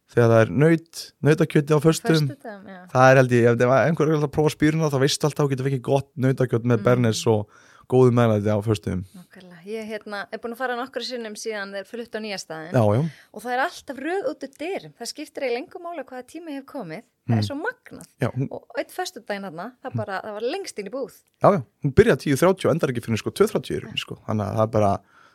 þegar 0.09 0.31
það 0.33 0.43
er 0.43 0.53
naut, 0.63 1.01
nautakjöti 1.27 1.75
á 1.75 1.79
já. 1.79 2.77
það 2.93 3.09
er 3.09 3.21
held 3.21 3.35
ég, 3.35 3.49
ef 3.49 3.59
það 3.59 3.73
var 3.73 3.89
einhver 3.89 4.13
er 4.13 4.23
að 4.23 4.35
prófa 4.35 4.55
spýruna 4.55 4.93
þá 4.93 5.01
veistu 5.03 5.29
alltaf 5.29 5.51
getur 5.51 5.71
ekki 5.71 5.83
gott 5.85 6.09
nautakjöt 6.17 6.69
með 6.69 6.85
bernes 6.87 7.25
og 7.29 7.51
góðu 7.89 8.15
meðlæti 8.17 8.53
á 8.53 8.59
Nákvæmlega, 8.59 9.61
ég 9.69 9.89
hérna, 9.89 10.23
er 10.33 10.43
búin 10.43 10.55
að 10.55 10.61
fara 10.61 10.77
nokkur 10.79 11.05
sinnum 11.07 11.37
síðan 11.39 11.75
þeir 11.77 11.89
flutt 11.89 12.17
á 12.17 12.21
nýja 12.25 12.39
staðin 12.41 12.77
já, 12.77 12.83
já, 12.97 13.03
og 13.33 13.45
það 13.45 13.55
er 13.55 13.63
alltaf 13.65 14.03
röð 14.05 14.29
út 14.33 14.47
úr 14.47 14.55
dyrum. 14.61 14.95
Það 14.99 15.11
skiptir 15.13 15.47
eiginlega 15.47 15.59
lengur 15.59 15.85
máli 15.85 16.05
hvaða 16.09 16.27
tími 16.29 16.57
hef 16.57 16.67
komið. 16.69 17.05
Það 17.29 17.41
er 17.43 17.45
svo 17.45 17.59
magnað. 17.61 18.07
Já, 18.23 18.29
hún, 18.33 18.49
og 18.57 18.79
eitt 18.81 18.95
föstudaginn 18.95 19.45
þarna, 19.49 19.67
það 19.85 19.99
bara, 20.01 20.21
það 20.25 20.37
var 20.39 20.47
lengst 20.55 20.79
inn 20.81 20.89
í 20.89 20.95
búð. 20.95 21.19
Já, 21.43 21.49
já, 21.53 21.61
hún 21.85 21.95
byrjaði 21.99 22.33
10.30 22.33 22.69
og 22.69 22.73
endar 22.73 22.93
ekki 22.95 23.05
fyrir 23.05 23.21
sko 23.21 23.35
2.30 23.37 23.75
í 23.75 23.81
rauninni, 23.83 24.01
sko. 24.01 24.17
þannig 24.25 24.47
að 24.47 24.57
það 24.57 24.65
er 24.65 24.73
bara, 24.79 24.95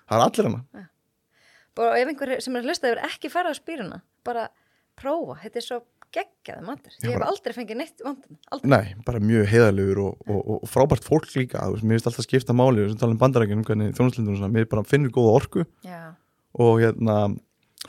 það 0.10 0.18
er 0.18 0.26
allir 0.26 0.50
hana 0.50 0.88
og 1.80 1.96
ef 1.98 2.10
einhver 2.12 2.36
sem 2.44 2.56
er 2.56 2.64
að 2.64 2.70
hlusta 2.70 2.90
hefur 2.90 3.06
ekki 3.08 3.32
farið 3.34 3.56
á 3.56 3.56
spýruna 3.58 4.00
bara 4.26 4.48
prófa, 5.00 5.40
þetta 5.42 5.60
er 5.60 5.66
svo 5.66 5.80
geggjaði 6.14 6.66
matur, 6.68 6.94
ég 7.00 7.08
hef 7.10 7.18
bara- 7.20 7.30
aldrei 7.32 7.56
fengið 7.56 7.80
neitt 7.80 8.04
vandan, 8.06 8.38
aldrei, 8.54 8.70
Nei, 8.74 8.96
bara 9.08 9.22
mjög 9.24 9.48
heiðalegur 9.54 10.02
og, 10.04 10.28
og, 10.28 10.42
og, 10.56 10.68
frábært 10.70 11.08
fólk 11.08 11.26
líka, 11.34 11.64
þú 11.64 11.78
veist, 11.78 11.88
mér 11.90 11.98
finnst 11.98 12.10
alltaf 12.12 12.28
skipta 12.28 12.56
máli 12.58 12.86
sem 12.90 13.00
tala 13.02 13.16
um 13.16 13.22
bandarækjunum, 13.24 13.66
hvernig 13.68 13.96
þjónuslindunum 13.98 14.38
svona, 14.42 14.54
mér 14.54 14.70
bara 14.72 14.86
finnur 14.88 15.14
góða 15.16 15.34
orku 15.40 15.66
já, 15.88 16.02
og 16.60 16.74
hérna, 16.84 17.18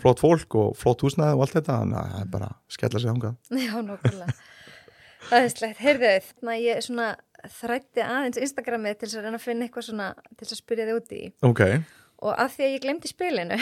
flott 0.01 0.23
fólk 0.25 0.57
og 0.61 0.73
flott 0.81 1.05
húsnæði 1.05 1.37
og 1.37 1.45
allt 1.47 1.59
þetta, 1.59 1.79
þannig 1.83 2.01
að 2.01 2.15
það 2.15 2.25
er 2.25 2.31
bara 2.33 2.51
skella 2.79 3.03
sig 3.03 3.13
þangað. 3.13 3.37
já, 3.67 3.75
nokkulega 3.91 4.37
það 5.29 5.39
er 5.41 5.53
sleitt, 5.55 5.83
heyrðu 5.85 6.09
þið 6.15 6.31
þannig 6.33 6.55
að 6.55 6.65
ég 6.65 6.87
svona 6.89 7.11
þrætti 7.55 8.03
aðeins 8.05 8.41
Instagramið 8.41 8.97
til 9.01 9.09
að 9.11 9.27
reyna 9.27 9.39
að 9.39 9.45
finna 9.45 9.67
eitthvað 9.69 9.87
svona 9.91 10.09
til 10.41 10.49
að 10.49 10.59
spyrja 10.59 10.87
þið 10.89 10.99
úti 11.01 11.19
í. 11.21 11.27
Ok, 11.45 11.63
og 12.25 12.39
af 12.41 12.55
því 12.55 12.65
að 12.67 12.73
ég 12.75 12.85
glemdi 12.85 13.11
spilinu 13.11 13.59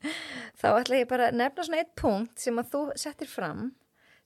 þá 0.60 0.68
ætla 0.70 1.00
ég 1.02 1.10
bara 1.10 1.28
að 1.28 1.38
nefna 1.40 1.66
svona 1.66 1.82
eitt 1.82 1.92
punkt 1.98 2.40
sem 2.40 2.60
að 2.60 2.70
þú 2.72 2.82
settir 3.00 3.30
fram 3.30 3.68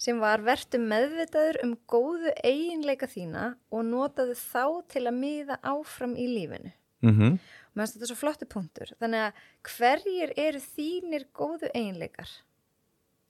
sem 0.02 0.18
var 0.22 0.42
vertu 0.42 0.80
meðvitaður 0.82 1.60
um 1.62 1.74
góðu 1.90 2.32
eiginleika 2.42 3.06
þína 3.10 3.52
og 3.70 3.84
notaðu 3.86 4.34
þá 4.38 4.64
til 4.90 5.04
að 5.06 5.18
miða 5.20 5.58
áfram 5.62 6.16
í 6.18 6.26
lífinu. 6.30 6.72
mhm, 7.06 7.36
Mér 7.72 7.86
finnst 7.86 7.94
þetta 7.96 8.08
svo 8.10 8.16
flottu 8.20 8.46
punktur. 8.50 8.90
Þannig 9.00 9.22
að 9.28 9.44
hverjir 9.76 10.32
eru 10.36 10.58
þínir 10.60 11.22
góðu 11.32 11.70
eiginleikar 11.72 12.32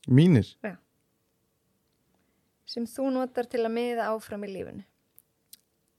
mínir, 0.09 0.49
sem 2.67 2.89
þú 2.91 3.11
notar 3.15 3.47
til 3.47 3.61
að 3.63 3.75
miða 3.77 4.09
áfram 4.11 4.43
í 4.49 4.51
lífinu? 4.51 4.83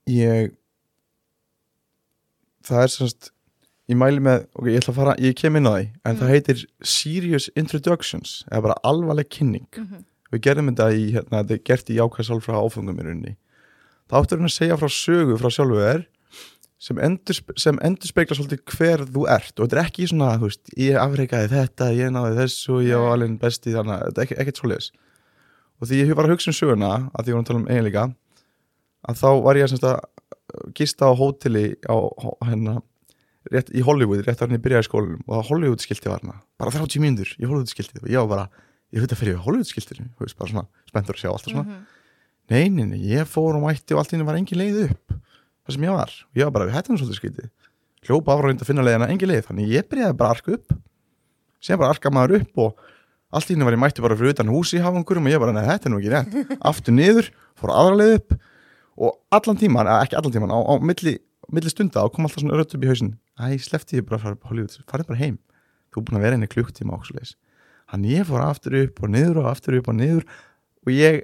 ég, 0.09 0.51
það 2.67 2.81
er 2.83 2.91
semst, 2.91 3.29
ég 3.87 3.99
mæli 3.99 4.19
með, 4.23 4.47
ok, 4.57 4.67
ég 4.73 4.81
ætla 4.81 4.91
að 4.91 4.97
fara, 4.97 5.13
ég 5.23 5.37
kem 5.39 5.55
inn 5.59 5.69
á 5.69 5.73
því, 5.77 5.85
en 6.03 6.19
það 6.19 6.33
heitir 6.33 6.65
Serious 6.83 7.47
Introductions, 7.59 8.41
eða 8.51 8.65
bara 8.67 8.81
alvarleg 8.83 9.29
kynning. 9.31 9.69
Mhm. 9.77 10.03
Við 10.33 10.43
gerðum 10.47 10.71
þetta 10.71 10.87
í, 10.93 11.05
hérna, 11.13 11.43
þetta 11.43 11.55
er 11.55 11.61
gert 11.69 11.91
í 11.93 11.99
ákvæð 12.01 12.29
sálf 12.29 12.47
frá 12.47 12.57
áfengum 12.59 12.99
í 12.99 13.05
rauninni. 13.05 13.35
Þá 14.09 14.17
áttur 14.19 14.41
hann 14.41 14.49
að 14.49 14.55
segja 14.57 14.79
frá 14.81 14.89
sögu 14.91 15.37
frá 15.39 15.49
sjálfu 15.53 15.79
þér 15.79 16.03
sem 16.83 16.99
endur, 16.99 17.39
sem 17.63 17.77
endur 17.85 18.09
spekla 18.09 18.35
svolítið 18.35 18.63
hver 18.73 19.05
þú 19.07 19.27
ert. 19.31 19.53
Og 19.55 19.67
þetta 19.67 19.77
er 19.79 19.85
ekki 19.85 20.07
svona, 20.11 20.33
þú 20.41 20.49
veist, 20.49 20.73
ég 20.75 20.99
afreikaði 20.99 21.51
þetta 21.53 21.89
ég 21.95 22.11
náði 22.11 22.33
þessu, 22.41 22.81
ég 22.83 22.99
var 22.99 23.15
alveg 23.15 23.37
besti 23.39 23.75
þannig 23.75 23.95
að 23.95 24.09
þetta 24.09 24.25
er 24.25 24.43
ekkert 24.43 24.59
svoleiðis. 24.59 24.89
Og 25.79 25.89
því 25.89 26.01
ég 26.01 26.17
var 26.17 26.27
að 26.27 26.35
hugsa 26.35 26.51
um 26.51 26.57
söguna 26.57 26.91
að 27.13 27.23
því 27.23 27.31
ég 27.31 27.37
var 27.37 27.43
að 27.43 27.49
tala 27.51 27.61
um 27.61 27.69
eiginleika 27.71 28.03
að 29.03 29.21
þá 29.21 29.29
var 29.45 29.59
ég 29.59 29.77
að 29.77 29.87
að 29.93 30.73
gista 30.77 31.07
á 31.07 31.11
hóteli 31.17 31.65
á 31.87 31.97
hérna 32.43 32.75
rétt 33.51 33.71
í 33.75 33.83
Hollywood, 33.83 34.21
rétt 34.23 34.39
var 34.39 34.51
hann 34.51 34.59
í 34.59 34.63
byrjaði 34.63 34.87
skólanum. 34.87 35.23
Og 35.27 35.37
það 35.37 35.49
Hollywood 35.49 35.83
skilti 35.83 36.11
var 36.11 36.23
hana, 36.23 36.41
bara 36.59 36.73
30 36.75 37.03
mínútur 37.03 37.33
í 37.39 37.47
Hollywood 37.47 37.71
skilti 37.71 37.99
og 38.01 38.11
ég 38.11 38.23
var 38.23 38.31
bara, 38.31 38.67
ég 38.93 39.01
veit 39.03 39.11
að 39.15 39.19
fyrir 39.23 39.41
Hollywood 39.43 39.69
skiltinu, 39.69 40.07
þú 40.17 40.25
veist, 40.27 40.37
bara 40.37 40.51
svona 40.53 40.67
spenntur 40.89 41.17
að 41.17 41.23
sjá 41.23 41.29
alltaf 41.33 41.51
svona, 41.51 41.65
Mhm. 41.65 41.83
nei, 42.53 42.69
nei, 42.69 42.85
nei, 42.93 42.99
ég 43.15 43.25
fór 43.27 43.55
og 43.57 43.63
mætti 43.65 43.93
og 43.95 43.99
allt 44.03 44.13
í 44.13 44.17
henni 44.17 44.25
var 44.27 44.35
engin 44.37 44.59
leið 44.61 44.79
upp 44.91 45.13
það 45.65 45.73
sem 45.73 45.83
ég 45.87 45.95
var, 45.97 46.11
og 46.11 46.35
ég 46.39 46.43
var 46.43 46.51
bara, 46.51 46.69
er 46.69 46.83
nú 46.91 46.97
svolítið 46.99 47.19
skiltið 47.21 47.49
hljópa 48.03 48.33
áfram 48.35 48.57
að 48.59 48.67
finna 48.67 48.83
leiðina, 48.83 49.07
engin 49.09 49.29
leið. 49.31 49.45
Þannig 49.47 49.69
ég 49.71 49.85
byrjaði 49.87 50.17
bara 50.19 50.29
að 50.29 50.35
arka 50.35 50.53
upp. 50.57 50.73
Sem 51.63 51.79
bara 51.79 51.93
arka 51.93 52.11
maður 52.11 52.41
upp 52.41 52.57
og 52.59 52.75
allt 53.31 53.47
í 53.47 53.53
henni 53.55 53.63
var 53.63 53.73
ég 53.77 53.79
mætti 53.79 54.01
bara 54.03 54.17
fyrir 54.19 54.33
utan 54.35 54.51
húsi 54.51 54.75
í 54.77 54.83
hafangurum 54.83 55.23
og 55.25 55.31
ég 55.31 55.39
bara, 55.39 55.53
nei, 55.55 55.63
þetta 55.63 55.87
er 55.87 55.93
nú 55.93 55.99
ekki 56.01 56.11
rétt. 56.11 56.57
Aftur 56.69 56.93
niður, 56.93 57.29
fór 57.55 57.71
aðra 57.71 57.95
leið 58.01 58.15
upp 58.19 58.35
og 58.99 59.15
allan 59.31 59.57
tíman, 59.57 59.87
eða 59.87 60.03
ekki 60.03 60.17
allan 60.19 60.35
tíman 60.35 60.51
á, 60.51 60.59
á 60.67 60.73
milli, 60.83 61.15
milli 61.49 61.71
stunda 61.71 62.03
og 62.03 62.11
kom 62.13 62.27
alltaf 62.27 62.43
svona 62.43 62.59
rödd 62.59 62.75
upp 62.75 62.83
í 62.83 62.91
hausin 62.91 63.13
æ, 63.39 63.55
slefti 63.57 63.97
ég 63.97 64.05
bara 64.05 64.19
að 64.19 64.25
fara 64.27 64.35
upp 64.35 64.43
á 64.43 64.49
Hollywood 64.51 64.75
farið 64.85 65.07
bara 65.07 65.17
heim, 65.23 65.39
þú 65.89 65.97
er 65.97 66.05
búin 66.05 66.19
að 66.19 66.25
vera 66.27 66.35
henni 66.37 66.51
klukktíma 66.51 66.93
og 66.99 67.07
svo 67.07 67.15
leiðis 67.17 67.33
hann 67.93 68.09
ég 68.09 68.25
fór 68.27 68.41
aftur 68.47 68.79
upp 68.81 69.03
og 69.05 69.13
niður 69.13 69.43
og 69.43 69.51
aftur 69.53 69.77
upp 69.79 69.91
og 69.93 69.97
niður 69.99 70.25
og 70.83 70.91
ég 70.93 71.23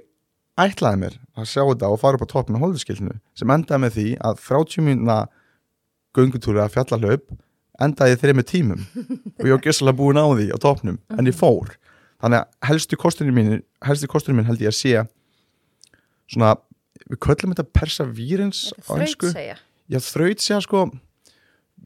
ætlaði 0.60 1.02
mér 1.02 1.18
að 1.36 1.50
sjá 1.50 1.62
þetta 1.64 1.90
og 1.90 2.00
fara 2.00 2.18
upp 2.18 2.26
á 2.26 2.32
toppin 2.32 2.58
á 2.58 2.62
Hollywoodskilinu 2.62 3.18
sem 3.38 3.52
endaði 3.54 3.84
með 3.84 3.96
því 3.96 4.08
að 4.28 4.42
30 4.46 4.86
mínuna 4.86 5.18
göngutúri 6.16 6.62
að 6.62 6.74
fjallahlaup 6.76 7.30
endaði 7.80 8.14
ég 8.14 8.22
þreymur 8.22 8.46
tímum 8.46 8.82
og 8.84 9.46
ég 9.46 9.54
var 9.54 9.64
gjössalega 9.64 9.98
búin 9.98 10.20
á 10.20 10.26
því 10.28 10.48
á 10.52 10.58
toppnum 10.60 10.98
en 11.16 11.30
ég 11.30 11.36
fór. 11.36 11.74
Þannig 12.20 12.42
að 12.42 12.68
helstu 12.68 12.98
kosturinn 13.00 13.36
mín 13.36 13.52
helstu 13.86 14.10
kosturinn 14.10 14.40
minn 14.40 14.48
held 14.50 14.60
ég 14.60 14.72
að 14.72 14.76
sé 14.76 15.04
svona, 16.30 16.54
við 17.08 17.20
köllum 17.24 17.54
þetta 17.54 17.66
persavírins 17.74 18.66
er 18.76 18.84
þrautsegja. 18.86 19.56
já, 19.90 19.98
þraut 20.04 20.44
segja 20.44 20.60
sko. 20.66 20.84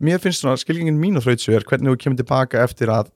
Mér 0.03 0.19
finnst 0.21 0.43
svona 0.43 0.59
skilgingin 0.61 0.99
mín 1.01 1.21
og 1.21 1.25
þraut 1.25 1.45
segja 1.45 1.61
er 1.61 1.69
hvernig 1.69 1.95
þú 1.95 2.03
kemur 2.03 2.21
tilbaka 2.21 2.65
eftir 2.67 2.91
að 2.93 3.13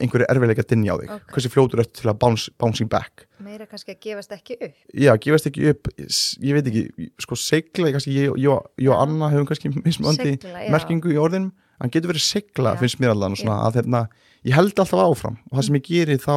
einhverju 0.00 0.26
erfiðleika 0.28 0.64
dinja 0.68 0.94
á 0.94 0.96
þig. 1.00 1.10
Ok. 1.14 1.32
hversu 1.34 1.50
fljótur 1.52 1.80
eftir 1.84 2.02
til 2.02 2.10
að 2.12 2.18
bounce, 2.22 2.50
bouncing 2.58 2.88
back? 2.90 3.26
Meira 3.40 3.66
kannski 3.66 3.94
að 3.94 4.00
gefast 4.06 4.32
ekki 4.36 4.56
upp. 4.60 4.74
já, 4.94 5.12
gefast 5.18 5.46
ekki 5.50 5.68
upp. 5.70 5.88
Ég 5.98 6.54
veit 6.58 6.66
ekki, 6.70 7.10
sko 7.20 7.34
segla 7.36 7.92
kannski 7.94 8.14
ég, 8.14 8.32
ég, 8.38 8.64
ég 8.78 8.90
og 8.90 9.00
Anna 9.02 9.28
hefum 9.32 9.46
kannski 9.46 9.70
mismöndi 9.84 10.36
merkingu 10.70 11.12
í 11.12 11.18
orðinum 11.20 11.52
hann 11.80 11.90
getur 11.90 12.12
verið 12.12 12.22
segla, 12.22 12.74
Já. 12.74 12.78
finnst 12.84 13.00
mér 13.02 13.10
allan 13.16 13.34
svona, 13.36 13.56
að 13.66 13.80
hérna, 13.80 14.04
ég 14.46 14.54
held 14.54 14.78
alltaf 14.78 14.94
áfram. 15.02 15.38
Og 15.50 15.58
það 15.58 15.64
sem 15.66 15.74
ég 15.80 15.82
geri 15.88 16.16
þá, 16.22 16.34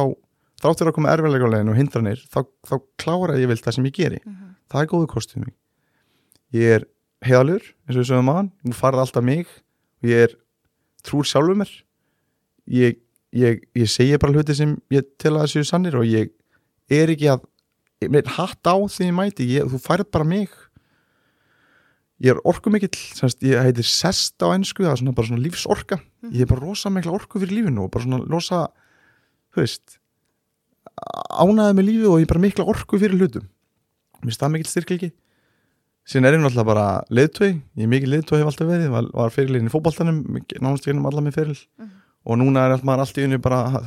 þráttur 0.60 0.90
að 0.90 0.94
koma 0.96 1.12
erfiðleika 1.14 1.46
á 1.46 1.52
leiðin 1.54 1.70
og 1.70 1.76
hindranir, 1.78 2.22
þá, 2.26 2.40
þá 2.66 2.74
klára 2.98 3.36
ég 3.38 3.46
vilt 3.48 3.62
það 3.64 3.74
sem 3.78 3.86
ég 3.86 3.94
geri, 3.94 4.18
Mhm. 4.26 4.48
það 4.68 4.82
er 4.82 4.90
góðu 4.90 5.06
kostuð 5.14 5.44
mig. 5.46 5.54
Ég 6.52 6.74
er 6.80 6.84
heiðalur 7.24 7.62
eins 7.86 7.94
og 7.96 8.02
við 8.02 8.08
sögum 8.10 8.26
maður, 8.28 8.50
nú 8.66 8.74
farið 8.74 9.02
alltaf 9.04 9.24
mig. 9.24 9.46
Ég 10.02 10.26
er 10.26 10.34
trúr 11.06 11.24
sjálfur 11.24 11.54
mér. 11.62 11.70
Ég, 12.68 12.98
ég, 13.36 13.62
ég 13.76 13.90
segi 13.90 14.16
bara 14.20 14.32
hluti 14.32 14.54
sem 14.56 14.76
ég 14.94 15.06
tel 15.20 15.34
að 15.36 15.46
þessu 15.46 15.64
sannir 15.68 15.96
og 15.98 16.06
ég 16.08 16.30
er 16.90 17.12
ekki 17.12 17.28
að 17.32 17.44
með 18.08 18.30
hatt 18.36 18.62
á 18.70 18.74
því 18.78 19.08
ég 19.08 19.14
mæti 19.16 19.46
ég, 19.50 19.68
þú 19.68 19.80
færð 19.82 20.06
bara 20.14 20.24
mig. 20.28 20.48
Ég 22.22 22.32
er 22.34 22.40
orku 22.50 22.70
mikill 22.70 22.90
semst, 22.94 23.42
ég 23.46 23.60
heitir 23.62 23.86
sest 23.86 24.38
á 24.42 24.50
ennsku 24.54 24.82
það 24.82 24.92
er 24.92 25.00
svona, 25.02 25.14
bara 25.14 25.28
svona 25.30 25.42
lífsorka. 25.44 25.98
Ég 26.34 26.42
er 26.46 26.50
bara 26.50 26.64
rosa 26.64 26.90
mikla 26.90 27.14
orku 27.14 27.38
fyrir 27.42 27.58
lífinu 27.60 27.84
og 27.84 27.92
bara 27.94 28.06
svona 28.06 28.20
rosa 28.26 28.64
veist 29.58 29.98
ánaði 31.38 31.76
með 31.78 31.86
lífi 31.90 32.08
og 32.10 32.18
ég 32.18 32.26
er 32.26 32.32
bara 32.32 32.42
mikla 32.42 32.66
orku 32.70 32.98
fyrir 32.98 33.18
hlutum. 33.18 33.46
Mér 34.18 34.30
finnst 34.32 34.42
það 34.42 34.54
mikill 34.54 34.70
styrkleiki. 34.72 35.10
Síðan 36.08 36.26
er 36.30 36.38
ég 36.38 36.42
náttúrulega 36.42 36.70
bara 36.70 36.86
leiðtöi 37.12 37.50
ég 37.52 37.84
er 37.84 37.90
mikið 37.92 38.12
leiðtöi 38.14 38.38
hef 38.40 38.50
alltaf 38.50 38.70
verið. 38.70 38.90
Var, 38.94 39.08
var 39.14 39.34
fyrirlegin 39.34 39.68
í 39.68 39.74
fótboltanum 39.74 40.20
nánast 40.64 40.86
gennum 40.88 41.06
allar 41.10 41.26
með 41.26 41.38
fyrir 41.42 41.64
Mhm. 41.78 41.94
Og 42.28 42.40
núna 42.40 42.68
er 42.68 42.82
maður 42.84 43.04
allt 43.06 43.20
í 43.20 43.26
unni 43.26 43.40
bara 43.42 43.82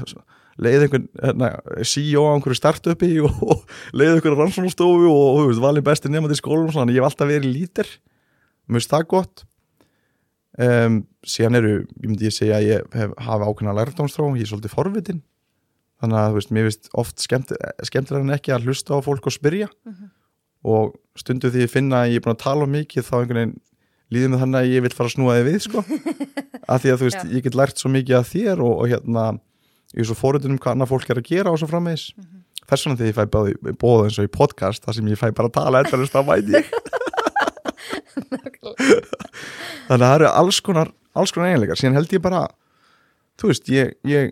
leið 0.62 0.86
einhvern 0.86 1.08
hérna, 1.22 1.50
CEO 1.88 2.26
á 2.28 2.34
einhverju 2.36 2.58
startupi 2.60 3.12
og, 3.28 3.66
leið 3.96 4.18
einhverju 4.18 4.40
rannsóknarstofu 4.40 5.10
og, 5.10 5.42
og 5.46 5.62
valið 5.64 5.88
besti 5.88 6.12
nefandi 6.12 6.38
í 6.38 6.42
skólum 6.42 6.70
og 6.70 6.76
svona, 6.76 6.94
ég 6.94 7.02
hef 7.02 7.12
alltaf 7.12 7.30
verið 7.32 7.54
lítir 7.54 7.92
finnst 8.72 8.92
það 8.92 9.08
gott. 9.12 9.44
Um, 10.62 11.02
síðan 11.28 11.60
eru, 11.62 11.74
ég 12.04 12.08
myndi 12.10 12.28
ég 12.28 12.36
segja 12.36 12.60
að 12.60 12.68
ég 12.68 12.96
hef 12.96 13.14
hafa 13.24 13.48
ákveðna 13.48 13.76
lærdomstró 13.78 14.30
ég 14.36 14.46
er 14.46 14.52
svolítið 14.52 14.76
forvitin. 14.76 15.22
Þannig 16.02 16.20
að 16.22 16.38
veist, 16.38 16.52
mér 16.52 16.68
finnst 16.68 16.90
oft 16.98 17.24
skemmt, 17.24 17.54
skemmtilega 17.88 18.26
en 18.26 18.36
ekki 18.36 18.54
að 18.56 18.68
hlusta 18.68 18.98
á 18.98 19.06
fólk 19.06 19.30
og 19.30 19.38
spyrja. 19.38 19.70
Mhm. 19.86 20.12
og 20.62 20.94
stundu 21.18 21.50
því 21.50 21.64
ég 21.64 21.72
finna 21.74 22.04
að 22.04 22.12
ég 22.12 22.20
er 22.20 22.22
búin 22.22 22.36
að 22.36 22.44
tala 22.44 22.66
mikið 22.70 23.06
þá 23.08 23.16
einhvern 23.18 23.40
veginn 23.40 23.54
líðum 24.12 24.36
við 24.36 24.44
þannig 24.44 24.60
að 24.60 24.72
ég 24.76 24.84
vil 24.86 24.94
fara 24.96 25.10
að 25.10 25.16
snúa 25.16 25.38
þig 25.38 25.48
við 25.48 25.60
sko. 25.66 25.84
Af 26.68 26.84
því 26.84 26.92
að 26.94 27.00
þú 27.02 27.08
veist, 27.08 27.22
Já. 27.22 27.32
ég 27.32 27.46
get 27.48 27.58
lært 27.58 27.82
svo 27.82 27.92
mikið 27.92 28.18
af 28.20 28.30
þér 28.32 28.62
og, 28.64 28.74
og 28.76 28.92
hérna, 28.92 29.26
ég 29.96 30.04
er 30.04 30.10
svo 30.10 30.18
fórhundin 30.20 30.56
um 30.56 30.62
hvað 30.62 30.76
annað 30.76 30.92
fólk 30.94 31.10
er 31.12 31.22
að 31.22 31.30
gera 31.32 31.52
og 31.54 31.60
svo 31.62 31.70
frammeðis 31.72 32.06
þess 32.72 32.86
vegna 32.88 33.00
þegar 33.02 33.12
ég 33.12 33.18
fæ 33.18 33.26
báði, 33.34 33.76
bóða 33.82 34.08
eins 34.08 34.20
og 34.22 34.28
í 34.28 34.32
podcast 34.32 34.86
þar 34.86 34.96
sem 34.96 35.08
ég 35.12 35.20
fæ 35.20 35.28
bara 35.36 35.50
að 35.50 35.56
tala 35.58 35.82
endalist 35.84 36.16
þá 36.16 36.22
mæti 36.28 36.56
ég. 36.56 36.66
Þannig 39.88 40.06
að 40.06 40.08
það 40.08 40.16
eru 40.16 40.30
alls 40.32 40.60
konar 40.64 40.92
alls 41.18 41.34
konar 41.36 41.52
eiginleikar, 41.52 41.80
síðan 41.80 41.98
held 42.00 42.14
ég 42.16 42.24
bara 42.24 42.46
þú 43.42 43.50
veist, 43.52 43.72
ég, 43.74 43.96
ég 44.08 44.32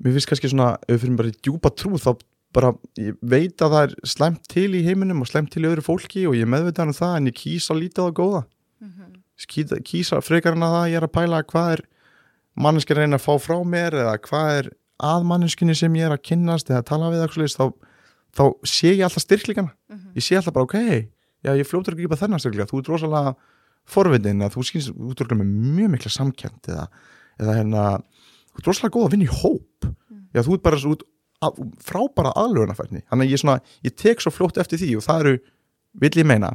mér 0.00 0.14
finnst 0.16 0.30
kannski 0.30 0.50
svona, 0.52 0.74
ef 0.86 0.94
við 0.94 1.02
fyrir 1.04 1.18
bara 1.18 1.32
í 1.32 1.38
djúpa 1.40 1.72
trú 1.74 1.98
þá 1.98 2.12
bara, 2.54 2.72
ég 2.98 3.18
veit 3.22 3.62
að 3.62 3.74
það 3.74 3.82
er 3.88 3.92
slæmt 4.12 4.46
til 4.50 4.68
í 4.74 4.84
heiminum 4.86 5.22
og 5.24 5.30
slæmt 5.30 5.52
til 5.54 5.64
í 5.64 5.68
öðru 5.70 5.84
fólki 5.86 6.24
og 6.30 6.38
ég 6.38 6.48
meðvitaður 6.50 6.92
um 6.92 6.98
það 6.98 7.16
en 7.18 7.28
ég 7.30 7.38
kýsa 7.38 7.74
að 7.74 7.82
líta 7.84 8.02
á 8.02 8.06
það 8.06 8.16
góða 8.20 8.42
kýsa, 9.48 9.80
kýsa 9.84 10.20
frekar 10.24 10.56
en 10.56 10.66
að 10.66 10.76
það 10.76 10.90
ég 10.90 11.00
er 11.00 11.06
að 11.06 11.14
pæla 11.16 11.42
hvað 11.48 11.72
er 11.76 11.84
manneskir 12.60 12.98
að 12.98 13.06
reyna 13.06 13.20
að 13.20 13.24
fá 13.24 13.34
frá 13.40 13.56
mér 13.64 13.96
eða 14.02 14.16
hvað 14.26 14.50
er 14.58 14.72
að 15.00 15.24
manneskinni 15.30 15.76
sem 15.78 15.94
ég 15.96 16.08
er 16.08 16.16
að 16.16 16.24
kynnast 16.28 16.70
eða 16.70 16.82
tala 16.90 17.12
við 17.12 17.24
eitthvað 17.24 17.54
þá, 17.54 17.66
þá 18.36 18.44
sé 18.68 18.92
ég 18.92 19.04
alltaf 19.06 19.24
styrklíkana 19.24 19.72
ég 20.16 20.24
sé 20.26 20.36
alltaf 20.36 20.54
bara, 20.56 20.68
ok, 20.68 21.08
já 21.46 21.54
ég 21.56 21.68
fljótur 21.68 21.96
að 21.96 22.02
grípa 22.02 22.18
þennan 22.20 22.42
styrklíka, 22.42 22.68
þú 22.68 22.82
ert 22.82 22.90
rosalega 22.92 23.34
forvitin 23.88 24.42
eða 24.42 24.54
þú 24.54 24.66
skynst, 24.68 24.92
þú 24.92 25.12
ert 25.14 25.22
örugglega 25.24 25.40
með 25.40 25.76
mjög 25.78 25.94
mikla 25.94 26.12
samkjönd 26.14 26.68
eða, 26.74 26.84
eða 27.40 27.56
hérna 27.56 27.84
þú 28.50 28.60
ert 28.60 28.70
rosalega 28.70 28.94
góð 28.96 29.06
að 29.06 29.14
vinna 29.14 29.26
í 29.26 29.38
hóp. 29.40 29.88
Já, 30.30 30.42
þú 30.46 30.56
ert 30.56 30.62
bara 30.66 30.80
út 30.90 31.06
að, 31.40 31.62
frábara 31.82 32.34
aðlögunarfærni, 32.38 33.04
þannig 33.08 33.26
að 33.26 33.32
ég 33.32 33.42
svona 33.42 33.56
ég 33.86 33.96
tek 33.98 34.20
svo 34.22 34.32
fljótt 34.34 34.60
eftir 34.60 34.78
því 34.78 34.90
og 34.98 35.06
það 35.06 35.24
eru 35.24 35.38
vill 36.04 36.12
ég 36.20 36.28
meina 36.28 36.52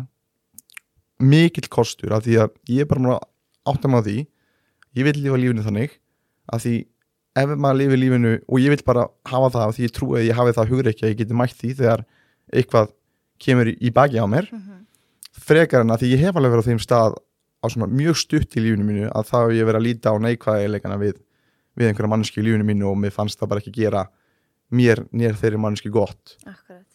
mikill 1.19 1.69
kostur 1.71 2.13
af 2.15 2.23
því 2.25 2.37
að 2.43 2.55
ég 2.69 2.81
er 2.85 2.89
bara 2.89 3.01
múin 3.03 3.15
að 3.15 3.25
átta 3.71 3.87
á 3.91 3.99
því. 4.05 4.17
Ég 4.95 5.03
vil 5.07 5.15
lifa 5.23 5.37
lífinu 5.39 5.63
þannig 5.65 5.95
að 6.53 6.61
því 6.65 6.73
ef 7.35 7.49
maður 7.59 7.79
lifir 7.81 7.99
lífinu 7.99 8.33
og 8.47 8.59
ég 8.63 8.69
vil 8.75 8.83
bara 8.87 9.07
hafa 9.27 9.49
það 9.55 9.65
af 9.67 9.75
því 9.75 9.83
ég 9.87 9.93
trúi 9.95 10.17
að 10.19 10.27
ég 10.29 10.37
hafi 10.39 10.55
það 10.55 10.69
hugreikja 10.71 11.05
að 11.07 11.11
ég 11.13 11.17
geti 11.23 11.33
mætt 11.35 11.55
því 11.59 11.71
þegar 11.81 12.05
eitthvað 12.53 12.91
kemur 13.39 13.67
í, 13.73 13.89
baki 13.91 14.19
á 14.21 14.25
mér. 14.27 14.47
Frekar 15.35 15.83
en 15.83 15.91
að 15.91 16.03
því 16.05 16.11
ég 16.13 16.21
hef 16.23 16.35
alveg 16.39 16.53
verið 16.55 16.63
á 16.63 16.69
þeim 16.69 16.79
stað 16.83 17.17
á 17.59 17.65
svona 17.67 17.89
mjög 17.91 18.15
stutt 18.21 18.55
í 18.55 18.63
lífinu 18.63 18.85
mínu 18.87 19.09
að 19.11 19.27
þá 19.31 19.37
ég 19.51 19.65
verið 19.67 19.79
að 19.81 19.85
líta 19.87 20.13
á 20.13 20.15
neikvæðilegana 20.23 20.99
við, 21.01 21.17
við 21.75 21.89
einhverja 21.89 22.11
manneski 22.13 22.39
í 22.39 22.45
lífinu 22.45 22.67
mínu 22.69 22.87
og 22.91 22.95
mér 23.01 23.11
fannst 23.15 23.39
það 23.41 23.51
bara 23.51 23.63
ekki 23.63 23.73
gera 23.75 24.05
mér 24.71 25.03
nér 25.11 25.35
þeirri 25.35 25.59
manneski 25.59 25.91
gott. 25.91 26.37
Akkurat. 26.45 26.85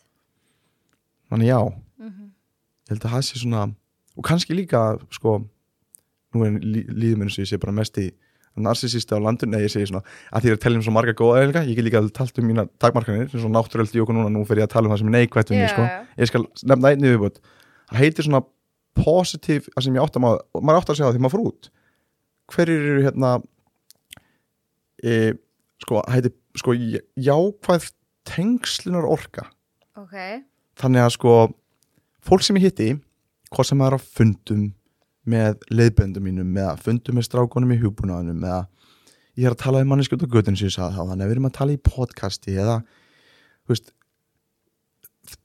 þannig 1.31 1.47
já, 1.53 1.61
Mhm. 2.01 2.25
ég 2.89 2.91
held 2.91 3.05
að 3.05 3.13
það 3.13 3.23
sé 3.29 3.39
svona 3.39 3.75
og 4.17 4.25
kannski 4.27 4.57
líka 4.57 4.99
sko 5.15 5.39
nú 6.35 6.45
er 6.47 6.59
lí, 6.63 6.85
líður 6.87 7.19
mér 7.21 7.29
eins 7.31 7.39
og 7.39 7.45
ég 7.45 7.51
sé 7.51 7.59
bara 7.63 7.73
mest 7.75 7.99
í 7.99 8.11
narsisista 8.61 9.17
á 9.17 9.23
landun, 9.23 9.51
nei 9.55 9.63
ég 9.63 9.71
segi 9.73 9.87
svona 9.89 10.03
að 10.35 10.43
því 10.45 10.51
að 10.53 10.59
tella 10.65 10.79
um 10.81 10.83
svo 10.85 10.93
marga 10.93 11.15
góða 11.17 11.41
eðlinga, 11.45 11.63
ég 11.71 11.77
get 11.79 11.87
líka 11.87 12.01
að 12.03 12.11
tala 12.13 12.43
um 12.43 12.49
mína 12.51 12.65
takmarkanir, 12.83 13.31
og 13.31 13.53
náttúröld 13.55 13.95
í 13.95 14.01
okkur 14.03 14.17
núna 14.17 14.31
nú 14.35 14.43
fer 14.47 14.59
ég 14.61 14.67
að 14.67 14.73
tala 14.75 14.89
um 14.91 14.93
það 14.95 15.01
sem 15.03 15.11
er 15.11 15.15
neikvætt 15.17 15.53
um 15.55 15.61
Já, 15.61 15.69
sko. 15.71 15.85
ég 16.19 16.31
skal 16.31 16.45
nefna 16.73 16.91
einni 16.91 17.13
viðbútt 17.15 17.39
það 17.91 18.01
heitir 18.03 18.27
svona 18.27 18.43
positive 19.01 19.71
það 19.71 19.87
sem 19.87 19.97
ég 19.97 20.03
átt 20.05 20.19
að 20.19 20.25
maður, 20.27 20.43
maður 20.61 20.81
átt 20.83 20.91
að 20.93 20.99
segja 20.99 21.09
það 21.09 21.17
því 21.17 21.23
maður 21.25 21.35
fór 21.37 21.47
út 21.53 21.71
hverjir 22.51 22.85
eru 22.91 23.05
hérna 23.07 23.31
e, 25.05 25.15
sko, 25.87 26.03
heitir 26.11 26.35
sko 26.59 26.75
já- 26.77 27.05
jákvæð 27.17 27.91
tengslunar 28.29 29.07
orka 29.09 29.47
Ok. 29.97 30.17
þannig 30.77 31.07
að 31.07 31.15
sko 31.17 31.35
fólk 32.27 32.43
sem 32.45 32.57
ég 32.59 32.67
hitti 32.69 32.91
hvað 33.51 33.67
sem 33.71 33.81
er 33.87 33.97
á 33.97 34.01
fundum 34.01 34.67
með 35.31 35.59
leiðböndum 35.71 36.25
mínum 36.25 36.53
eða 36.57 36.77
fundum 36.81 37.19
með 37.19 37.27
strákonum 37.29 37.73
í 37.75 37.81
hugbúnaðunum 37.83 38.45
eða 38.47 38.61
ég 39.39 39.47
er 39.47 39.55
að 39.55 39.63
tala 39.63 39.81
um 39.85 39.91
manneskjöld 39.93 40.25
og 40.27 40.33
göttun 40.35 40.57
sem 40.59 40.69
ég 40.71 40.75
sagði 40.75 40.97
þá 40.97 41.03
þannig 41.11 41.25
að 41.25 41.29
við 41.31 41.35
erum 41.37 41.49
að 41.51 41.57
tala 41.59 41.75
í 41.77 41.81
podcasti 41.87 42.55
eða 42.57 42.77
þú 43.65 43.75
veist 43.75 43.93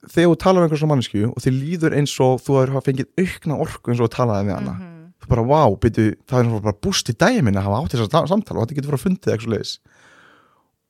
þegar 0.10 0.32
þú 0.32 0.38
talar 0.42 0.62
um 0.64 0.66
einhver 0.68 0.82
svo 0.82 0.90
mannesku 0.90 1.24
og 1.30 1.44
þið 1.44 1.58
líður 1.62 1.96
eins 2.00 2.14
og 2.24 2.40
þú 2.46 2.56
hefur 2.62 2.86
fengið 2.88 3.10
aukna 3.22 3.58
orku 3.66 3.92
eins 3.94 4.02
og 4.06 4.12
talaði 4.16 4.48
við 4.50 4.56
hana 4.58 4.76
Mhm. 4.76 4.92
þú 5.22 5.28
bara, 5.32 5.44
wow, 5.52 5.76
byrju, 5.82 6.16
það 6.28 6.40
er 6.40 6.44
náttúrulega 6.46 6.64
bara 6.70 6.82
búst 6.86 7.10
í 7.10 7.14
dæmi 7.16 7.52
að 7.56 7.64
hafa 7.68 7.78
átt 7.84 7.94
þess 7.96 8.10
að 8.16 8.28
samtala 8.32 8.60
og 8.60 8.66
þetta 8.68 8.76
getur 8.80 8.90
fyrir 8.92 9.00
að 9.00 9.06
fundið 9.06 9.34
eitthvað 9.36 9.54
leis 9.56 9.72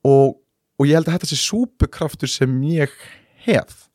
og, 0.04 0.36
og 0.78 0.86
ég 0.86 0.94
held 0.98 1.08
að 1.08 1.14
þetta 1.18 1.30
sé 1.30 1.38
súpukraftur 1.42 2.28
sem 2.30 2.56
ég 2.70 2.90
hef 3.46 3.85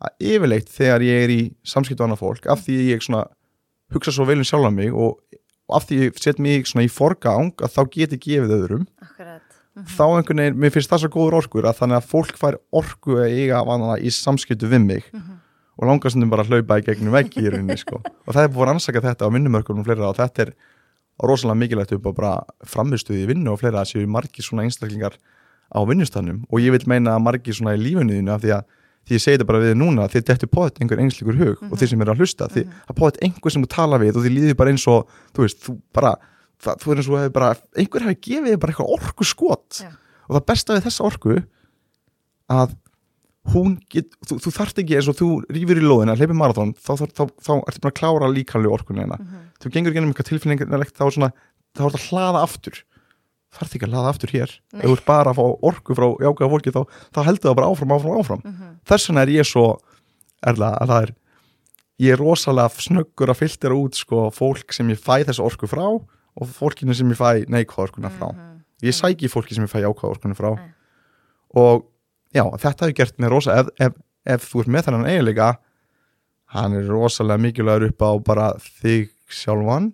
að 0.00 0.30
yfirleitt 0.32 0.72
þegar 0.72 1.04
ég 1.04 1.24
er 1.24 1.34
í 1.34 1.40
samskiptu 1.66 2.04
á 2.04 2.06
annað 2.06 2.22
fólk 2.22 2.48
af 2.50 2.64
því 2.64 2.78
ég 2.88 3.04
svona 3.04 3.26
hugsa 3.94 4.14
svo 4.14 4.26
vel 4.28 4.40
um 4.40 4.46
sjálfa 4.46 4.72
mig 4.72 4.94
og, 4.94 5.18
og 5.68 5.76
af 5.76 5.88
því 5.88 6.00
ég 6.06 6.22
set 6.22 6.40
mig 6.40 6.64
í 6.64 6.92
forgang 6.92 7.52
að 7.60 7.74
þá 7.76 7.82
geti 7.96 8.20
gefið 8.20 8.56
öðrum 8.56 8.86
Akkurat. 9.02 9.44
þá 9.96 10.04
einhvern 10.06 10.42
veginn, 10.44 10.58
mér 10.62 10.74
finnst 10.74 10.92
það 10.92 11.04
svo 11.04 11.12
góður 11.16 11.38
orkur 11.42 11.68
að 11.68 11.82
þannig 11.82 12.00
að 12.00 12.08
fólk 12.14 12.40
fær 12.40 12.58
orku 12.80 13.20
að 13.20 13.36
eiga 13.36 13.62
vanana 13.66 13.98
í 14.00 14.12
samskiptu 14.14 14.70
við 14.70 14.86
mig 14.86 15.10
og 15.80 15.88
langar 15.88 16.12
stundum 16.12 16.32
bara 16.32 16.44
að 16.44 16.54
hlaupa 16.54 16.80
í 16.80 16.84
gegnum 16.84 17.14
veggi 17.14 17.44
í 17.44 17.52
rauninni 17.52 17.76
sko. 17.80 18.00
og 18.00 18.34
það 18.34 18.42
er 18.42 18.52
búin 18.52 18.66
að 18.66 18.70
rannsaka 18.72 19.04
þetta 19.04 19.28
á 19.28 19.32
vinnumörkunum 19.32 19.80
og 19.80 19.88
fleira 19.88 20.10
og 20.10 20.18
þetta 20.18 20.46
er 20.46 20.54
rosalega 21.20 21.60
mikilvægt 21.60 21.94
upp 21.96 22.08
á 22.08 22.12
bara 22.16 22.32
framistuði 22.68 23.24
í 23.24 23.30
vinnu 23.30 23.52
og 23.52 23.60
fleira 23.60 23.82
að 23.82 23.92
séu 23.92 24.08
margir 24.08 24.44
svona 24.44 24.64
einstaklingar 24.64 25.16
á 25.72 25.80
vinnustannum 25.88 26.44
og 26.48 26.60
ég 26.60 26.74
vil 26.74 26.84
meina 26.88 27.16
að 27.16 27.24
margir 27.24 27.56
svona 27.56 27.76
í 27.76 27.80
lífinu 27.80 28.16
þínu 28.16 28.34
af 28.34 28.44
því 28.44 28.54
að 28.58 28.68
því 29.08 29.16
ég 29.16 29.22
segi 29.22 29.38
þetta 29.38 29.48
bara 29.48 29.62
við 29.62 29.78
núna 29.80 30.08
þið 30.10 30.26
dettu 30.28 30.48
pótt 30.50 30.80
einhver 30.80 31.00
engslikur 31.02 31.38
hug 31.38 31.62
og 31.66 31.78
þeir 31.80 31.92
sem 31.92 32.04
eru 32.04 32.14
að 32.14 32.22
hlusta 32.22 32.50
því 32.52 32.66
að 32.68 32.98
pótt 33.00 33.22
einhver 33.24 33.54
sem 33.54 33.64
þú 33.64 33.70
tala 33.72 34.00
við 34.02 34.18
og 34.18 34.26
þið 34.26 34.36
líður 34.36 34.58
bara 34.60 34.74
eins 34.74 34.84
og 34.90 35.16
þú 35.36 35.46
veist, 35.46 35.64
þú 35.64 35.76
bara 35.96 36.12
það, 36.60 36.82
þú 36.82 36.92
er 36.92 37.00
eins 37.00 37.08
og 37.10 37.18
hefur 37.20 37.34
bara, 37.38 37.48
einhver 37.80 38.06
hefur 38.06 38.20
gefið 38.28 38.60
bara 38.60 38.74
eitthvað 38.74 38.94
orku 38.98 39.26
skot 39.26 39.80
Já. 39.82 39.90
og 40.28 40.36
það 40.36 40.46
besta 40.52 40.76
við 40.76 40.86
þessa 40.88 41.06
orku 41.08 41.38
að 42.50 42.76
hún 43.50 43.78
get, 43.90 44.10
þú, 44.28 44.36
þú 44.44 44.52
þarft 44.52 44.82
ekki 44.82 44.98
eins 44.98 45.08
og 45.10 45.16
þú 45.18 45.28
rýfur 45.48 45.80
í 45.80 45.84
lóðina, 45.84 46.16
hleypir 46.18 46.36
marathon 46.36 46.74
þá, 46.76 46.92
þá, 47.00 47.06
þá, 47.16 47.22
þá 47.40 47.52
ertu 47.56 47.82
bara 47.86 47.94
að 47.94 47.98
klára 48.02 48.30
líkanlega 48.30 48.76
orkunni 48.76 49.04
hérna 49.06 49.18
þú 49.62 49.72
gengur 49.74 49.96
gennum 49.96 50.12
eitthvað 50.12 50.28
tilfinningarlegt 50.34 50.92
er 50.92 51.00
þá 51.00 51.06
er 51.08 51.88
þetta 51.88 51.88
að 51.88 52.08
hlaða 52.10 52.44
aftur 52.44 52.82
þarf 53.56 53.74
ekki 53.74 53.86
að 53.86 53.94
hlaða 53.94 54.12
aftur 54.14 54.34
hér. 54.34 54.52
Ef 54.76 54.84
þú 54.84 54.96
ert 54.96 55.06
bara 55.08 55.32
að 55.32 55.40
fá 55.40 55.46
orku 55.70 55.96
frá 55.98 56.06
jákvæða 56.22 56.50
fólki 56.52 56.74
þá, 56.74 56.82
þá 57.10 57.20
heldur 57.26 57.50
það 57.50 57.56
bara 57.58 57.70
áfram, 57.72 57.94
áfram, 57.96 58.20
áfram. 58.20 58.44
Þess 58.86 59.10
vegna 59.10 59.24
er 59.26 59.32
ég 59.34 59.48
svo 59.48 59.64
erla, 60.46 60.70
að 60.80 60.92
það 60.92 61.06
er 61.06 61.14
ég 62.00 62.14
er 62.14 62.22
rosalega 62.22 62.84
snöggur 62.86 63.32
að 63.32 63.40
filtera 63.42 63.76
út 63.76 63.98
sko, 63.98 64.28
fólk 64.32 64.72
sem 64.72 64.88
ég 64.92 65.00
fæ 65.00 65.24
þessa 65.28 65.44
orku 65.44 65.68
frá 65.68 65.84
og 65.90 66.52
fólkinu 66.56 66.94
sem 66.96 67.10
ég 67.10 67.18
fæ 67.18 67.44
neikvæða 67.50 67.88
orkuna 67.88 68.12
frá. 68.14 68.30
Ég 68.80 68.96
sæki 68.96 69.28
fólki 69.28 69.56
sem 69.56 69.66
ég 69.66 69.72
fæ 69.72 69.82
jákvæða 69.82 70.14
orkuna 70.14 70.38
frá. 70.38 70.54
Mm. 70.56 70.76
og 71.58 71.88
já, 72.30 72.44
þetta 72.62 72.86
hefur 72.86 72.94
gert 72.94 73.16
mér 73.18 73.32
rosa 73.34 73.56
ef, 73.58 73.70
ef, 73.82 73.96
ef 74.24 74.44
þú 74.46 74.62
ert 74.62 74.70
með 74.70 74.86
þennan 74.86 75.08
eiginleika 75.10 75.48
hann 76.54 76.76
er 76.78 76.86
rosalega 76.90 77.42
mikilvægur 77.42 77.90
upp 77.90 78.04
á 78.06 78.10
bara 78.26 78.46
þig 78.62 79.10
sjálfan 79.30 79.90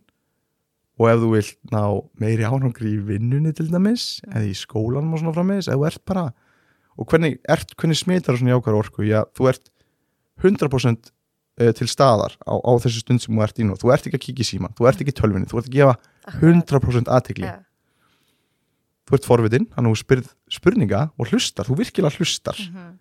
og 0.98 1.08
ef 1.10 1.18
þú 1.20 1.28
vilt 1.34 1.58
ná 1.72 1.82
meiri 2.22 2.46
ánangri 2.48 2.94
í 2.96 3.02
vinnunni 3.04 3.52
til 3.56 3.68
dæmis 3.68 4.20
eða 4.30 4.46
í 4.48 4.54
skólanum 4.56 5.12
og 5.12 5.20
svona 5.20 5.34
frammeðis 5.36 5.68
ef 5.68 5.76
þú 5.76 5.86
ert 5.90 6.04
bara 6.08 6.26
og 6.96 7.04
hvernig, 7.10 7.36
ert, 7.52 7.74
hvernig 7.76 7.98
smitar 8.00 8.38
svona 8.38 8.54
jákvæður 8.56 8.78
orku 8.80 9.04
já, 9.04 9.20
þú 9.36 9.50
ert 9.50 9.68
100% 10.40 11.10
eh, 11.60 11.72
til 11.76 11.88
staðar 11.88 12.36
á, 12.48 12.52
á 12.56 12.70
þessu 12.80 13.02
stund 13.04 13.20
sem 13.24 13.36
þú 13.36 13.44
ert 13.44 13.60
í 13.60 13.66
nú 13.68 13.76
þú 13.76 13.92
ert 13.92 14.06
ekki 14.08 14.16
að 14.20 14.24
kíkja 14.26 14.44
í 14.44 14.48
síman, 14.50 14.72
þú 14.76 14.88
ert 14.88 15.00
ekki 15.04 15.12
í 15.12 15.18
tölvinni 15.20 15.48
þú 15.50 15.60
ert 15.60 15.68
að 15.68 15.76
gefa 15.76 15.96
100% 16.40 17.12
aðtikli 17.12 17.48
Já. 17.48 17.58
þú 19.06 19.18
ert 19.18 19.28
forvitin, 19.28 19.66
þannig 19.76 19.90
að 19.92 19.94
þú 19.96 20.00
spyrð 20.02 20.30
spurninga 20.56 21.02
og 21.16 21.30
hlustar, 21.32 21.68
þú 21.68 21.76
virkilega 21.82 22.16
hlustar 22.18 22.56
Mhm. 22.66 22.96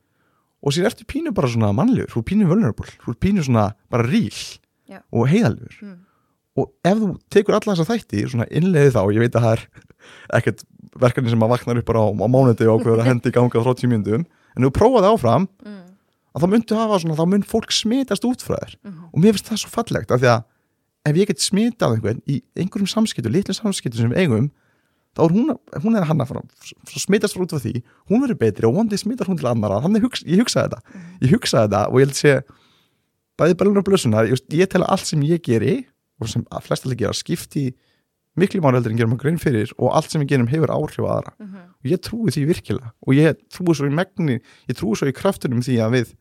og 0.65 0.73
sér 0.73 0.87
ertu 0.89 1.05
pínu 1.05 1.31
bara 1.33 1.47
svona 1.47 1.71
mannlegur, 1.75 2.11
þú 2.11 2.19
er 2.19 2.27
pínu 2.31 2.47
vulnerable 2.49 2.91
þú 3.03 3.09
er 3.15 3.19
pínu 3.23 3.43
svona 3.45 3.73
bara 3.89 4.03
ríl 4.03 4.59
Já. 4.89 4.99
og 5.11 5.27
heiðalgur 5.29 5.75
Mm. 5.81 5.99
Og 6.55 6.71
ef 6.87 6.97
þú 7.01 7.09
tekur 7.33 7.57
alla 7.57 7.73
þessa 7.75 7.87
þætti 7.91 8.23
svona 8.31 8.47
innleiði 8.49 8.93
þá, 8.95 9.01
ég 9.15 9.23
veit 9.25 9.35
að 9.35 9.45
það 9.45 9.55
er 9.57 9.65
ekkert 10.39 10.63
verkefni 11.01 11.33
sem 11.33 11.39
maður 11.41 11.55
vaknar 11.57 11.79
upp 11.81 11.87
bara 11.89 12.03
á, 12.03 12.07
á 12.15 12.27
mánuði 12.31 12.67
og 12.71 12.79
ákveður 12.79 13.01
að 13.03 13.09
hendi 13.09 13.31
í 13.31 13.35
ganga 13.35 13.59
á 13.59 13.65
30 13.67 13.91
myndum 13.91 14.25
en 14.55 14.67
þú 14.67 14.71
prófaði 14.75 15.11
áfram 15.11 15.47
Mm. 15.65 15.81
að 16.35 16.43
þá 16.43 16.47
myndu 16.51 16.75
hafa 16.75 16.99
svona, 16.99 17.15
þá 17.15 17.25
mynd 17.31 17.45
fólk 17.47 17.71
smitast 17.71 18.25
út 18.27 18.41
frá 18.43 18.57
þér. 18.59 18.75
Mhm. 18.83 19.03
og 19.13 19.19
mér 19.23 19.33
finnst 19.35 19.49
það 19.49 19.61
svo 19.63 19.69
fallegt 19.71 20.11
af 20.11 20.19
því 20.19 20.29
að 20.33 20.43
ef 21.05 21.15
ég 21.15 21.27
get 21.27 21.39
smitað 21.39 21.95
einhvern 21.95 22.21
í 22.27 22.41
einhverjum 22.57 22.89
samskiptu, 22.91 23.31
litlu 23.31 23.53
samskiptu 23.55 23.97
sem 23.97 24.11
við 24.11 24.17
eigum 24.25 24.51
þá 25.15 25.21
er 25.23 25.31
hún, 25.31 25.53
hún 25.83 25.95
er 25.95 26.03
að 26.03 26.27
frá 26.27 26.41
svo 26.91 26.99
smitast 26.99 27.35
frá 27.37 27.45
út 27.45 27.53
frá 27.55 27.61
því, 27.63 27.83
hún 28.11 28.21
verður 28.23 28.39
betri 28.41 28.67
og 28.67 28.75
vondi 28.75 28.97
smitar 28.99 29.27
hún 29.31 29.37
til 29.39 29.47
annara, 29.47 29.79
þannig 29.83 30.03
hugsa, 30.03 30.25
ég 30.27 30.41
hugsaði 30.43 30.75
þetta. 30.75 30.81
Ég 31.21 31.31
hugsaði 31.31 31.69
þetta 31.69 31.81
og 31.87 31.99
ég 32.01 32.05
held 32.05 32.19
sé 32.19 32.33
bæði 33.39 33.55
bælunar 33.59 33.83
og 33.83 33.87
blössunar, 33.87 34.27
ég, 34.27 34.41
ég 34.59 34.67
tel 34.71 34.83
að 34.83 34.91
allt 34.95 35.07
sem 35.07 35.23
ég 35.23 35.41
geri 35.43 35.85
og 36.21 36.29
sem 36.31 36.45
að 36.51 36.63
flest 36.67 36.85
allir 36.85 36.97
gera 37.03 37.13
skipti 37.13 37.65
miklu 38.35 38.59
mánu 38.63 38.75
heldur 38.79 38.91
en 38.91 38.97
gerum 38.99 39.13
að 39.15 39.21
grein 39.23 39.37
fyrir 39.39 39.71
og 39.77 39.93
allt 39.95 40.11
sem 40.11 40.21
við 40.21 40.33
gerum 40.33 40.49
hefur 40.51 40.71
áhrif 40.75 40.99
á 41.03 41.07
aðra 41.15 41.33
Mhm. 41.39 41.57
og 41.79 41.85
ég 41.91 42.01
trúi 42.03 42.31
því 42.35 42.45
virkilega 42.51 42.91
og 43.07 43.13
ég 43.15 43.35
trúi 43.51 43.75
svo 43.75 43.87
í 43.87 43.93
megni, 43.95 44.41
ég 44.67 44.75
trúi 44.75 44.95
svo 44.95 45.07
í 45.07 45.13
kraftunum 45.15 45.61
því 45.63 45.77
að 45.79 45.91
við 45.95 46.13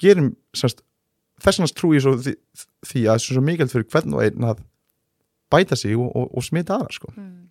gerum 0.00 0.30
semst 0.56 0.82
þess 1.42 1.58
vegna 1.60 1.74
trú 1.78 1.92
ég 1.94 2.02
svo 2.04 2.14
því, 2.18 2.34
því 2.86 3.00
að 3.04 3.08
það 3.08 3.14
er 3.18 3.24
svo 3.26 3.42
mikilvægt 3.44 3.74
fyrir 3.76 3.88
hvern 3.92 4.14
og 4.16 4.22
einn 4.24 4.48
að 4.48 4.62
bæta 5.52 5.76
sig 5.76 5.96
og, 5.96 6.08
og, 6.16 6.30
og 6.36 6.44
smita 6.44 6.76
aðra 6.76 6.92
sko. 6.92 7.12
Mm. 7.16 7.44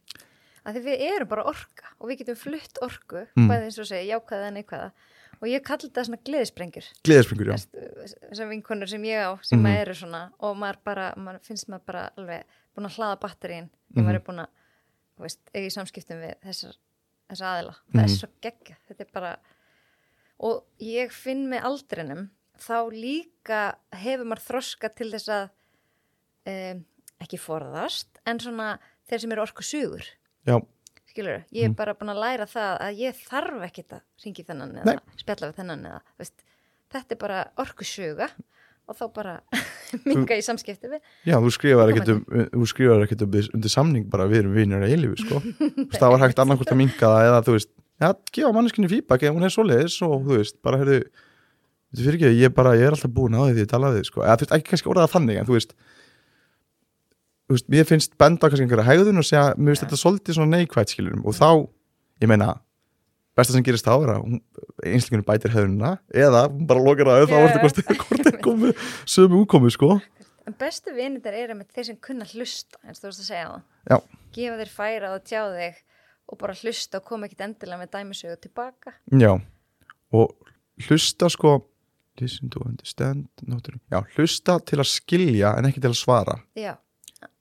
Að 0.67 0.75
því 0.75 0.81
við 0.85 1.03
erum 1.07 1.29
bara 1.31 1.45
orka 1.49 1.93
og 1.99 2.09
við 2.11 2.19
getum 2.21 2.35
flutt 2.37 2.81
orku, 2.85 3.23
Mm. 3.37 3.47
bæði 3.49 3.63
eins 3.69 3.79
og 3.79 3.87
segja 3.89 4.17
jákvæða 4.19 4.47
en 4.49 4.57
neikvæða 4.59 4.89
og 5.41 5.47
ég 5.47 5.63
kalli 5.63 5.89
þetta 5.89 6.03
svona 6.07 6.19
gleðisprengjur. 6.25 6.87
Gleðispringur, 7.03 7.51
já, 7.51 7.57
þessar 8.29 8.49
vinkonur 8.51 8.89
sem 8.89 9.03
ég 9.03 9.21
á 9.23 9.31
sem 9.43 9.59
Mhm. 9.59 9.67
mm 9.67 9.81
eru 9.81 9.93
svona 9.93 10.31
og 10.39 10.55
maður 10.57 10.77
bara, 10.83 11.13
maður 11.17 11.41
finnst 11.45 11.67
maður 11.69 11.85
bara 11.85 12.09
alveg 12.17 12.43
búin 12.75 12.85
að 12.89 12.95
hlaða 12.97 13.19
batterín 13.19 13.69
Mhm. 13.95 14.03
maður 14.05 14.15
er 14.15 14.19
búin 14.19 14.39
að, 14.45 14.47
þú 15.17 15.21
veist, 15.27 15.39
eiga 15.53 15.65
í 15.67 15.75
samskiptum 15.77 16.21
við 16.21 16.35
þessar, 16.45 16.75
þessar 17.29 17.47
aðila. 17.53 17.75
Það 17.93 18.03
er 18.03 18.07
Mhm. 18.07 18.17
svo 18.17 18.27
geggja, 18.41 18.75
þetta 18.89 19.01
er 19.01 19.11
bara 19.13 19.37
og 20.39 20.63
ég 20.79 21.11
finn 21.11 21.47
með 21.49 21.61
aldrinum 21.63 22.29
þá 22.59 22.91
líka 22.91 23.75
hefur 23.93 24.25
maður 24.25 24.45
þroska 24.49 24.95
til 24.95 25.11
þess 25.11 25.27
að 25.29 25.49
um, 26.47 26.85
ekki 27.21 27.37
forðast 27.39 28.05
en 28.25 28.39
svona 28.39 28.77
þeir 29.09 29.19
sem 29.19 29.31
eru 29.31 29.41
orku 29.41 29.63
sugur 29.63 30.03
já, 30.45 30.61
skilur, 31.17 31.47
ég 31.55 31.69
er 31.69 31.73
bara 31.77 31.95
búin 31.97 32.13
að 32.13 32.21
læra 32.21 32.45
það 32.49 32.83
að 32.85 33.01
ég 33.01 33.23
þarf 33.25 33.63
ekkit 33.67 33.97
að 33.97 34.03
ringi 34.23 34.45
þennan 34.45 34.75
eða 34.81 34.93
Nei. 34.93 35.17
spjalla 35.21 35.49
við 35.49 35.59
þennan 35.61 35.89
eða 35.89 36.01
veist, 36.21 36.45
þetta 36.93 37.15
er 37.15 37.21
bara 37.23 37.39
orkusuga 37.63 38.29
og 38.87 38.95
þá 38.95 39.05
bara 39.15 39.33
minga 40.07 40.37
í 40.37 40.43
samskipti 40.45 40.91
við. 40.91 41.01
Já, 41.27 41.35
þú 41.43 41.51
skrifar 41.55 41.91
ekkert 41.91 42.13
um, 42.13 42.21
þú 42.53 42.67
skrifar 42.71 43.03
ekkert 43.03 43.25
um 43.25 43.37
undir 43.41 43.73
samning 43.73 44.07
bara 44.11 44.27
við 44.31 44.45
erum 44.45 44.55
vinir 44.55 44.85
að 44.85 44.93
eilifu, 44.95 45.17
sko. 45.25 45.41
Það 45.99 46.13
var 46.13 46.23
hægt 46.23 46.41
annarkvort 46.43 46.71
að 46.71 46.81
minka 46.83 47.11
það 47.11 47.29
eða 47.31 47.41
þú 47.47 47.57
veist, 47.57 47.73
já, 47.99 48.09
gefa 48.37 48.53
manneskinni 48.55 48.91
feedback 48.91 49.25
eða 49.25 49.35
hún 49.35 49.47
er 49.47 49.55
svoleiðis 49.55 49.97
og 50.07 50.15
þú 50.23 50.39
veist, 50.39 50.59
bara 50.63 50.79
heyrðu 50.81 51.01
þú 51.97 52.05
fyrir 52.05 52.19
ekki, 52.19 52.31
ég 52.39 52.55
bara, 52.55 52.75
ég 52.79 52.87
er 52.87 52.95
alltaf 52.95 53.11
búin 53.15 53.35
á 53.35 53.41
því 53.43 53.57
því 53.57 53.65
ég 53.65 53.71
tala 53.73 53.91
við 53.91 54.01
þig, 54.01 54.09
sko, 54.11 54.23
eða 54.23 54.37
þú 54.37 54.45
veist, 54.45 54.55
ekki 54.57 54.71
kannski 54.71 54.91
orðað 54.93 55.13
þannig 55.17 55.41
en 55.41 55.47
þú 55.49 55.57
veist 55.57 55.75
veist, 57.51 57.67
mér 57.71 57.87
finnst 57.87 58.15
benda 58.19 58.49
kannski 58.49 58.65
einhverja 58.65 58.87
hegðun 58.87 59.21
og 59.21 59.27
segja, 59.27 59.49
mér 59.57 59.73
finnst 59.73 59.85
þetta 59.85 59.99
svolítið 60.01 60.37
svona 60.37 60.57
neikvægt 60.57 60.93
skilurum 60.93 61.25
og 61.27 61.37
þá, 61.37 61.49
ég 62.23 62.31
meina 62.31 62.55
besta 63.37 63.53
sem 63.53 63.65
gerist 63.65 63.85
þá 63.85 63.93
er 63.95 64.13
að 64.15 64.37
einslingunum 64.89 65.27
bætir 65.27 65.53
hegðunina 65.53 65.95
eða 66.25 66.47
bara 66.49 66.83
lokar 66.83 67.11
að 67.13 67.23
er 67.23 67.31
þetta 67.31 67.63
hvort, 67.63 67.81
hvort 68.03 68.31
er 68.31 68.39
komið 68.43 68.87
sömu 69.05 69.43
úkomu, 69.43 69.71
sko. 69.73 69.97
En 70.47 70.55
bestu 70.57 70.93
vinindar 70.95 71.35
eru 71.35 71.57
með 71.59 71.75
þeir 71.75 71.89
sem 71.89 71.99
kunna 72.01 72.25
hlusta 72.29 72.79
eins 72.85 73.01
og 73.01 73.03
þú 73.03 73.09
veist 73.11 73.23
að 73.23 73.29
segja 73.29 73.47
það 73.51 73.91
Já. 73.91 73.97
gefa 74.37 74.59
þér 74.61 74.73
færa 74.73 75.13
og 75.13 75.25
tjá 75.27 75.41
þig 75.53 75.81
og 76.27 76.39
bara 76.41 76.55
hlusta 76.59 76.99
og 76.99 77.07
koma 77.07 77.27
ekkit 77.27 77.43
endilega 77.45 77.79
með 77.81 77.91
dæmisögu 77.93 78.37
tilbaka. 78.43 78.93
Já, 79.15 79.33
og 80.15 80.53
hlusta 80.87 81.29
sko 81.31 81.57
listen 82.17 82.49
to 82.49 82.63
understand 82.65 83.27
já, 83.91 83.99
hlusta 84.15 84.57
til 84.65 84.79
að 84.81 84.89
skilja 84.89 85.53
en 85.57 85.67
ekki 85.69 85.83
til 85.83 85.91
að 85.91 85.99
svara. 85.99 86.39
Já, 86.57 86.73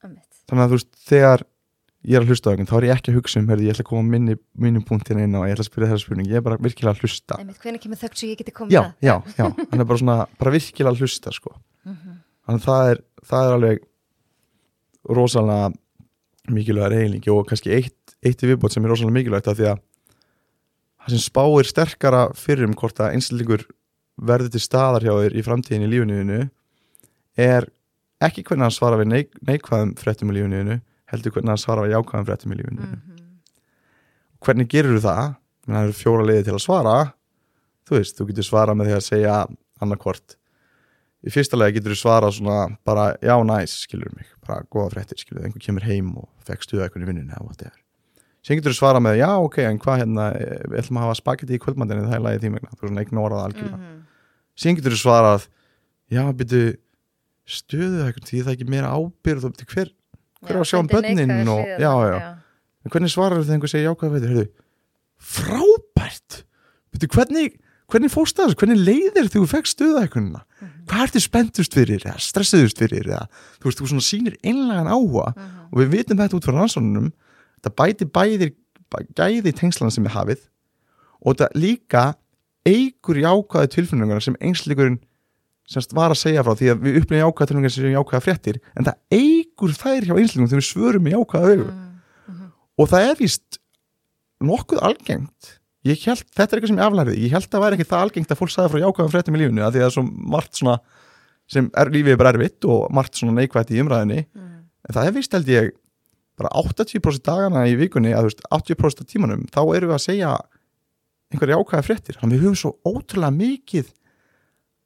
þannig 0.03 0.62
að 0.62 0.72
þú 0.72 0.79
veist, 0.79 0.91
þegar 1.09 1.45
ég 2.07 2.16
er 2.16 2.22
að 2.22 2.31
hlusta 2.31 2.49
á 2.49 2.51
einhvern, 2.53 2.68
þá 2.70 2.77
er 2.79 2.87
ég 2.87 2.95
ekki 2.95 3.11
að 3.12 3.16
hugsa 3.18 3.41
um 3.41 3.49
herði, 3.51 3.66
ég 3.66 3.74
ætla 3.74 3.85
að 3.85 3.89
koma 3.91 4.11
minni, 4.14 4.37
mínum 4.62 4.85
punktin 4.87 5.22
inn 5.24 5.35
og 5.35 5.47
ég 5.49 5.57
ætla 5.57 5.64
að 5.64 5.70
spyrja 5.70 5.89
þessa 5.91 6.05
spurning, 6.05 6.29
ég 6.31 6.39
er 6.39 6.45
bara 6.47 6.59
virkilega 6.62 6.95
að 6.95 7.03
hlusta. 7.03 7.39
Hvernig 7.64 7.83
kemur 7.83 7.99
þögt 7.99 8.20
svo 8.20 8.29
ég 8.31 8.39
geti 8.39 8.55
komið 8.55 8.77
já, 8.77 8.81
að? 8.85 8.93
já, 9.09 9.14
já, 9.41 9.47
hann 9.59 9.83
er 9.83 9.89
bara 9.91 10.03
svona 10.03 10.16
bara 10.39 10.53
virkilega 10.55 10.93
að 10.95 11.03
hlusta 11.03 11.35
sko. 11.35 11.57
Mhm. 11.87 12.14
þannig 12.47 12.62
að 12.62 12.68
það 12.68 12.91
er, 12.93 13.03
það 13.27 13.49
er 13.49 13.57
alveg 13.57 13.83
rosalega 15.18 15.72
mikilvæg 16.55 16.93
reylingi 16.95 17.33
og 17.35 17.47
kannski 17.51 17.74
eitt, 17.74 18.16
eitt 18.22 18.43
viðbót 18.43 18.74
sem 18.74 18.85
er 18.87 18.93
rosalega 18.95 19.16
mikilvægt 19.18 19.51
af 19.51 19.59
því 19.59 19.70
að 19.72 19.81
það 21.03 21.14
sem 21.16 21.24
spáir 21.27 21.70
sterkara 21.70 22.22
fyrir 22.39 22.66
um 22.68 22.74
hvort 22.79 23.03
að 23.03 23.16
einstaklingur 23.16 23.66
verður 24.16 24.55
til 24.55 24.62
staðar 24.62 25.07
hjá 25.07 25.14
þér 25.14 25.37
í 25.37 25.45
framtíðin 25.47 25.87
í 25.87 25.91
lífinu 25.91 26.39
er 27.37 27.66
ekki 28.24 28.44
hvernig 28.46 28.66
hann 28.66 28.74
svara 28.74 28.98
við 29.00 29.10
neik, 29.12 29.34
neikvæðum 29.44 29.92
fréttum 30.00 30.30
í 30.32 30.38
lífinu 30.38 30.78
heldur 31.12 31.34
hvernig 31.34 31.52
hann 31.52 31.60
svara 31.60 31.84
við 31.84 31.94
jákvæðum 31.96 32.26
fréttum 32.30 32.54
í 32.54 32.58
lífinu. 32.60 32.86
Mhm. 32.86 33.12
hvernig 34.46 34.68
gerur 34.70 35.00
það? 35.02 35.36
Menn, 35.66 35.76
það 35.76 35.84
eru 35.86 35.94
fjóra 35.98 36.26
leiði 36.26 36.44
til 36.46 36.54
að 36.54 36.62
svara. 36.62 36.96
Þú 37.86 37.96
veist, 37.96 38.18
þú 38.18 38.26
getur 38.28 38.46
svara 38.46 38.74
með 38.74 38.86
því 38.86 38.94
að 38.96 39.06
segja 39.06 39.36
annarkvort. 39.82 40.36
Í 41.26 41.32
fyrsta 41.34 41.58
leiði 41.58 41.78
getur 41.80 41.94
þú 41.94 41.98
svara 41.98 42.30
svona 42.30 42.76
bara 42.86 43.16
já, 43.18 43.34
næs, 43.42 43.74
skilur 43.86 44.12
mig, 44.14 44.28
bara 44.46 44.62
góða 44.70 44.92
fréttir 44.94 45.18
skilur, 45.18 45.42
einhver 45.44 45.62
kemur 45.64 45.82
heim 45.82 46.12
og 46.20 46.28
fekk 46.46 46.62
stuða 46.62 46.86
eitthvað 46.86 47.02
í 47.02 47.10
vinnunni 47.10 47.34
eða 47.34 47.42
what 47.48 47.62
ever. 47.66 47.80
Síðan 48.46 48.60
getur 48.60 48.74
þú 48.76 48.78
svara 48.78 49.00
með 49.02 49.18
já, 49.18 49.30
ok, 49.42 49.58
en 49.66 49.78
hvað 49.82 50.00
hérna 50.04 50.26
eh, 50.38 50.62
við 50.70 50.78
ætlum 50.84 51.00
að 51.00 51.06
hafa 51.08 51.18
spagetti 51.18 51.56
í 51.56 51.62
kvöldmandinni, 51.64 52.06
það 52.06 52.14
er 52.14 52.24
lagið 52.28 52.44
tímegna 52.46 52.70
þú 52.76 52.84
er 52.84 52.90
svona 52.92 53.06
ignorað 53.08 53.44
algjörlega. 53.48 53.78
Mhm. 53.80 53.96
síðan 54.54 54.76
getur 54.78 54.94
þú 54.94 55.00
svarað 55.02 55.48
já, 56.14 56.22
byrju 56.30 56.76
stuðu 57.47 58.03
eitthvað, 58.07 58.26
því 58.30 58.40
það 58.42 58.51
er 58.53 58.57
ekki 58.57 58.68
meira 58.70 58.90
ábyrð 58.97 59.44
og 59.49 59.61
hver, 59.70 59.90
hver 60.47 60.59
á 60.59 60.61
að 60.61 60.68
sjá 60.70 60.78
um 60.80 60.86
er 60.88 60.94
börnin 60.97 61.16
neikvæðu 61.20 61.53
og, 61.55 61.62
hliðarnar, 61.62 61.80
já, 61.80 62.18
já, 62.20 62.32
En 62.86 62.90
hvernig 62.94 63.11
svarar 63.11 63.40
þegar 63.42 63.55
einhver 63.57 63.70
segir 63.72 63.86
jákvæða 63.88 64.12
veitur? 64.14 64.30
Heyrðu, 64.30 64.51
frábært! 65.36 66.36
Veitu, 66.94 67.09
hvernig, 67.12 67.57
hvernig 67.90 68.12
fórst 68.12 68.36
það 68.38 68.51
þessu? 68.53 68.59
Hvernig 68.62 68.82
leiðir 68.86 69.30
þú 69.32 69.42
fekk 69.51 69.70
stuðaðikunina? 69.70 70.42
Hvað 70.86 71.03
ertu 71.09 71.22
spenntust 71.24 71.74
fyrir 71.76 72.05
eða 72.07 72.20
stressuðust 72.22 72.78
fyrir 72.78 73.09
eða 73.11 73.24
þú 73.59 73.68
veist, 73.68 73.80
þú 73.80 73.88
svona 73.90 74.07
sýnir 74.07 74.36
einlegan 74.47 74.90
áhuga 74.92 75.32
Mhm. 75.34 75.64
og 75.72 75.80
við 75.82 75.88
vitum 75.97 76.20
þetta 76.20 76.36
út 76.38 76.47
frá 76.47 76.55
rannsóknunum 76.61 77.09
þetta 77.59 77.74
bæti 77.80 78.05
bæðir 78.07 78.53
bæ- 78.94 79.09
gæði 79.18 79.53
tengslana 79.59 79.90
sem 79.92 80.05
við 80.07 80.14
hafið 80.14 80.40
og 81.26 81.34
þetta 81.36 81.49
líka 81.59 82.05
eigur 82.66 83.16
jákvæða 83.18 83.70
tilfinningarna 83.74 84.22
sem 84.22 84.36
einsleikurinn 84.40 85.01
semst 85.66 85.92
var 85.96 86.12
að 86.14 86.20
segja 86.20 86.44
frá 86.46 86.54
því 86.54 86.68
að 86.72 86.82
við 86.86 86.98
upplýðum 87.00 87.22
jákvæða 87.26 87.48
tilfinningar 87.50 87.74
sem 87.74 87.94
jákvæða 87.96 88.22
fréttir 88.26 88.58
en 88.76 88.86
það 88.86 88.98
eigur 89.18 89.72
þær 89.76 90.06
hjá 90.06 90.14
einsleikum 90.20 90.48
þegar 90.50 90.62
við 90.62 90.68
svörum 90.70 91.02
með 91.06 91.16
jákvæða 91.16 91.52
augum. 91.52 91.70
Mhm. 92.26 92.50
og 92.78 92.88
það 92.92 93.06
er 93.10 93.16
víst 93.20 93.58
nokkuð 94.46 94.82
algengt. 94.84 95.52
Ég 95.86 96.02
held, 96.06 96.24
þetta 96.34 96.50
er 96.52 96.58
eitthvað 96.58 96.70
sem 96.72 96.78
ég 96.80 96.86
aflærið 96.86 97.18
ég 97.22 97.30
held 97.34 97.46
að 97.46 97.52
það 97.56 97.62
væri 97.64 97.76
ekki 97.78 97.88
það 97.90 98.04
algengt 98.06 98.30
að 98.34 98.38
fólk 98.40 98.50
sagði 98.52 98.70
frá 98.72 98.80
jákvæðum 98.82 99.12
fréttum 99.14 99.36
í 99.36 99.40
lífinu 99.42 99.62
að 99.66 99.74
því 99.76 99.82
að 99.86 99.92
svo 99.94 100.02
margt 100.34 100.54
svona 100.60 100.78
sem 101.46 101.68
er 101.78 101.90
lífið 101.94 102.12
er 102.12 102.16
bara 102.18 102.32
erfitt 102.34 102.64
og 102.66 102.88
margt 102.90 103.14
svona 103.14 103.36
neikvætt 103.38 103.70
í 103.70 103.78
umræðinni 103.82 104.26
Mhm. 104.34 104.56
en 104.88 104.94
það 104.94 105.06
er 105.06 105.12
víst 105.14 105.32
held 105.32 105.46
ég 105.46 105.70
bara 106.36 106.50
80% 106.52 107.22
dagana 107.24 107.64
í 107.70 107.76
vikunni 107.78 108.12
að 108.12 108.26
veist 108.28 108.42
80% 108.50 109.00
af 109.00 109.06
tímanum 109.06 109.46
þá 109.48 109.60
erum 109.76 109.90
við 109.90 109.96
að 109.96 110.06
segja 110.10 110.32
einhverja 111.32 111.56
jákvæða 111.56 111.86
fréttir. 111.86 112.18
Þannig 112.20 112.38
við 112.38 112.44
höfum 112.44 112.58
svo 112.60 112.72
ótrúlega 112.84 113.32
mikið 113.34 113.86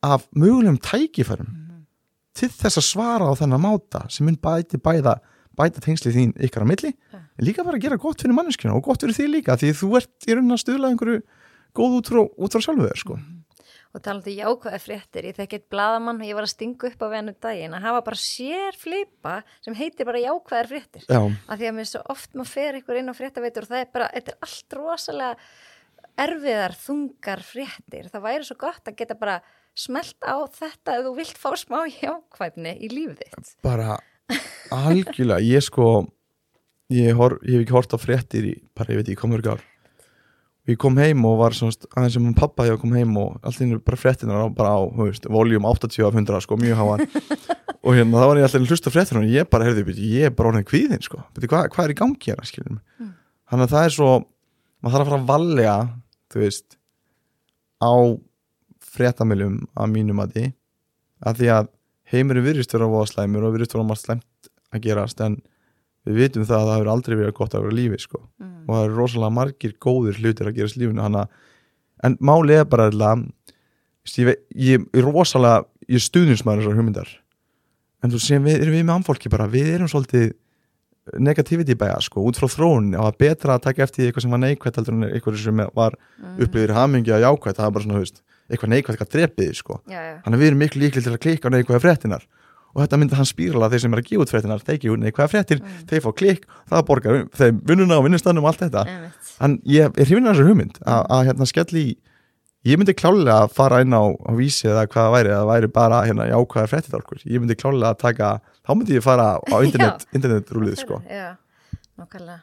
af 0.03 0.27
mögulegum 0.35 0.79
tækifærum 0.81 1.47
Mhm. 1.51 1.87
til 2.35 2.49
þess 2.49 2.79
að 2.79 2.87
svara 2.93 3.25
á 3.29 3.35
þennan 3.37 3.61
máta 3.61 4.11
sem 4.11 4.25
mun 4.27 4.37
bæti 4.37 4.79
bæða 4.79 5.19
bæta 5.59 5.81
tengslið 5.81 6.15
þín 6.17 6.33
ykkar 6.41 6.63
á 6.65 6.67
milli 6.67 6.95
en 7.13 7.45
líka 7.45 7.65
bara 7.65 7.77
að 7.77 7.83
gera 7.83 7.97
gott 7.99 8.21
fyrir 8.23 8.33
manneskjuna 8.35 8.75
og 8.77 8.83
gott 8.85 9.01
fyrir 9.03 9.13
því 9.19 9.27
líka 9.35 9.57
því 9.59 9.73
þú 9.77 9.97
ert 9.97 10.27
í 10.29 10.35
raunin 10.35 10.55
að 10.57 10.63
stuðla 10.65 10.89
einhverju 10.91 11.23
góð 11.75 11.99
út 12.01 12.09
frá, 12.09 12.21
út 12.39 12.53
frá 12.53 12.61
sjálfu 12.65 12.87
þér 12.89 12.97
sko. 12.97 13.19
og 13.93 14.03
talandi 14.03 14.37
jákvæða 14.39 14.79
fréttir 14.79 15.25
ég 15.27 15.35
þekki 15.37 15.55
eitt 15.59 15.69
bladamann 15.69 16.21
og 16.23 16.27
ég 16.27 16.35
var 16.35 16.45
að 16.47 16.55
stinga 16.55 16.87
upp 16.87 17.01
á 17.03 17.07
vennu 17.11 17.35
daginn 17.43 17.75
að 17.75 17.83
hafa 17.83 18.01
bara 18.07 18.17
sér 18.17 18.73
flipa 18.79 19.43
sem 19.61 19.75
heitir 19.75 20.07
bara 20.07 20.19
jákvæðar 20.23 20.69
fréttir. 20.71 21.03
Já, 21.11 21.19
af 21.49 21.59
því 21.59 21.67
að 21.67 21.75
mér 21.75 21.89
svo 21.91 22.03
oft 22.09 22.31
maður 22.35 22.47
fer 22.55 22.75
ykkur 22.79 22.97
inn 23.01 23.11
á 23.11 23.15
fréttaveitur 23.19 23.63
og 23.67 23.69
það 23.69 23.81
er 23.83 23.89
bara, 23.93 24.09
þetta 24.15 24.31
er 24.31 24.39
allt 24.47 24.73
rosalega 24.79 25.37
erfiðar, 26.21 26.75
þungar 26.79 27.43
fréttir. 27.43 28.07
Það 28.13 28.23
væri 28.29 28.47
svo 28.47 28.57
gott 28.61 28.85
að 28.87 28.97
geta 29.01 29.15
bara 29.19 29.41
smelt 29.79 30.17
á 30.27 30.37
þetta 30.51 30.99
ef 30.99 31.05
þú 31.07 31.13
vilt 31.17 31.39
fá 31.41 31.51
smá 31.59 31.83
jákvæðni 31.89 32.73
í 32.85 32.89
lífið 32.93 33.21
þitt. 33.23 33.53
Bara 33.65 33.99
algjörlega, 34.75 35.41
ég 35.43 35.65
sko 35.67 35.87
ég, 36.93 37.13
hor, 37.19 37.39
ég 37.47 37.59
hef 37.61 37.65
ekki 37.67 37.77
hort 37.77 37.95
á 37.95 37.99
fréttir 38.01 38.47
í, 38.51 38.55
bara 38.77 38.93
ég 38.95 39.01
veit 39.01 39.09
ekki, 39.13 39.21
komur 39.23 39.43
ekki 39.43 39.53
ár. 39.55 39.65
Og 40.61 40.73
ég 40.75 40.79
kom 40.83 40.99
heim 41.01 41.25
og 41.25 41.39
var 41.41 41.55
svona 41.57 41.73
aðeins 41.97 42.15
sem 42.19 42.27
pappa 42.37 42.67
ég 42.69 42.77
kom 42.83 42.93
heim 42.95 43.15
og 43.19 43.39
allt 43.47 43.63
einu 43.65 43.79
bara 43.83 43.97
fréttinar 43.99 44.45
á- 44.45 44.53
bara 44.55 44.75
á, 44.77 44.81
veist, 45.01 45.25
voljum 45.31 45.65
80 45.67 46.05
af 46.07 46.15
100 46.15 46.43
sko, 46.45 46.59
mjög 46.61 46.77
háan. 46.83 47.07
Og 47.81 47.95
hérna 47.97 48.21
þá 48.21 48.27
var 48.29 48.37
ég 48.37 48.45
alltaf 48.45 48.67
hlusta 48.69 48.91
á 48.93 48.93
fréttinar 48.93 49.23
og 49.25 49.31
ég 49.33 49.47
bara, 49.49 49.65
heyrði, 49.65 49.95
ég 50.05 50.27
er 50.29 50.35
bara 50.37 50.51
orðin 50.51 50.67
kvíðin 50.69 51.01
sko, 51.01 51.23
hvað, 51.41 51.71
hvað 51.73 51.87
er 51.87 51.93
í 51.95 51.97
gangi 51.97 52.29
hérna, 52.29 52.45
skiljum 52.45 52.81
Mm. 53.01 53.15
þannig 53.49 53.65
að 53.65 53.73
það 53.73 53.85
er 53.87 53.95
svo 53.95 54.09
maður 54.85 54.93
þarf 54.93 55.01
að 55.01 55.09
fara 55.09 55.21
að 55.23 55.31
valja 55.31 55.77
þú 56.35 56.43
veist 56.43 56.77
á 57.81 57.93
fréttamiljum 58.91 59.61
að 59.79 59.95
mínum 59.95 60.23
að 60.23 60.35
því 60.37 60.47
að 61.21 61.41
því 61.41 61.51
að 61.57 61.71
heimurinn 62.11 62.47
virðist 62.47 62.75
vera 62.75 62.91
voða 62.91 63.11
slæmur 63.13 63.47
og 63.47 63.55
virðist 63.55 63.77
vera 63.77 63.87
margt 63.87 64.05
slæmt 64.07 64.51
að 64.75 64.85
gerast 64.87 65.21
en 65.25 65.39
við 66.09 66.21
vitum 66.23 66.47
það 66.49 66.57
að 66.59 66.69
það 66.69 66.77
hefur 66.79 66.93
aldrei 66.95 67.17
verið 67.17 67.37
gott 67.37 67.55
að 67.55 67.65
vera 67.67 67.77
lífi 67.77 68.01
sko. 68.01 68.21
mm. 68.41 68.53
og 68.67 68.75
það 68.75 68.85
eru 68.85 68.99
rosalega 68.99 69.37
margir 69.37 69.75
góðir 69.85 70.21
hlutir 70.21 70.49
að 70.49 70.57
gerast 70.59 70.79
lífinu 70.81 71.05
hana, 71.05 71.27
en 72.03 72.17
málið 72.21 72.63
er 72.63 72.69
bara 72.71 72.91
ég, 74.17 74.37
ég 74.57 74.87
er 74.97 75.05
rosalega 75.05 75.67
ég 75.91 76.03
stuðnismæður 76.05 76.65
þessar 76.65 76.79
hugmyndar 76.79 77.11
en 78.01 78.15
þú 78.15 78.23
séum 78.25 78.47
við 78.49 78.63
erum 78.63 78.79
við 78.79 78.87
með 78.87 78.97
amfólki 78.97 79.33
bara 79.33 79.51
við 79.51 79.75
erum 79.75 79.91
svolítið 79.91 80.31
negativity 81.19 81.75
bæja 81.75 81.99
sko, 82.05 82.23
út 82.29 82.39
frá 82.39 82.47
þróun 82.49 82.93
og 82.95 83.03
það 83.03 83.11
er 83.11 83.21
betra 83.21 83.57
að 83.57 83.65
taka 83.67 83.85
eftir 83.85 84.07
eitthvað 84.07 84.25
sem 84.25 84.35
var 84.35 84.41
en 84.41 84.49
eitthvað 85.11 85.41
sem 85.43 85.63
var 85.75 85.97
Mm. 86.21 86.37
upplifir 86.45 86.73
hamingja 86.77 87.17
jákvætt, 87.17 87.57
það 87.57 87.67
er 87.67 87.73
bara 87.73 87.85
svona, 87.85 87.95
þú 87.97 88.05
veist 88.05 88.23
eitthvað 88.51 88.73
neikvæð, 88.75 88.95
eitthvað 88.97 89.13
drepið 89.15 89.55
sko. 89.61 89.81
þannig 89.87 90.37
að 90.37 90.41
við 90.43 90.51
erum 90.51 90.63
miklu 90.65 90.83
líklega 90.85 91.07
til 91.07 91.15
að 91.17 91.23
klikka 91.25 91.49
á 91.49 91.55
neikvæða 91.55 91.83
fréttinar 91.87 92.27
og 92.71 92.83
þetta 92.85 92.99
myndi 93.01 93.17
hann 93.19 93.27
spírala 93.27 93.67
þeir 93.73 93.81
sem 93.83 93.95
er 93.97 93.99
að 94.03 94.09
gefa 94.11 94.23
út 94.23 94.31
fréttinar 94.31 94.61
þeir 94.63 94.79
gefa 94.85 94.95
út 94.95 95.03
neikvæða 95.03 95.31
fréttir, 95.33 95.59
Mm. 95.61 95.87
þeir 95.91 96.03
fá 96.05 96.11
klikk 96.21 96.45
það 96.71 96.85
borgar 96.87 97.17
þeim 97.35 97.57
vinnuna 97.67 97.97
og 97.99 98.05
vinnustannum 98.07 98.45
og 98.47 98.53
allt 98.53 98.63
þetta. 98.63 98.85
En 99.41 99.57
ég 99.67 99.91
er 99.91 100.05
hrifin 100.07 100.29
að 100.29 100.37
þessar 100.37 100.49
hugmynd 100.51 100.79
að, 100.87 101.03
að 101.11 101.25
hérna 101.31 101.47
skelli 101.51 101.85
ég 102.69 102.77
myndi 102.79 102.95
klálega 102.95 103.41
að 103.43 103.55
fara 103.57 103.81
inn 103.83 103.91
á, 103.97 104.03
á 104.07 104.31
vísi 104.39 104.69
eða 104.71 104.87
hvað 104.87 105.11
væri, 105.17 105.31
það 105.35 105.49
væri 105.51 105.69
bara 105.81 106.03
hérna 106.07 106.29
jákvæða 106.31 106.71
fréttidálkur, 106.71 107.23
ég 107.27 107.41
myndi 107.43 107.57
klálega 107.59 107.91
að 107.95 107.99
taka 108.05 108.29
þá 108.63 108.71
myndi 108.77 108.95
ég 108.99 109.03
fara 109.03 109.27
á 109.41 109.57
internet, 109.67 110.07
internetrúlið 110.15 110.79
sko, 110.85 111.01
Já, 111.11 111.35
nákvæmlega 111.99 112.39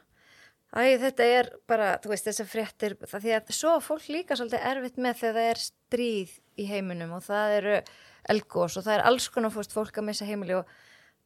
Æ, 0.78 0.94
þetta 1.02 1.28
er 1.34 1.48
bara, 1.70 1.88
þú 2.02 2.12
veist, 2.12 2.28
þessar 2.28 2.48
fréttir 2.48 2.96
það 3.02 3.24
því 3.24 3.32
að 3.34 3.54
svo 3.56 3.72
fólk 3.82 4.06
líka 4.14 4.38
svolítið 4.38 4.66
erfitt 4.70 5.00
með 5.02 5.22
þegar 5.22 5.38
það 5.38 5.48
er 5.52 5.62
stríð 5.64 6.36
í 6.58 6.68
heiminum 6.68 7.16
og 7.16 7.24
það 7.26 7.54
eru 7.56 7.80
elgós 8.30 8.78
og 8.78 8.86
það 8.86 8.94
er 8.94 9.06
alls 9.10 9.28
konar 9.34 9.54
fórst 9.54 9.74
fólk 9.74 9.98
að 9.98 10.08
missa 10.10 10.28
heimili 10.28 10.58
og 10.60 10.72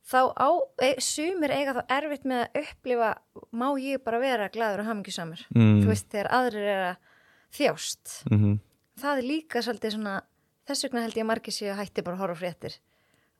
þá 0.08 0.20
á, 0.32 0.50
e, 0.82 0.94
sumir 1.04 1.52
eiga 1.52 1.76
þá 1.76 1.82
erfitt 1.98 2.24
með 2.24 2.46
að 2.46 2.60
upplifa 2.64 3.14
má 3.52 3.68
ég 3.82 4.02
bara 4.02 4.22
vera 4.22 4.50
gladur 4.52 4.82
og 4.82 4.88
hamingjusamur? 4.88 5.44
Mm, 5.54 5.80
þú 5.82 5.92
veist, 5.92 6.08
þegar 6.10 6.32
aðrir 6.40 6.68
er 6.72 6.84
að 6.88 7.08
þjást. 7.52 8.20
Mm 8.32 8.60
það 9.00 9.20
er 9.20 9.28
líka 9.28 9.62
svolítið 9.64 9.96
svona 9.96 10.14
þess 10.68 10.86
vegna 10.86 11.04
held 11.06 11.18
ég 11.18 11.24
að 11.24 11.30
margir 11.30 11.56
séu 11.56 11.70
að 11.72 11.80
hætti 11.82 12.04
bara 12.06 12.28
á 12.32 12.36
fréttir. 12.38 12.78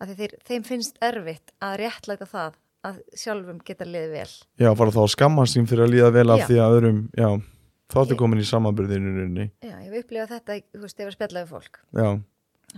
Af 0.00 0.08
því 0.08 0.16
þeir, 0.18 0.34
þeim 0.48 0.66
finnst 0.66 1.00
erfitt 1.04 1.52
að 1.62 1.76
réttlæta 1.82 2.26
það 2.26 2.58
að 2.88 3.00
sjálfum 3.14 3.60
geta 3.64 3.86
liðið 3.86 4.14
vel. 4.16 4.30
Já, 4.58 4.70
fara 4.78 4.94
þá 4.94 5.00
að 5.04 5.12
skamma 5.14 5.46
sín 5.50 5.68
fyrir 5.70 5.86
að 5.86 5.92
líða 5.94 6.12
vel 6.16 6.28
af 6.34 6.42
Já. 6.42 6.46
því 6.48 6.58
að 6.64 6.76
öðrum, 6.78 7.00
já 7.14 7.28
þá 7.92 7.96
ertu 8.02 8.14
Ég- 8.14 8.18
komin 8.22 8.40
í 8.42 8.48
samanbyrðinu 8.48 9.46
Já, 9.62 9.76
ég 9.78 9.92
hef 9.92 10.04
upplifað 10.04 10.32
þetta, 10.32 10.56
þú 10.72 10.82
veist, 10.86 11.00
ef 11.00 11.06
að 11.10 11.16
spjalla 11.16 11.42
við 11.44 11.52
fólk. 11.52 11.80
Já, 11.92 12.08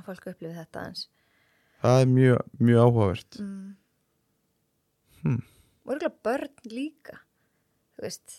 fólk 0.04 0.26
upplifið 0.32 0.58
þetta 0.60 0.80
aðeins. 0.82 1.06
Það 1.84 2.00
er 2.00 2.06
mjög, 2.06 2.38
mjög 2.58 2.80
áhugavert. 2.84 3.40
Mm. 3.40 3.76
Hmm. 5.24 5.42
og 5.84 5.94
örgulega 5.94 6.12
börn 6.24 6.50
líka 6.68 7.14
þú 7.96 8.04
veist. 8.04 8.34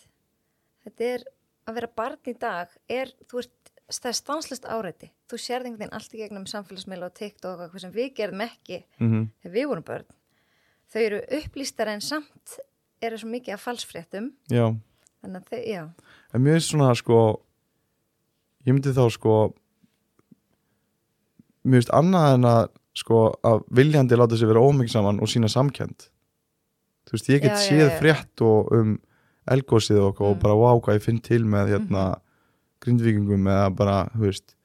Þetta 0.86 1.08
er 1.16 1.24
að 1.66 1.78
vera 1.80 1.88
barn 1.98 2.18
í 2.30 2.34
dag 2.38 2.68
er, 2.88 3.10
þú 3.26 3.40
veist, 3.40 3.72
það 3.90 4.10
er 4.12 4.18
stanslist 4.20 4.68
áreiti. 4.70 5.10
Þú 5.26 5.40
sérð 5.42 5.66
einhvern 5.66 5.80
veginn 5.82 5.96
allt 5.98 6.14
í 6.14 6.20
gegnum 6.20 6.46
samfélagsmiðla 6.50 7.08
og 7.10 7.16
TikTok 7.18 7.56
og 7.58 7.64
eitthvað 7.66 7.84
sem 7.86 7.94
við 7.96 8.12
gerðum 8.20 8.44
ekki 8.46 8.84
mm 9.00 9.26
þegar 9.42 9.56
við 9.56 9.68
vorum 9.72 9.86
börn 9.90 10.06
þau 10.92 11.02
eru 11.02 11.20
upplýstar 11.40 11.88
en 11.92 12.00
samt 12.04 12.58
eru 13.02 13.18
svo 13.20 13.28
mikið 13.28 13.54
af 13.56 13.64
falsfréttum. 13.66 14.30
Já, 14.50 14.70
þannig 15.22 15.42
að 15.42 15.48
þau, 15.50 15.62
já, 15.68 15.82
en 16.34 16.44
mjög 16.46 16.62
svona 16.64 16.90
sko 16.98 17.18
ég 18.66 18.74
myndi 18.74 18.94
þá 18.96 19.04
sko 19.14 19.34
mér 21.66 21.80
finnst 21.80 21.94
annað 21.96 22.34
en 22.36 22.48
að 22.50 22.66
sko 22.96 23.20
að 23.44 23.64
viljandi 23.76 24.16
láta 24.16 24.38
sér 24.40 24.48
vera 24.52 24.62
ómikið 24.64 24.94
saman 24.94 25.18
og 25.20 25.28
sína 25.28 25.50
samkend 25.52 26.06
þú 27.06 27.14
veist, 27.16 27.28
ég 27.30 27.42
get 27.44 27.52
Já, 27.58 27.62
séð 27.68 27.84
já. 27.90 27.96
frétt 28.00 28.42
og 28.46 28.70
um 28.74 28.94
elgósið 29.52 30.00
og, 30.02 30.20
og 30.20 30.36
Mm. 30.36 30.40
bara 30.42 30.54
vá 30.58 30.70
hvað 30.82 30.96
ég 30.98 31.02
finn 31.04 31.20
til 31.22 31.44
með 31.46 31.68
hérna 31.74 32.04
grindvíkingum 32.82 33.46
eða 33.46 33.68
bara, 33.76 33.98
þú 34.16 34.24
veist 34.26 34.55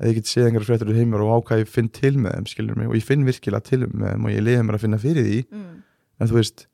eða 0.00 0.10
ég 0.10 0.18
get 0.18 0.30
séð 0.30 0.48
einhverja 0.48 0.68
fréttur 0.70 0.92
í 0.92 0.98
heimur 0.98 1.24
og 1.26 1.52
ég 1.52 1.68
finn 1.70 1.90
til 1.92 2.14
með 2.18 2.36
þeim, 2.36 2.48
skilur 2.50 2.78
mig, 2.78 2.88
og 2.90 2.96
ég 2.96 3.06
finn 3.06 3.26
virkilega 3.26 3.64
til 3.66 3.84
með 3.86 4.14
þeim 4.14 4.26
og 4.28 4.32
ég 4.32 4.44
leiði 4.44 4.66
mér 4.66 4.78
að 4.78 4.84
finna 4.86 5.00
fyrir 5.02 5.26
því 5.28 5.40
mm. 5.44 5.72
en 6.18 6.30
þú 6.30 6.38
veist, 6.38 6.66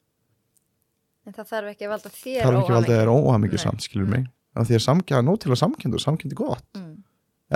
en 1.27 1.37
það 1.37 1.51
þarf 1.53 1.73
ekki 1.75 1.87
að 1.87 1.95
valda 1.95 2.11
þér 2.15 2.41
það 2.41 2.51
er 2.51 2.59
ekki 2.63 2.77
að 2.79 2.93
er 2.97 3.13
óhamingju 3.13 3.59
Nei. 3.59 3.65
samt, 3.65 3.85
skilur 3.85 4.11
mig 4.11 4.27
af 4.59 4.69
því 4.69 4.79
að 4.79 4.85
samkjæða 4.87 5.27
nóg 5.27 5.41
til 5.43 5.53
að 5.53 5.61
samkjönda 5.63 5.99
og 5.99 6.05
samkjöndi 6.05 6.39
gott 6.39 6.79
mm. 6.79 6.95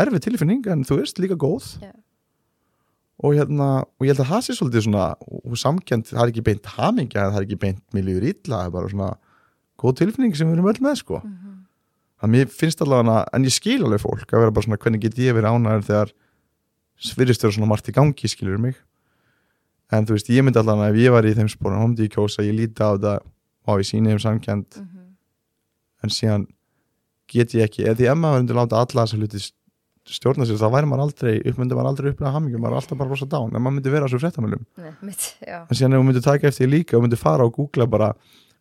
erfið 0.05 0.25
tilfinning 0.27 0.67
en 0.73 0.85
þú 0.87 1.01
veist 1.01 1.23
líka 1.23 1.39
góð 1.41 1.69
Já. 1.83 1.93
og 3.23 3.39
hérna 3.39 3.69
og 3.87 4.07
ég 4.07 4.13
held 4.13 4.25
að 4.27 4.33
það 4.35 4.45
sé 4.47 4.59
svolítið 4.59 4.87
svona 4.89 5.07
og 5.23 5.57
samkjönd, 5.63 6.11
það 6.11 6.25
er 6.27 6.35
ekki 6.35 6.47
beint 6.51 6.67
hamingja 6.77 7.29
það 7.31 7.41
er 7.41 7.49
ekki 7.49 7.63
beint 7.65 7.83
að 12.23 12.31
mér 12.35 12.51
finnst 12.53 12.83
allavega, 12.85 13.25
en 13.35 13.45
ég 13.49 13.55
skil 13.55 13.81
alveg 13.85 14.01
fólk 14.03 14.27
að 14.31 14.45
vera 14.45 14.55
bara 14.55 14.67
svona 14.67 14.79
hvernig 14.79 15.03
get 15.03 15.19
ég 15.19 15.35
verið 15.35 15.57
ánæður 15.57 15.87
þegar 15.89 16.13
svirðist 17.03 17.43
vera 17.43 17.57
svona 17.57 17.71
margt 17.73 17.89
í 17.91 17.95
gangi 17.97 18.31
skilur 18.31 18.61
mig? 18.63 18.77
En 19.93 20.07
þú 20.09 20.15
veist, 20.17 20.31
ég 20.33 20.45
myndi 20.47 20.61
allavega 20.63 20.93
ef 20.95 21.01
ég 21.03 21.13
var 21.13 21.27
í 21.29 21.35
þeim 21.37 21.51
spórum, 21.53 21.83
myndi 21.91 22.07
ég 22.07 22.15
kjósa 22.15 22.45
ég 22.47 22.55
líti 22.57 22.81
á 22.81 22.95
þetta 22.95 23.17
og 23.69 23.83
ég 23.83 23.89
síni 23.91 24.13
um 24.15 24.19
samkjönd 24.23 24.79
Mhm. 24.79 25.03
en 26.03 26.11
síðan 26.11 26.47
get 27.29 27.53
ég 27.55 27.65
ekki, 27.69 27.85
eða 27.87 27.97
því 27.99 28.07
ef 28.13 28.17
maður 28.19 28.41
myndi 28.43 28.55
láta 28.59 28.79
alla 28.81 29.05
þessa 29.07 29.19
hluti 29.19 29.43
stjórna 30.13 30.45
sér, 30.45 30.59
þá 30.59 30.67
væri 30.75 30.89
maður 30.91 31.05
aldrei 31.07 31.35
upp, 31.47 31.59
myndi 31.59 31.77
maður 31.79 31.91
aldrei 31.93 32.11
upplega 32.13 32.33
hamingjum, 32.35 32.61
maður 32.61 32.75
er 32.75 32.81
alltaf 32.81 32.99
bara 32.99 33.11
rosa 33.11 33.27
dán 33.31 33.55
en 33.55 33.63
maður 33.63 33.77
myndi 33.79 33.91
vera 33.93 34.07
á 34.07 34.11
svo 34.11 34.19
já, 35.47 35.59
en 35.63 35.77
síðan 35.79 35.95
ef 35.95 35.99
maður 36.03 36.09
myndi 36.11 36.23
taka 36.25 36.49
eftir 36.51 36.67
líka 36.69 36.97
og 36.99 37.05
myndi 37.05 37.17
fara 37.21 37.45
og 37.47 37.55
googla 37.55 37.87
bara 37.87 38.09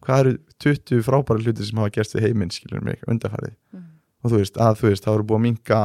hvað 0.06 0.23
eru 0.23 0.34
20 0.65 1.06
frábæri 1.07 1.45
hluti 1.45 1.68
sem 1.68 1.82
hafa 1.82 1.94
gerst 1.95 2.18
í 2.18 2.23
heiminn, 2.23 2.53
skilur 2.53 2.84
mig, 2.86 2.99
undarfærið 3.10 3.56
mm. 3.73 3.88
og 4.23 4.34
þú 4.34 4.41
veist, 4.41 4.60
að 4.61 4.78
þú 4.82 4.90
veist, 4.90 5.06
það 5.06 5.18
voru 5.18 5.28
búið 5.30 5.40
að 5.40 5.45
minka 5.48 5.80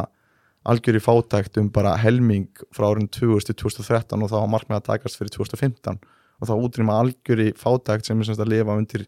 algjör 0.67 0.99
í 0.99 1.03
fátækt 1.03 1.59
um 1.61 1.69
bara 1.73 1.93
helming 2.01 2.63
frá 2.75 2.89
árin 2.91 3.09
2000-2013 3.15 4.25
og 4.25 4.31
þá 4.33 4.39
var 4.41 4.53
markmið 4.55 4.79
að 4.81 4.89
takast 4.91 5.19
fyrir 5.21 5.33
2015 5.37 6.01
og 6.37 6.45
þá 6.51 6.55
útrýma 6.57 6.99
algjör 7.01 7.41
í 7.47 7.49
fátækt 7.59 8.05
sem 8.09 8.21
er 8.21 8.27
semst 8.29 8.43
að 8.43 8.53
lifa 8.53 8.77
undir 8.77 9.03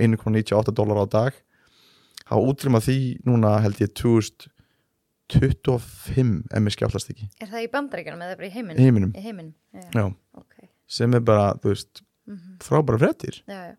1,98 0.00 0.72
dólar 0.72 1.02
á 1.04 1.06
dag. 1.12 1.32
Þá 2.24 2.36
útrýma 2.40 2.80
því 2.82 2.98
núna 3.28 3.50
held 3.64 3.78
ég 3.82 3.90
2025 3.98 6.32
ef 6.48 6.60
mér 6.64 6.76
skjáttast 6.76 7.12
ekki. 7.12 7.24
Er 7.42 7.48
það 7.52 7.66
í 7.66 7.68
bandaríkjunum 7.76 8.24
eða 8.24 8.38
bara 8.38 8.48
í 8.48 8.50
í 8.50 8.56
heiminum? 8.56 8.80
heiminum, 8.80 9.12
Í 9.12 9.14
heiminum, 9.26 9.54
já, 9.76 9.84
já, 9.92 10.04
ok. 10.40 10.54
Sem 10.88 11.10
er 11.18 11.22
bara, 11.28 11.46
þú 11.60 11.66
veist 11.74 11.94
mm 12.30 12.62
frábæra 12.62 12.98
fréttir. 13.02 13.34
Já, 13.50 13.60
já. 13.72 13.76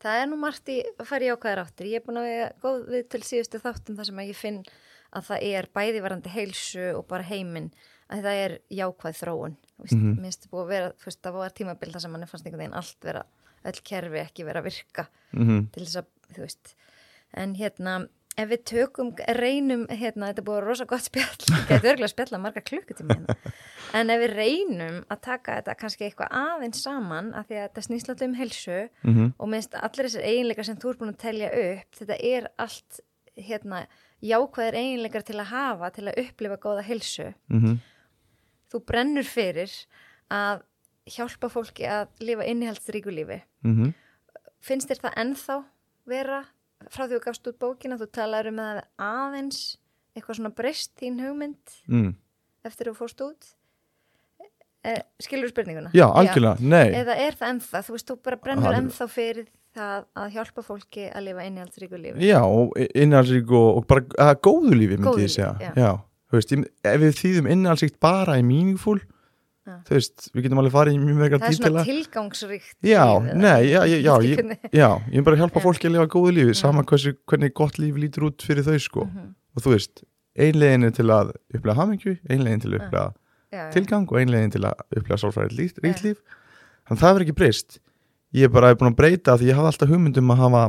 Það 0.00 0.22
er 0.22 0.28
nú 0.30 0.36
margt 0.40 0.68
í 0.72 0.78
að 0.96 1.06
fara 1.10 1.26
í 1.26 1.32
ákvæðar 1.34 1.60
áttir. 1.66 1.86
Ég 1.92 2.00
er 2.00 2.04
búin 2.06 2.20
að 2.22 2.28
vera 2.30 2.52
góð 2.62 2.86
við 2.94 3.08
til 3.12 3.20
síðustu 3.28 3.60
þáttum 3.60 3.98
þar 3.98 4.08
sem 4.08 4.20
að 4.22 4.30
ég 4.30 4.38
finn 4.38 4.60
að 5.12 5.26
það 5.28 5.46
er 5.48 5.68
bæði 5.76 6.00
varandi 6.04 6.32
heilsu 6.32 6.86
og 6.96 7.06
bara 7.08 7.26
heiminn 7.28 7.70
að 8.08 8.22
það 8.24 8.40
er 8.44 8.54
jákvæð 8.72 9.18
þróun. 9.22 9.56
Mm 9.56 9.66
Mhm. 9.78 10.14
Minnst 10.20 10.48
búið 10.50 10.64
að 10.64 10.70
vera, 10.72 10.86
þú 10.98 11.04
veist, 11.06 11.20
það 11.22 11.36
var 11.38 11.52
tímabil 11.54 11.92
þar 11.92 12.00
sem 12.02 12.10
mann 12.10 12.26
fannst 12.26 12.46
einhvern 12.46 12.62
veginn 12.64 12.74
allt 12.80 13.04
vera, 13.04 13.20
öll 13.64 13.80
kerfi 13.84 14.18
ekki 14.24 14.44
vera 14.48 14.60
að 14.60 14.64
virka 14.64 15.04
mm 15.32 15.68
til 15.72 15.84
þess 15.84 16.00
að, 16.00 16.08
þú 16.34 16.40
veist, 16.42 16.72
en 17.34 17.54
hérna, 17.54 17.92
ef 18.38 18.50
við 18.52 18.62
tökum, 18.70 19.10
reynum, 19.38 19.84
hérna, 19.90 20.30
þetta 20.30 20.42
er 20.42 20.46
búið 20.46 20.60
að 20.60 20.66
rosa 20.68 20.86
gott 20.88 21.06
spjall, 21.06 21.48
þetta 21.68 21.78
er 21.78 21.90
örgulega 21.94 22.12
spjalla 22.12 22.40
marga 22.42 22.62
klukkutími 22.64 23.16
hérna, 23.16 23.54
en 23.98 24.12
ef 24.14 24.22
við 24.22 24.34
reynum 24.38 24.98
að 25.10 25.22
taka 25.26 25.58
þetta 25.58 25.76
kannski 25.82 26.06
eitthvað 26.06 26.36
aðeins 26.40 26.82
saman, 26.84 27.32
af 27.34 27.48
því 27.48 27.58
að 27.58 27.66
þetta 27.66 27.86
snýst 27.88 28.12
alltaf 28.12 28.28
um 28.28 28.38
heilsu 28.38 28.78
-hmm. 29.02 29.32
og 29.38 29.52
minnst 29.54 29.74
allir 29.74 30.08
þessir 30.08 30.28
eiginleikar 30.30 30.68
sem 30.68 30.78
þú 30.78 30.92
ert 30.92 31.02
búin 31.02 31.14
að 31.14 31.22
telja 31.24 31.50
upp, 31.64 32.00
þetta 32.00 32.18
er 32.32 32.50
allt, 32.58 33.00
hérna, 33.38 33.86
jákvæðir 34.22 34.80
eiginleikar 34.82 35.22
til 35.22 35.38
að 35.38 35.52
hafa, 35.52 35.90
til 35.90 36.08
að 36.08 36.18
upplifa 36.24 36.56
góða 36.56 36.82
heilsu. 36.82 37.32
Mm 37.48 37.78
Þú 38.68 38.84
brennur 38.84 39.24
fyrir 39.24 39.72
að 40.28 40.58
hjálpa 41.08 41.48
fólki 41.48 41.86
að 41.88 42.10
lifa 42.20 42.44
innihaldsríku 42.44 43.10
lífi 43.10 43.40
-hmm. 43.64 43.94
finnst 44.60 44.90
þér 44.90 45.00
það 45.00 45.18
ennþá 45.22 45.64
vera 46.04 46.44
frá 46.86 47.04
því 47.04 47.18
þú 47.18 47.20
gafst 47.26 47.50
út 47.50 47.60
bókina, 47.60 47.98
þú 48.00 48.08
talar 48.14 48.48
um 48.50 48.62
að 48.62 48.80
aðeins 49.02 49.60
eitthvað 50.16 50.40
svona 50.40 50.54
breyst 50.56 50.94
þín 50.98 51.20
hugmynd 51.24 51.76
mm. 51.90 52.10
eftir 52.68 52.88
að 52.88 52.94
þú 52.94 52.98
fórst 53.02 53.22
út 53.26 53.50
eh, 54.86 55.02
skilur 55.22 55.52
spurninguna? 55.52 55.92
já, 55.96 56.06
algjörlega, 56.06 56.56
nei 56.62 56.96
Eða 57.02 57.18
er 57.26 57.38
það 57.38 57.54
ennþá, 57.54 57.84
þú 57.86 57.96
veist, 57.96 58.10
þú 58.10 58.18
bara 58.30 58.40
brennur 58.46 58.68
Það 58.68 58.74
er- 58.74 58.80
ennþá 58.82 59.08
fyrir 59.12 59.50
það 59.78 60.08
að 60.22 60.32
hjálpa 60.38 60.64
fólki 60.64 61.06
að 61.12 61.28
lifa 61.28 61.46
innihaldsríku 61.50 62.00
lífi 62.00 62.30
Já, 62.30 62.40
og 62.46 62.74
innhaldsrík 62.88 63.52
og, 63.52 63.68
og 63.80 63.88
bara 63.90 64.30
að 64.30 64.34
góðu 64.48 64.74
lífi 64.74 64.96
myndi 64.96 65.10
Góðu 65.10 65.26
ég 65.26 65.34
segja 65.34 65.52
lífi, 65.58 65.68
já. 65.68 65.84
já. 65.84 65.92
þú 66.30 66.40
veist, 66.40 66.56
ef 66.94 67.04
við 67.04 67.20
þýðum 67.20 67.52
innhaldsríkt 67.54 68.00
bara 68.02 68.38
í 68.40 68.46
meaningful 68.46 68.98
Já. 69.02 69.14
Þú 69.88 69.94
veist, 69.96 70.28
við 70.34 70.42
getum 70.46 70.60
alveg 70.62 70.72
farið 70.74 70.94
í 70.96 70.98
mjög 71.02 71.18
meira 71.22 71.38
Það 71.38 71.48
er 71.48 71.56
svona 71.58 71.84
tilgangsríkt 71.84 72.88
Já, 72.88 73.04
líf, 73.18 73.34
nei, 73.34 73.60
já, 73.68 73.80
já, 73.86 73.96
já, 74.02 74.14
ég, 74.24 74.52
já, 74.72 74.88
ég 75.12 75.18
er 75.18 75.26
bara 75.26 75.36
að 75.36 75.42
hjálpa 75.44 75.60
Já. 75.60 75.64
fólki 75.68 75.88
að 75.88 75.94
lifa 75.96 76.06
góðu 76.14 76.32
lífi, 76.38 76.54
Já. 76.54 76.60
sama 76.62 76.82
hversu, 76.88 77.14
hvernig 77.28 77.54
gott 77.54 77.78
líf 77.78 77.94
lítur 78.00 78.28
út 78.30 78.42
fyrir 78.48 78.64
þau 78.66 78.78
sko 78.80 79.04
Mhm. 79.08 79.34
og 79.56 79.62
þú 79.64 79.74
veist, 79.76 80.04
einlegin 80.38 80.84
er 80.84 80.90
til 80.94 81.06
að 81.10 81.32
upplega 81.54 81.74
hamingju, 81.80 82.16
einlegin 82.30 82.60
til 82.62 82.70
að 82.72 82.80
upplega 82.80 83.12
já. 83.52 83.70
tilgang 83.72 84.06
og 84.12 84.18
einlegin 84.20 84.50
til 84.52 84.60
að 84.62 84.74
upplega 84.96 85.18
sálfræðið 85.22 85.56
líkt 85.58 85.78
Já. 85.82 85.94
líf 86.04 86.18
þannig 86.88 86.98
að 86.98 87.02
það 87.02 87.14
verður 87.14 87.26
ekki 87.28 87.38
breyst 87.40 87.78
ég 88.34 88.44
er 88.44 88.48
bara 88.52 88.74
búin 88.74 88.92
að 88.92 88.96
breyta 89.00 89.38
því 89.38 89.48
ég 89.48 89.56
hafði 89.56 89.72
alltaf 89.72 89.88
hugmyndum 89.88 90.30
að 90.34 90.36
hafa 90.44 90.62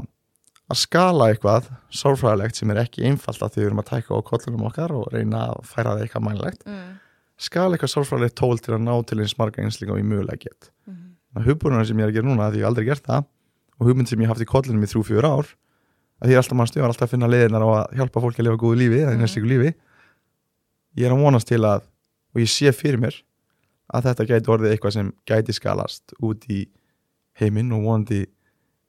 að 0.69 0.77
skala 0.77 1.27
eitthvað 1.33 1.69
sálfræðilegt 1.91 2.55
sem 2.55 2.69
er 2.71 2.77
ekki 2.83 3.05
einfalt 3.09 3.41
að 3.41 3.53
því 3.55 3.61
við 3.61 3.67
erum 3.69 3.79
að 3.81 3.87
tæka 3.89 4.13
á 4.13 4.19
kollunum 4.21 4.65
okkar 4.69 4.91
og 4.93 5.07
reyna 5.13 5.39
að 5.49 5.63
færa 5.65 5.95
það 5.97 6.03
eitthvað 6.05 6.25
mænlegt 6.29 6.61
Mm, 6.65 6.99
skala 7.39 7.77
eitthvað 7.77 7.93
sálfræðilegt 7.93 8.37
tól 8.39 8.59
til 8.59 8.75
að 8.75 8.83
ná 8.85 8.93
til 9.07 9.19
eins 9.23 9.35
marga 9.39 9.63
einslinga 9.63 9.95
og 9.95 10.01
í 10.01 10.05
mögulega 10.07 10.43
get 10.43 10.71
mhm. 10.87 11.15
það 11.35 11.49
hugbúruna 11.49 11.85
sem 11.87 11.99
ég 12.01 12.07
er 12.07 12.11
að 12.13 12.17
gera 12.19 12.29
núna 12.29 12.49
því 12.51 12.59
ég 12.59 12.65
hef 12.65 12.71
aldrei 12.71 12.87
gert 12.89 13.05
það 13.07 13.27
og 13.79 13.87
hugmynd 13.89 14.11
sem 14.11 14.23
ég 14.23 14.31
hafði 14.31 14.47
í 14.47 14.51
kollunum 14.51 14.83
í 14.83 14.89
þrjú 14.91 15.03
fjör 15.07 15.29
ár 15.29 15.53
að 16.19 16.27
því 16.27 16.33
ég 16.33 16.35
er 16.35 16.43
alltaf 16.43 16.59
mannstu, 16.59 16.79
ég 16.79 16.83
var 16.83 16.91
alltaf 16.93 17.07
að 17.07 17.13
finna 17.15 17.29
leiðinar 17.31 17.63
á 17.63 17.69
að 17.69 17.95
hjálpa 17.99 18.23
fólki 18.25 18.41
að 18.43 18.49
lifa 18.49 18.59
góðu 18.59 18.79
lífi 18.81 18.99
eða 18.99 19.13
Mhm. 19.13 19.23
einslingu 19.23 19.49
lífi 19.53 19.71
ég 20.99 21.05
er 21.07 21.15
að 21.15 21.23
vonast 21.23 21.47
til 21.47 21.61
að 21.63 21.87
og 22.33 22.41
ég 22.43 22.49
sé 22.51 22.73
fyrir 22.75 22.99
mér 22.99 23.15
að 23.93 24.09
þetta 24.09 24.27
gæti 24.27 24.51
orðið 24.53 24.73
eitthvað 24.73 24.93
sem 24.93 25.13
gæti 25.25 25.55
skalast 25.55 26.13
út 26.21 26.43
í 26.49 26.67
heiminn 27.39 27.71
og 27.71 27.85
vonandi 27.87 28.25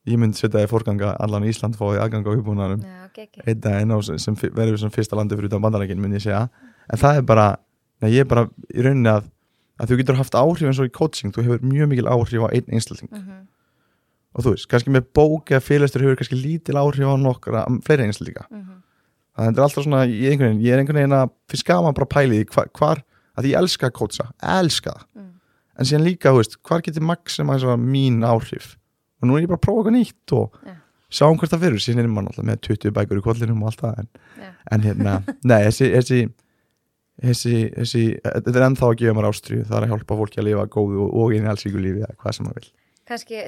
ég 0.08 0.18
mynd 0.18 0.36
setja 0.36 0.64
í 0.64 0.68
fórganga 0.70 1.14
allan 1.20 1.44
í 1.46 1.52
Ísland 1.52 1.76
fóði 1.78 2.00
aðganga 2.02 2.32
á 2.32 2.34
ekki. 3.20 3.42
einn 3.46 3.60
daginn 3.60 3.94
og 3.94 4.04
sem 4.04 4.36
verður 4.36 4.78
sem 4.78 4.90
fyrsta 4.90 5.16
landi 5.16 5.36
fyrir 5.36 5.50
utan 5.50 5.62
bandarækin 5.62 6.00
mun 6.00 6.16
ég 6.16 6.24
segja 6.24 6.48
en 6.90 6.98
það 6.98 7.20
er 7.20 7.22
bara, 7.22 7.46
nei, 8.00 8.10
ég 8.14 8.24
er 8.24 8.28
bara 8.30 8.48
í 8.74 8.82
rauninni 8.84 9.10
að, 9.12 9.30
að 9.80 9.90
þú 9.92 10.00
getur 10.00 10.20
haft 10.20 10.34
áhrif 10.34 10.66
eins 10.68 10.80
og 10.82 10.90
í 10.90 10.92
coaching 10.92 11.32
þú 11.34 11.46
hefur 11.46 11.64
mjög 11.64 11.90
mikil 11.92 12.08
áhrif 12.10 12.44
á 12.44 12.48
einn 12.50 12.76
einstakling 12.76 13.12
Mm 13.14 13.46
og 14.30 14.44
þú 14.44 14.54
veist, 14.54 14.68
kannski 14.70 14.92
með 14.94 15.08
bók 15.16 15.50
eða 15.50 15.64
félagstur 15.64 16.04
hefur 16.04 16.18
kannski 16.20 16.38
lítil 16.38 16.78
áhrif 16.78 17.02
á 17.02 17.14
nokkra 17.18 17.64
fleiri 17.86 18.06
einstaklinga 18.06 18.44
-hmm. 18.46 18.76
það 19.36 19.58
er 19.58 19.62
alltaf 19.64 19.84
svona, 19.84 20.04
er 20.06 20.30
einhvern 20.30 20.52
veginn, 20.54 20.62
ég 20.66 20.72
er 20.72 20.78
einhvern 20.78 21.00
veginn 21.00 21.18
að 21.18 21.30
finnst 21.50 21.66
gaman 21.66 21.94
bara 21.94 22.06
pæli 22.06 22.38
því 22.38 22.46
hvar, 22.54 22.68
hvar 22.78 23.02
að 23.36 23.48
ég 23.50 23.58
elska 23.58 23.86
að 23.88 23.96
coacha, 23.98 24.30
elska 24.40 24.90
það 24.90 25.04
Mm. 25.14 25.32
en 25.78 25.84
síðan 25.84 26.04
líka, 26.04 26.30
þú 26.30 26.36
veist, 26.36 26.56
hvar 26.62 26.80
getur 26.82 27.02
maximæsa 27.02 27.76
mín 27.76 28.22
áhrif 28.22 28.76
og 29.20 29.28
nú 29.28 29.36
er 29.36 29.42
ég 29.42 29.48
bara 29.48 29.58
að 29.58 29.66
prófa 29.66 29.78
eitthvað 29.80 29.98
nýtt 29.98 30.32
og 30.32 30.54
Já. 30.64 30.74
sjáum 31.10 31.38
hvert 31.38 31.50
það 31.50 31.60
fyrir, 31.60 31.80
síðan 31.80 32.04
er 32.04 32.08
maður 32.08 32.28
alltaf 32.30 32.44
með 32.44 32.60
20 32.60 32.90
bækur 32.92 33.18
í 33.18 33.22
kollinum 33.22 33.62
og 33.62 33.66
allt 33.66 33.80
það 33.80 33.98
en, 33.98 34.08
Já. 34.38 34.50
en 34.70 34.80
hérna, 34.80 35.22
nei, 35.42 35.62
þessi 35.66 35.90
þessi, 35.96 36.30
þessi, 37.22 37.54
þessi 37.76 38.02
þetta 38.24 38.54
er 38.56 38.66
ennþá 38.68 38.88
að 38.90 38.98
gefa 39.02 39.16
mér 39.18 39.28
ástriðu, 39.30 39.64
það 39.68 39.76
er 39.78 39.86
að 39.86 39.92
hjálpa 39.94 40.18
fólki 40.20 40.40
að 40.40 40.46
lifa 40.48 40.66
góðu 40.76 41.00
og, 41.04 41.16
og 41.20 41.34
einu 41.36 41.50
allsíku 41.52 41.82
lífi 41.82 42.04
eða 42.04 42.18
hvað 42.22 42.36
sem 42.36 42.48
maður 42.48 42.60
vil 42.60 42.72
Kannski 43.10 43.40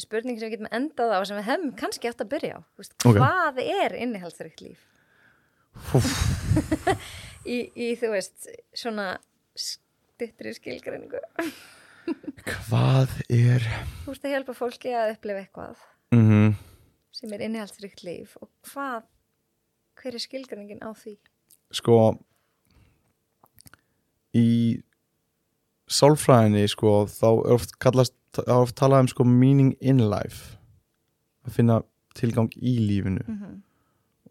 spurning 0.00 0.38
sem 0.40 0.48
við 0.48 0.54
getum 0.56 0.70
endað 0.78 1.12
á 1.12 1.18
sem 1.28 1.36
við 1.40 1.48
hefum 1.50 1.72
kannski 1.76 2.08
átt 2.08 2.22
að 2.24 2.30
byrja 2.32 2.56
á. 2.56 2.60
Þú 2.64 2.80
Veist, 2.80 2.94
Ok. 3.04 3.18
Hvað 3.20 3.60
er 3.66 3.96
innihaldsrikt 4.00 4.62
líf? 4.64 4.86
í, 7.54 7.58
í, 7.74 7.90
þú 8.00 8.14
veist, 8.14 8.48
svona 8.76 9.10
stittri 9.58 10.54
skilgreiningu. 10.56 11.20
Hvað 12.48 13.12
er 13.28 13.64
Þú 14.06 14.14
veist 14.14 14.24
að 14.24 14.34
hjálpa 14.34 14.56
fólki 14.56 14.94
að 14.96 15.14
upplifa 15.14 15.44
eitthvað 15.44 15.86
mm 16.16 16.56
sem 17.20 17.32
er 17.36 17.42
innihaldsrikt 17.44 18.00
líf 18.06 18.36
og 18.40 18.48
hvað, 18.70 19.02
hver 20.00 20.16
er 20.16 20.22
skilgreiningin 20.24 20.80
á 20.80 20.90
því? 20.96 21.18
sko 21.76 21.96
í 24.36 24.80
sálfræðinni 25.90 26.66
sko 26.70 27.04
þá 27.10 27.28
er 27.30 27.54
oft 27.56 27.78
kallast 27.82 28.14
þá 28.36 28.42
er 28.46 28.60
oft 28.60 28.76
talað 28.78 29.04
um 29.04 29.10
sko 29.10 29.26
meaning 29.26 29.72
in 29.80 30.04
life 30.10 30.56
að 31.46 31.56
finna 31.56 31.80
tilgang 32.18 32.50
í 32.56 32.76
lífinu. 32.78 33.24
Mm 33.26 33.38
-hmm. 33.38 33.58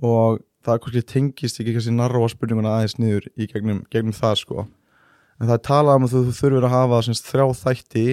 og 0.03 0.39
það 0.63 0.81
kannski 0.83 1.01
tengist 1.13 1.59
ekki 1.59 1.73
kannski 1.75 1.95
narróa 1.95 2.29
spurninguna 2.29 2.75
aðeins 2.77 2.97
niður 2.99 3.27
í 3.35 3.47
gegnum, 3.47 3.83
gegnum 3.91 4.15
það 4.15 4.35
sko. 4.43 4.67
En 5.39 5.47
það 5.47 5.55
er 5.55 5.63
talað 5.67 5.95
um 5.95 6.03
að 6.03 6.13
þú, 6.13 6.23
þú 6.27 6.33
þurfur 6.39 6.67
að 6.67 6.75
hafa 6.75 7.01
semst, 7.07 7.29
þrjá 7.31 7.45
þætti 7.63 8.07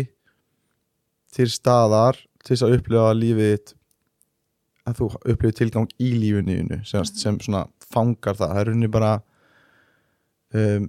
til 1.37 1.49
staðar 1.51 2.21
til 2.45 2.55
þess 2.55 2.63
að 2.63 2.77
upplifa 2.79 3.15
lífið 3.15 3.75
að 4.87 4.99
þú 5.01 5.09
upplifir 5.19 5.57
tilgang 5.59 5.89
í 5.99 6.13
lífinu 6.15 6.85
sem 6.87 7.39
svona 7.41 7.67
fangar 7.83 8.39
það. 8.39 8.53
Það 8.53 8.61
er 8.61 8.67
rauninni 8.71 8.91
bara 8.91 9.13
um, 10.55 10.87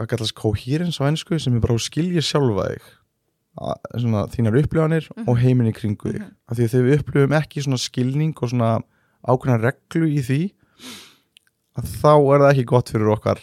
að 0.00 0.08
kallast 0.14 0.34
coherence 0.34 0.98
á 1.00 1.04
ennsku 1.10 1.38
sem 1.40 1.54
er 1.56 1.60
bara 1.60 1.74
að 1.76 1.84
skilja 1.86 2.22
sjálfa 2.24 2.66
þig 2.70 2.88
að- 3.60 4.00
svona, 4.00 4.22
þínar 4.32 4.58
upplifanir 4.62 5.08
og 5.26 5.36
heiminn 5.38 5.68
í 5.68 5.74
kringu 5.76 6.12
þig 6.12 6.20
Mhm. 6.20 6.30
af 6.48 6.56
því 6.56 6.64
að 6.64 6.70
þegar 6.74 6.86
við 6.88 6.98
upplifum 7.00 7.36
ekki 7.40 7.62
svona 7.66 7.78
skilning 7.78 8.34
og 8.42 8.48
svona 8.50 8.82
ákveðna 9.28 9.60
reglu 9.60 10.06
í 10.08 10.20
því 10.24 10.40
að 11.78 11.84
þá 12.00 12.12
er 12.34 12.40
það 12.44 12.52
ekki 12.54 12.64
gott 12.66 12.88
fyrir 12.90 13.12
okkar 13.14 13.40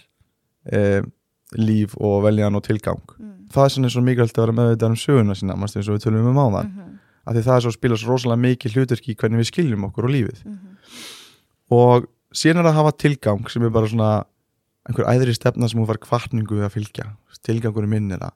um, 0.74 1.12
líf 1.58 1.94
og 2.02 2.24
veljan 2.26 2.56
og 2.56 2.64
tilgang 2.64 3.02
Mm. 3.18 3.48
það 3.54 3.64
er 3.66 3.70
svona 3.72 3.90
svo 3.90 4.02
mikilvægt 4.04 4.36
að 4.38 4.44
vera 4.46 4.58
meðvitað 4.58 4.90
um 4.92 4.96
söguna 5.00 5.36
sína 5.38 5.56
mannst 5.58 5.78
eins 5.78 5.88
og 5.88 5.96
við 5.98 6.04
tölum 6.08 6.28
um 6.28 6.36
áðan 6.36 6.66
Mm 6.68 6.82
-hmm. 6.82 6.98
af 7.28 7.36
því 7.36 7.44
það 7.44 7.56
er 7.56 7.62
svo 7.62 7.72
spila 7.72 7.96
svo 7.96 8.08
rosalega 8.12 8.42
mikið 8.42 8.74
hlutverki 8.76 9.12
í 9.14 9.16
hvernig 9.16 9.40
við 9.40 9.52
skiljum 9.52 9.84
okkur 9.88 10.04
og 10.04 10.10
lífið 10.12 10.46
Mhm. 10.46 10.78
og 11.72 12.08
síðan 12.34 12.60
er 12.60 12.68
að 12.72 12.74
hafa 12.74 12.92
tilgang 12.98 13.50
sem 13.50 13.64
er 13.64 13.70
bara 13.70 13.88
svona 13.88 14.26
einhver 14.88 15.08
æðri 15.12 15.36
stefna 15.36 15.68
sem 15.70 15.80
hún 15.82 15.88
fær 15.90 16.00
kvartningu 16.04 16.62
að 16.64 16.76
fylgja. 16.78 17.12
Tilgangur 17.46 17.88
minn 17.90 18.12
er 18.16 18.24
að 18.30 18.36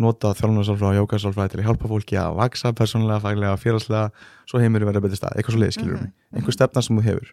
nota 0.00 0.32
þjálfunarsálfræði 0.34 0.98
og 0.98 1.04
jókasálfræði 1.04 1.52
til 1.52 1.60
að 1.60 1.68
hjálpa 1.68 1.90
fólki 1.90 2.18
að 2.18 2.38
vaksa 2.40 2.72
persónulega, 2.74 3.22
faglega, 3.22 3.58
félagslega 3.62 4.08
svo 4.50 4.60
heimur 4.62 4.86
verið 4.88 5.04
betri 5.06 5.20
stað, 5.20 5.36
eitthvað 5.38 5.54
svo 5.54 5.62
leið 5.62 5.76
skilur 5.76 6.00
mig. 6.00 6.10
Mhm, 6.10 6.38
einhver 6.38 6.56
stefna 6.56 6.82
sem 6.82 6.98
þú 6.98 7.04
hefur. 7.06 7.30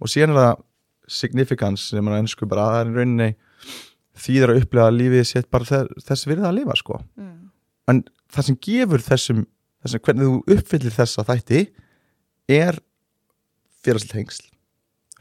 Og 0.00 0.10
síðan 0.10 0.34
er 0.34 0.40
það 0.40 0.64
significance 1.10 1.90
sem 1.90 2.08
er 2.08 2.18
ennsku 2.18 2.48
bara 2.50 2.66
að 2.66 2.74
það 2.74 2.80
er 2.80 2.98
rauninni 2.98 3.30
þýðir 4.20 4.52
að 4.52 4.60
upplega 4.64 4.96
lífið 4.96 5.24
sétt 5.28 5.50
bara 5.50 5.64
þess, 5.64 6.26
virða 6.26 6.50
að 6.50 6.58
lifa 6.60 6.76
sko. 6.76 7.00
Mm. 7.16 7.50
en 7.88 8.04
það 8.30 8.46
sem 8.46 8.56
gefur 8.62 9.02
þessum, 9.02 9.46
þessum 9.82 10.02
hvernig 10.06 10.28
þú 10.28 10.54
uppfyllir 10.54 10.94
þessa 10.94 11.24
þætti 11.26 11.62
er 12.46 12.78
félagslega 13.82 14.20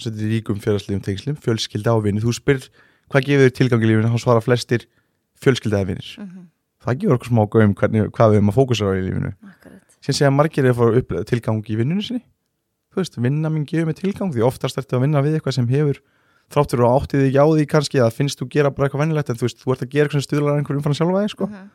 þetta 0.06 0.24
er 0.24 0.32
ríkum 0.34 0.62
félagslegum 0.64 1.04
tengslum 1.06 1.36
fjölskylda 1.44 1.96
og 1.96 2.06
vinni, 2.06 2.24
þú 2.24 2.34
spyrir 2.38 2.70
hvað 3.10 3.26
gefur 3.28 3.46
þér 3.46 3.56
tilgang 3.60 3.84
í 3.84 3.90
lífinu, 3.90 4.12
þá 4.14 4.20
svara 4.24 4.42
flestir 4.46 4.86
fjölskylda 5.44 5.82
eða 5.82 5.90
vinnir, 5.92 6.10
Mm 6.20 6.28
-hmm. 6.28 6.46
það 6.84 7.00
gefur 7.00 7.16
okkur 7.18 7.30
smá 7.30 7.42
hvernig, 7.50 8.12
hvað 8.12 8.30
við 8.30 8.38
erum 8.40 8.52
að 8.52 8.58
fókusa 8.60 8.86
á 8.86 8.92
í 8.96 9.06
lífinu 9.08 9.34
síðan 10.00 10.16
segja 10.16 10.32
margir 10.32 10.66
er 10.66 10.72
að 10.72 10.80
fara 10.80 10.98
upp 10.98 11.26
tilgang 11.28 11.64
í 11.70 11.76
vinnunni 11.76 12.04
sinni 12.04 12.24
þú 12.94 12.96
veist, 13.02 13.18
vinna 13.18 13.50
mín 13.50 13.66
gefur 13.66 13.86
mig 13.86 13.96
tilgang 14.00 14.32
því 14.34 14.46
oftast 14.48 14.78
ertu 14.78 14.96
að 14.96 15.02
vinna 15.02 15.22
við 15.22 15.36
eitthvað 15.38 15.56
sem 15.56 15.68
hefur 15.68 16.00
þráttur 16.50 16.84
og 16.86 17.04
áttið 17.04 17.22
þig 17.22 17.30
ekki 17.30 17.42
á 17.44 17.48
því 17.50 17.66
kannski 17.70 18.02
að 18.02 18.16
finnst 18.18 18.40
þú 18.42 18.48
gera 18.50 18.72
bara 18.74 18.88
eitthvað 18.88 19.04
vennilegt 19.04 19.30
en 19.30 19.38
þú 19.38 19.46
veist, 19.46 19.60
þú 19.62 19.74
ert 19.74 19.84
að 19.86 19.92
gera 19.94 20.08
eitthvað 20.08 20.18
sem 20.18 20.28
stuðlar 20.28 20.58
einhverjum 20.58 20.86
fann 20.86 20.98
sjálfa 20.98 21.22
þig 21.24 21.34
sko. 21.36 21.48
Mhm. 21.50 21.68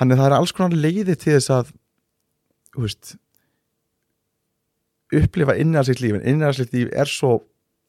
Þannig 0.00 0.14
að 0.16 0.20
það 0.20 0.26
er 0.30 0.36
alls 0.38 0.52
konar 0.56 0.76
leiði 0.76 1.14
til 1.14 1.32
þess 1.36 1.50
að 1.54 1.72
þú 2.74 2.84
veist 2.86 3.16
upplifa 5.16 5.56
innræðslitt 5.58 6.00
líf 6.04 6.16
en 6.18 6.26
innræðslitt 6.34 6.74
líf 6.76 6.90
er 6.94 7.10
svo 7.10 7.40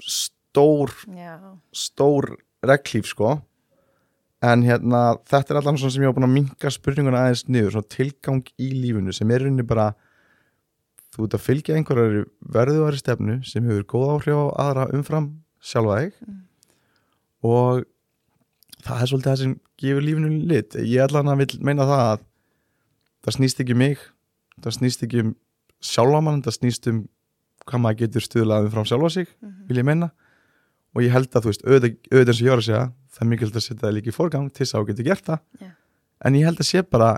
stór, 0.01 0.93
Já. 1.13 1.37
stór 1.73 2.35
reglíf 2.65 3.09
sko 3.11 3.37
en 4.41 4.63
hérna 4.65 5.19
þetta 5.29 5.53
er 5.53 5.59
allan 5.61 5.77
svona 5.77 5.93
sem 5.93 6.01
ég 6.01 6.09
var 6.09 6.17
búin 6.17 6.25
að 6.29 6.33
minka 6.39 6.71
spurninguna 6.73 7.25
aðeins 7.27 7.43
niður, 7.47 7.75
svona 7.75 7.91
tilgang 7.93 8.41
í 8.57 8.71
lífinu 8.73 9.13
sem 9.13 9.29
er 9.31 9.43
rauninni 9.45 9.65
bara 9.69 9.91
þú 11.11 11.27
ert 11.27 11.35
að 11.37 11.43
fylgja 11.45 11.75
einhverjar 11.77 12.25
verðuðari 12.55 13.01
stefnu 13.01 13.35
sem 13.45 13.65
hefur 13.67 13.85
góð 13.93 14.07
áhrif 14.15 14.39
á 14.41 14.45
aðra 14.65 14.87
umfram 14.97 15.31
sjálfa 15.61 15.99
þig 16.01 16.13
Mm. 16.21 16.39
og 17.43 17.85
það 18.85 19.01
er 19.01 19.09
svolítið 19.09 19.29
það 19.31 19.39
sem 19.41 19.53
gefur 19.81 20.05
lífinu 20.05 20.29
lit 20.49 20.75
ég 20.79 21.03
allan 21.05 21.31
að 21.33 21.41
vil 21.43 21.59
meina 21.65 21.85
það 21.89 22.03
að 22.07 22.25
það 23.25 23.35
snýst 23.37 23.61
ekki 23.61 23.75
um 23.75 23.81
mig 23.81 24.03
það 24.61 24.75
snýst 24.77 25.03
ekki 25.05 25.23
um 25.25 25.31
sjálfa 25.81 26.21
mann 26.23 26.41
það 26.45 26.57
snýst 26.59 26.87
um 26.91 27.01
hvað 27.67 27.81
maður 27.83 27.99
getur 28.01 28.25
stuðlað 28.25 28.65
umfram 28.67 28.85
sjálfa 28.89 29.09
sig, 29.11 29.27
Mhm. 29.41 29.67
vil 29.67 29.77
ég 29.77 29.85
meina 29.85 30.11
og 30.95 31.01
ég 31.03 31.11
held 31.11 31.29
að 31.31 31.41
þú 31.45 31.49
veist, 31.51 31.63
auðvitað 31.63 31.97
auðvitað 32.11 32.27
eins 32.31 32.41
og 32.41 32.45
ég 32.47 32.51
var 32.51 32.61
að 32.61 32.67
segja, 32.67 32.91
það 33.11 33.21
er 33.21 33.29
mikilvægt 33.31 33.55
að 33.59 33.65
setja 33.67 33.81
það 33.87 33.93
líka 33.97 34.09
í 34.11 34.15
forgang 34.17 34.49
til 34.53 34.65
þess 34.65 34.73
að 34.75 34.81
þú 34.81 34.87
getur 34.91 35.05
gert 35.05 35.25
það 35.25 35.39
Já. 35.61 35.67
en 36.25 36.33
ég 36.35 36.45
held 36.45 36.57
að 36.57 36.69
sé 36.71 36.81
bara 36.89 37.11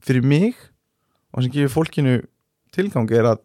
fyrir 0.00 0.22
mig 0.24 0.54
og 1.34 1.42
sem 1.42 1.52
gefur 1.52 1.74
fólkinu 1.84 2.14
tilgang 2.72 3.10
er 3.12 3.24
að 3.24 3.38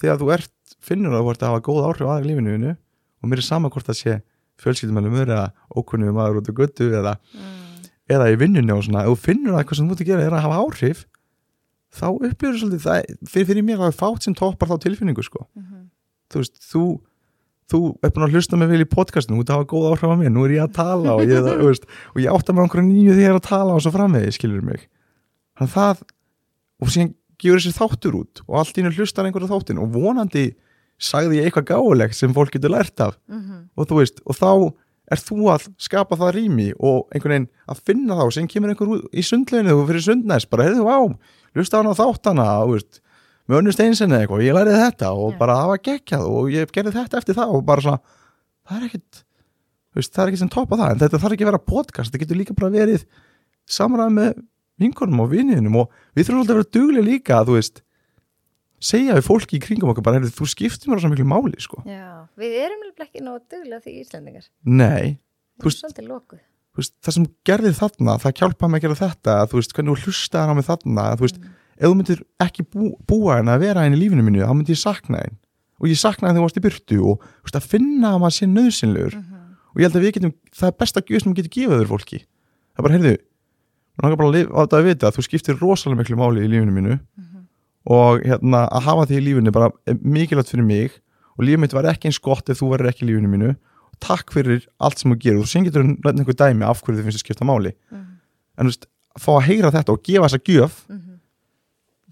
þegar 0.00 0.18
þú 0.18 0.32
ert, 0.34 0.50
finnur 0.80 1.12
að 1.12 1.22
þú 1.24 1.30
ert 1.30 1.42
að 1.44 1.50
hafa 1.52 1.60
góð 1.68 1.84
áhrif 1.88 2.08
aðeins 2.08 2.26
lífinu 2.30 2.54
þínu 2.56 2.76
og 3.22 3.28
mér 3.30 3.36
er 3.38 3.42
sama 3.46 3.68
hvort 3.70 3.86
það 3.86 4.00
sé 4.00 4.22
fjölskyldumælum 4.60 5.16
eða 5.24 5.52
ókunnum 5.76 6.14
maður 6.16 6.40
út 6.40 6.48
á 6.48 6.52
göttu 6.56 6.90
eða, 6.92 7.16
Mm. 7.32 7.88
eða 8.10 8.26
í 8.32 8.36
vinnunni 8.36 8.72
og 8.72 8.82
svona 8.84 9.04
þú 9.06 9.16
finnur 9.16 9.52
að 9.54 9.60
eitthvað 9.64 9.76
sem 9.76 9.88
þú 9.88 9.94
að 10.00 10.06
gera 10.06 10.22
er 10.26 10.30
að 10.32 10.42
hafa 10.42 10.60
áhrif 10.64 11.04
þá 11.94 12.06
upplifur 12.14 12.58
svolítið 12.60 12.82
það 12.86 13.06
fyrir, 13.28 13.46
fyrir 13.50 13.64
mér 13.66 13.78
að 13.80 13.84
það 13.86 13.92
er 13.92 13.98
fátt 14.00 14.26
sem 14.26 14.34
toppar 14.38 14.68
þá 14.70 14.76
tilfinningu 14.86 15.24
sko. 15.26 15.46
Mhm. 15.56 15.86
þú 16.30 16.42
veist, 16.44 16.60
þú 16.70 16.82
þú 17.70 17.78
er 18.02 18.10
búin 18.10 18.24
að 18.26 18.32
hlusta 18.34 18.56
mig 18.58 18.68
vel 18.70 18.82
í 18.82 18.88
podcastinu 18.90 19.36
þú 19.38 19.42
ert 19.44 19.50
að 19.50 19.58
hafa 19.60 19.68
góð 19.70 19.84
áhrif 19.90 20.10
á 20.10 20.16
mér, 20.18 20.30
nú 20.34 20.44
er 20.46 20.50
ég 20.56 20.62
að 20.66 20.72
tala 20.74 21.12
og 21.14 21.20
ég, 21.22 21.38
þú 21.46 21.66
veist, 21.70 21.84
og 22.14 22.18
ég 22.22 22.32
átta 22.34 22.52
með 22.54 22.64
einhverju 22.64 22.86
nýju 22.86 23.12
þegar 23.14 23.22
ég 23.22 23.30
er 23.30 23.38
að 23.38 23.46
tala 23.46 23.74
og 23.76 23.82
svo 23.84 23.92
framvegi, 23.94 24.32
skilur 24.34 24.62
mig 24.66 24.88
þannig 25.58 25.70
að 25.70 25.76
það 25.76 26.02
og 26.80 26.88
síðan 26.94 27.14
gefur 27.40 27.60
þessi 27.60 27.74
þáttur 27.78 28.16
út 28.20 28.42
og 28.48 28.58
allt 28.58 28.74
í 28.74 28.82
hennu 28.82 28.94
hlustar 28.96 29.24
einhverju 29.28 29.50
þáttin 29.52 29.78
og 29.82 29.90
vonandi 29.94 30.44
sagði 31.00 31.38
ég 31.40 31.46
eitthvað 31.50 31.70
gáulegt 31.70 32.14
sem 32.18 32.34
fólk 32.34 32.50
getur 32.52 32.70
lært 32.74 33.00
af 33.00 33.14
Mhm. 33.30 33.70
og 33.76 33.86
þú 33.86 34.00
veist, 34.02 34.18
og 34.26 34.34
þá 34.34 34.74
er 35.10 35.16
þú 35.18 35.38
að 35.54 35.68
skapa 35.78 36.14
það 36.18 36.34
rými 36.36 36.72
og 36.78 37.06
einhvern 37.14 37.34
veginn 37.34 37.48
að 37.68 37.80
finna 37.86 38.14
þá 38.18 38.32
sem 38.32 38.46
kemur 38.48 38.70
einhver 38.74 38.88
út 38.98 39.06
í 39.14 39.22
sundleginu 39.22 39.78
og 39.78 39.88
fyrir 39.88 40.04
sundnæs, 40.06 40.44
bara 40.50 40.64
heyrðu 40.66 40.86
á 40.86 40.98
hlusta 41.56 41.78
á 41.78 41.80
hana 41.80 41.94
á 41.94 42.00
þáttana, 42.00 42.46
með 43.50 43.58
önnu 43.58 43.72
steinsinni 43.74 44.14
eitthvað, 44.20 44.38
og 44.38 44.46
ég 44.46 44.54
læriði 44.54 44.78
þetta 44.84 45.08
og 45.18 45.34
bara 45.40 45.56
það 45.58 45.70
var 45.72 45.82
geggjað 45.88 46.26
og 46.30 46.50
ég 46.54 46.70
gerði 46.74 46.92
þetta 46.94 47.18
eftir 47.18 47.38
það 47.40 47.54
og 47.56 47.64
bara 47.66 47.82
svona, 47.82 48.00
það 48.68 48.76
er 48.76 48.86
ekkit 48.86 49.22
veist, 49.96 50.12
það 50.14 50.22
er 50.22 50.30
ekkit 50.30 50.42
sem 50.44 50.52
toppa 50.54 50.78
það 50.78 50.92
en 50.94 51.00
þetta 51.02 51.20
þarf 51.24 51.34
ekki 51.34 51.46
að 51.46 51.50
vera 51.50 51.62
podcast, 51.72 52.12
þetta 52.12 52.22
getur 52.22 52.38
líka 52.38 52.54
bara 52.60 52.70
verið 52.76 53.06
samræð 53.70 54.12
með 54.14 54.42
vinkonum 54.80 55.24
og 55.24 55.32
viniðinum 55.32 55.80
og 55.82 55.96
við 56.14 56.28
þurfum 56.28 56.44
alltaf 56.44 56.54
að 56.54 56.60
vera 56.60 56.74
duglega 56.78 57.08
líka 57.08 57.40
að 57.40 57.50
þú 57.50 57.56
veist 57.58 57.82
segja 58.80 59.16
við 59.18 59.26
fólki 59.26 59.58
í 59.58 59.64
kringum 59.66 59.90
okkar 59.92 60.06
bara, 60.06 60.22
þú 60.30 60.46
skiptir 60.48 60.88
mér 60.88 61.00
á 61.00 61.02
svo 61.02 61.10
miklu 61.12 61.26
máli 61.28 61.58
sko. 61.60 61.82
Já, 61.84 62.24
við 62.40 62.54
erum 62.62 62.86
alveg 62.86 63.02
ekki 63.08 63.24
duglega 63.26 63.82
því 63.84 63.96
Íslendingar. 64.04 64.46
Nei, 64.64 65.18
Þú 65.60 65.68
veist- 65.68 65.82
veist, 66.78 66.94
það 67.02 67.16
sem 67.16 67.26
gerði 67.48 67.72
þarna, 67.80 68.16
það 68.22 68.36
hjálpaði 68.42 68.70
mig 68.70 68.80
að 68.80 68.86
gera 68.86 69.00
þetta 69.00 69.36
þú 69.50 69.60
veist, 69.60 69.74
hvernig 69.76 69.90
þú 69.90 70.10
hlustaði 70.10 70.54
á 70.54 70.54
mig 70.58 70.68
þarna 70.68 71.06
þú 71.16 71.26
veist, 71.26 71.40
ef 71.80 71.86
þú 71.86 71.94
myndir 71.98 72.22
ekki 72.46 72.66
bú, 72.68 72.92
búa 73.08 73.40
henni 73.40 73.54
að 73.54 73.64
vera 73.66 73.86
henni 73.86 73.98
í 73.98 74.02
lífinu 74.04 74.26
mínu, 74.26 74.44
þá 74.44 74.54
myndi 74.54 74.76
ég 74.76 74.82
sakna 74.82 75.22
henni 75.24 75.38
og 75.80 75.88
ég 75.88 76.00
saknaði 76.00 76.34
þegar 76.34 76.40
þú 76.40 76.46
varst 76.46 76.60
í 76.60 76.64
byrtu 76.66 77.00
og 77.00 77.24
veist, 77.24 77.56
að 77.56 77.68
finna 77.72 78.14
að 78.14 78.22
maður 78.22 78.36
sé 78.36 78.48
nöðsynlegur 78.50 79.16
og 79.70 79.80
ég 79.80 79.86
held 79.86 79.96
að 79.96 80.04
við 80.04 80.14
getum, 80.16 80.34
það 80.56 80.70
er 80.70 80.78
besta 80.82 81.02
gjöf 81.06 81.22
sem 81.22 81.32
við 81.32 81.40
getum 81.40 81.54
gefið 81.56 81.80
þér 81.80 81.90
fólki. 81.90 82.20
Það 82.20 82.80
er 82.80 82.86
bara, 82.86 82.94
heyrðu 82.96 83.14
maður 84.00 84.04
langar 84.04 84.20
bara 84.20 84.30
að 84.30 84.36
lifa 84.36 84.50
á 84.50 84.60
þetta 84.60 84.78
að 84.80 84.88
vita 84.88 85.08
að 85.08 85.16
þú 85.16 85.24
skiptir 85.26 85.60
rosalega 85.60 86.00
miklu 86.00 86.18
máli 86.20 86.44
í 86.44 86.50
lífinu 86.50 86.74
mínu. 86.74 86.96
Og 87.90 88.24
hérna, 88.26 88.64
að 88.68 88.86
hafa 88.86 89.06
því 89.08 89.16
í 89.16 89.24
lífinu 89.28 89.54
bara 89.54 89.70
mikilvægt 90.02 90.52
fyrir 90.52 90.66
mig. 90.66 90.98
Og 91.38 91.46
lífið 91.46 91.62
mitt 91.64 91.76
var 91.76 91.88
ekki 91.90 92.10
eins 92.10 92.20
gott 92.20 92.50
ef 92.50 92.60
þú 92.60 92.72
verður 92.74 92.90
ekki 92.90 93.06
í 93.06 93.10
lífinu 93.10 93.30
mínu 93.30 93.54
takk 94.00 94.32
fyrir 94.34 94.64
allt 94.80 95.00
sem 95.00 95.12
þú 95.12 95.18
gerir. 95.22 95.42
Og 95.44 95.50
sen 95.50 95.66
getur 95.66 95.84
þú 95.84 95.92
nefnt 95.92 96.22
einhver 96.22 96.38
dæmi 96.40 96.66
af 96.68 96.82
hverju 96.82 97.00
þið 97.00 97.08
finnst 97.08 97.20
að 97.20 97.26
skipta 97.26 97.48
máli. 97.48 97.74
En 97.90 98.66
þú 98.66 98.72
veist, 98.72 98.88
fá 99.18 99.32
að 99.36 99.46
heyra 99.48 99.72
þetta 99.74 99.94
og 99.94 100.04
gefa 100.06 100.28
þessa 100.28 100.44
gjöf 100.46 100.84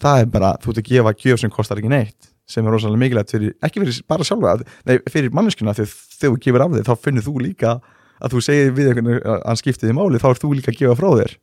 það 0.02 0.22
er 0.22 0.32
bara, 0.32 0.50
þú 0.62 0.72
ert 0.72 0.80
að 0.82 0.90
gefa 0.90 1.14
gjöf 1.22 1.40
sem 1.42 1.52
kostar 1.52 1.80
ekki 1.80 1.92
neitt 1.92 2.32
sem 2.48 2.64
er 2.64 2.72
rosalega 2.72 3.02
mikilvægt 3.02 3.32
fyrir, 3.34 3.54
ekki 3.64 3.82
fyrir 3.82 3.96
bara 4.08 4.24
sjálfa 4.24 4.54
nei, 4.88 4.94
fyrir 5.12 5.34
manneskuna, 5.36 5.74
þegar 5.76 5.90
þú 6.16 6.38
gefur 6.44 6.64
af 6.64 6.76
þig 6.76 6.86
þá 6.86 7.02
finnur 7.04 7.26
þú 7.26 7.34
líka 7.44 7.74
að 8.18 8.34
þú 8.34 8.40
segir 8.46 8.72
við 8.76 8.88
einhvern 8.92 9.18
að 9.20 9.42
hann 9.44 9.60
skipti 9.60 9.84
þig 9.84 9.96
máli 9.98 10.20
þá 10.22 10.28
er 10.30 10.40
þú 10.40 10.52
líka 10.56 10.72
að 10.72 10.78
gefa 10.80 10.96
frá 10.98 11.08
þér. 11.20 11.34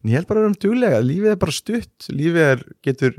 En 0.00 0.10
ég 0.10 0.16
held 0.16 0.30
bara 0.30 0.40
að 0.40 0.46
vera 0.46 0.50
um 0.50 0.58
duglega, 0.64 1.02
lífið 1.04 1.34
er 1.34 1.40
bara 1.42 1.52
stutt 1.54 2.08
lífið 2.08 2.46
er, 2.46 2.64
getur 2.86 3.18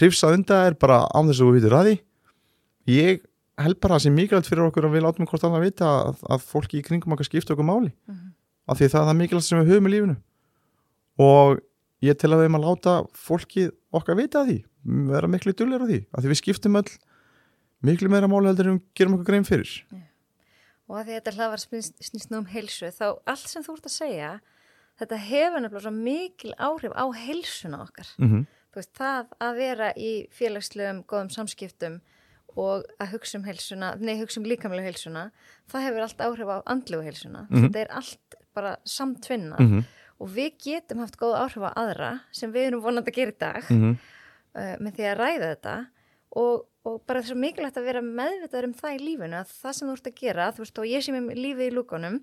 hrifsað 0.00 0.38
undan 0.38 0.70
er 0.70 0.78
bara 0.80 1.02
án 1.12 1.28
þess 1.28 1.42
að 1.42 1.50
þú 1.50 1.52
vitur 1.58 1.76
að 1.76 1.90
því. 1.90 1.96
Ég 2.96 3.20
held 3.64 3.80
bara 3.80 3.96
að 3.96 4.00
það 4.00 4.04
sé 4.04 4.12
mikilvægt 4.14 4.50
fyrir 4.50 4.66
okkur 4.66 4.86
að 4.88 4.96
við 4.96 5.04
látum 5.06 5.28
hvort 5.30 5.44
annað 5.48 5.66
vita 5.66 5.88
að, 5.88 6.22
að 6.28 6.44
fólki 6.44 6.80
í 6.80 6.84
kringum 6.84 7.14
okkar 7.16 7.28
skipta 7.28 7.54
okkur 7.54 7.68
máli. 7.68 7.92
Af 8.66 8.78
því 8.78 8.90
það 8.92 9.00
er 9.00 9.08
það 9.08 9.18
mikilvægt 9.20 9.46
sem 9.46 9.60
við 9.60 9.72
höfum 9.72 9.88
í 9.88 9.92
lífinu. 9.94 10.16
Og 11.26 11.60
ég 12.04 12.18
tel 12.20 12.32
að 12.32 12.42
við 12.42 12.48
erum 12.48 12.58
að 12.58 12.66
láta 12.66 12.96
fólki 13.16 13.68
okkar 13.96 14.18
vita 14.18 14.42
að 14.42 14.50
því 14.50 14.58
vera 15.12 15.30
miklu 15.30 15.54
duglegur 15.56 15.86
á 15.86 15.90
því. 15.90 16.00
Af 16.12 16.22
því 16.22 16.32
við 16.32 16.40
skiptum 16.42 16.80
öll 16.80 16.90
miklu 17.86 18.10
meira 18.12 18.28
máli 18.30 18.50
heldur 18.50 18.72
en 18.72 18.78
við 18.78 18.84
gerum 18.98 19.16
okkur 19.16 19.30
grein 19.30 19.48
fyrir. 19.48 19.72
Og 20.86 21.00
að 21.00 21.08
því 21.08 21.14
að 21.14 21.18
þetta 21.20 21.34
hlaðvar 21.36 21.62
snýst, 21.62 22.28
nú 22.30 22.42
um 22.42 22.50
heilsu 22.50 22.92
þá 22.94 23.06
allt 23.26 23.48
sem 23.50 23.64
þú 23.64 23.78
ert 23.78 23.88
að 23.88 23.96
segja 23.96 24.34
þetta 25.00 25.22
hefur 25.26 25.62
nefnilega 25.62 25.84
svo 25.86 25.94
mikil 25.96 26.52
áhrif 26.56 26.94
á 26.94 27.04
heilsuna 27.12 27.80
okkar. 27.82 28.08
Mm 28.18 28.28
-hmm. 28.30 28.46
veist, 28.76 28.92
það 28.94 29.26
að 29.40 29.56
vera 29.56 29.92
í 29.96 30.28
félagslegum 30.30 31.02
góðum 31.04 31.30
samskiptum 31.30 32.00
og 32.56 32.86
að 33.02 33.10
hugsa 33.12 33.38
um 33.38 33.44
heilsuna, 33.44 33.94
nei, 34.00 34.16
hugsa 34.20 34.40
um 34.40 34.46
líkamlega 34.48 34.88
heilsuna, 34.90 35.30
það 35.70 35.84
hefur 35.86 36.04
allt 36.06 36.22
áhrif 36.24 36.52
á 36.52 36.56
andlegu 36.72 37.02
heilsuna, 37.04 37.46
Mhm. 37.50 37.66
þetta 37.66 37.80
er 37.84 37.90
allt 37.90 38.34
bara 38.54 38.76
samtvinna. 38.84 39.56
Mm 39.60 39.66
-hmm. 39.70 39.84
og 40.20 40.28
við 40.28 40.52
getum 40.64 40.98
haft 40.98 41.18
góð 41.18 41.34
áhrif 41.36 41.62
á 41.68 41.72
aðra 41.76 42.20
sem 42.32 42.52
við 42.52 42.66
erum 42.68 42.82
vonandi 42.82 43.10
að 43.10 43.14
gera 43.14 43.30
í 43.30 43.38
dag 43.38 43.64
Mm 43.70 43.82
-hmm. 43.82 43.98
uh, 44.54 44.76
með 44.80 44.92
því 44.96 45.04
að 45.12 45.18
ræða 45.18 45.56
þetta. 45.56 45.86
Og, 46.36 46.66
og 46.84 47.06
bara 47.06 47.20
þess 47.22 47.32
að 47.32 47.36
mikilvægt 47.44 47.76
að 47.76 47.84
vera 47.84 48.00
meðvitaður 48.00 48.64
um 48.64 48.74
það 48.74 48.94
í 48.94 48.98
lífinu 48.98 49.36
að 49.36 49.48
það 49.62 49.72
sem 49.72 49.88
þú 49.88 49.92
ert 49.92 50.06
að 50.06 50.14
gera, 50.20 50.52
þú 50.52 50.58
veist, 50.58 50.78
og 50.78 50.84
ég 50.86 51.02
sé 51.02 51.12
mér 51.12 51.36
lífið 51.36 51.66
í 51.70 51.74
lúkonum 51.74 52.20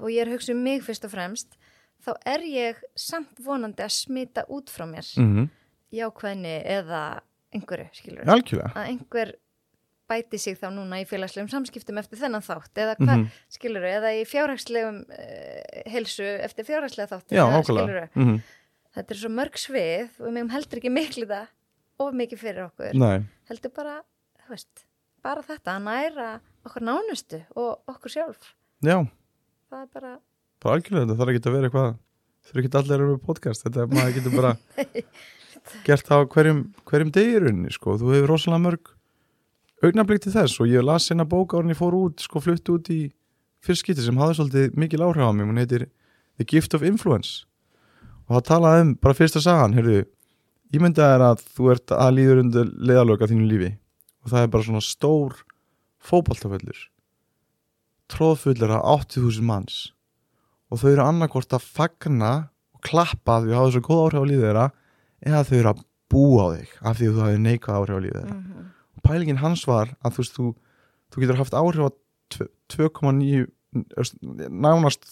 og 0.00 0.08
ég 0.10 0.20
er 0.22 0.26
að 0.28 0.32
hugsa 0.34 0.52
um 0.52 0.62
mig 0.62 0.82
fyrst 0.82 1.04
og 1.04 1.10
fremst, 1.10 1.56
þá 2.04 2.12
er 2.26 2.40
ég 2.40 2.76
samt 2.96 3.38
vonandi 3.38 3.82
að 3.82 3.90
smita 3.90 4.44
út 4.48 4.70
frá 4.70 4.86
mér. 4.86 5.06
Mm 5.16 5.48
jákvæðni 5.92 6.54
eða 6.64 7.20
einhverju, 7.52 7.88
skilur 7.92 8.24
að 8.24 8.86
einhver 8.86 9.34
bæti 10.12 10.38
sig 10.42 10.58
þá 10.60 10.68
núna 10.76 11.00
í 11.00 11.06
félagslegum 11.08 11.48
samskiptum 11.52 11.98
eftir 12.02 12.20
þennan 12.20 12.44
þátt 12.44 12.82
eða 12.84 12.94
hvað, 13.00 13.16
Mhm. 13.16 13.26
skilur 13.56 13.88
eða 13.88 14.12
í 14.20 14.22
fjárhagslegum 14.28 15.00
uh, 15.08 15.82
helsu 15.96 16.28
eftir 16.44 16.68
fjárhagslega 16.68 17.08
þátt 17.16 17.32
já, 17.38 17.44
skilurðu. 17.64 18.06
mm 18.14 18.24
-hmm. 18.28 18.40
þetta 18.94 19.10
er 19.16 19.20
svo 19.24 19.30
mörg 19.32 19.56
svið 19.56 20.20
og 20.20 20.32
megum 20.36 20.50
heldur 20.52 20.78
ekki 20.82 20.92
miklu 20.92 21.26
það 21.26 21.46
of 22.02 22.14
mikið 22.14 22.38
fyrir 22.44 22.64
okkur 22.68 22.94
nei, 22.98 23.24
heldur 23.48 23.70
bara, 23.76 23.98
þú 24.44 24.50
veist 24.56 24.84
bara 25.22 25.42
þetta 25.42 25.76
að 25.76 25.82
næra 25.86 26.30
okkur 26.66 26.82
nánustu 26.82 27.42
og 27.56 27.78
okkur 27.88 28.10
sjálf 28.10 28.54
já, 28.82 28.98
það 29.70 29.82
er 29.82 29.90
bara, 29.94 30.18
bara 30.62 30.74
algjörlega 30.76 31.06
þetta 31.06 31.18
þarf 31.20 31.30
ekki 31.32 31.48
að 31.48 31.54
vera 31.56 31.68
eitthvað 31.68 31.92
þurfi 32.42 32.64
ekki 32.64 32.78
allir 32.78 32.94
að 32.98 33.06
vera 33.06 33.18
podcast 33.26 33.62
þetta 33.66 33.82
er 33.82 33.86
maður 33.94 34.16
getur 34.18 34.34
bara 34.36 34.56
gert 35.86 36.06
það 36.08 36.18
á 36.18 36.30
hverjum, 36.34 36.60
hverjum 36.90 37.12
degirunni 37.14 37.70
sko. 37.72 37.94
þú 38.00 38.12
hefur 38.16 38.32
rosalega 38.34 38.64
mörg 38.66 38.90
augnablík 39.82 40.22
til 40.22 40.32
þess 40.34 40.60
og 40.62 40.70
ég 40.70 40.84
las 40.86 41.08
hérna 41.10 41.26
bók 41.28 41.56
árin 41.56 41.72
ég 41.72 41.78
fór 41.78 41.96
út, 41.98 42.22
sko 42.22 42.42
flutt 42.42 42.68
út 42.70 42.90
í 42.92 43.00
fyrstskipti 43.66 44.04
sem 44.04 44.18
hafði 44.18 44.38
svolítið 44.38 44.76
mikil 44.78 45.02
áhrif 45.02 45.26
á 45.26 45.30
mig. 45.34 45.48
Hún 45.48 45.58
heitir 45.58 45.88
The 46.38 46.46
Gift 46.46 46.76
of 46.78 46.84
Influence. 46.86 47.44
Og 48.28 48.38
það 48.38 48.46
talaði 48.48 48.84
um, 48.84 48.92
bara 49.02 49.18
fyrsta 49.18 49.42
sagan 49.42 49.74
heyrðu, 49.76 50.04
ég 50.72 50.82
myndi 50.82 51.02
að 51.02 51.16
er 51.16 51.24
að 51.26 51.42
þú 51.56 51.72
ert 51.74 51.94
að 51.96 52.14
líður 52.18 52.42
undir 52.44 52.70
leðalöka 52.78 53.28
þínu 53.30 53.48
lífi. 53.50 53.72
Og 54.22 54.32
það 54.32 54.46
er 54.46 54.52
bara 54.54 54.68
svona 54.68 54.84
stór 54.86 55.42
fótballtaföllur 56.02 56.88
tróðfullur 58.12 58.74
af 58.76 59.06
80.000 59.08 59.46
manns. 59.48 59.76
Og 60.68 60.82
þau 60.82 60.90
eru 60.90 61.04
annarkvort 61.06 61.54
að 61.56 61.64
fagna 61.64 62.32
og 62.76 62.82
klappa 62.84 63.38
að 63.38 63.46
því 63.46 63.54
að 63.54 63.58
hafa 63.58 63.72
svo 63.72 63.82
góð 63.86 64.02
áhrif 64.02 64.20
á 64.20 64.28
lífið 64.28 64.44
þeirra 64.46 64.66
eða 65.22 65.42
þau 65.48 65.56
eru 65.58 65.70
að 65.70 65.82
búa 66.12 66.44
á 66.44 66.48
þig 66.52 66.74
af 66.76 66.98
því 66.98 67.08
að 67.08 67.16
þú 67.16 67.24
hafið 67.24 67.42
neikvæð 67.46 67.78
áhrif 67.78 67.96
á 67.96 68.02
lífið 68.04 68.18
þeirra. 68.18 68.36
Mm 68.36 68.52
og 68.52 68.81
pælingin 69.06 69.38
hans 69.42 69.66
var 69.66 69.92
að 70.04 70.14
þú 70.16 70.22
veist 70.22 70.36
þú, 70.38 70.46
þú 71.12 71.22
getur 71.24 71.40
haft 71.40 71.52
áhrif 71.58 71.86
á 71.86 71.90
tve- 72.32 72.50
2,9 72.68 73.46
öst, 73.98 74.14
nánast 74.22 75.04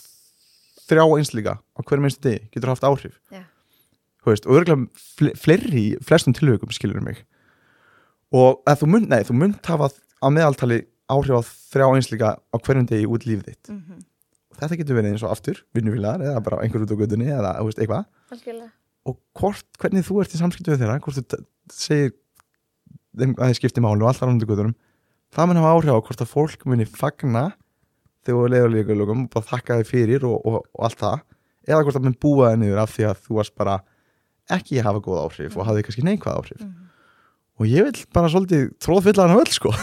þrjá 0.91 1.05
einslíka 1.17 1.55
á 1.61 1.81
hverjum 1.87 2.05
einstu 2.09 2.23
degi 2.29 2.49
getur 2.55 2.73
haft 2.73 2.85
áhrif. 2.85 3.19
Þú 4.21 4.33
veist, 4.35 4.47
og 4.47 4.57
örgulega 4.59 4.89
fle 5.17 5.31
fleiri 5.39 5.81
í 5.81 5.99
flestum 6.05 6.35
tilhaukum 6.37 6.71
skilur 6.75 7.01
mig. 7.01 7.23
Og 8.37 8.61
að 8.69 8.83
þú 8.83 8.89
mynd, 8.93 9.09
nei, 9.09 9.23
þú 9.25 9.37
mynd 9.41 9.61
hafa 9.67 9.89
á 10.21 10.27
meðaltali 10.29 10.83
áhrif 11.11 11.41
á 11.41 11.43
þrjá 11.73 11.87
einslíka 11.97 12.29
á 12.37 12.57
hverjum 12.61 12.87
degi 12.91 13.07
út 13.09 13.25
lífið 13.27 13.47
þitt. 13.49 13.71
-hmm. 13.71 14.03
og 14.51 14.57
þetta 14.61 14.77
getur 14.77 14.97
verið 14.99 15.11
eins 15.15 15.23
og 15.25 15.31
aftur, 15.33 15.65
vinnufélagar 15.75 16.21
eða 16.21 16.41
bara 16.45 16.61
einhver 16.62 16.83
út 16.85 16.93
á 16.93 17.01
gödunni 17.01 17.27
eða 17.33 17.57
þú 17.59 17.65
veist, 17.65 17.79
eitthvað. 17.81 18.05
Og 19.07 19.17
hvort, 19.35 19.67
hvernig 19.81 20.05
þú 20.05 20.21
ert 20.21 20.35
í 20.35 20.39
samskiptu 20.39 20.71
við 20.75 20.81
þeirra, 20.85 21.01
hvort 21.01 21.17
þú 21.17 21.45
segir 21.73 22.12
þeim 23.23 23.35
að 23.39 23.51
þið 23.51 23.59
skipti 23.61 23.85
máli 23.85 24.03
og 24.05 24.09
allt 24.11 24.21
þar 24.23 24.33
ándu 24.35 24.49
guðunum 24.51 24.75
það 25.35 25.49
mun 25.51 25.61
hafa 25.61 25.73
áhrif 25.77 25.93
á 25.95 26.05
hvort 26.07 26.25
að 26.25 26.31
fólk 26.35 26.67
muni 26.67 26.87
fagna 26.89 27.45
þegar 28.27 28.41
þú 28.41 28.49
leiður 28.55 28.73
líka 28.75 28.97
lögum 28.99 29.25
og 29.27 29.31
bara 29.35 29.49
þakka 29.53 29.79
þið 29.81 29.91
fyrir 29.95 30.27
og, 30.29 30.37
og, 30.47 30.61
og 30.75 30.85
allt 30.89 31.01
það 31.01 31.19
eða 31.71 31.83
hvort 31.87 31.97
það 31.99 32.07
mun 32.09 32.19
búa 32.25 32.51
þið 32.53 32.59
niður 32.65 32.83
af 32.85 32.95
því 32.97 33.07
að 33.11 33.21
þú 33.27 33.39
varst 33.41 33.55
bara 33.61 33.79
ekki 34.51 34.81
að 34.81 34.87
hafa 34.91 35.03
góð 35.07 35.21
áhrif 35.25 35.57
og 35.61 35.67
hafði 35.69 35.85
kannski 35.87 36.07
neikvæð 36.09 36.39
áhrif 36.41 36.61
Mhm. 36.61 36.87
og 37.61 37.67
ég 37.69 37.85
vil 37.85 38.05
bara 38.17 38.29
svolítið 38.33 38.63
tróðfylla 38.81 39.29
hann 39.29 39.39
öll 39.41 39.53
sko 39.53 39.71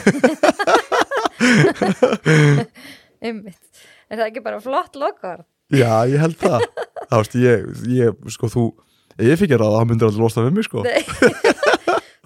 Einmitt. 3.21 3.57
Er 4.07 4.19
það 4.19 4.27
ekki 4.29 4.43
bara 4.45 4.59
flott 4.63 4.95
lokar? 4.99 5.43
já, 5.73 5.89
ég 6.07 6.19
held 6.21 6.37
það 6.39 6.61
það 7.11 7.17
veist, 7.21 7.33
ég, 7.41 7.65
ég, 7.91 8.19
sko, 8.33 8.47
þú 8.51 8.63
ef 9.17 9.25
ég 9.27 9.39
fikk 9.41 9.51
ég 9.55 9.59
ráða, 9.61 9.81
það 9.81 9.89
myndir 9.89 10.07
allir 10.09 10.21
losta 10.23 10.43
við 10.45 10.53
mig 10.55 10.67
sko. 10.67 10.83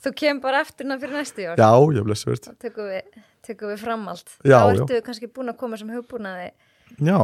Þú 0.02 0.11
kemur 0.18 0.41
bara 0.41 0.61
eftir 0.65 0.88
ná 0.90 0.95
fyrir 1.02 1.14
næstu 1.19 1.44
jól. 1.45 1.56
já, 1.61 1.72
ég 1.98 2.06
blessi 2.07 2.26
verið 2.30 2.48
Þá 2.48 2.53
tökum 2.65 2.88
við, 2.90 3.18
tökum 3.45 3.69
við 3.73 3.82
fram 3.84 4.07
allt. 4.10 4.30
Já, 4.44 4.57
Þá 4.57 4.65
já. 4.65 4.76
ertu 4.80 4.94
við 4.98 5.03
kannski 5.10 5.28
búin 5.36 5.52
að 5.53 5.57
koma 5.61 5.78
sem 5.78 5.91
hugbúnaði 5.94 6.48
já, 7.02 7.19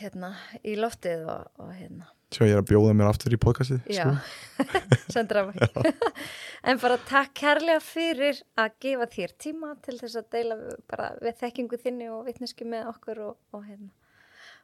hérna 0.00 0.30
í 0.64 0.76
loftið 0.80 1.26
og, 1.28 1.50
og 1.60 1.74
hérna. 1.76 2.08
sjá 2.32 2.42
ég 2.44 2.54
er 2.56 2.60
að 2.62 2.66
bjóða 2.68 2.94
mér 2.96 3.08
aftur 3.08 3.32
í 3.32 3.38
podcastið 3.40 3.86
Já, 3.92 4.04
sko. 4.56 4.80
sendur 5.12 5.38
af 5.42 5.46
mig. 5.52 5.94
en 6.68 6.80
bara 6.82 6.98
takk 7.08 7.32
kærlega 7.40 7.80
fyrir 7.84 8.40
að 8.60 8.74
gefa 8.84 9.06
þér 9.14 9.32
tíma 9.40 9.70
til 9.84 9.96
þess 10.00 10.16
að 10.20 10.26
deila 10.34 10.58
við- 10.60 10.82
bara 10.92 11.10
við 11.24 11.38
þekkingu 11.44 11.78
þinni 11.84 12.08
og 12.12 12.26
vitneski 12.28 12.64
með 12.68 12.88
okkur 12.92 13.22
og, 13.30 13.36
og 13.56 13.64
hérna. 13.68 13.88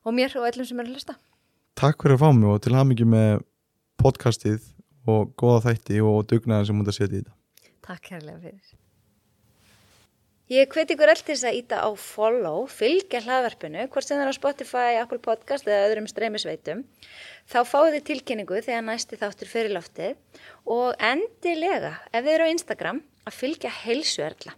Og 0.04 0.12
mér 0.16 0.34
og 0.36 0.44
öllum 0.50 0.68
sem 0.68 0.80
er 0.80 0.88
að 0.90 0.96
hlusta. 0.96 1.14
Takk 1.80 2.04
fyrir 2.04 2.16
að 2.18 2.24
fá 2.24 2.28
mig 2.36 2.48
og 2.52 2.60
til 2.64 2.74
hamingi 2.76 3.06
með 3.08 3.44
podcastið 4.00 4.60
og 5.10 5.34
góða 5.40 5.68
þætti 5.68 6.00
og 6.04 6.24
dugnaðin 6.30 6.70
sem 6.70 6.80
hún 6.80 6.88
að 6.88 6.98
setja 6.98 7.12
í 7.12 7.20
þetta. 7.20 7.36
Takk 7.84 8.08
kærlega 8.08 8.40
fyrir. 8.40 8.74
Ég 10.52 10.68
hveti 10.68 10.92
ykkur 10.92 11.08
þess 11.24 11.46
að 11.48 11.56
íta 11.56 11.78
á 11.80 11.88
follow, 11.96 12.66
fylgja 12.68 13.22
hlaðvarpinu, 13.24 13.86
hvort 13.88 14.04
sem 14.04 14.18
það 14.18 14.26
er 14.26 14.32
á 14.32 14.36
Spotify, 14.36 14.90
Apple 15.00 15.20
Podcast 15.24 15.64
eða 15.64 15.86
öðrum 15.88 16.08
streymisveitum. 16.10 16.82
Þá 17.48 17.58
fáið 17.64 17.94
þið 17.94 18.04
tilkynningu 18.10 18.60
þegar 18.60 18.84
næsti 18.84 19.16
þáttur 19.22 19.48
fyrir 19.48 19.72
loftið 19.72 20.42
og 20.68 21.00
endilega, 21.00 21.94
ef 22.12 22.20
þið 22.20 22.34
eru 22.34 22.48
á 22.48 22.52
Instagram, 22.52 23.00
að 23.24 23.38
fylgja 23.40 23.72
heilsuerla. 23.72 24.52